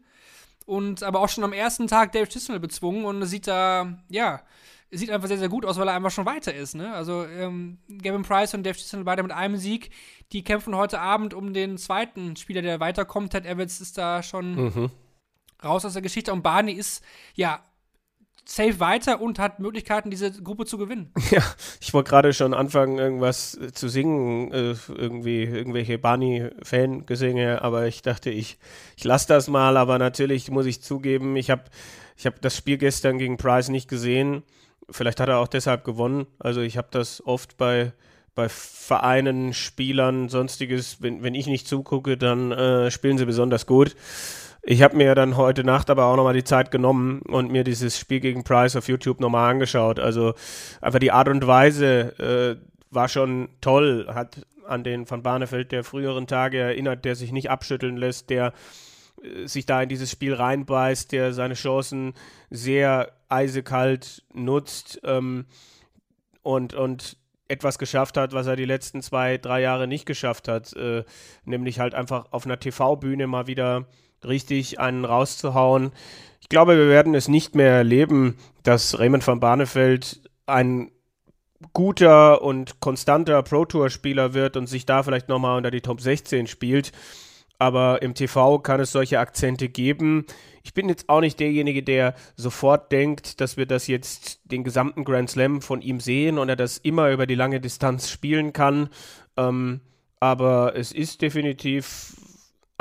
und 0.66 1.02
aber 1.02 1.20
auch 1.20 1.28
schon 1.28 1.44
am 1.44 1.52
ersten 1.52 1.86
Tag 1.86 2.12
Dave 2.12 2.28
Chisnell 2.28 2.60
bezwungen 2.60 3.04
und 3.04 3.22
es 3.22 3.30
sieht 3.30 3.46
da, 3.46 3.98
ja, 4.08 4.42
es 4.90 5.00
sieht 5.00 5.10
einfach 5.10 5.28
sehr, 5.28 5.38
sehr 5.38 5.48
gut 5.48 5.64
aus, 5.64 5.78
weil 5.78 5.88
er 5.88 5.94
einfach 5.94 6.10
schon 6.10 6.26
weiter 6.26 6.54
ist, 6.54 6.74
ne? 6.74 6.92
Also 6.92 7.24
ähm, 7.24 7.78
Gavin 8.02 8.22
Price 8.22 8.52
und 8.54 8.62
Dave 8.64 8.76
Chisnell 8.76 9.04
beide 9.04 9.22
mit 9.22 9.32
einem 9.32 9.56
Sieg, 9.56 9.90
die 10.32 10.44
kämpfen 10.44 10.76
heute 10.76 11.00
Abend 11.00 11.32
um 11.32 11.54
den 11.54 11.78
zweiten 11.78 12.36
Spieler, 12.36 12.60
der 12.62 12.78
weiterkommt. 12.80 13.32
Ted 13.32 13.46
Evans 13.46 13.80
ist 13.80 13.96
da 13.96 14.22
schon 14.22 14.54
Mhm. 14.66 14.90
raus 15.64 15.84
aus 15.86 15.94
der 15.94 16.02
Geschichte 16.02 16.32
und 16.32 16.42
Barney 16.42 16.72
ist, 16.72 17.02
ja, 17.34 17.64
safe 18.44 18.80
weiter 18.80 19.20
und 19.20 19.38
hat 19.38 19.60
Möglichkeiten, 19.60 20.10
diese 20.10 20.32
Gruppe 20.32 20.64
zu 20.66 20.78
gewinnen. 20.78 21.12
Ja, 21.30 21.42
ich 21.80 21.94
wollte 21.94 22.10
gerade 22.10 22.32
schon 22.34 22.52
anfangen, 22.52 22.98
irgendwas 22.98 23.58
zu 23.72 23.88
singen, 23.88 24.52
äh, 24.52 24.74
irgendwie 24.88 25.44
irgendwelche 25.44 25.98
Barney-Fan-Gesänge, 25.98 27.62
aber 27.62 27.86
ich 27.86 28.02
dachte, 28.02 28.28
ich, 28.28 28.58
ich 28.96 29.04
lasse 29.04 29.28
das 29.28 29.48
mal, 29.48 29.76
aber 29.78 29.98
natürlich 29.98 30.50
muss 30.50 30.66
ich 30.66 30.82
zugeben, 30.82 31.36
ich 31.36 31.50
habe 31.50 31.64
ich 32.16 32.26
hab 32.26 32.40
das 32.40 32.56
Spiel 32.56 32.78
gestern 32.78 33.18
gegen 33.18 33.36
Price 33.36 33.68
nicht 33.68 33.88
gesehen. 33.88 34.42
Vielleicht 34.90 35.20
hat 35.20 35.28
er 35.28 35.38
auch 35.38 35.48
deshalb 35.48 35.84
gewonnen. 35.84 36.26
Also 36.38 36.60
ich 36.60 36.76
habe 36.76 36.88
das 36.90 37.24
oft 37.24 37.56
bei, 37.56 37.92
bei 38.34 38.48
Vereinen, 38.48 39.54
Spielern, 39.54 40.28
sonstiges, 40.28 41.00
wenn, 41.00 41.22
wenn 41.22 41.34
ich 41.34 41.46
nicht 41.46 41.66
zugucke, 41.66 42.16
dann 42.16 42.52
äh, 42.52 42.90
spielen 42.90 43.18
sie 43.18 43.26
besonders 43.26 43.66
gut. 43.66 43.96
Ich 44.64 44.80
habe 44.82 44.96
mir 44.96 45.16
dann 45.16 45.36
heute 45.36 45.64
Nacht 45.64 45.90
aber 45.90 46.06
auch 46.06 46.14
nochmal 46.14 46.34
die 46.34 46.44
Zeit 46.44 46.70
genommen 46.70 47.20
und 47.22 47.50
mir 47.50 47.64
dieses 47.64 47.98
Spiel 47.98 48.20
gegen 48.20 48.44
Price 48.44 48.76
auf 48.76 48.86
YouTube 48.86 49.18
nochmal 49.18 49.50
angeschaut. 49.50 49.98
Also 49.98 50.34
einfach 50.80 51.00
die 51.00 51.10
Art 51.10 51.28
und 51.28 51.44
Weise 51.44 52.58
äh, 52.60 52.64
war 52.90 53.08
schon 53.08 53.48
toll, 53.60 54.06
hat 54.14 54.46
an 54.64 54.84
den 54.84 55.06
von 55.06 55.24
Barnefeld 55.24 55.72
der 55.72 55.82
früheren 55.82 56.28
Tage 56.28 56.58
erinnert, 56.58 57.04
der 57.04 57.16
sich 57.16 57.32
nicht 57.32 57.50
abschütteln 57.50 57.96
lässt, 57.96 58.30
der 58.30 58.52
äh, 59.24 59.48
sich 59.48 59.66
da 59.66 59.82
in 59.82 59.88
dieses 59.88 60.12
Spiel 60.12 60.34
reinbeißt, 60.34 61.10
der 61.10 61.32
seine 61.32 61.54
Chancen 61.54 62.14
sehr 62.48 63.10
eisekalt 63.28 64.22
nutzt 64.32 65.00
ähm, 65.02 65.46
und, 66.42 66.74
und 66.74 67.16
etwas 67.48 67.78
geschafft 67.78 68.16
hat, 68.16 68.32
was 68.32 68.46
er 68.46 68.54
die 68.54 68.64
letzten 68.64 69.02
zwei, 69.02 69.38
drei 69.38 69.60
Jahre 69.60 69.88
nicht 69.88 70.06
geschafft 70.06 70.46
hat, 70.46 70.72
äh, 70.74 71.02
nämlich 71.44 71.80
halt 71.80 71.94
einfach 71.94 72.26
auf 72.30 72.46
einer 72.46 72.60
TV-Bühne 72.60 73.26
mal 73.26 73.48
wieder 73.48 73.88
richtig 74.26 74.80
einen 74.80 75.04
rauszuhauen. 75.04 75.92
Ich 76.40 76.48
glaube, 76.48 76.76
wir 76.76 76.88
werden 76.88 77.14
es 77.14 77.28
nicht 77.28 77.54
mehr 77.54 77.72
erleben, 77.72 78.36
dass 78.62 78.98
Raymond 78.98 79.26
van 79.26 79.40
Barneveld 79.40 80.20
ein 80.46 80.90
guter 81.72 82.42
und 82.42 82.80
konstanter 82.80 83.42
Pro 83.42 83.64
Tour 83.64 83.90
Spieler 83.90 84.34
wird 84.34 84.56
und 84.56 84.66
sich 84.66 84.86
da 84.86 85.02
vielleicht 85.02 85.28
nochmal 85.28 85.56
unter 85.56 85.70
die 85.70 85.80
Top 85.80 86.00
16 86.00 86.46
spielt. 86.46 86.92
Aber 87.58 88.02
im 88.02 88.14
TV 88.14 88.58
kann 88.58 88.80
es 88.80 88.90
solche 88.90 89.20
Akzente 89.20 89.68
geben. 89.68 90.26
Ich 90.64 90.74
bin 90.74 90.88
jetzt 90.88 91.08
auch 91.08 91.20
nicht 91.20 91.38
derjenige, 91.38 91.82
der 91.82 92.14
sofort 92.36 92.90
denkt, 92.90 93.40
dass 93.40 93.56
wir 93.56 93.66
das 93.66 93.86
jetzt 93.86 94.40
den 94.44 94.64
gesamten 94.64 95.04
Grand 95.04 95.30
Slam 95.30 95.62
von 95.62 95.80
ihm 95.80 96.00
sehen 96.00 96.38
und 96.38 96.48
er 96.48 96.56
das 96.56 96.78
immer 96.78 97.10
über 97.10 97.26
die 97.26 97.36
lange 97.36 97.60
Distanz 97.60 98.10
spielen 98.10 98.52
kann. 98.52 98.88
Ähm, 99.36 99.80
aber 100.18 100.74
es 100.76 100.92
ist 100.92 101.22
definitiv 101.22 102.16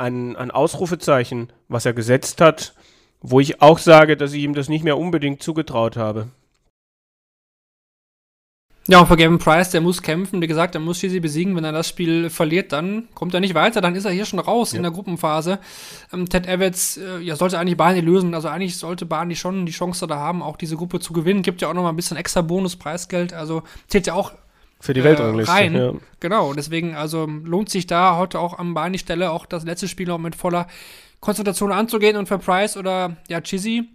ein, 0.02 0.36
ein 0.36 0.50
Ausrufezeichen, 0.50 1.52
was 1.68 1.86
er 1.86 1.94
gesetzt 1.94 2.40
hat, 2.40 2.74
wo 3.20 3.40
ich 3.40 3.62
auch 3.62 3.78
sage, 3.78 4.16
dass 4.16 4.32
ich 4.32 4.42
ihm 4.42 4.54
das 4.54 4.68
nicht 4.68 4.84
mehr 4.84 4.98
unbedingt 4.98 5.42
zugetraut 5.42 5.96
habe. 5.96 6.28
Ja, 8.88 8.98
und 8.98 9.06
für 9.06 9.16
Gavin 9.16 9.38
Price, 9.38 9.70
der 9.70 9.80
muss 9.80 10.02
kämpfen. 10.02 10.42
Wie 10.42 10.48
gesagt, 10.48 10.74
er 10.74 10.80
muss 10.80 10.98
Chizzy 10.98 11.20
besiegen. 11.20 11.54
Wenn 11.54 11.62
er 11.62 11.70
das 11.70 11.88
Spiel 11.88 12.30
verliert, 12.30 12.72
dann 12.72 13.08
kommt 13.14 13.32
er 13.32 13.38
nicht 13.38 13.54
weiter. 13.54 13.80
Dann 13.80 13.94
ist 13.94 14.04
er 14.06 14.10
hier 14.10 14.24
schon 14.24 14.40
raus 14.40 14.72
ja. 14.72 14.78
in 14.78 14.82
der 14.82 14.90
Gruppenphase. 14.90 15.60
Ähm, 16.12 16.28
Ted 16.28 16.48
Evans 16.48 16.96
äh, 16.96 17.20
ja, 17.20 17.36
sollte 17.36 17.60
eigentlich 17.60 17.76
Barney 17.76 18.00
lösen. 18.00 18.34
Also 18.34 18.48
eigentlich 18.48 18.76
sollte 18.76 19.06
Barney 19.06 19.36
schon 19.36 19.66
die 19.66 19.72
Chance 19.72 20.08
da 20.08 20.16
haben, 20.16 20.42
auch 20.42 20.56
diese 20.56 20.76
Gruppe 20.76 20.98
zu 20.98 21.12
gewinnen. 21.12 21.42
Gibt 21.42 21.62
ja 21.62 21.68
auch 21.68 21.74
noch 21.74 21.84
mal 21.84 21.90
ein 21.90 21.96
bisschen 21.96 22.16
extra 22.16 22.40
Bonus-Preisgeld. 22.40 23.32
Also 23.32 23.62
zählt 23.86 24.08
ja 24.08 24.14
auch 24.14 24.32
für 24.82 24.94
die 24.94 25.00
äh, 25.00 25.04
Weltrangliste. 25.04 25.52
Rein. 25.52 25.74
Ja. 25.76 25.92
Genau, 26.18 26.52
deswegen 26.54 26.96
also 26.96 27.24
lohnt 27.26 27.70
sich 27.70 27.86
da 27.86 28.16
heute 28.16 28.40
auch 28.40 28.58
am 28.58 28.74
Barney-Stelle 28.74 29.30
auch 29.30 29.46
das 29.46 29.64
letzte 29.64 29.86
Spiel 29.86 30.08
noch 30.08 30.18
mit 30.18 30.34
voller 30.34 30.66
Konzentration 31.20 31.70
anzugehen. 31.70 32.16
Und 32.16 32.26
für 32.26 32.38
Price 32.38 32.76
oder 32.76 33.16
ja, 33.28 33.40
Chizzy 33.40 33.88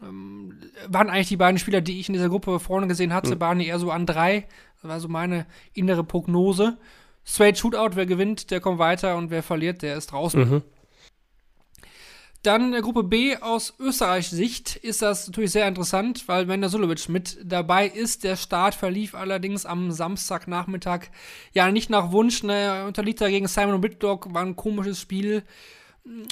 ähm, 0.00 0.60
waren 0.86 1.10
eigentlich 1.10 1.26
die 1.26 1.36
beiden 1.36 1.58
Spieler, 1.58 1.80
die 1.80 1.98
ich 1.98 2.08
in 2.08 2.12
dieser 2.12 2.28
Gruppe 2.28 2.60
vorne 2.60 2.86
gesehen 2.86 3.12
hatte, 3.12 3.34
mhm. 3.34 3.40
waren 3.40 3.60
eher 3.60 3.80
so 3.80 3.90
an 3.90 4.06
drei. 4.06 4.46
Das 4.80 4.88
war 4.88 5.00
so 5.00 5.08
meine 5.08 5.44
innere 5.74 6.04
Prognose. 6.04 6.78
Straight 7.24 7.58
Shootout, 7.58 7.96
wer 7.96 8.06
gewinnt, 8.06 8.52
der 8.52 8.60
kommt 8.60 8.78
weiter 8.78 9.16
und 9.16 9.30
wer 9.30 9.42
verliert, 9.42 9.82
der 9.82 9.96
ist 9.96 10.12
draußen. 10.12 10.40
Mhm. 10.40 10.62
Dann 12.42 12.72
Gruppe 12.80 13.02
B 13.02 13.36
aus 13.36 13.74
Österreichs 13.78 14.30
Sicht 14.30 14.76
ist 14.76 15.02
das 15.02 15.26
natürlich 15.26 15.50
sehr 15.50 15.68
interessant, 15.68 16.26
weil 16.26 16.46
Mender 16.46 16.70
Sulovic 16.70 17.10
mit 17.10 17.38
dabei 17.44 17.86
ist. 17.86 18.24
Der 18.24 18.36
Start 18.36 18.74
verlief 18.74 19.14
allerdings 19.14 19.66
am 19.66 19.90
Samstagnachmittag 19.90 21.08
ja 21.52 21.70
nicht 21.70 21.90
nach 21.90 22.12
Wunsch. 22.12 22.42
Ne, 22.42 22.84
unterliegt 22.86 23.20
da 23.20 23.28
gegen 23.28 23.46
Simon 23.46 23.82
Whitlock, 23.82 24.32
war 24.32 24.42
ein 24.42 24.56
komisches 24.56 24.98
Spiel. 24.98 25.42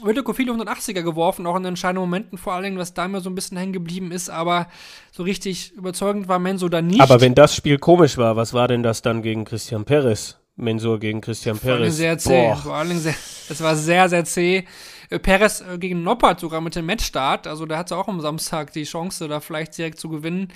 Whittaker 0.02 0.32
viele 0.32 0.52
180er 0.52 1.02
geworfen, 1.02 1.46
auch 1.46 1.56
in 1.56 1.64
entscheidenden 1.66 2.00
Momenten 2.00 2.38
vor 2.38 2.54
allen 2.54 2.64
Dingen, 2.64 2.78
was 2.78 2.94
da 2.94 3.04
immer 3.04 3.20
so 3.20 3.28
ein 3.28 3.34
bisschen 3.34 3.58
hängen 3.58 3.74
geblieben 3.74 4.10
ist, 4.10 4.30
aber 4.30 4.68
so 5.12 5.22
richtig 5.22 5.72
überzeugend 5.72 6.26
war 6.26 6.38
Menso 6.38 6.70
da 6.70 6.80
nicht. 6.80 7.02
Aber 7.02 7.20
wenn 7.20 7.34
das 7.34 7.54
Spiel 7.54 7.78
komisch 7.78 8.16
war, 8.16 8.34
was 8.34 8.54
war 8.54 8.66
denn 8.66 8.82
das 8.82 9.02
dann 9.02 9.20
gegen 9.20 9.44
Christian 9.44 9.84
Perez? 9.84 10.37
Mensur 10.58 10.98
gegen 10.98 11.20
Christian 11.20 11.58
Perez. 11.58 11.80
Allem 11.80 11.90
sehr 11.90 12.18
zäh. 12.18 12.54
Vor 12.56 12.74
allen 12.74 12.88
Dingen 12.88 13.00
sehr, 13.00 13.14
das 13.48 13.60
war 13.62 13.76
sehr, 13.76 14.08
sehr 14.08 14.24
zäh. 14.24 14.64
Äh, 15.10 15.18
Perez 15.18 15.60
äh, 15.60 15.78
gegen 15.78 16.02
Noppert 16.02 16.40
sogar 16.40 16.60
mit 16.60 16.74
dem 16.74 16.86
Matchstart, 16.86 17.46
also 17.46 17.64
da 17.64 17.78
hatte 17.78 17.96
auch 17.96 18.08
am 18.08 18.20
Samstag 18.20 18.72
die 18.72 18.84
Chance, 18.84 19.28
da 19.28 19.40
vielleicht 19.40 19.78
direkt 19.78 19.98
zu 19.98 20.08
gewinnen. 20.08 20.52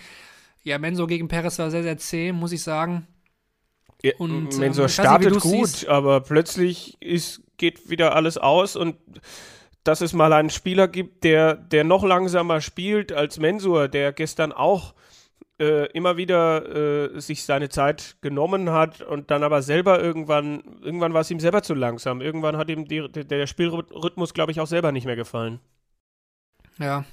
Ja, 0.63 0.79
Menso 0.79 1.07
gegen 1.07 1.29
Perez 1.29 1.59
war 1.59 1.71
sehr, 1.71 1.83
sehr 1.83 1.99
zäh, 1.99 2.33
muss 2.33 2.53
ich 2.53 2.63
sagen. 2.63 3.07
Ja, 4.03 4.13
und 4.19 4.59
Mensur 4.59 4.85
ähm, 4.85 4.89
startet 4.89 5.31
nicht, 5.31 5.43
gut, 5.43 5.69
siehst. 5.69 5.89
aber 5.89 6.21
plötzlich 6.21 7.01
ist 7.01 7.43
geht 7.57 7.89
wieder 7.89 8.17
alles 8.17 8.39
aus 8.39 8.75
und 8.75 8.97
dass 9.85 10.01
es 10.01 10.13
mal 10.13 10.33
einen 10.33 10.51
Spieler 10.51 10.89
gibt, 10.89 11.23
der, 11.23 11.55
der 11.55 11.85
noch 11.85 12.05
langsamer 12.05 12.61
spielt 12.61 13.13
als 13.13 13.39
Mensur, 13.39 13.87
der 13.87 14.13
gestern 14.13 14.53
auch 14.53 14.95
äh, 15.59 15.87
immer 15.93 16.17
wieder 16.17 17.15
äh, 17.15 17.21
sich 17.21 17.45
seine 17.45 17.69
Zeit 17.69 18.17
genommen 18.21 18.71
hat 18.71 19.03
und 19.03 19.31
dann 19.31 19.43
aber 19.43 19.63
selber 19.63 20.03
irgendwann, 20.03 20.63
irgendwann 20.83 21.15
war 21.15 21.21
es 21.21 21.31
ihm 21.31 21.41
selber 21.41 21.63
zu 21.63 21.75
langsam. 21.75 22.21
Irgendwann 22.21 22.57
hat 22.57 22.69
ihm 22.71 22.87
die, 22.87 23.09
der 23.09 23.47
Spielrhythmus, 23.47 24.35
glaube 24.35 24.53
ich, 24.53 24.61
auch 24.61 24.67
selber 24.67 24.93
nicht 24.93 25.07
mehr 25.07 25.17
gefallen. 25.17 25.61
Ja. 26.79 27.05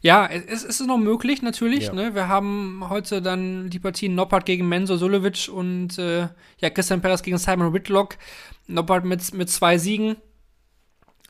Ja, 0.00 0.26
es, 0.26 0.64
es 0.64 0.80
ist 0.80 0.86
noch 0.86 0.98
möglich, 0.98 1.40
natürlich. 1.40 1.86
Ja. 1.86 1.94
Ne? 1.94 2.14
Wir 2.14 2.28
haben 2.28 2.84
heute 2.90 3.22
dann 3.22 3.70
die 3.70 3.78
Partien 3.78 4.14
Noppert 4.14 4.44
gegen 4.44 4.68
Menzo 4.68 4.96
Sulovic 4.96 5.48
und 5.50 5.98
äh, 5.98 6.28
ja, 6.58 6.70
Christian 6.70 7.00
Perez 7.00 7.22
gegen 7.22 7.38
Simon 7.38 7.72
Whitlock. 7.72 8.18
Noppert 8.66 9.06
mit, 9.06 9.32
mit 9.32 9.48
zwei 9.48 9.78
Siegen. 9.78 10.16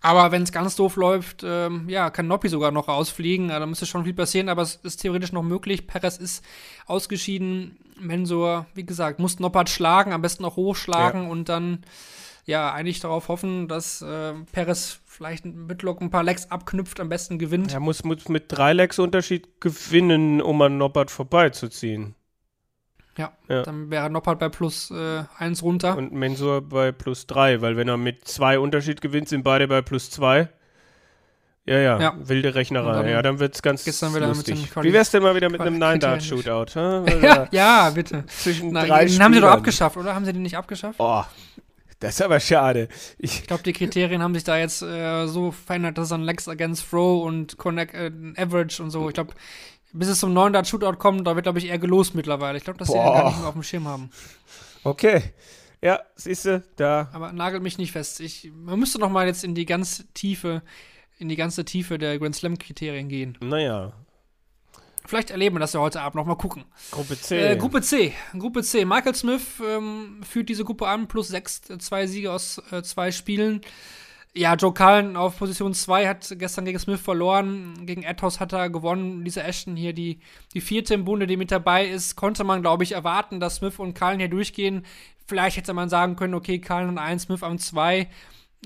Aber 0.05 0.33
wenn 0.33 0.43
es 0.43 0.53
ganz 0.53 0.77
doof 0.77 0.97
läuft, 0.97 1.45
ähm, 1.47 1.89
ja, 1.89 2.11
kann 2.11 2.27
Noppi 2.27 2.51
sogar 2.51 2.71
noch 2.71 2.89
rausfliegen. 2.89 3.49
Da 3.49 3.65
müsste 3.65 3.87
schon 3.87 4.05
viel 4.05 4.13
passieren, 4.13 4.51
aber 4.51 4.61
es 4.61 4.75
ist 4.83 4.99
theoretisch 4.99 5.33
noch 5.33 5.43
möglich. 5.43 5.87
Perez 5.87 6.19
ist 6.19 6.45
ausgeschieden. 6.85 7.79
Mensor, 7.99 8.67
wie 8.75 8.85
gesagt, 8.85 9.19
muss 9.19 9.41
Noppert 9.41 9.71
schlagen, 9.71 10.13
am 10.13 10.21
besten 10.21 10.45
auch 10.45 10.57
hochschlagen 10.57 11.23
ja. 11.23 11.31
und 11.31 11.49
dann 11.49 11.85
ja 12.45 12.71
eigentlich 12.71 13.01
darauf 13.01 13.29
hoffen, 13.29 13.67
dass 13.67 14.03
äh, 14.03 14.35
Perez 14.53 15.01
vielleicht 15.07 15.47
mit 15.47 15.81
Lock 15.81 16.03
ein 16.03 16.11
paar 16.11 16.23
Legs 16.23 16.51
abknüpft, 16.51 17.01
am 17.01 17.09
besten 17.09 17.39
gewinnt. 17.39 17.73
Er 17.73 17.81
muss 17.81 18.05
mit, 18.05 18.29
mit 18.29 18.45
drei 18.49 18.75
Legs 18.75 18.99
Unterschied 18.99 19.59
gewinnen, 19.63 20.43
um 20.43 20.61
an 20.61 20.77
Noppert 20.77 21.11
vorbeizuziehen. 21.11 22.15
Ja, 23.17 23.33
ja, 23.49 23.63
dann 23.63 23.91
wäre 23.91 24.11
Noppert 24.11 24.41
bei 24.41 24.49
plus 24.49 24.91
äh, 24.91 25.23
1 25.39 25.63
runter. 25.63 25.97
Und 25.97 26.13
Mensur 26.13 26.63
bei 26.63 26.91
plus 26.91 27.27
3, 27.27 27.61
weil 27.61 27.77
wenn 27.77 27.89
er 27.89 27.97
mit 27.97 28.27
zwei 28.27 28.59
Unterschied 28.59 29.01
gewinnt, 29.01 29.29
sind 29.29 29.45
beide 29.45 29.69
bei 29.69 29.83
plus 29.83 30.11
2. 30.11 30.49
Ja, 31.67 31.79
ja, 31.79 31.99
ja, 31.99 32.15
wilde 32.19 32.55
Rechnerei. 32.55 32.93
Dann 32.93 33.09
ja, 33.09 33.23
dann 33.23 33.39
wird 33.39 33.55
es 33.55 33.63
ganz 33.63 33.87
lustig. 33.87 34.69
Wie 34.83 34.93
wär's 34.93 35.11
denn 35.11 35.23
mal 35.23 35.35
wieder 35.35 35.49
mit 35.49 35.63
einem 35.63 35.79
Nine-Dart-Shootout? 35.79 36.79
ja, 37.23 37.49
ja, 37.51 37.91
bitte. 37.91 38.25
Zwischen 38.27 38.73
Na, 38.73 38.85
drei 38.85 39.07
Den 39.07 39.23
haben 39.23 39.33
sie 39.33 39.41
doch 39.41 39.51
abgeschafft, 39.51 39.97
oder? 39.97 40.15
Haben 40.15 40.27
sie 40.27 40.35
den 40.35 40.43
nicht 40.43 40.59
abgeschafft? 40.59 40.97
Oh, 40.99 41.23
das 42.01 42.17
ist 42.17 42.23
aber 42.23 42.39
schade. 42.39 42.89
Ich, 43.17 43.41
ich 43.41 43.47
glaube, 43.47 43.63
die 43.63 43.73
Kriterien 43.73 44.23
haben 44.23 44.35
sich 44.35 44.45
da 44.45 44.59
jetzt 44.59 44.83
äh, 44.83 45.27
so 45.27 45.53
verändert, 45.53 45.97
dass 45.97 46.11
dann 46.11 46.23
Lex 46.23 46.49
against 46.49 46.91
Throw 46.91 47.25
und 47.25 47.57
Connect, 47.57 47.95
äh, 47.95 48.11
Average 48.37 48.83
und 48.83 48.91
so. 48.91 49.09
Ich 49.09 49.15
glaube, 49.15 49.33
bis 49.95 50.09
es 50.09 50.21
zum 50.21 50.33
neuen 50.33 50.53
Dart 50.53 50.69
Shootout 50.69 50.97
kommt, 50.99 51.27
da 51.27 51.35
wird, 51.35 51.45
glaube 51.45 51.59
ich, 51.59 51.69
eher 51.69 51.79
gelost 51.79 52.15
mittlerweile. 52.15 52.59
Ich 52.59 52.65
glaube, 52.65 52.79
dass 52.79 52.89
sie 52.89 52.97
ja 52.97 53.05
gar 53.05 53.29
nicht 53.29 53.39
mehr 53.39 53.49
auf 53.49 53.55
dem 53.55 53.63
Schirm 53.63 53.89
haben. 53.89 54.11
Okay. 54.83 55.23
Ja, 55.81 56.01
siehst 56.17 56.45
du, 56.47 56.63
da. 56.77 57.09
Aber 57.13 57.33
nagelt 57.33 57.63
mich 57.63 57.79
nicht 57.79 57.93
fest. 57.93 58.21
Ich, 58.21 58.51
man 58.55 58.79
müsste 58.79 58.99
noch 58.99 59.11
mal 59.11 59.27
jetzt 59.27 59.45
in 59.45 59.55
die 59.55 59.67
ganz 59.67 60.05
tiefe, 60.15 60.63
in 61.19 61.29
die 61.29 61.37
ganze 61.37 61.65
Tiefe 61.65 61.99
der 61.99 62.19
Grand 62.19 62.35
Slam 62.35 62.59
Kriterien 62.59 63.09
gehen. 63.09 63.39
Naja, 63.41 63.93
Vielleicht 65.07 65.31
erleben 65.31 65.57
wir 65.57 65.61
das 65.61 65.75
ja 65.75 65.81
heute 65.81 66.01
Abend 66.01 66.15
noch 66.15 66.25
mal 66.25 66.35
gucken. 66.35 66.65
Gruppe 66.91 67.19
C. 67.19 67.53
Äh, 67.53 67.57
Gruppe 67.57 67.83
C. 67.83 68.15
Gruppe 68.39 68.63
C. 68.63 68.87
Michael 68.87 69.15
Smith 69.15 69.43
ähm, 69.63 70.23
führt 70.23 70.49
diese 70.49 70.65
Gruppe 70.65 70.89
an, 70.89 71.09
plus 71.09 71.29
sechs, 71.29 71.69
äh, 71.69 71.77
zwei 71.77 72.07
Siege 72.07 72.33
aus 72.33 72.63
äh, 72.71 72.83
zwei 72.83 73.13
Spielen. 73.13 73.61
Ja, 74.37 74.55
Joe 74.57 74.75
Cullen 74.75 75.17
auf 75.17 75.39
Position 75.39 75.75
2 75.75 76.09
hat 76.09 76.35
gestern 76.39 76.65
gegen 76.65 76.81
Smith 76.81 77.01
verloren. 77.01 77.87
Gegen 77.87 78.05
Athos 78.05 78.41
hat 78.41 78.53
er 78.53 78.69
gewonnen. 78.69 79.25
Lisa 79.25 79.43
Ashton 79.43 79.77
hier, 79.77 79.93
die, 79.93 80.19
die 80.55 80.61
vierte 80.61 80.95
im 80.95 81.05
Bunde, 81.05 81.29
die 81.29 81.37
mit 81.37 81.53
dabei 81.53 81.87
ist, 81.87 82.17
konnte 82.17 82.43
man, 82.43 82.61
glaube 82.61 82.83
ich, 82.83 82.93
erwarten, 82.93 83.39
dass 83.39 83.57
Smith 83.57 83.79
und 83.79 83.97
Cullen 83.97 84.19
hier 84.19 84.29
durchgehen. 84.29 84.85
Vielleicht 85.29 85.57
hätte 85.57 85.73
man 85.73 85.89
sagen 85.89 86.17
können, 86.17 86.35
okay, 86.35 86.59
Cullen 86.59 86.89
an 86.89 86.99
1, 86.99 87.23
Smith 87.23 87.45
an 87.45 87.61
2. 87.61 88.09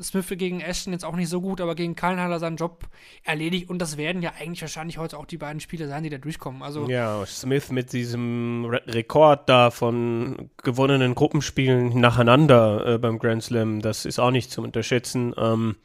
Smith 0.02 0.26
gegen 0.30 0.60
Ashton 0.60 0.92
jetzt 0.92 1.04
auch 1.04 1.16
nicht 1.16 1.28
so 1.28 1.40
gut, 1.40 1.60
aber 1.60 1.74
gegen 1.74 1.96
Cullen 1.96 2.20
hat 2.20 2.30
er 2.30 2.38
seinen 2.38 2.56
Job 2.56 2.88
erledigt 3.24 3.68
und 3.68 3.80
das 3.80 3.96
werden 3.96 4.22
ja 4.22 4.32
eigentlich 4.38 4.62
wahrscheinlich 4.62 4.98
heute 4.98 5.18
auch 5.18 5.26
die 5.26 5.36
beiden 5.36 5.60
Spieler 5.60 5.88
sein, 5.88 6.02
die 6.02 6.10
da 6.10 6.18
durchkommen. 6.18 6.62
Also 6.62 6.88
ja, 6.88 7.24
Smith 7.26 7.70
mit 7.70 7.92
diesem 7.92 8.66
Re 8.66 8.82
Rekord 8.86 9.48
da 9.48 9.70
von 9.70 10.50
gewonnenen 10.62 11.14
Gruppenspielen 11.14 12.00
nacheinander 12.00 12.94
äh, 12.94 12.98
beim 12.98 13.18
Grand 13.18 13.42
Slam, 13.42 13.80
das 13.80 14.04
ist 14.04 14.18
auch 14.18 14.30
nicht 14.30 14.50
zu 14.50 14.62
unterschätzen. 14.62 15.34
Ähm, 15.36 15.76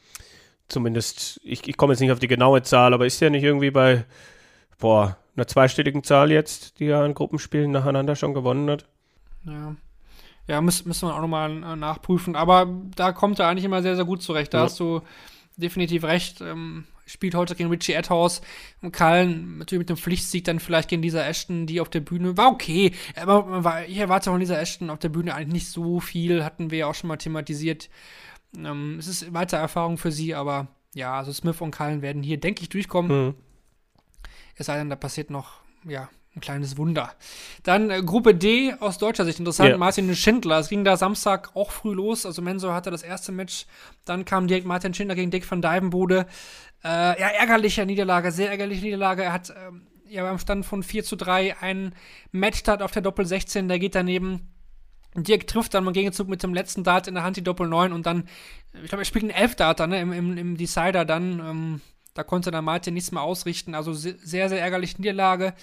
zumindest, 0.68 1.40
ich, 1.44 1.68
ich 1.68 1.78
komme 1.78 1.94
jetzt 1.94 2.00
nicht 2.00 2.12
auf 2.12 2.20
die 2.20 2.28
genaue 2.28 2.62
Zahl, 2.64 2.94
aber 2.94 3.06
ist 3.06 3.20
ja 3.20 3.30
nicht 3.30 3.44
irgendwie 3.44 3.72
bei 3.72 4.06
boah, 4.80 5.18
einer 5.36 5.48
zweistelligen 5.48 6.04
Zahl 6.04 6.32
jetzt, 6.32 6.80
die 6.80 6.88
er 6.88 7.00
an 7.00 7.14
Gruppenspielen 7.14 7.72
nacheinander 7.72 8.16
schon 8.16 8.34
gewonnen 8.34 8.70
hat? 8.70 8.86
Ja. 9.46 9.76
Ja, 10.48 10.62
müssen 10.62 10.88
müssen 10.88 11.08
wir 11.08 11.16
auch 11.16 11.22
nochmal 11.22 11.52
äh, 11.52 11.76
nachprüfen. 11.76 12.36
Aber 12.36 12.68
da 12.96 13.12
kommt 13.12 13.40
er 13.40 13.48
eigentlich 13.48 13.66
immer 13.66 13.82
sehr, 13.82 13.96
sehr 13.96 14.06
gut 14.06 14.22
zurecht. 14.22 14.54
Da 14.54 14.60
ja. 14.60 14.64
hast 14.66 14.80
du 14.80 15.02
definitiv 15.58 16.04
recht. 16.04 16.42
Ähm, 16.42 16.86
spielt 17.06 17.36
heute 17.36 17.56
gegen 17.56 17.70
Richie 17.70 17.96
Adhouse 17.96 18.42
und 18.82 18.92
Kallen 18.92 19.58
natürlich 19.58 19.80
mit 19.80 19.90
dem 19.90 19.98
Pflichtsieg 19.98 20.46
dann 20.46 20.60
vielleicht 20.60 20.90
gegen 20.90 21.02
Lisa 21.02 21.22
Ashton, 21.22 21.66
die 21.66 21.82
auf 21.82 21.90
der 21.90 22.00
Bühne 22.00 22.38
war 22.38 22.50
okay. 22.50 22.94
Aber 23.16 23.86
ich 23.88 23.98
erwarte 23.98 24.30
von 24.30 24.40
Lisa 24.40 24.56
Ashton 24.56 24.90
auf 24.90 25.00
der 25.00 25.10
Bühne 25.10 25.36
eigentlich 25.36 25.54
nicht 25.54 25.68
so 25.68 26.00
viel, 26.00 26.44
hatten 26.44 26.72
wir 26.72 26.80
ja 26.80 26.88
auch 26.88 26.96
schon 26.96 27.10
mal 27.10 27.18
thematisiert. 27.18 27.90
Ähm, 28.56 28.98
es 29.00 29.08
ist 29.08 29.34
weiter 29.34 29.58
Erfahrung 29.58 29.98
für 29.98 30.12
sie, 30.12 30.34
aber 30.34 30.68
ja, 30.94 31.18
also 31.18 31.34
Smith 31.34 31.60
und 31.62 31.72
Kallen 31.72 32.02
werden 32.02 32.24
hier, 32.24 32.40
denke 32.40 32.62
ich, 32.62 32.70
durchkommen. 32.70 33.28
Mhm. 33.28 33.36
Es 34.56 34.68
sei 34.68 34.78
denn, 34.78 34.90
da 34.90 34.96
passiert 34.96 35.30
noch, 35.30 35.62
ja, 35.86 36.10
ein 36.36 36.42
kleines 36.42 36.78
Wunder. 36.78 37.12
Dann 37.64 37.90
äh, 37.90 38.02
Gruppe 38.02 38.34
D 38.34 38.74
aus 38.80 38.98
deutscher 38.98 39.26
Sicht 39.26 39.40
interessant. 39.40 39.70
Ja. 39.70 39.78
Martin 39.78 40.16
Schindler. 40.16 40.60
Es 40.60 40.70
ging 40.70 40.84
da 40.84 40.98
Samstag 40.98 41.56
auch 41.56 41.72
früh 41.72 41.94
los. 41.94 42.26
Also 42.26 42.42
Mensor 42.42 42.74
hatte 42.74 42.92
das 42.92 43.04
erste 43.04 43.32
Match. 43.32 43.66
Dann 44.06 44.26
kam 44.26 44.48
direkt 44.48 44.66
Martin 44.66 44.94
Schindler 44.94 45.16
gegen 45.16 45.32
Dick 45.32 45.50
van 45.50 45.62
Dijvenbode. 45.62 46.26
Äh, 46.84 46.88
ja, 46.88 47.28
ärgerliche 47.28 47.86
Niederlage, 47.86 48.32
sehr 48.32 48.50
ärgerliche 48.50 48.84
Niederlage. 48.84 49.24
Er 49.24 49.34
hat 49.34 49.52
ähm, 49.52 49.88
ja 50.10 50.24
beim 50.24 50.40
Stand 50.40 50.66
von 50.66 50.84
4 50.84 51.04
zu 51.04 51.16
3 51.16 51.58
ein 51.62 51.96
Matchstart 52.32 52.82
auf 52.82 52.92
der 52.92 53.02
Doppel 53.02 53.26
16, 53.26 53.68
der 53.68 53.80
geht 53.80 53.96
daneben. 53.96 54.50
Dirk 55.16 55.48
trifft 55.48 55.76
dann 55.76 55.86
im 55.86 55.94
Gegenzug 55.94 56.28
mit 56.28 56.42
dem 56.42 56.54
letzten 56.54 56.84
Dart 56.84 57.08
in 57.08 57.14
der 57.14 57.24
Hand 57.24 57.38
die 57.38 57.44
Doppel 57.44 57.68
9 57.68 57.94
und 57.94 58.06
dann, 58.06 58.28
ich 58.74 58.90
glaube, 58.90 59.04
er 59.04 59.06
spielt 59.06 59.24
einen 59.24 59.32
11 59.32 59.56
Darter, 59.56 59.88
ne, 59.88 60.02
im, 60.02 60.12
im, 60.12 60.38
im 60.38 60.58
Decider 60.58 61.06
dann. 61.06 61.40
Ähm, 61.40 61.82
da 62.16 62.24
konnte 62.24 62.52
dann 62.52 62.66
Martin 62.66 62.94
nichts 62.94 63.12
mehr 63.12 63.22
ausrichten. 63.22 63.76
Also 63.76 63.94
sehr, 63.94 64.18
sehr 64.50 64.60
ärgerliche 64.60 64.98
Niederlage. 64.98 65.54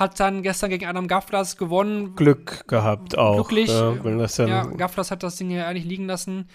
Hat 0.00 0.18
dann 0.18 0.42
gestern 0.42 0.70
gegen 0.70 0.86
Adam 0.86 1.08
Gafflas 1.08 1.58
gewonnen. 1.58 2.16
Glück 2.16 2.66
gehabt 2.66 3.18
auch. 3.18 3.34
Glücklich. 3.36 3.68
Ja, 3.68 4.02
wenn 4.02 4.18
das 4.18 4.36
dann 4.36 4.48
ja, 4.48 4.64
Gafflas 4.64 5.10
hat 5.10 5.22
das 5.22 5.36
Ding 5.36 5.50
ja 5.50 5.66
eigentlich 5.66 5.84
liegen 5.84 6.06
lassen. 6.06 6.48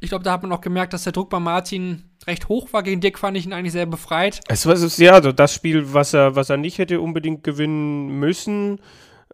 Ich 0.00 0.10
glaube, 0.10 0.22
da 0.22 0.32
hat 0.32 0.42
man 0.42 0.52
auch 0.52 0.60
gemerkt, 0.60 0.92
dass 0.92 1.04
der 1.04 1.14
Druck 1.14 1.30
bei 1.30 1.40
Martin 1.40 2.10
recht 2.26 2.50
hoch 2.50 2.74
war. 2.74 2.82
Gegen 2.82 3.00
Dirk 3.00 3.18
fand 3.18 3.38
ich 3.38 3.46
ihn 3.46 3.54
eigentlich 3.54 3.72
sehr 3.72 3.86
befreit. 3.86 4.40
Es 4.48 4.66
war 4.66 4.74
es 4.74 4.98
ja 4.98 5.12
also 5.12 5.32
das 5.32 5.54
Spiel, 5.54 5.94
was 5.94 6.12
er, 6.12 6.36
was 6.36 6.50
er 6.50 6.58
nicht 6.58 6.76
hätte 6.76 7.00
unbedingt 7.00 7.42
gewinnen 7.42 8.18
müssen. 8.18 8.80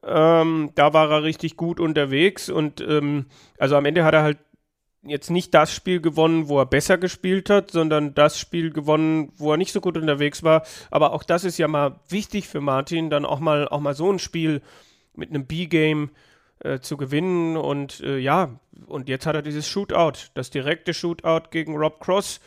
Ähm, 0.05 0.71
da 0.77 0.93
war 0.93 1.11
er 1.11 1.25
richtig 1.25 1.57
gut 1.57 1.81
unterwegs 1.81 2.49
und 2.49 2.81
ähm, 2.81 3.27
also 3.59 3.75
am 3.75 3.85
Ende 3.85 4.05
hat 4.05 4.15
er 4.15 4.23
halt 4.23 4.39
jetzt 5.05 5.31
nicht 5.31 5.53
das 5.55 5.75
Spiel 5.75 6.01
gewonnen, 6.01 6.49
wo 6.49 6.59
er 6.59 6.67
besser 6.67 6.99
gespielt 6.99 7.51
hat, 7.51 7.71
sondern 7.71 8.15
das 8.15 8.39
Spiel 8.39 8.71
gewonnen, 8.71 9.33
wo 9.37 9.53
er 9.53 9.57
nicht 9.57 9.73
so 9.73 9.81
gut 9.81 9.97
unterwegs 9.97 10.43
war. 10.43 10.65
Aber 10.91 11.13
auch 11.13 11.23
das 11.25 11.45
ist 11.45 11.59
ja 11.59 11.69
mal 11.69 12.01
wichtig 12.09 12.49
für 12.49 12.61
Martin, 12.61 13.11
dann 13.11 13.25
auch 13.25 13.41
mal 13.41 13.69
auch 13.69 13.81
mal 13.81 13.95
so 13.95 14.11
ein 14.13 14.19
Spiel 14.19 14.63
mit 15.15 15.31
einem 15.31 15.47
B-Game 15.47 16.11
äh, 16.61 16.79
zu 16.81 16.97
gewinnen 16.97 17.57
und 17.57 18.01
äh, 18.01 18.19
ja, 18.19 18.61
und 18.87 19.09
jetzt 19.09 19.27
hat 19.27 19.35
er 19.35 19.43
dieses 19.43 19.67
Shootout, 19.67 20.31
das 20.35 20.51
direkte 20.51 20.95
Shootout 20.95 21.51
gegen 21.51 21.77
Rob 21.77 22.01
Cross. 22.01 22.41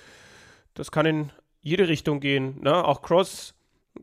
Das 0.73 0.91
kann 0.91 1.05
in 1.05 1.31
jede 1.61 1.87
Richtung 1.87 2.19
gehen. 2.19 2.61
Ne? 2.61 2.85
Auch 2.85 3.01
Cross, 3.01 3.53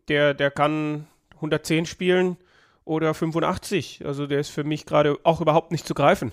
der, 0.08 0.34
der 0.34 0.50
kann 0.50 1.06
110 1.36 1.86
spielen 1.86 2.36
oder 2.84 3.14
85. 3.14 4.04
Also 4.04 4.26
der 4.26 4.40
ist 4.40 4.50
für 4.50 4.64
mich 4.64 4.86
gerade 4.86 5.18
auch 5.22 5.40
überhaupt 5.40 5.72
nicht 5.72 5.86
zu 5.86 5.94
greifen. 5.94 6.32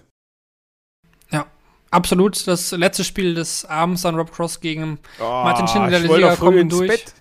Absolut. 1.92 2.48
Das 2.48 2.72
letzte 2.72 3.04
Spiel 3.04 3.34
des 3.34 3.66
Abends 3.66 4.06
an 4.06 4.16
Rob 4.16 4.32
Cross 4.32 4.60
gegen 4.60 5.00
Oh, 5.20 5.24
Martin 5.24 5.68
Schindler, 5.68 6.00
der 6.00 6.04
ich 6.04 6.38
früh 6.38 6.46
kommen 6.46 6.70
durch. 6.70 6.90
Bett. 6.90 7.14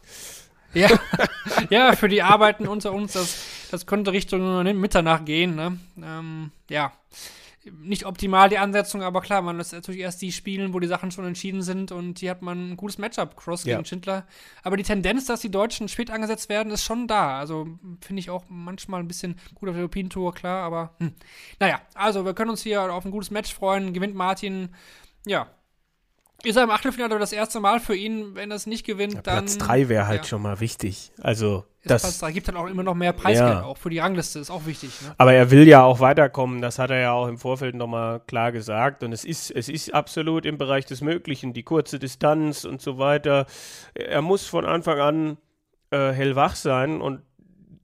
Ja, 0.75 0.89
ja, 1.71 1.97
für 1.97 2.09
die 2.09 2.23
Arbeiten 2.23 2.69
unter 2.69 2.93
uns, 2.93 3.15
das, 3.15 3.37
das 3.71 3.87
könnte 3.87 4.13
Richtung 4.13 4.63
Mitternacht 4.79 5.25
gehen. 5.25 5.55
Ne? 5.57 5.79
Ähm, 5.97 6.51
ja, 6.69 6.93
nicht 7.81 8.07
optimal 8.07 8.49
die 8.49 8.59
Ansetzung, 8.59 9.03
aber 9.03 9.21
klar, 9.21 9.43
man 9.43 9.59
ist 9.61 9.73
natürlich 9.73 10.01
erst 10.01 10.21
die 10.23 10.33
spielen, 10.33 10.73
wo 10.75 10.81
die 10.81 10.87
Sachen 10.87 11.11
schon 11.11 11.25
entschieden 11.27 11.63
sind 11.63 11.93
und 11.93 12.19
hier 12.19 12.31
hat 12.31 12.43
man 12.43 12.71
ein 12.73 12.77
gutes 12.77 12.99
Matchup, 12.99 13.37
Cross 13.37 13.65
Ja. 13.65 13.77
gegen 13.77 13.85
Schindler. 13.87 14.27
Aber 14.63 14.77
die 14.77 14.83
Tendenz, 14.83 15.27
dass 15.27 15.41
die 15.41 15.51
Deutschen 15.51 15.89
spät 15.89 16.11
angesetzt 16.11 16.49
werden, 16.49 16.73
ist 16.73 16.85
schon 16.85 17.07
da. 17.07 17.39
Also 17.39 17.67
finde 18.01 18.21
ich 18.21 18.31
auch 18.31 18.45
manchmal 18.49 19.01
ein 19.01 19.09
bisschen 19.09 19.37
gut 19.55 19.69
auf 19.69 19.75
der 19.75 19.83
European 19.83 20.11
Tour, 20.11 20.35
klar, 20.35 20.63
aber 20.65 20.95
hm. 20.99 21.13
naja, 21.61 21.81
also 21.95 22.25
wir 22.25 22.35
können 22.35 22.51
uns 22.51 22.63
hier 22.63 22.93
auf 22.93 23.05
ein 23.05 23.11
gutes 23.11 23.31
Match 23.31 23.53
freuen. 23.53 23.93
Gewinnt 23.93 24.15
Martin, 24.15 24.71
ja. 25.27 25.49
Ist 26.45 26.57
er 26.57 26.63
im 26.63 26.71
Achtelfinale 26.71 27.19
das 27.19 27.33
erste 27.33 27.59
Mal 27.59 27.81
für 27.81 27.97
ihn, 27.97 28.37
wenn 28.37 28.53
er 28.53 28.57
es 28.57 28.67
nicht 28.67 28.87
gewinnt, 28.87 29.15
Ja, 29.15 29.23
dann. 29.23 29.45
Platz 29.45 29.59
3 29.59 29.89
wäre 29.89 30.07
halt 30.07 30.23
ja. 30.23 30.29
schon 30.29 30.43
mal 30.43 30.61
wichtig. 30.61 31.11
Also 31.21 31.65
Platz 31.89 32.03
das, 32.03 32.19
3 32.19 32.33
gibt 32.33 32.49
dann 32.49 32.57
auch 32.57 32.67
immer 32.67 32.83
noch 32.83 32.95
mehr 32.95 33.13
Preisgeld, 33.13 33.51
Ja. 33.51 33.63
auch 33.65 33.77
für 33.77 33.91
die 33.91 33.99
Rangliste, 33.99 34.39
ist 34.39 34.51
auch 34.51 34.67
wichtig. 34.67 34.91
Ne? 35.03 35.15
aber 35.19 35.33
er 35.33 35.51
will 35.51 35.67
ja 35.67 35.83
auch 35.83 36.01
weiterkommen. 36.01 36.61
Das 36.63 36.79
hat 36.79 36.91
er 36.91 37.01
ja 37.01 37.13
auch 37.13 37.27
im 37.29 37.39
Vorfeld 37.39 37.75
nochmal 37.75 38.21
klar 38.21 38.53
gesagt. 38.53 39.03
Und 39.03 39.13
es 39.13 39.25
ist, 39.25 39.51
es 39.51 39.69
ist 39.69 39.93
absolut 39.95 40.47
im 40.47 40.59
Bereich 40.59 40.87
des 40.87 41.01
Möglichen. 41.01 41.53
Die 41.53 41.63
kurze 41.63 41.99
Distanz 41.99 42.65
und 42.65 42.81
so 42.81 42.99
weiter. 42.99 43.47
Er 43.95 44.23
muss 44.23 44.47
von 44.47 44.65
Anfang 44.65 45.01
an 45.01 45.37
äh, 45.91 46.13
hellwach 46.13 46.55
sein 46.55 47.01
und 47.01 47.23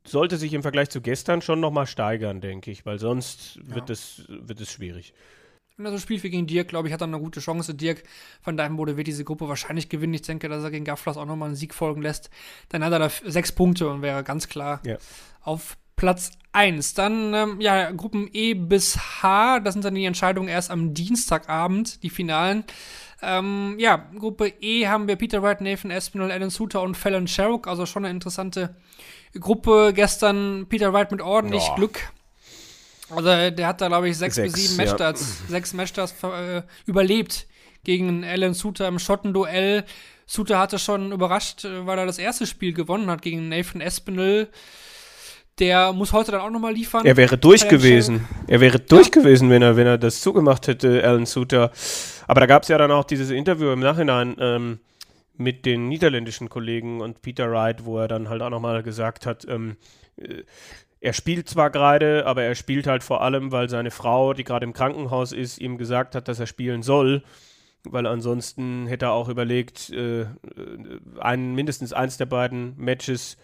sollte 0.07 0.37
sich 0.37 0.53
im 0.53 0.63
Vergleich 0.63 0.91
zu 0.91 1.01
gestern 1.01 1.41
schon 1.41 1.61
nochmal 1.61 1.87
steigern, 1.87 2.41
denke 2.41 2.71
ich, 2.71 2.85
weil 2.85 2.99
sonst 2.99 3.59
wird, 3.63 3.89
es, 3.89 4.25
wird 4.29 4.61
es 4.61 4.71
schwierig. 4.71 5.15
Wenn 5.77 5.87
er 5.87 5.93
so 5.93 5.99
spielt 5.99 6.23
wie 6.23 6.31
gegen 6.31 6.47
Dirk, 6.47 6.69
glaube 6.69 6.87
ich, 6.87 6.95
hat 6.95 7.01
er 7.03 7.09
eine 7.09 7.19
gute 7.19 7.41
Chance. 7.41 7.75
Dirk 7.75 8.05
von 8.43 8.57
Dijvenbode 8.57 8.97
wird 8.97 9.09
diese 9.09 9.25
Gruppe 9.25 9.49
wahrscheinlich 9.49 9.89
gewinnen. 9.89 10.15
Ich 10.15 10.23
denke, 10.23 10.49
dass 10.49 10.63
er 10.63 10.71
gegen 10.71 10.85
Gafflas 10.85 11.17
auch 11.17 11.27
nochmal 11.27 11.49
einen 11.49 11.57
Sieg 11.57 11.75
folgen 11.75 12.01
lässt. 12.01 12.31
Dann 12.69 12.85
hat 12.85 12.93
er 12.93 13.01
da 13.01 13.09
sechs 13.09 13.51
Punkte 13.51 13.89
und 13.89 14.01
wäre 14.01 14.23
ganz 14.23 14.49
klar 14.49 14.81
Ja. 14.85 14.99
auf 15.41 15.77
Platz 15.97 16.31
1. 16.53 16.95
Dann, 16.95 17.35
ähm, 17.35 17.61
ja, 17.61 17.91
Gruppen 17.91 18.29
E 18.33 18.55
bis 18.55 18.97
H, 19.23 19.59
das 19.61 19.75
sind 19.75 19.85
dann 19.85 19.97
die 19.97 20.05
Entscheidungen 20.05 20.49
erst 20.49 20.71
am 20.71 20.95
Dienstagabend, 20.95 22.05
die 22.05 22.11
Finalen. 22.11 22.63
Ähm, 23.21 23.75
ja, 23.79 23.97
Gruppe 24.17 24.47
E 24.61 24.87
haben 24.87 25.09
wir 25.09 25.17
Peter 25.17 25.43
Wright, 25.43 25.61
Nathan 25.61 25.91
Espinel, 25.91 26.31
Alan 26.31 26.51
Suter 26.51 26.83
und 26.83 26.97
Fallon 26.97 27.27
Sherrock, 27.27 27.67
also 27.67 27.85
schon 27.85 28.05
eine 28.05 28.15
interessante 28.15 28.77
Gruppe. 29.41 29.93
Gestern 29.93 30.67
Peter 30.69 30.93
Wright 30.93 31.11
mit 31.11 31.21
ordentlich 31.21 31.67
Ja. 31.67 31.75
Glück. 31.75 32.13
Also 33.11 33.51
der 33.51 33.67
hat 33.67 33.81
da, 33.81 33.89
glaube 33.89 34.09
ich, 34.09 34.17
sechs, 34.17 34.37
bis 34.37 34.53
Sechs, 34.53 34.61
sieben 34.61 34.79
ja. 34.79 34.85
Matchstarts, 34.85 35.49
sechs 35.49 35.73
Matchstarts 35.73 36.15
äh, 36.23 36.63
überlebt 36.87 37.47
gegen 37.85 38.25
Alan 38.25 38.55
Suter 38.55 38.89
im 38.89 38.99
Schottenduell. 38.99 39.85
Suter 40.27 40.59
hatte 40.59 40.79
schon 40.79 41.13
überrascht, 41.13 41.65
äh, 41.65 41.87
weil 41.87 41.99
er 41.99 42.07
das 42.07 42.19
erste 42.19 42.47
Spiel 42.47 42.73
gewonnen 42.73 43.11
hat 43.11 43.23
gegen 43.23 43.49
Nathan 43.49 43.81
Espinel. 43.81 44.49
Der 45.61 45.93
muss 45.93 46.13
heute 46.13 46.33
dann 46.33 46.41
auch 46.41 46.51
nochmal 46.51 46.73
liefern. 46.73 47.07
Er 47.07 47.17
wäre 47.17 47.39
durch 47.39 47.69
gewesen. 47.69 48.27
Er 48.49 48.61
wäre 48.61 48.81
durch 48.81 49.13
gewesen, 49.13 49.51
wenn 49.51 49.63
er, 49.63 49.77
wenn 49.77 49.87
er 49.87 49.99
das 49.99 50.21
zugemacht 50.21 50.67
hätte, 50.67 51.05
Alan 51.05 51.27
Suter. 51.27 51.71
Aber 52.27 52.41
da 52.41 52.47
gab 52.47 52.63
es 52.63 52.69
ja 52.69 52.79
dann 52.79 52.91
auch 52.91 53.05
dieses 53.05 53.31
Interview 53.31 53.71
im 53.71 53.79
Nachhinein 53.79 54.35
ähm, 54.41 54.81
mit 55.37 55.65
den 55.65 55.89
niederländischen 55.89 56.49
Kollegen 56.49 57.01
und 57.01 57.23
Peter 57.23 57.51
Wright, 57.53 57.85
wo 57.85 57.99
er 57.99 58.09
dann 58.09 58.29
halt 58.29 58.43
auch 58.43 58.51
nochmal 58.51 58.83
gesagt 58.83 59.27
hat, 59.27 59.47
ähm, 59.49 59.77
äh, 60.17 60.43
er 61.05 61.13
spielt 61.13 61.51
zwar 61.51 61.69
gerade, 61.69 62.25
aber 62.25 62.45
er 62.45 62.55
spielt 62.55 62.87
halt 62.87 63.05
vor 63.05 63.21
allem, 63.21 63.53
weil 63.53 63.69
seine 63.69 63.91
Frau, 63.91 64.33
die 64.33 64.43
gerade 64.43 64.65
im 64.65 64.73
Krankenhaus 64.73 65.33
ist, 65.33 65.59
ihm 65.59 65.77
gesagt 65.77 66.15
hat, 66.15 66.29
dass 66.29 66.41
er 66.41 66.47
spielen 66.47 66.83
soll. 66.83 67.23
Weil 67.85 68.07
ansonsten 68.07 68.87
hätte 68.87 69.05
er 69.05 69.13
auch 69.13 69.29
überlegt, 69.29 69.91
äh, 69.91 70.23
äh, 70.23 70.29
einen, 71.21 71.55
mindestens 71.55 71.93
eins 71.93 72.17
der 72.17 72.25
beiden 72.25 72.75
Matches 72.79 73.37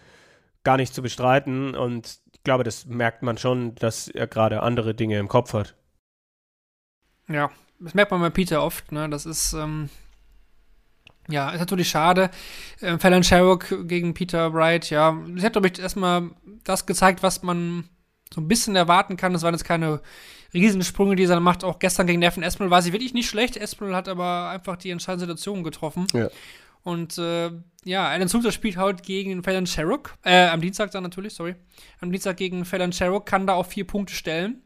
gar 0.63 0.77
nicht 0.77 0.95
zu 0.95 1.03
bestreiten. 1.03 1.75
Und 1.75 2.21
ich 2.33 2.41
glaube, 2.41 2.63
das 2.63 2.87
merkt 2.87 3.21
man 3.21 3.37
schon, 3.37 3.75
dass 3.75 4.07
er 4.07 4.25
gerade 4.25 4.63
andere 4.63 4.95
Dinge 4.95 5.19
im 5.19 5.27
Kopf 5.27 5.53
hat. 5.53 5.75
Ja, 7.27 7.51
das 7.79 7.93
merkt 7.93 8.09
man 8.09 8.21
bei 8.21 8.31
Peter 8.31 8.63
oft, 8.63 8.91
ne? 8.91 9.07
Das 9.07 9.27
ist, 9.27 9.53
ähm, 9.53 9.91
ja, 11.31 11.49
ist 11.51 11.59
natürlich 11.59 11.89
schade. 11.89 12.29
Ähm, 12.81 12.99
Fallon 12.99 13.23
Sherrock 13.23 13.87
gegen 13.87 14.13
Peter 14.13 14.53
Wright, 14.53 14.89
ja. 14.89 15.17
Sie 15.35 15.45
hat, 15.45 15.53
glaube 15.53 15.67
ich, 15.67 15.79
erstmal 15.79 16.31
das 16.63 16.85
gezeigt, 16.85 17.23
was 17.23 17.43
man 17.43 17.89
so 18.33 18.41
ein 18.41 18.47
bisschen 18.47 18.75
erwarten 18.75 19.17
kann. 19.17 19.33
Das 19.33 19.43
waren 19.43 19.53
jetzt 19.53 19.65
keine 19.65 20.01
Riesensprünge, 20.53 21.15
die 21.15 21.25
sie 21.25 21.33
dann 21.33 21.43
macht. 21.43 21.63
Auch 21.63 21.79
gestern 21.79 22.07
gegen 22.07 22.19
Neffen 22.19 22.43
Espinel 22.43 22.71
war 22.71 22.81
sie 22.81 22.93
wirklich 22.93 23.13
nicht 23.13 23.29
schlecht. 23.29 23.57
Espinel 23.57 23.95
hat 23.95 24.07
aber 24.07 24.49
einfach 24.49 24.77
die 24.77 24.89
entscheidende 24.89 25.25
Situation 25.25 25.63
getroffen. 25.63 26.07
Ja. 26.13 26.29
Und 26.83 27.17
äh, 27.17 27.51
ja, 27.83 28.07
Alan 28.07 28.27
Suter 28.27 28.51
spielt 28.51 28.77
heute 28.77 29.03
gegen 29.03 29.43
Fallon 29.43 29.67
Sherrock. 29.67 30.15
Äh, 30.23 30.47
am 30.47 30.61
Dienstag 30.61 30.91
dann 30.91 31.03
natürlich, 31.03 31.33
sorry. 31.33 31.55
Am 31.99 32.11
Dienstag 32.11 32.37
gegen 32.37 32.65
Fallon 32.65 32.91
Sherrock 32.91 33.25
kann 33.25 33.47
da 33.47 33.53
auf 33.53 33.67
vier 33.67 33.85
Punkte 33.85 34.13
stellen. 34.13 34.61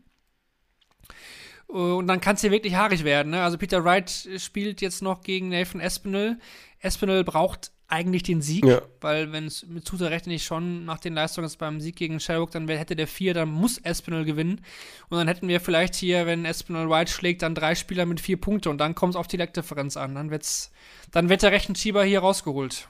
Äh, 1.70 1.74
Und 1.74 2.08
dann 2.08 2.22
kann 2.22 2.36
es 2.36 2.42
hier 2.42 2.52
wirklich 2.52 2.76
haarig 2.76 3.04
werden. 3.04 3.32
Ne? 3.32 3.44
Also 3.44 3.58
Peter 3.58 3.84
Wright 3.84 4.10
spielt 4.38 4.82
jetzt 4.82 5.02
noch 5.02 5.22
gegen 5.22 5.50
Nathan 5.50 5.82
Espinel. 5.82 6.40
Espinel 6.80 7.24
braucht 7.24 7.72
eigentlich 7.88 8.24
den 8.24 8.42
Sieg, 8.42 8.66
Ja. 8.66 8.82
weil 9.00 9.32
wenn 9.32 9.46
es 9.46 9.64
mit 9.68 9.88
Suter 9.88 10.10
rechne 10.10 10.34
ich 10.34 10.44
schon 10.44 10.86
nach 10.86 10.98
den 11.00 11.14
Leistungen 11.14 11.46
jetzt 11.48 11.60
beim 11.60 11.80
Sieg 11.80 11.96
gegen 11.96 12.20
Sherrock, 12.20 12.50
dann 12.50 12.68
hätte 12.68 12.96
der 12.96 13.08
vier, 13.08 13.36
dann 13.36 13.50
muss 13.50 13.78
Espinel 13.78 14.26
gewinnen. 14.26 14.62
Und 15.10 15.18
dann 15.20 15.28
hätten 15.28 15.48
wir 15.48 15.62
vielleicht 15.62 15.94
hier, 15.94 16.26
wenn 16.26 16.46
Espinel 16.46 16.90
Wright 16.90 17.10
schlägt, 17.10 17.44
dann 17.44 17.54
drei 17.54 17.76
Spieler 17.76 18.08
mit 18.08 18.20
vier 18.20 18.42
Punkte 18.42 18.72
und 18.72 18.80
dann 18.80 18.96
kommt 18.96 19.14
es 19.14 19.18
auf 19.18 19.28
die 19.28 19.38
Leckdifferenz 19.38 19.98
an. 19.98 20.16
Dann, 20.16 20.32
wird's, 20.32 20.72
dann 21.12 21.30
wird 21.30 21.44
der 21.44 21.52
Rechenschieber 21.52 22.04
hier 22.04 22.22
rausgeholt. 22.22 22.88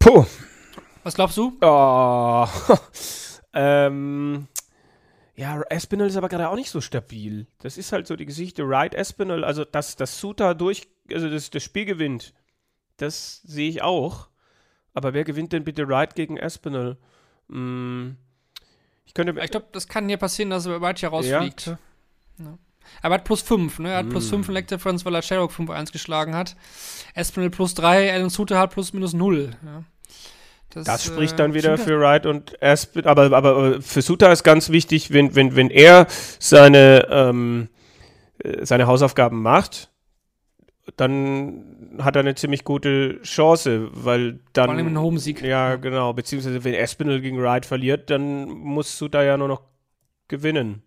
Puh. 0.00 0.26
Was 1.04 1.14
glaubst 1.14 1.36
du? 1.36 1.56
Oh. 1.60 2.48
ähm. 3.54 4.48
Ja, 5.36 5.60
Espinel 5.62 6.06
ist 6.06 6.16
aber 6.16 6.28
gerade 6.28 6.48
auch 6.48 6.54
nicht 6.54 6.70
so 6.70 6.80
stabil. 6.80 7.46
Das 7.58 7.76
ist 7.76 7.92
halt 7.92 8.06
so 8.06 8.14
die 8.14 8.26
Geschichte. 8.26 8.62
Right 8.64 8.94
Espinel, 8.94 9.44
also 9.44 9.64
dass 9.64 9.96
das 9.96 10.20
Suter 10.20 10.54
durch, 10.54 10.86
also 11.12 11.28
das, 11.28 11.50
das 11.50 11.62
Spiel 11.62 11.84
gewinnt, 11.84 12.34
das 12.98 13.42
sehe 13.42 13.68
ich 13.68 13.82
auch. 13.82 14.28
Aber 14.92 15.12
wer 15.12 15.24
gewinnt 15.24 15.52
denn 15.52 15.64
bitte 15.64 15.88
Right 15.88 16.14
gegen 16.14 16.36
Espinel? 16.36 16.96
Hm. 17.48 18.16
Ich 19.06 19.12
könnte. 19.14 19.38
Ich 19.42 19.50
glaube, 19.50 19.66
das 19.72 19.88
kann 19.88 20.08
hier 20.08 20.18
passieren, 20.18 20.50
dass 20.50 20.66
Wright 20.66 20.98
hier 21.00 21.08
ja. 21.08 21.14
rausfliegt. 21.14 21.66
Ja. 22.38 22.58
Aber 23.02 23.14
er 23.14 23.18
hat 23.18 23.24
plus 23.24 23.42
5, 23.42 23.78
ne? 23.80 23.90
Er 23.90 23.98
hat 23.98 24.10
plus 24.10 24.26
Mm. 24.28 24.30
5 24.36 24.48
in 24.48 24.54
Leg 24.54 24.68
Difference, 24.68 25.04
weil 25.04 25.14
er 25.14 25.22
Sherrock 25.22 25.52
5-1 25.52 25.90
geschlagen 25.90 26.34
hat. 26.34 26.54
Espinel 27.14 27.50
plus 27.50 27.74
3, 27.74 28.12
Alan 28.12 28.30
Suter 28.30 28.58
hat 28.58 28.72
plus 28.72 28.92
minus 28.92 29.14
0. 29.14 29.56
Ja. 29.64 29.84
Das 30.74 31.04
spricht 31.04 31.34
äh, 31.34 31.36
dann 31.36 31.54
wieder 31.54 31.76
stimmt 31.76 31.88
für 31.88 32.00
Wright 32.00 32.26
und 32.26 32.62
Aspen, 32.62 33.06
aber, 33.06 33.32
aber 33.32 33.76
äh, 33.76 33.80
für 33.80 34.02
Suter 34.02 34.32
ist 34.32 34.42
ganz 34.42 34.70
wichtig, 34.70 35.12
wenn, 35.12 35.34
wenn, 35.34 35.56
wenn 35.56 35.70
er 35.70 36.06
seine, 36.38 37.06
ähm, 37.10 37.68
äh, 38.38 38.64
seine 38.64 38.86
Hausaufgaben 38.86 39.40
macht 39.40 39.90
dann 40.96 41.94
hat 41.98 42.16
er 42.16 42.20
eine 42.20 42.34
ziemlich 42.34 42.64
gute 42.64 43.20
Chance, 43.22 43.88
weil 43.92 44.40
dann. 44.52 44.66
Vor 44.66 44.74
allem 44.74 44.86
einen 44.86 45.00
Home-Sieg. 45.00 45.42
Ja, 45.42 45.76
genau. 45.76 46.12
Beziehungsweise, 46.12 46.62
wenn 46.64 46.74
Espinel 46.74 47.20
gegen 47.20 47.40
Wright 47.42 47.66
verliert, 47.66 48.10
dann 48.10 48.48
du 49.00 49.08
da 49.08 49.22
ja 49.22 49.36
nur 49.36 49.48
noch 49.48 49.62
gewinnen. 50.28 50.82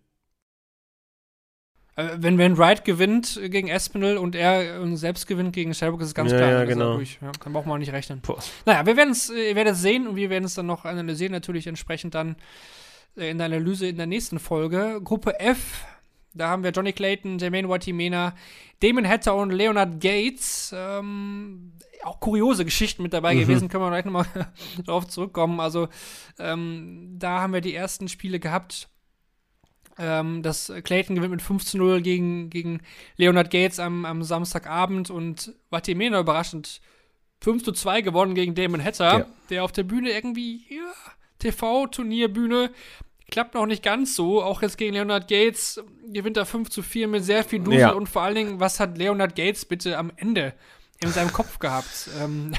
Äh, 1.97 2.09
Wenn, 2.17 2.37
wenn 2.37 2.57
Wright 2.57 2.85
gewinnt 2.85 3.39
gegen 3.49 3.67
Espinel 3.67 4.17
und 4.17 4.35
er 4.35 4.81
äh, 4.81 4.95
selbst 4.95 5.27
gewinnt 5.27 5.51
gegen 5.53 5.73
Sherbrooke, 5.73 6.03
ist 6.03 6.09
es 6.09 6.15
ganz 6.15 6.31
Ja, 6.31 6.37
klar. 6.37 6.51
ja, 6.51 6.59
er 6.59 6.65
genau. 6.67 6.95
durch. 6.95 7.17
Ja, 7.21 7.31
dann 7.43 7.51
braucht 7.53 7.65
man 7.65 7.73
auch 7.75 7.79
nicht 7.79 7.91
rechnen. 7.91 8.21
Boah. 8.21 8.37
Naja, 8.65 8.85
wir 8.85 8.95
werden 8.95 9.11
es, 9.11 9.29
äh, 9.29 9.49
ihr 9.49 9.55
werdet 9.55 9.73
es 9.73 9.81
sehen 9.81 10.07
und 10.07 10.15
wir 10.15 10.29
werden 10.29 10.45
es 10.45 10.53
dann 10.53 10.67
noch 10.67 10.85
analysieren, 10.85 11.31
natürlich 11.33 11.67
entsprechend 11.67 12.13
dann 12.15 12.35
äh, 13.17 13.31
in 13.31 13.37
der 13.39 13.45
Analyse 13.47 13.87
in 13.87 13.97
der 13.97 14.05
nächsten 14.07 14.37
Folge. 14.39 15.01
Gruppe 15.03 15.39
F, 15.39 15.85
da 16.33 16.49
haben 16.49 16.63
wir 16.63 16.69
Johnny 16.71 16.93
Clayton, 16.93 17.39
Jermaine 17.39 17.67
Watimena, 17.67 18.35
Damon 18.79 19.07
Hatter 19.07 19.35
und 19.35 19.51
Leonard 19.51 19.99
Gates. 19.99 20.71
Ähm, 20.77 21.73
auch 22.03 22.19
kuriose 22.19 22.63
Geschichten 22.63 23.01
mit 23.01 23.11
dabei 23.11 23.33
Mhm. 23.33 23.39
gewesen, 23.39 23.69
können 23.69 23.83
wir 23.83 23.89
gleich 23.89 24.05
nochmal 24.05 24.27
drauf 24.85 25.07
zurückkommen. 25.07 25.59
Also, 25.59 25.87
ähm, 26.37 27.15
da 27.17 27.41
haben 27.41 27.53
wir 27.53 27.61
die 27.61 27.73
ersten 27.73 28.07
Spiele 28.07 28.39
gehabt. 28.39 28.87
Ähm, 29.99 30.43
das 30.43 30.71
Clayton 30.83 31.15
gewinnt 31.15 31.31
mit 31.31 31.41
5 31.41 31.65
zu 31.65 31.77
0 31.77 32.01
gegen, 32.01 32.49
gegen 32.49 32.81
Leonard 33.15 33.49
Gates 33.51 33.79
am, 33.79 34.05
am 34.05 34.23
Samstagabend 34.23 35.09
und 35.09 35.53
Watimena 35.69 36.19
überraschend 36.19 36.81
5 37.41 37.63
zu 37.63 37.71
2 37.71 38.01
gewonnen 38.01 38.35
gegen 38.35 38.55
Damon 38.55 38.83
Hatter, 38.83 39.19
Ja. 39.19 39.25
der 39.49 39.63
auf 39.63 39.71
der 39.71 39.83
Bühne 39.83 40.11
irgendwie, 40.11 40.65
ja, 40.69 40.93
TV-Turnierbühne, 41.39 42.71
klappt 43.29 43.55
noch 43.55 43.65
nicht 43.65 43.83
ganz 43.83 44.15
so. 44.15 44.41
Auch 44.43 44.61
jetzt 44.61 44.77
gegen 44.77 44.93
Leonard 44.93 45.27
Gates 45.27 45.81
gewinnt 46.07 46.37
er 46.37 46.45
5 46.45 46.69
zu 46.69 46.81
4 46.81 47.07
mit 47.07 47.23
sehr 47.23 47.43
viel 47.43 47.59
Dusel 47.59 47.79
Ja. 47.79 47.91
und 47.91 48.07
vor 48.07 48.21
allen 48.21 48.35
Dingen, 48.35 48.59
was 48.59 48.79
hat 48.79 48.97
Leonard 48.97 49.35
Gates 49.35 49.65
bitte 49.65 49.97
am 49.97 50.11
Ende 50.15 50.53
in 50.99 51.09
seinem 51.11 51.33
Kopf 51.33 51.59
gehabt? 51.59 52.09
Ähm, 52.21 52.53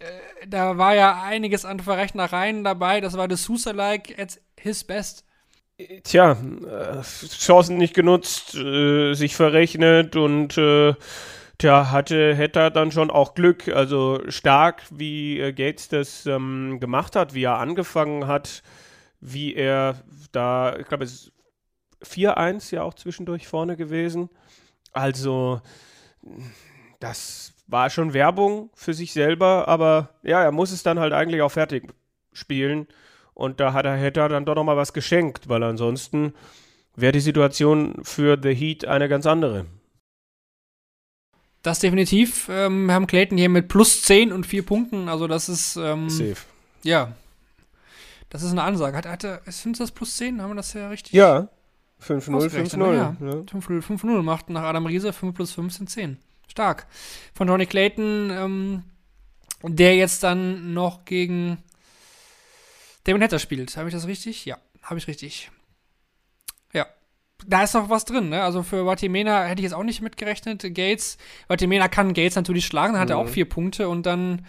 äh, 0.00 0.46
da 0.48 0.78
war 0.78 0.94
ja 0.94 1.22
einiges 1.22 1.64
an 1.64 1.78
Verrechnereien 1.80 2.64
dabei, 2.64 3.00
das 3.00 3.16
war 3.16 3.28
das 3.28 3.44
Sousa-like 3.44 4.18
at 4.18 4.40
his 4.58 4.84
best. 4.84 5.24
Tja, 6.04 6.32
äh, 6.32 7.02
Chancen 7.02 7.76
nicht 7.78 7.94
genutzt, 7.94 8.54
äh, 8.54 9.14
sich 9.14 9.34
verrechnet 9.34 10.14
und 10.16 10.56
äh, 10.58 10.94
tja, 11.58 11.90
hatte, 11.90 12.34
hätte 12.34 12.70
dann 12.70 12.92
schon 12.92 13.10
auch 13.10 13.34
Glück. 13.34 13.68
Also 13.68 14.20
stark, 14.28 14.82
wie 14.90 15.38
Gates 15.52 15.88
das 15.88 16.26
ähm, 16.26 16.78
gemacht 16.78 17.16
hat, 17.16 17.34
wie 17.34 17.44
er 17.44 17.58
angefangen 17.58 18.26
hat, 18.26 18.62
wie 19.20 19.54
er 19.54 19.96
da, 20.30 20.76
ich 20.78 20.86
glaube, 20.86 21.04
es 21.04 21.12
ist 21.14 21.32
4-1 22.04 22.72
ja 22.74 22.82
auch 22.82 22.94
zwischendurch 22.94 23.48
vorne 23.48 23.76
gewesen. 23.76 24.28
Also, 24.92 25.62
das 27.00 27.54
war 27.66 27.90
schon 27.90 28.12
Werbung 28.14 28.70
für 28.74 28.94
sich 28.94 29.12
selber, 29.12 29.68
aber 29.68 30.10
ja, 30.22 30.42
er 30.42 30.52
muss 30.52 30.70
es 30.72 30.82
dann 30.82 30.98
halt 31.00 31.12
eigentlich 31.12 31.42
auch 31.42 31.50
fertig 31.52 31.92
spielen. 32.32 32.86
Und 33.34 33.60
da 33.60 33.72
hat 33.72 33.84
er, 33.86 33.96
hätte 33.96 34.20
er 34.20 34.28
dann 34.28 34.44
doch 34.44 34.54
nochmal 34.54 34.76
was 34.76 34.92
geschenkt, 34.92 35.48
weil 35.48 35.62
ansonsten 35.62 36.34
wäre 36.94 37.12
die 37.12 37.20
Situation 37.20 37.94
für 38.02 38.38
The 38.42 38.54
Heat 38.54 38.84
eine 38.84 39.08
ganz 39.08 39.26
andere. 39.26 39.66
Das 41.62 41.78
definitiv. 41.78 42.48
Ähm, 42.50 42.86
wir 42.86 42.94
haben 42.94 43.06
Clayton 43.06 43.38
hier 43.38 43.48
mit 43.48 43.68
plus 43.68 44.02
10 44.02 44.32
und 44.32 44.46
4 44.46 44.66
Punkten. 44.66 45.08
Also, 45.08 45.26
das 45.28 45.48
ist, 45.48 45.76
ähm, 45.76 46.10
Safe. 46.10 46.36
ja. 46.82 47.12
Das 48.30 48.42
ist 48.42 48.52
eine 48.52 48.62
Ansage. 48.62 48.96
Hat, 48.96 49.06
hat 49.06 49.24
er, 49.24 49.42
sind 49.46 49.78
das 49.78 49.90
plus 49.90 50.16
10? 50.16 50.40
Haben 50.40 50.50
wir 50.50 50.54
das 50.56 50.72
ja 50.72 50.88
richtig? 50.88 51.12
Ja, 51.12 51.48
5-0, 52.02 52.34
Ausgerechnet, 52.34 52.72
5-0. 52.82 52.94
ja. 52.94 53.16
Ja. 53.20 53.32
5-0 53.42 53.82
5-0 53.82 54.22
macht 54.22 54.50
nach 54.50 54.62
Adam 54.62 54.86
Riese 54.86 55.12
5 55.12 55.34
plus 55.34 55.52
5 55.52 55.72
sind 55.72 55.90
10. 55.90 56.16
Stark. 56.48 56.86
Von 57.34 57.48
Johnny 57.48 57.66
Clayton, 57.66 58.30
ähm, 58.30 58.82
der 59.62 59.96
jetzt 59.96 60.22
dann 60.22 60.72
noch 60.74 61.04
gegen 61.04 61.58
Damon 63.04 63.22
Hatter 63.22 63.38
spielt. 63.38 63.76
Habe 63.76 63.88
ich 63.88 63.94
das 63.94 64.06
richtig? 64.06 64.44
Ja, 64.44 64.56
habe 64.82 64.98
ich 64.98 65.08
richtig. 65.08 65.50
Ja. 66.72 66.86
Da 67.46 67.64
ist 67.64 67.74
noch 67.74 67.90
was 67.90 68.04
drin, 68.04 68.28
ne? 68.28 68.42
Also 68.42 68.62
für 68.62 68.86
Watimena 68.86 69.44
hätte 69.44 69.60
ich 69.60 69.64
jetzt 69.64 69.74
auch 69.74 69.82
nicht 69.82 70.00
mitgerechnet. 70.02 70.62
Gates, 70.74 71.18
Watimena 71.48 71.88
kann 71.88 72.14
Gates 72.14 72.36
natürlich 72.36 72.66
schlagen, 72.66 72.92
dann 72.92 73.02
hat 73.02 73.10
er 73.10 73.16
Mhm. 73.20 73.22
auch 73.26 73.28
vier 73.28 73.48
Punkte 73.48 73.88
und 73.88 74.06
dann, 74.06 74.46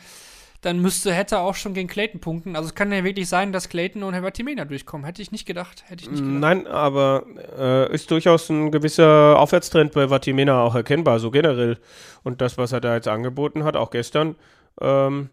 dann 0.62 0.80
müsste 0.80 1.14
Hatter 1.16 1.40
auch 1.42 1.56
schon 1.56 1.74
gegen 1.74 1.90
Clayton 1.90 2.22
punkten. 2.22 2.56
Also 2.56 2.70
es 2.70 2.76
kann 2.76 2.92
ja 2.92 3.04
wirklich 3.04 3.28
sein, 3.28 3.52
dass 3.52 3.68
Clayton 3.68 4.04
und 4.04 4.22
Watimena 4.22 4.64
durchkommen. 4.66 5.06
Hätte 5.06 5.22
ich 5.24 5.32
nicht 5.32 5.46
gedacht. 5.48 5.84
Hätte 5.88 6.04
ich 6.04 6.12
nicht 6.12 6.22
gedacht. 6.24 6.40
Nein, 6.40 6.68
aber 6.68 7.26
äh, 7.58 7.92
ist 7.94 8.12
durchaus 8.12 8.48
ein 8.50 8.72
gewisser 8.72 9.38
Aufwärtstrend 9.40 9.92
bei 9.94 10.10
Vatimena 10.12 10.62
auch 10.62 10.76
erkennbar, 10.76 11.20
so 11.20 11.32
generell. 11.32 11.80
Und 12.22 12.42
das, 12.42 12.58
was 12.60 12.72
er 12.72 12.80
da 12.80 12.94
jetzt 12.96 13.08
angeboten 13.08 13.64
hat, 13.64 13.76
auch 13.76 13.90
gestern, 13.90 14.36
ähm, 14.80 15.30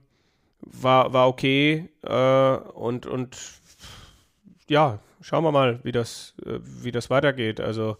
war, 0.63 1.13
war 1.13 1.29
okay. 1.29 1.89
Äh, 2.03 2.57
und, 2.75 3.07
und 3.07 3.37
ja, 4.69 4.99
schauen 5.21 5.45
wir 5.45 5.53
mal, 5.53 5.81
wie 5.83 5.93
das, 5.93 6.35
äh, 6.45 6.59
wie 6.63 6.93
das 6.93 7.11
weitergeht. 7.11 7.61
Also 7.61 7.97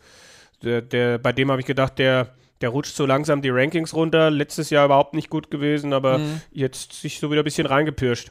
der, 0.63 0.83
der, 0.83 1.19
bei 1.19 1.33
dem 1.33 1.51
habe 1.51 1.61
ich 1.61 1.67
gedacht, 1.67 1.99
der, 1.99 2.35
der 2.61 2.69
rutscht 2.69 2.95
so 2.95 3.07
langsam 3.07 3.43
die 3.43 3.51
Rankings 3.51 3.95
runter. 3.95 4.31
Letztes 4.31 4.71
Jahr 4.71 4.85
überhaupt 4.85 5.15
nicht 5.15 5.31
gut 5.31 5.51
gewesen, 5.51 5.93
aber 5.93 6.19
Mhm. 6.19 6.41
jetzt 6.53 6.93
sich 6.93 7.19
so 7.19 7.31
wieder 7.31 7.43
ein 7.43 7.45
bisschen 7.45 7.67
reingepirscht. 7.67 8.31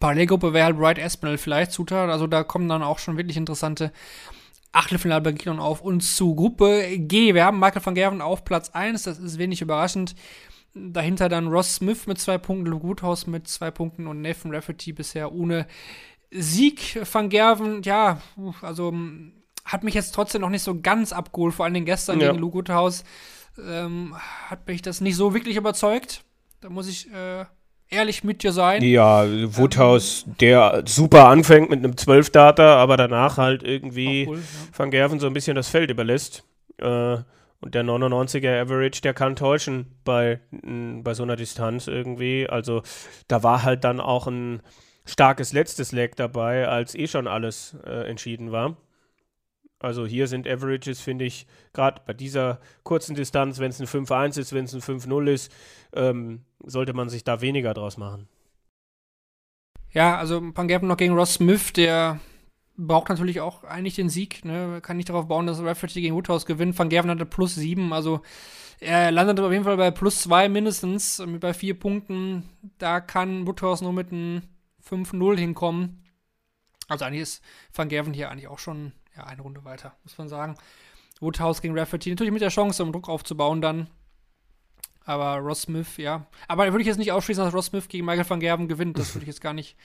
Parallelgruppe 0.00 0.52
wäre 0.52 0.64
halt 0.66 0.78
Bright 0.78 0.98
Espinel 0.98 1.38
vielleicht 1.38 1.72
Zutat. 1.72 2.10
Also 2.10 2.26
da 2.26 2.42
kommen 2.42 2.68
dann 2.68 2.82
auch 2.82 2.98
schon 2.98 3.16
wirklich 3.16 3.36
interessante 3.36 3.92
Achtelfinalbegegnungen 4.72 5.60
auf 5.60 5.82
uns 5.82 6.16
zu. 6.16 6.34
Gruppe 6.34 6.98
G, 6.98 7.34
wir 7.34 7.44
haben 7.44 7.60
Michael 7.60 7.84
van 7.84 7.94
Gerven 7.94 8.20
auf 8.20 8.44
Platz 8.44 8.70
1, 8.70 9.02
das 9.04 9.18
ist 9.18 9.38
wenig 9.38 9.60
überraschend. 9.60 10.14
Dahinter 10.74 11.28
dann 11.28 11.48
Ross 11.48 11.76
Smith 11.76 12.06
mit 12.06 12.18
zwei 12.18 12.38
Punkten, 12.38 12.66
Luke 12.66 12.86
Woodhouse 12.86 13.26
mit 13.26 13.46
zwei 13.46 13.70
Punkten 13.70 14.06
und 14.06 14.22
Nathan 14.22 14.54
Rafferty 14.54 14.92
bisher 14.92 15.32
ohne 15.32 15.66
Sieg. 16.30 16.98
Van 17.12 17.28
Gerven, 17.28 17.82
ja, 17.82 18.20
also 18.62 18.90
mm, 18.92 19.32
hat 19.64 19.84
mich 19.84 19.94
jetzt 19.94 20.14
trotzdem 20.14 20.40
noch 20.40 20.48
nicht 20.48 20.62
so 20.62 20.80
ganz 20.80 21.12
abgeholt, 21.12 21.54
vor 21.54 21.64
allen 21.64 21.74
Dingen 21.74 21.86
gestern 21.86 22.20
Ja. 22.20 22.28
gegen 22.30 22.40
Luke 22.40 22.54
Woodhouse. 22.56 23.04
Ähm, 23.62 24.14
hat 24.46 24.66
mich 24.66 24.80
das 24.80 25.02
nicht 25.02 25.16
so 25.16 25.34
wirklich 25.34 25.56
überzeugt. 25.56 26.24
Da 26.62 26.70
muss 26.70 26.88
ich 26.88 27.12
äh, 27.12 27.44
ehrlich 27.90 28.24
mit 28.24 28.42
dir 28.42 28.52
sein. 28.52 28.82
Ja, 28.82 29.26
Woodhouse, 29.26 30.24
der 30.40 30.84
super 30.86 31.28
anfängt 31.28 31.68
mit 31.68 31.80
einem 31.80 31.92
12-Data, 31.92 32.76
aber 32.76 32.96
danach 32.96 33.36
halt 33.36 33.62
irgendwie 33.62 34.22
Obwohl, 34.22 34.38
ja. 34.38 34.42
Van 34.78 34.90
Gerven 34.90 35.20
so 35.20 35.26
ein 35.26 35.34
bisschen 35.34 35.54
das 35.54 35.68
Feld 35.68 35.90
überlässt. 35.90 36.44
Äh, 36.78 37.18
und 37.62 37.76
der 37.76 37.84
99er 37.84 38.60
Average, 38.60 39.00
der 39.02 39.14
kann 39.14 39.36
täuschen 39.36 39.86
bei, 40.04 40.40
bei 40.50 41.14
so 41.14 41.22
einer 41.22 41.36
Distanz 41.36 41.86
irgendwie. 41.86 42.48
Also 42.48 42.82
da 43.28 43.44
war 43.44 43.62
halt 43.62 43.84
dann 43.84 44.00
auch 44.00 44.26
ein 44.26 44.62
starkes 45.06 45.52
letztes 45.52 45.92
Leg 45.92 46.16
dabei, 46.16 46.68
als 46.68 46.94
eh 46.96 47.06
schon 47.06 47.28
alles 47.28 47.76
äh, 47.86 48.08
entschieden 48.08 48.50
war. 48.50 48.76
Also 49.78 50.06
hier 50.06 50.26
sind 50.26 50.46
Averages, 50.48 51.00
finde 51.00 51.24
ich, 51.24 51.46
gerade 51.72 52.02
bei 52.04 52.12
dieser 52.12 52.60
kurzen 52.82 53.14
Distanz, 53.14 53.60
wenn 53.60 53.70
es 53.70 53.80
ein 53.80 53.86
5-1 53.86 54.40
ist, 54.40 54.52
wenn 54.52 54.64
es 54.64 54.74
ein 54.74 54.80
5-0 54.80 55.30
ist, 55.30 55.52
ähm, 55.92 56.44
sollte 56.64 56.94
man 56.94 57.08
sich 57.08 57.22
da 57.24 57.40
weniger 57.40 57.74
draus 57.74 57.96
machen. 57.96 58.28
Ja, 59.92 60.18
also 60.18 60.40
Van 60.54 60.68
Gerven 60.68 60.88
noch 60.88 60.96
gegen 60.96 61.14
Ross 61.14 61.34
Smith, 61.34 61.72
der 61.72 62.18
braucht 62.86 63.08
natürlich 63.08 63.40
auch 63.40 63.64
eigentlich 63.64 63.94
den 63.94 64.08
Sieg. 64.08 64.44
Ne? 64.44 64.80
Kann 64.82 64.96
nicht 64.96 65.08
darauf 65.08 65.28
bauen, 65.28 65.46
dass 65.46 65.62
Rafferty 65.62 66.00
gegen 66.00 66.14
Woodhouse 66.14 66.46
gewinnt. 66.46 66.78
Van 66.78 66.88
Gerven 66.88 67.10
hatte 67.10 67.26
plus 67.26 67.54
sieben, 67.54 67.92
also 67.92 68.20
er 68.80 69.12
landet 69.12 69.38
auf 69.38 69.52
jeden 69.52 69.64
Fall 69.64 69.76
bei 69.76 69.92
plus 69.92 70.22
zwei 70.22 70.48
mindestens, 70.48 71.20
mit 71.24 71.40
bei 71.40 71.54
vier 71.54 71.78
Punkten. 71.78 72.48
Da 72.78 73.00
kann 73.00 73.46
Woodhouse 73.46 73.80
nur 73.80 73.92
mit 73.92 74.10
einem 74.10 74.42
5-0 74.84 75.38
hinkommen. 75.38 76.02
Also 76.88 77.04
eigentlich 77.04 77.22
ist 77.22 77.44
Van 77.72 77.88
Gerven 77.88 78.12
hier 78.12 78.30
eigentlich 78.30 78.48
auch 78.48 78.58
schon 78.58 78.92
ja, 79.16 79.24
eine 79.24 79.42
Runde 79.42 79.64
weiter, 79.64 79.94
muss 80.02 80.18
man 80.18 80.28
sagen. 80.28 80.56
Woodhouse 81.20 81.62
gegen 81.62 81.78
Rafferty, 81.78 82.10
natürlich 82.10 82.32
mit 82.32 82.42
der 82.42 82.48
Chance, 82.48 82.82
um 82.82 82.90
Druck 82.90 83.08
aufzubauen 83.08 83.60
dann. 83.60 83.86
Aber 85.04 85.36
Ross 85.38 85.62
Smith, 85.62 85.96
ja. 85.96 86.26
Aber 86.48 86.64
würde 86.66 86.80
ich 86.82 86.86
jetzt 86.86 86.98
nicht 86.98 87.12
ausschließen, 87.12 87.44
dass 87.44 87.52
Ross 87.54 87.66
Smith 87.66 87.88
gegen 87.88 88.04
Michael 88.06 88.28
van 88.28 88.40
Gerven 88.40 88.68
gewinnt. 88.68 88.98
Das 88.98 89.14
würde 89.14 89.24
ich 89.24 89.28
jetzt 89.28 89.40
gar 89.40 89.52
nicht, 89.52 89.76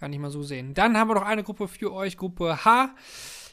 gar 0.00 0.08
nicht 0.08 0.20
mal 0.20 0.30
so 0.30 0.42
sehen. 0.42 0.72
Dann 0.74 0.96
haben 0.96 1.08
wir 1.08 1.14
noch 1.14 1.22
eine 1.22 1.42
Gruppe 1.42 1.68
für 1.68 1.92
euch, 1.92 2.16
Gruppe 2.16 2.64
H. 2.64 2.94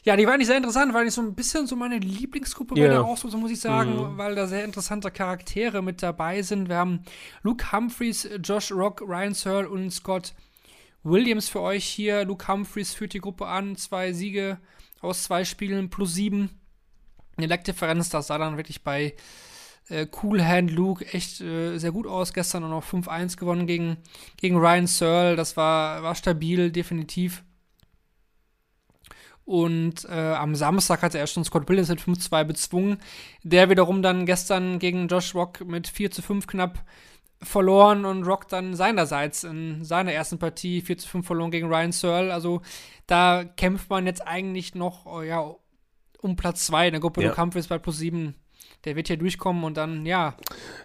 Ja, 0.04 0.16
die 0.16 0.26
war 0.26 0.34
eigentlich 0.34 0.48
sehr 0.48 0.56
interessant, 0.56 0.94
weil 0.94 1.06
ich 1.06 1.14
so 1.14 1.20
ein 1.22 1.34
bisschen 1.34 1.66
so 1.66 1.76
meine 1.76 1.98
Lieblingsgruppe 1.98 2.74
bei 2.74 2.80
Ja. 2.80 2.88
der 2.88 3.04
Auslosung, 3.04 3.40
muss 3.40 3.52
ich 3.52 3.60
sagen, 3.60 3.94
Mhm. 4.14 4.18
weil 4.18 4.34
da 4.34 4.46
sehr 4.48 4.64
interessante 4.64 5.10
Charaktere 5.12 5.80
mit 5.82 6.02
dabei 6.02 6.42
sind. 6.42 6.68
Wir 6.68 6.76
haben 6.76 7.02
Luke 7.42 7.70
Humphreys, 7.72 8.28
Josh 8.42 8.72
Rock, 8.72 9.00
Ryan 9.06 9.34
Searle 9.34 9.68
und 9.68 9.90
Scott 9.92 10.34
Williams 11.04 11.48
für 11.48 11.60
euch 11.60 11.84
hier. 11.84 12.24
Luke 12.24 12.48
Humphreys 12.48 12.94
führt 12.94 13.12
die 13.12 13.20
Gruppe 13.20 13.46
an, 13.46 13.76
zwei 13.76 14.12
Siege 14.12 14.58
aus 15.00 15.24
zwei 15.24 15.44
Spielen 15.44 15.90
plus 15.90 16.14
sieben. 16.14 16.50
Eine 17.36 17.46
Leckdifferenz, 17.46 18.08
das 18.08 18.26
sah 18.28 18.38
dann 18.38 18.56
wirklich 18.56 18.82
bei 18.82 19.14
äh, 19.92 20.06
Cool 20.22 20.42
Hand 20.44 20.70
Luke 20.70 21.04
echt 21.12 21.40
äh, 21.40 21.78
sehr 21.78 21.92
gut 21.92 22.06
aus. 22.06 22.32
Gestern 22.32 22.64
auch 22.64 22.68
noch 22.68 22.84
5-1 22.84 23.36
gewonnen 23.36 23.66
gegen, 23.66 23.98
gegen 24.38 24.56
Ryan 24.56 24.86
Searle. 24.86 25.36
Das 25.36 25.56
war, 25.56 26.02
war 26.02 26.14
stabil, 26.14 26.70
definitiv. 26.70 27.44
Und 29.44 30.06
äh, 30.08 30.34
am 30.34 30.54
Samstag 30.54 31.02
hatte 31.02 31.18
er 31.18 31.26
schon 31.26 31.44
Scott 31.44 31.68
Williams 31.68 31.88
mit 31.88 32.00
5-2 32.00 32.44
bezwungen. 32.44 32.98
Der 33.42 33.68
wiederum 33.68 34.02
dann 34.02 34.24
gestern 34.24 34.78
gegen 34.78 35.08
Josh 35.08 35.34
Rock 35.34 35.64
mit 35.66 35.88
4 35.88 36.10
zu 36.10 36.22
5 36.22 36.46
knapp 36.46 36.84
verloren 37.42 38.04
und 38.04 38.22
Rock 38.22 38.48
dann 38.48 38.76
seinerseits 38.76 39.42
in 39.42 39.84
seiner 39.84 40.12
ersten 40.12 40.38
Partie 40.38 40.80
4 40.80 40.98
zu 40.98 41.08
5 41.08 41.26
verloren 41.26 41.50
gegen 41.50 41.68
Ryan 41.68 41.92
Searle. 41.92 42.32
Also 42.32 42.62
da 43.06 43.44
kämpft 43.44 43.90
man 43.90 44.06
jetzt 44.06 44.26
eigentlich 44.26 44.76
noch 44.76 45.22
ja, 45.22 45.54
um 46.20 46.36
Platz 46.36 46.66
2 46.66 46.86
in 46.86 46.92
der 46.92 47.00
Gruppe. 47.00 47.22
Ja. 47.22 47.30
Du 47.30 47.34
Kampf 47.34 47.56
ist 47.56 47.68
bei 47.68 47.78
plus 47.78 47.98
7. 47.98 48.36
Der 48.84 48.96
wird 48.96 49.06
hier 49.08 49.16
durchkommen 49.16 49.64
und 49.64 49.76
dann, 49.76 50.06
ja, 50.06 50.36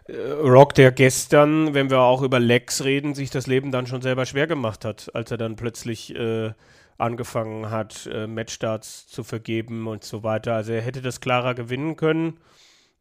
Äh, 0.08 0.16
Rock, 0.16 0.76
der 0.76 0.92
gestern, 0.92 1.74
wenn 1.74 1.90
wir 1.90 2.00
auch 2.00 2.22
über 2.22 2.40
Lex 2.40 2.84
reden, 2.84 3.16
sich 3.16 3.30
das 3.30 3.48
Leben 3.48 3.72
dann 3.72 3.88
schon 3.88 4.02
selber 4.02 4.26
schwer 4.26 4.48
gemacht 4.48 4.86
hat, 4.86 5.14
als 5.14 5.32
er 5.32 5.38
dann 5.38 5.56
plötzlich 5.56 6.16
äh, 6.16 6.54
angefangen 6.98 7.70
hat, 7.70 8.08
äh, 8.12 8.28
Matchstarts 8.28 9.08
zu 9.08 9.24
vergeben 9.24 9.88
und 9.88 10.04
so 10.04 10.24
weiter. 10.24 10.54
Also 10.54 10.74
er 10.74 10.82
hätte 10.82 11.02
das 11.02 11.22
klarer 11.22 11.56
gewinnen 11.56 11.96
können. 11.96 12.40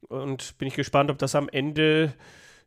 Und 0.08 0.58
bin 0.58 0.68
ich 0.68 0.74
gespannt, 0.74 1.10
ob 1.10 1.18
das 1.18 1.34
am 1.34 1.48
Ende 1.48 2.12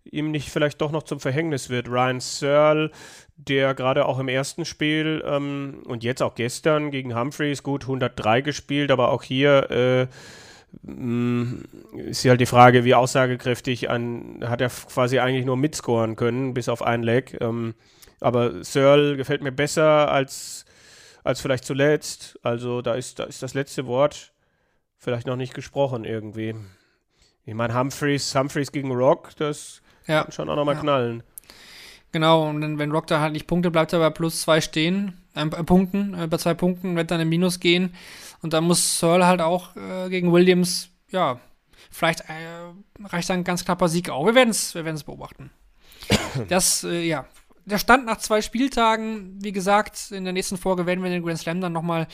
ihm 0.03 0.31
nicht 0.31 0.49
vielleicht 0.49 0.81
doch 0.81 0.91
noch 0.91 1.03
zum 1.03 1.19
Verhängnis 1.19 1.69
wird. 1.69 1.87
Ryan 1.87 2.19
Searle, 2.19 2.91
der 3.35 3.73
gerade 3.75 4.05
auch 4.05 4.19
im 4.19 4.27
ersten 4.27 4.65
Spiel 4.65 5.23
ähm, 5.25 5.83
und 5.85 6.03
jetzt 6.03 6.21
auch 6.21 6.35
gestern 6.35 6.91
gegen 6.91 7.15
Humphreys 7.15 7.63
gut 7.63 7.83
103 7.83 8.41
gespielt, 8.41 8.91
aber 8.91 9.11
auch 9.11 9.23
hier 9.23 9.69
äh, 9.71 10.07
ist 11.93 12.23
ja 12.23 12.31
halt 12.31 12.41
die 12.41 12.45
Frage, 12.45 12.83
wie 12.83 12.95
aussagekräftig 12.95 13.89
an, 13.89 14.43
hat 14.45 14.61
er 14.61 14.69
quasi 14.69 15.19
eigentlich 15.19 15.45
nur 15.45 15.57
mitscoren 15.57 16.15
können, 16.15 16.53
bis 16.53 16.69
auf 16.69 16.81
ein 16.81 17.03
Leg. 17.03 17.37
Ähm, 17.41 17.73
aber 18.19 18.63
Searle 18.63 19.17
gefällt 19.17 19.41
mir 19.41 19.51
besser 19.51 20.11
als, 20.11 20.65
als 21.23 21.41
vielleicht 21.41 21.65
zuletzt. 21.65 22.39
Also 22.43 22.81
da 22.81 22.95
ist, 22.95 23.19
da 23.19 23.23
ist 23.23 23.41
das 23.41 23.53
letzte 23.53 23.87
Wort 23.87 24.31
vielleicht 24.97 25.27
noch 25.27 25.37
nicht 25.37 25.53
gesprochen 25.53 26.03
irgendwie. 26.05 26.55
Ich 27.45 27.53
meine, 27.53 27.73
Humphreys, 27.77 28.35
Humphreys 28.35 28.71
gegen 28.71 28.91
Rock, 28.91 29.35
das 29.37 29.81
ja. 30.07 30.23
kann 30.23 30.31
schon 30.31 30.49
auch 30.49 30.55
nochmal 30.55 30.75
Ja. 30.75 30.81
knallen. 30.81 31.23
Genau, 32.11 32.47
und 32.49 32.79
wenn 32.79 32.91
Rock 32.91 33.07
da 33.07 33.19
halt 33.21 33.33
nicht 33.33 33.47
Punkte, 33.47 33.69
bleibt 33.71 33.93
er 33.93 33.99
bei 33.99 34.09
plus 34.09 34.41
zwei 34.41 34.61
stehen, 34.61 35.18
äh, 35.35 35.45
Punkten, 35.45 36.13
äh, 36.13 36.27
bei 36.27 36.37
zwei 36.37 36.53
Punkten, 36.53 36.95
wird 36.95 37.11
dann 37.11 37.19
im 37.19 37.29
Minus 37.29 37.59
gehen. 37.59 37.93
Und 38.41 38.53
dann 38.53 38.63
muss 38.63 38.99
Searle 38.99 39.27
halt 39.27 39.41
auch 39.41 39.75
äh, 39.75 40.09
gegen 40.09 40.31
Williams, 40.31 40.89
ja, 41.09 41.39
vielleicht 41.91 42.21
äh, 42.21 43.03
reicht 43.03 43.29
dann 43.29 43.39
ein 43.39 43.43
ganz 43.43 43.65
knapper 43.65 43.89
Sieg 43.89 44.09
auch. 44.09 44.25
Wir 44.25 44.35
werden 44.35 44.49
es 44.49 44.75
wir 44.75 44.85
werden's 44.85 45.03
beobachten. 45.03 45.51
Das, 46.47 46.83
äh, 46.83 47.01
ja, 47.01 47.25
der 47.65 47.77
Stand 47.77 48.05
nach 48.05 48.17
zwei 48.17 48.41
Spieltagen, 48.41 49.37
wie 49.43 49.51
gesagt, 49.51 50.11
in 50.11 50.23
der 50.23 50.33
nächsten 50.33 50.57
Folge 50.57 50.85
werden 50.85 51.03
wir 51.03 51.09
den 51.09 51.23
Grand 51.23 51.39
Slam 51.39 51.61
dann 51.61 51.73
nochmal, 51.73 52.07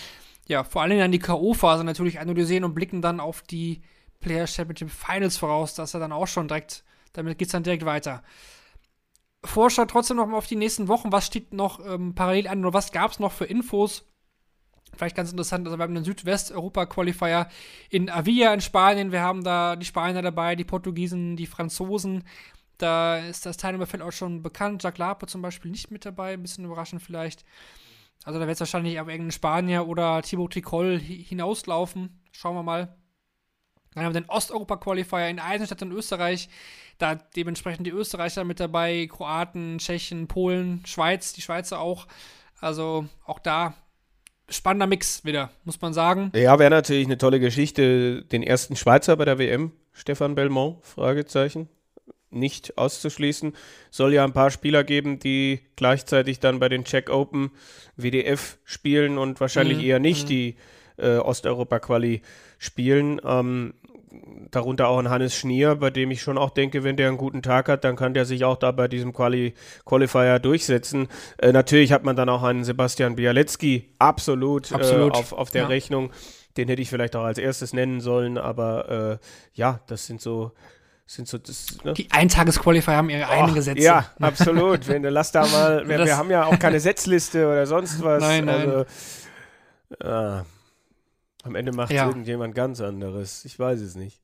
ja, 0.48 0.64
vor 0.64 0.82
allen 0.82 0.92
Dingen 0.92 1.04
an 1.04 1.12
die 1.12 1.20
K.O.-Phase 1.20 1.84
natürlich 1.84 2.20
analysieren 2.20 2.64
und 2.64 2.74
blicken 2.74 3.02
dann 3.02 3.20
auf 3.20 3.42
die 3.42 3.82
Player 4.20 4.48
Championship 4.48 4.90
Finals 4.90 5.38
voraus, 5.38 5.74
dass 5.76 5.94
er 5.94 6.00
dann 6.00 6.12
auch 6.12 6.28
schon 6.28 6.48
direkt, 6.48 6.84
damit 7.14 7.38
geht 7.38 7.48
es 7.48 7.52
dann 7.52 7.64
direkt 7.64 7.86
weiter. 7.86 8.24
Vorschau 9.46 9.86
trotzdem 9.86 10.18
noch 10.18 10.28
mal 10.28 10.38
auf 10.38 10.48
die 10.48 10.56
nächsten 10.56 10.88
Wochen. 10.88 11.12
Was 11.12 11.28
steht 11.28 11.54
noch 11.54 11.86
ähm, 11.86 12.16
parallel 12.16 12.48
an 12.48 12.66
oder 12.66 12.74
was 12.74 12.92
gab 12.92 13.12
es 13.12 13.20
noch 13.20 13.32
für 13.32 13.46
Infos? 13.46 14.06
Vielleicht 14.96 15.16
ganz 15.16 15.32
interessant, 15.32 15.68
also 15.68 15.78
wir 15.78 15.84
haben 15.84 15.96
den 15.96 16.06
Südwest-Europa-Qualifier 16.06 17.50
in 17.90 18.10
Avilla 18.10 18.54
in 18.54 18.62
Spanien. 18.62 19.12
Wir 19.12 19.22
haben 19.22 19.44
da 19.44 19.76
die 19.76 19.86
Spanier 19.86 20.22
dabei, 20.22 20.56
die 20.56 20.64
Portugiesen, 20.64 21.36
die 21.36 21.48
Franzosen. 21.48 22.24
Da 22.78 23.18
ist 23.18 23.46
das 23.46 23.58
Teilnehmerfeld 23.58 24.04
auch 24.04 24.12
schon 24.12 24.42
bekannt. 24.42 24.84
Jacques 24.84 25.00
Lape 25.00 25.28
zum 25.28 25.42
Beispiel 25.42 25.72
nicht 25.72 25.92
mit 25.92 26.06
dabei, 26.06 26.34
ein 26.34 26.42
bisschen 26.42 26.66
überraschend 26.66 27.02
vielleicht. 27.02 27.44
Also 28.24 28.40
da 28.40 28.48
wird 28.48 28.56
es 28.56 28.62
wahrscheinlich 28.62 29.00
auf 29.00 29.08
irgendeinen 29.08 29.32
Spanier 29.32 29.88
oder 29.88 30.22
Thibaut 30.22 30.54
Tricol 30.54 31.00
hi- 31.00 31.24
hinauslaufen. 31.24 32.22
Schauen 32.32 32.56
wir 32.56 32.64
mal. 32.64 32.96
Dann 33.96 34.04
haben 34.04 34.14
wir 34.14 34.22
den 34.22 34.30
Osteuropa-Qualifier 34.30 35.30
in 35.30 35.40
Eisenstadt 35.40 35.82
in 35.82 35.92
Österreich. 35.92 36.50
Da 36.98 37.16
dementsprechend 37.16 37.88
die 37.88 37.92
Österreicher 37.92 38.44
mit 38.44 38.60
dabei, 38.60 39.08
Kroaten, 39.10 39.80
Tschechen, 39.80 40.28
Polen, 40.28 40.84
Schweiz, 40.86 41.34
die 41.34 41.42
Schweizer 41.42 41.80
auch. 41.80 42.08
Also 42.60 43.06
auch 43.26 43.40
da 43.40 43.74
spannender 44.50 44.88
Mix 44.88 45.26
wieder, 45.26 45.50
muss 45.64 45.82
man 45.82 45.94
sagen. 45.94 46.32
Ja, 46.36 46.60
wäre 46.60 46.70
natürlich 46.70 47.06
eine 47.06 47.18
tolle 47.18 47.40
Geschichte. 47.40 48.24
Den 48.26 48.44
ersten 48.44 48.76
Schweizer 48.76 49.16
bei 49.18 49.26
der 49.26 49.40
WM, 49.40 49.72
Stefan 49.94 50.36
Belmont, 50.36 50.86
Fragezeichen. 50.86 51.70
Nicht 52.30 52.78
auszuschließen. 52.78 53.54
Soll 53.92 54.14
ja 54.14 54.26
ein 54.26 54.34
paar 54.34 54.52
Spieler 54.52 54.84
geben, 54.84 55.20
die 55.20 55.62
gleichzeitig 55.78 56.40
dann 56.42 56.60
bei 56.60 56.68
den 56.70 56.84
Czech 56.84 57.10
Open 57.10 57.52
WDF 57.96 58.58
spielen 58.66 59.18
und 59.18 59.40
wahrscheinlich 59.40 59.78
Mhm, 59.78 59.84
eher 59.84 60.00
nicht 60.00 60.26
mhm. 60.26 60.30
die 60.30 60.56
äh, 60.98 61.18
Osteuropa-Quali 61.18 62.22
spielen. 62.58 63.22
Ähm, 63.24 63.74
darunter 64.52 64.88
auch 64.88 65.00
ein 65.00 65.10
Hannes 65.10 65.36
Schnier, 65.36 65.76
bei 65.76 65.90
dem 65.90 66.12
ich 66.12 66.22
schon 66.22 66.38
auch 66.38 66.50
denke, 66.50 66.84
wenn 66.84 66.98
der 66.98 67.08
einen 67.08 67.18
guten 67.18 67.42
Tag 67.42 67.70
hat, 67.70 67.84
dann 67.84 67.96
kann 67.96 68.14
der 68.14 68.26
sich 68.26 68.46
auch 68.46 68.58
da 68.58 68.72
bei 68.72 68.88
diesem 68.88 69.14
Quali 69.14 69.54
Qualifier 69.86 70.40
durchsetzen. 70.40 71.08
Äh, 71.38 71.52
natürlich 71.52 71.92
hat 71.92 72.04
man 72.04 72.16
dann 72.16 72.30
auch 72.30 72.44
einen 72.44 72.64
Sebastian 72.64 73.16
Bialecki 73.16 73.94
absolut, 74.00 74.72
Absolut, 74.72 75.14
Äh, 75.16 75.18
auf, 75.18 75.34
auf 75.34 75.50
der 75.50 75.64
ja. 75.64 75.68
Rechnung. 75.68 76.12
Den 76.58 76.70
hätte 76.70 76.82
ich 76.82 76.90
vielleicht 76.90 77.16
auch 77.16 77.24
als 77.24 77.38
erstes 77.38 77.74
nennen 77.74 78.00
sollen, 78.00 78.38
aber 78.38 79.20
äh, 79.22 79.26
ja, 79.54 79.82
das 79.88 80.06
sind 80.06 80.22
so, 80.22 80.54
sind 81.06 81.28
so 81.28 81.38
das, 81.38 81.78
ne? 81.84 81.94
Die 81.94 82.10
Eintagesqualifier 82.12 82.96
haben 82.96 83.10
ihre 83.10 83.28
eigenen 83.28 83.52
Och, 83.52 83.56
Gesetze. 83.56 83.82
Ja, 83.82 84.06
absolut. 84.22 84.88
Wenn 84.88 85.04
du 85.04 85.10
lass 85.10 85.32
da 85.32 85.46
mal, 85.46 85.86
wir, 85.88 86.06
wir 86.06 86.18
haben 86.18 86.32
ja 86.32 86.46
auch 86.46 86.58
keine 86.58 86.80
Setzliste 86.80 87.46
oder 87.48 87.66
sonst 87.68 88.02
was. 88.02 88.22
Nein, 88.22 88.46
nein. 88.46 88.70
Also, 88.70 88.86
ah, 90.04 90.46
am 91.46 91.56
Ende 91.56 91.72
macht 91.72 91.92
Ja. 91.92 92.08
irgendjemand 92.08 92.56
ganz 92.56 92.82
anderes. 92.82 93.46
Ich 93.46 93.58
weiß 93.58 93.80
es 93.82 93.96
nicht. 93.96 94.20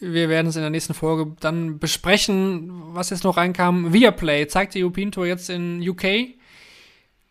Wir 0.00 0.28
werden 0.28 0.46
es 0.46 0.54
in 0.56 0.62
der 0.62 0.70
nächsten 0.70 0.94
Folge 0.94 1.34
dann 1.40 1.80
besprechen, 1.80 2.70
was 2.94 3.10
jetzt 3.10 3.24
noch 3.24 3.36
reinkam. 3.36 3.92
Viaplay 3.92 4.46
zeigt 4.46 4.74
die 4.74 4.82
European 4.84 5.10
Tour 5.10 5.26
jetzt 5.26 5.50
in 5.50 5.80
UK. 5.86 6.34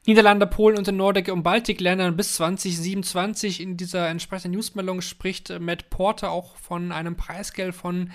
Niederlande, 0.06 0.48
Polen 0.48 0.78
und 0.78 0.88
den 0.88 0.98
Nordic- 0.98 1.32
und 1.32 1.44
Baltikländern 1.44 2.16
bis 2.18 2.36
2027. 2.36 3.62
In 3.62 3.78
dieser 3.78 4.08
entsprechenden 4.10 4.58
Newsmeldung 4.58 5.02
spricht 5.02 5.58
Matt 5.60 5.90
Porter 5.90 6.32
auch 6.32 6.58
von 6.58 6.92
einem 6.92 7.16
Preisgeld 7.16 7.74
von 7.76 8.12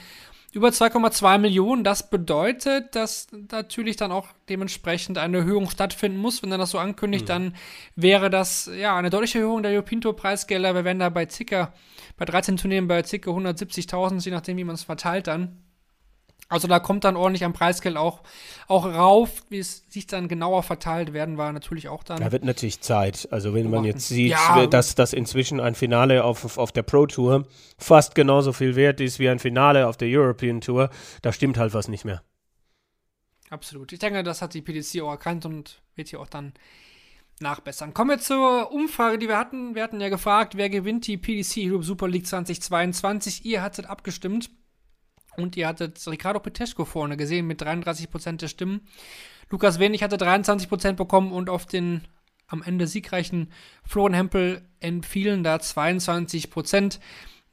über 0.53 0.69
2,2 0.69 1.39
Millionen. 1.39 1.83
Das 1.83 2.11
bedeutet, 2.11 2.95
dass 2.95 3.27
natürlich 3.49 3.97
dann 3.97 4.13
auch 4.13 4.29
dementsprechend 4.49 5.19
eine 5.19 5.39
Erhöhung 5.39 5.71
stattfinden 5.71 6.19
muss. 6.19 6.43
Wenn 6.43 6.53
er 6.53 6.59
das 6.59 6.71
so 6.71 6.79
ankündigt, 6.79 7.29
dann 7.29 7.57
wäre 7.97 8.29
das 8.29 8.71
ja 8.79 8.97
eine 8.97 9.11
deutliche 9.11 9.39
Erhöhung 9.39 9.63
der 9.63 9.73
European 9.73 10.03
Tour 10.03 10.15
Preisgelder. 10.15 10.75
Wir 10.75 10.85
wären 10.85 10.99
da 10.99 11.09
bei 11.09 11.27
circa, 11.29 11.73
bei 12.19 12.27
13 12.27 12.59
Turnieren 12.59 12.87
bei 12.87 13.03
circa 13.03 13.31
170.000, 13.31 14.23
je 14.25 14.31
nachdem, 14.31 14.59
wie 14.59 14.65
man 14.65 14.75
es 14.75 14.85
verteilt 14.85 15.27
dann. 15.27 15.57
Also 16.53 16.69
da 16.69 16.79
kommt 16.79 17.05
dann 17.05 17.17
ordentlich 17.17 17.45
am 17.45 17.53
Preisgeld 17.53 17.97
auch, 17.97 18.21
auch 18.69 18.85
rauf, 18.87 19.43
wie 19.49 19.59
es 19.59 19.85
sich 19.89 20.07
dann 20.07 20.29
genauer 20.29 20.63
verteilt 20.63 21.13
werden, 21.13 21.39
war 21.39 21.53
natürlich 21.53 21.89
auch 21.89 22.05
dann. 22.05 22.21
Da 22.21 22.31
wird 22.31 22.45
natürlich 22.45 22.81
Zeit. 22.81 23.27
Also 23.31 23.55
wenn 23.55 23.71
man 23.71 23.85
jetzt 23.85 24.09
sieht, 24.09 24.33
Ja. 24.33 24.67
dass, 24.67 24.95
dass 24.95 25.13
inzwischen 25.13 25.61
ein 25.61 25.75
Finale 25.75 26.25
auf, 26.25 26.45
auf, 26.45 26.59
auf 26.59 26.71
der 26.73 26.83
Pro 26.83 27.07
Tour 27.07 27.47
fast 27.79 28.15
genauso 28.15 28.53
viel 28.53 28.77
wert 28.77 29.01
ist 29.01 29.19
wie 29.19 29.29
ein 29.29 29.39
Finale 29.39 29.87
auf 29.89 29.97
der 29.97 30.09
European 30.09 30.61
Tour, 30.61 30.91
da 31.23 31.33
stimmt 31.33 31.57
halt 31.59 31.75
was 31.75 31.89
nicht 31.89 32.05
mehr. 32.05 32.23
Absolut. 33.51 33.93
Ich 33.93 33.99
denke, 33.99 34.23
das 34.23 34.41
hat 34.43 34.55
die 34.55 34.63
PDC 34.63 35.03
auch 35.03 35.11
erkannt 35.11 35.45
und 35.45 35.83
wird 35.95 36.09
hier 36.09 36.21
auch 36.21 36.29
dann 36.29 36.55
nachbessern. 37.41 37.93
Kommen 37.93 38.11
wir 38.11 38.19
zur 38.19 38.73
Umfrage, 38.73 39.19
die 39.19 39.29
wir 39.29 39.37
hatten. 39.37 39.75
Wir 39.75 39.83
hatten 39.83 40.01
ja 40.01 40.09
gefragt, 40.09 40.57
wer 40.57 40.71
gewinnt 40.71 41.07
die 41.07 41.17
PDC 41.19 41.71
Europe 41.71 41.85
Super 41.85 42.09
League 42.09 42.27
2022. 42.27 43.45
Ihr 43.45 43.63
hattet 43.63 43.87
abgestimmt 43.87 44.51
und 45.37 45.57
ihr 45.57 45.69
hattet 45.69 46.05
Ricardo 46.07 46.41
Peteschko 46.41 46.85
vorne 46.85 47.17
gesehen 47.17 47.47
mit 47.47 47.63
33% 47.63 48.37
der 48.37 48.49
Stimmen. 48.49 48.87
Lukas 49.51 49.79
Wenig 49.79 50.03
hatte 50.03 50.17
23% 50.17 50.93
bekommen 50.93 51.33
und 51.33 51.51
auf 51.51 51.67
den 51.67 52.03
am 52.49 52.63
Ende 52.63 52.87
siegreichen 52.87 53.51
Florian 53.85 54.15
Hempel 54.15 54.63
entfielen 54.81 55.43
da 55.43 55.57
22%. 55.57 56.99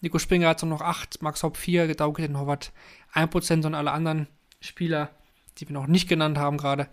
Nico 0.01 0.19
Springer 0.19 0.49
hatte 0.49 0.65
noch 0.65 0.81
8, 0.81 1.21
Max 1.21 1.43
Hopp 1.43 1.57
4, 1.57 1.93
Dauke 1.95 2.21
den 2.21 2.37
Horvath 2.37 2.71
1% 3.13 3.65
und 3.65 3.75
alle 3.75 3.91
anderen 3.91 4.27
Spieler, 4.61 5.09
die 5.57 5.67
wir 5.67 5.73
noch 5.73 5.87
nicht 5.87 6.07
genannt 6.09 6.37
haben 6.37 6.57
gerade. 6.57 6.87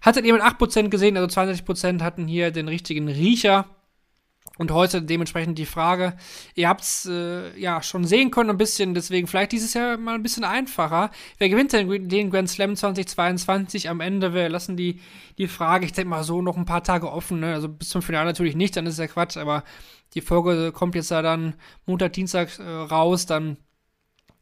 Hattet 0.00 0.24
ihr 0.24 0.32
mit 0.32 0.42
8% 0.42 0.88
gesehen, 0.88 1.16
also 1.16 1.40
22% 1.40 2.02
hatten 2.02 2.26
hier 2.26 2.50
den 2.50 2.68
richtigen 2.68 3.08
Riecher. 3.08 3.66
Und 4.56 4.72
heute 4.72 5.02
dementsprechend 5.02 5.56
die 5.58 5.66
Frage, 5.66 6.16
ihr 6.56 6.68
habt 6.68 6.80
es 6.80 7.06
äh, 7.06 7.56
ja 7.60 7.80
schon 7.80 8.04
sehen 8.04 8.32
können 8.32 8.50
ein 8.50 8.56
bisschen, 8.56 8.92
deswegen 8.92 9.28
vielleicht 9.28 9.52
dieses 9.52 9.72
Jahr 9.74 9.96
mal 9.98 10.14
ein 10.16 10.22
bisschen 10.22 10.42
einfacher. 10.42 11.10
Wer 11.38 11.48
gewinnt 11.48 11.72
denn 11.72 12.08
den 12.08 12.30
Grand 12.30 12.48
Slam 12.50 12.74
2022 12.74 13.88
am 13.88 14.00
Ende? 14.00 14.34
Wir 14.34 14.48
lassen 14.48 14.76
die, 14.76 15.00
die 15.38 15.46
Frage, 15.46 15.86
ich 15.86 15.92
denke 15.92 16.10
mal 16.10 16.24
so, 16.24 16.42
noch 16.42 16.56
ein 16.56 16.64
paar 16.64 16.82
Tage 16.82 17.12
offen. 17.12 17.38
Ne? 17.38 17.54
Also 17.54 17.68
bis 17.68 17.88
zum 17.90 18.02
Finale 18.02 18.26
natürlich 18.26 18.56
nicht, 18.56 18.76
dann 18.76 18.86
ist 18.86 18.98
ja 18.98 19.06
Quatsch, 19.06 19.36
aber 19.36 19.62
die 20.14 20.22
Folge 20.22 20.72
kommt 20.72 20.96
jetzt 20.96 21.12
da 21.12 21.22
dann 21.22 21.54
Montag, 21.86 22.14
Dienstag 22.14 22.58
äh, 22.58 22.62
raus, 22.64 23.26
dann 23.26 23.58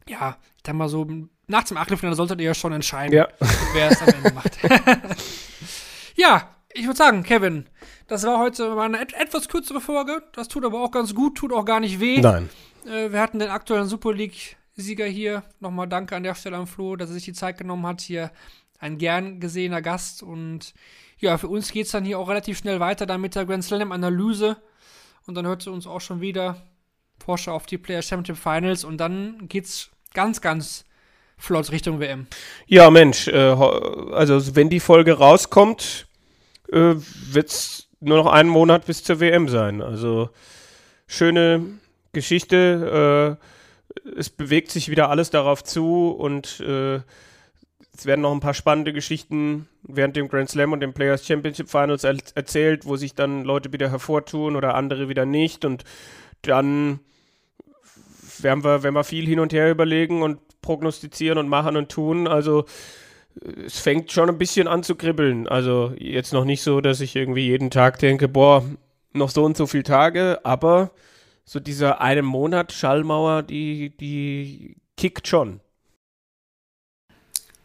ja, 0.09 0.37
ich 0.57 0.63
denke 0.63 0.79
mal 0.79 0.89
so, 0.89 1.07
nach 1.49 1.65
dem 1.65 1.77
Achtelfinale 1.77 2.17
solltet 2.17 2.41
ihr 2.41 2.47
ja 2.47 2.55
schon 2.55 2.73
entscheiden, 2.73 3.13
Ja. 3.13 3.29
wer 3.75 3.91
es 3.91 4.01
am 4.01 4.09
Ende 4.09 4.33
macht. 4.33 4.57
ja, 6.17 6.57
ich 6.73 6.87
würde 6.87 6.97
sagen, 6.97 7.23
Kevin, 7.23 7.67
Das 8.09 8.23
war 8.23 8.39
heute 8.39 8.71
mal 8.71 8.85
eine 8.85 9.01
et 9.01 9.15
etwas 9.15 9.49
kürzere 9.49 9.81
Folge. 9.81 10.23
Das 10.33 10.49
tut 10.49 10.65
aber 10.65 10.83
auch 10.83 10.93
ganz 10.93 11.15
gut, 11.15 11.37
tut 11.37 11.53
auch 11.53 11.65
gar 11.65 11.81
nicht 11.81 11.99
weh. 11.99 12.21
Nein. 12.21 12.49
Äh, 12.87 13.11
wir 13.11 13.21
hatten 13.21 13.41
den 13.41 13.51
aktuellen 13.51 13.89
Super 13.89 14.15
League-Sieger 14.15 15.07
hier. 15.07 15.43
Nochmal 15.59 15.89
danke 15.89 16.15
an 16.15 16.23
der 16.23 16.37
Stelle 16.37 16.57
an 16.57 16.69
Flo, 16.69 16.95
dass 16.95 17.11
er 17.11 17.15
sich 17.15 17.25
die 17.25 17.33
Zeit 17.33 17.59
genommen 17.59 17.85
hat. 17.87 18.01
Hier 18.01 18.31
ein 18.79 18.99
gern 18.99 19.41
gesehener 19.41 19.83
Gast. 19.83 20.23
Und 20.23 20.73
ja, 21.19 21.37
für 21.37 21.49
uns 21.49 21.73
geht 21.73 21.87
es 21.87 21.93
dann 21.93 22.05
hier 22.05 22.19
auch 22.21 22.29
relativ 22.29 22.59
schnell 22.59 22.79
weiter 22.79 23.07
dann 23.07 23.21
mit 23.21 23.35
der 23.35 23.45
Grand 23.45 23.65
Slam-Analyse. 23.65 24.57
Und 25.27 25.35
dann 25.35 25.47
hört 25.47 25.67
ihr 25.67 25.73
uns 25.73 25.89
auch 25.89 26.01
schon 26.01 26.21
wieder 26.21 26.63
Porsche 27.19 27.51
auf 27.51 27.67
die 27.67 27.79
Player 27.79 28.03
Championship 28.03 28.41
Finals. 28.41 28.85
Und 28.85 28.99
dann 28.99 29.49
geht's 29.49 29.91
ganz, 30.15 30.41
ganz 30.41 30.85
flott 31.37 31.73
Richtung 31.73 31.99
WM. 31.99 32.29
Ja, 32.67 32.89
Mensch, 32.91 33.27
äh, 33.27 33.37
also 33.37 34.55
wenn 34.55 34.71
die 34.71 34.81
Folge 34.81 35.15
rauskommt, 35.15 36.07
äh, 36.69 36.95
wird 36.95 37.51
es 37.51 37.86
nur 38.07 38.19
noch 38.19 38.33
einen 38.33 38.49
Monat 38.49 38.87
bis 38.87 39.05
zur 39.05 39.21
WM 39.21 39.49
sein. 39.49 39.83
Also 39.83 40.31
schöne 41.07 41.65
Geschichte. 42.13 43.39
Äh, 43.39 43.47
es 44.19 44.31
bewegt 44.31 44.71
sich 44.71 44.89
wieder 44.91 45.11
alles 45.11 45.31
darauf 45.31 45.65
zu 45.65 46.11
und 46.11 46.61
äh, 46.61 47.01
es 47.97 48.05
werden 48.05 48.21
noch 48.21 48.33
ein 48.33 48.41
paar 48.41 48.55
spannende 48.55 48.93
Geschichten 48.93 49.69
während 49.83 50.17
dem 50.17 50.29
Grand 50.29 50.51
Slam 50.51 50.73
und 50.73 50.81
dem 50.81 50.93
Players 50.93 51.27
Championship 51.27 51.69
Finals 51.69 52.05
er 52.05 52.17
erzählt, 52.35 52.85
wo 52.85 52.97
sich 52.97 53.15
dann 53.15 53.45
Leute 53.45 53.73
wieder 53.73 53.91
hervortun 53.91 54.55
oder 54.55 54.75
andere 54.75 55.09
wieder 55.09 55.25
nicht. 55.25 55.65
Und 55.65 55.85
dann 56.43 57.01
werden 58.39 58.65
wir, 58.65 58.83
werden 58.83 58.95
wir 58.95 59.05
viel 59.05 59.27
hin 59.27 59.41
und 59.41 59.53
her 59.53 59.71
überlegen 59.71 60.23
und 60.23 60.39
prognostizieren 60.61 61.39
und 61.39 61.49
machen 61.49 61.77
und 61.77 61.91
tun. 61.91 62.27
Also 62.29 62.67
es 63.65 63.79
fängt 63.79 64.13
schon 64.13 64.29
ein 64.29 64.39
bisschen 64.39 64.69
an 64.69 64.83
zu 64.83 64.95
kribbeln. 64.95 65.49
Also 65.49 65.93
jetzt 65.99 66.33
noch 66.33 66.45
nicht 66.45 66.63
so, 66.63 66.81
dass 66.81 67.01
ich 67.01 67.17
irgendwie 67.17 67.47
jeden 67.47 67.71
Tag 67.71 67.99
denke, 67.99 68.29
boah, 68.29 68.65
noch 69.13 69.31
so 69.31 69.45
und 69.45 69.57
so 69.57 69.67
viele 69.67 69.83
Tage, 69.83 70.41
aber 70.45 70.91
so 71.45 71.61
dieser 71.61 72.01
eine 72.01 72.23
Monat 72.23 72.73
Schallmauer, 72.73 73.43
die, 73.43 73.97
die 73.97 74.77
kickt 74.97 75.29
schon. 75.29 75.61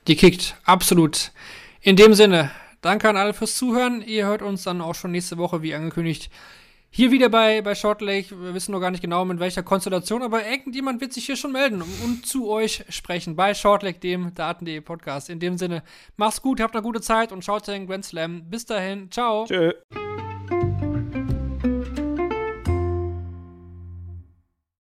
Die 0.07 0.15
kickt, 0.15 0.55
absolut. 0.65 1.31
In 1.81 1.95
dem 1.95 2.13
Sinne, 2.13 2.51
danke 2.81 3.09
an 3.09 3.17
alle 3.17 3.33
fürs 3.33 3.55
Zuhören. 3.55 4.01
Ihr 4.01 4.25
hört 4.25 4.41
uns 4.41 4.63
dann 4.63 4.81
auch 4.81 4.95
schon 4.95 5.11
nächste 5.11 5.37
Woche, 5.37 5.61
wie 5.61 5.73
angekündigt, 5.73 6.31
hier 6.93 7.09
wieder 7.09 7.29
bei, 7.29 7.61
bei 7.61 7.73
Short 7.73 8.01
Lake. 8.01 8.29
Wir 8.39 8.53
wissen 8.53 8.73
noch 8.73 8.81
gar 8.81 8.91
nicht 8.91 9.01
genau, 9.01 9.23
mit 9.25 9.39
welcher 9.39 9.63
Konstellation, 9.63 10.21
aber 10.21 10.45
irgendjemand 10.45 10.99
wird 11.01 11.13
sich 11.13 11.25
hier 11.25 11.37
schon 11.37 11.53
melden 11.53 11.81
und 11.81 12.25
zu 12.25 12.49
euch 12.49 12.83
sprechen 12.89 13.35
bei 13.35 13.53
Short 13.53 13.81
Lake, 13.81 13.99
dem 13.99 14.33
Daten.de 14.35 14.81
Podcast. 14.81 15.29
In 15.29 15.39
dem 15.39 15.57
Sinne, 15.57 15.83
macht's 16.17 16.41
gut, 16.41 16.59
habt 16.59 16.75
eine 16.75 16.83
gute 16.83 17.01
Zeit 17.01 17.31
und 17.31 17.43
schaut 17.45 17.67
den 17.67 17.87
Grand 17.87 18.05
Slam. 18.05 18.43
Bis 18.49 18.65
dahin, 18.65 19.09
ciao. 19.09 19.45
Tschö. 19.45 19.71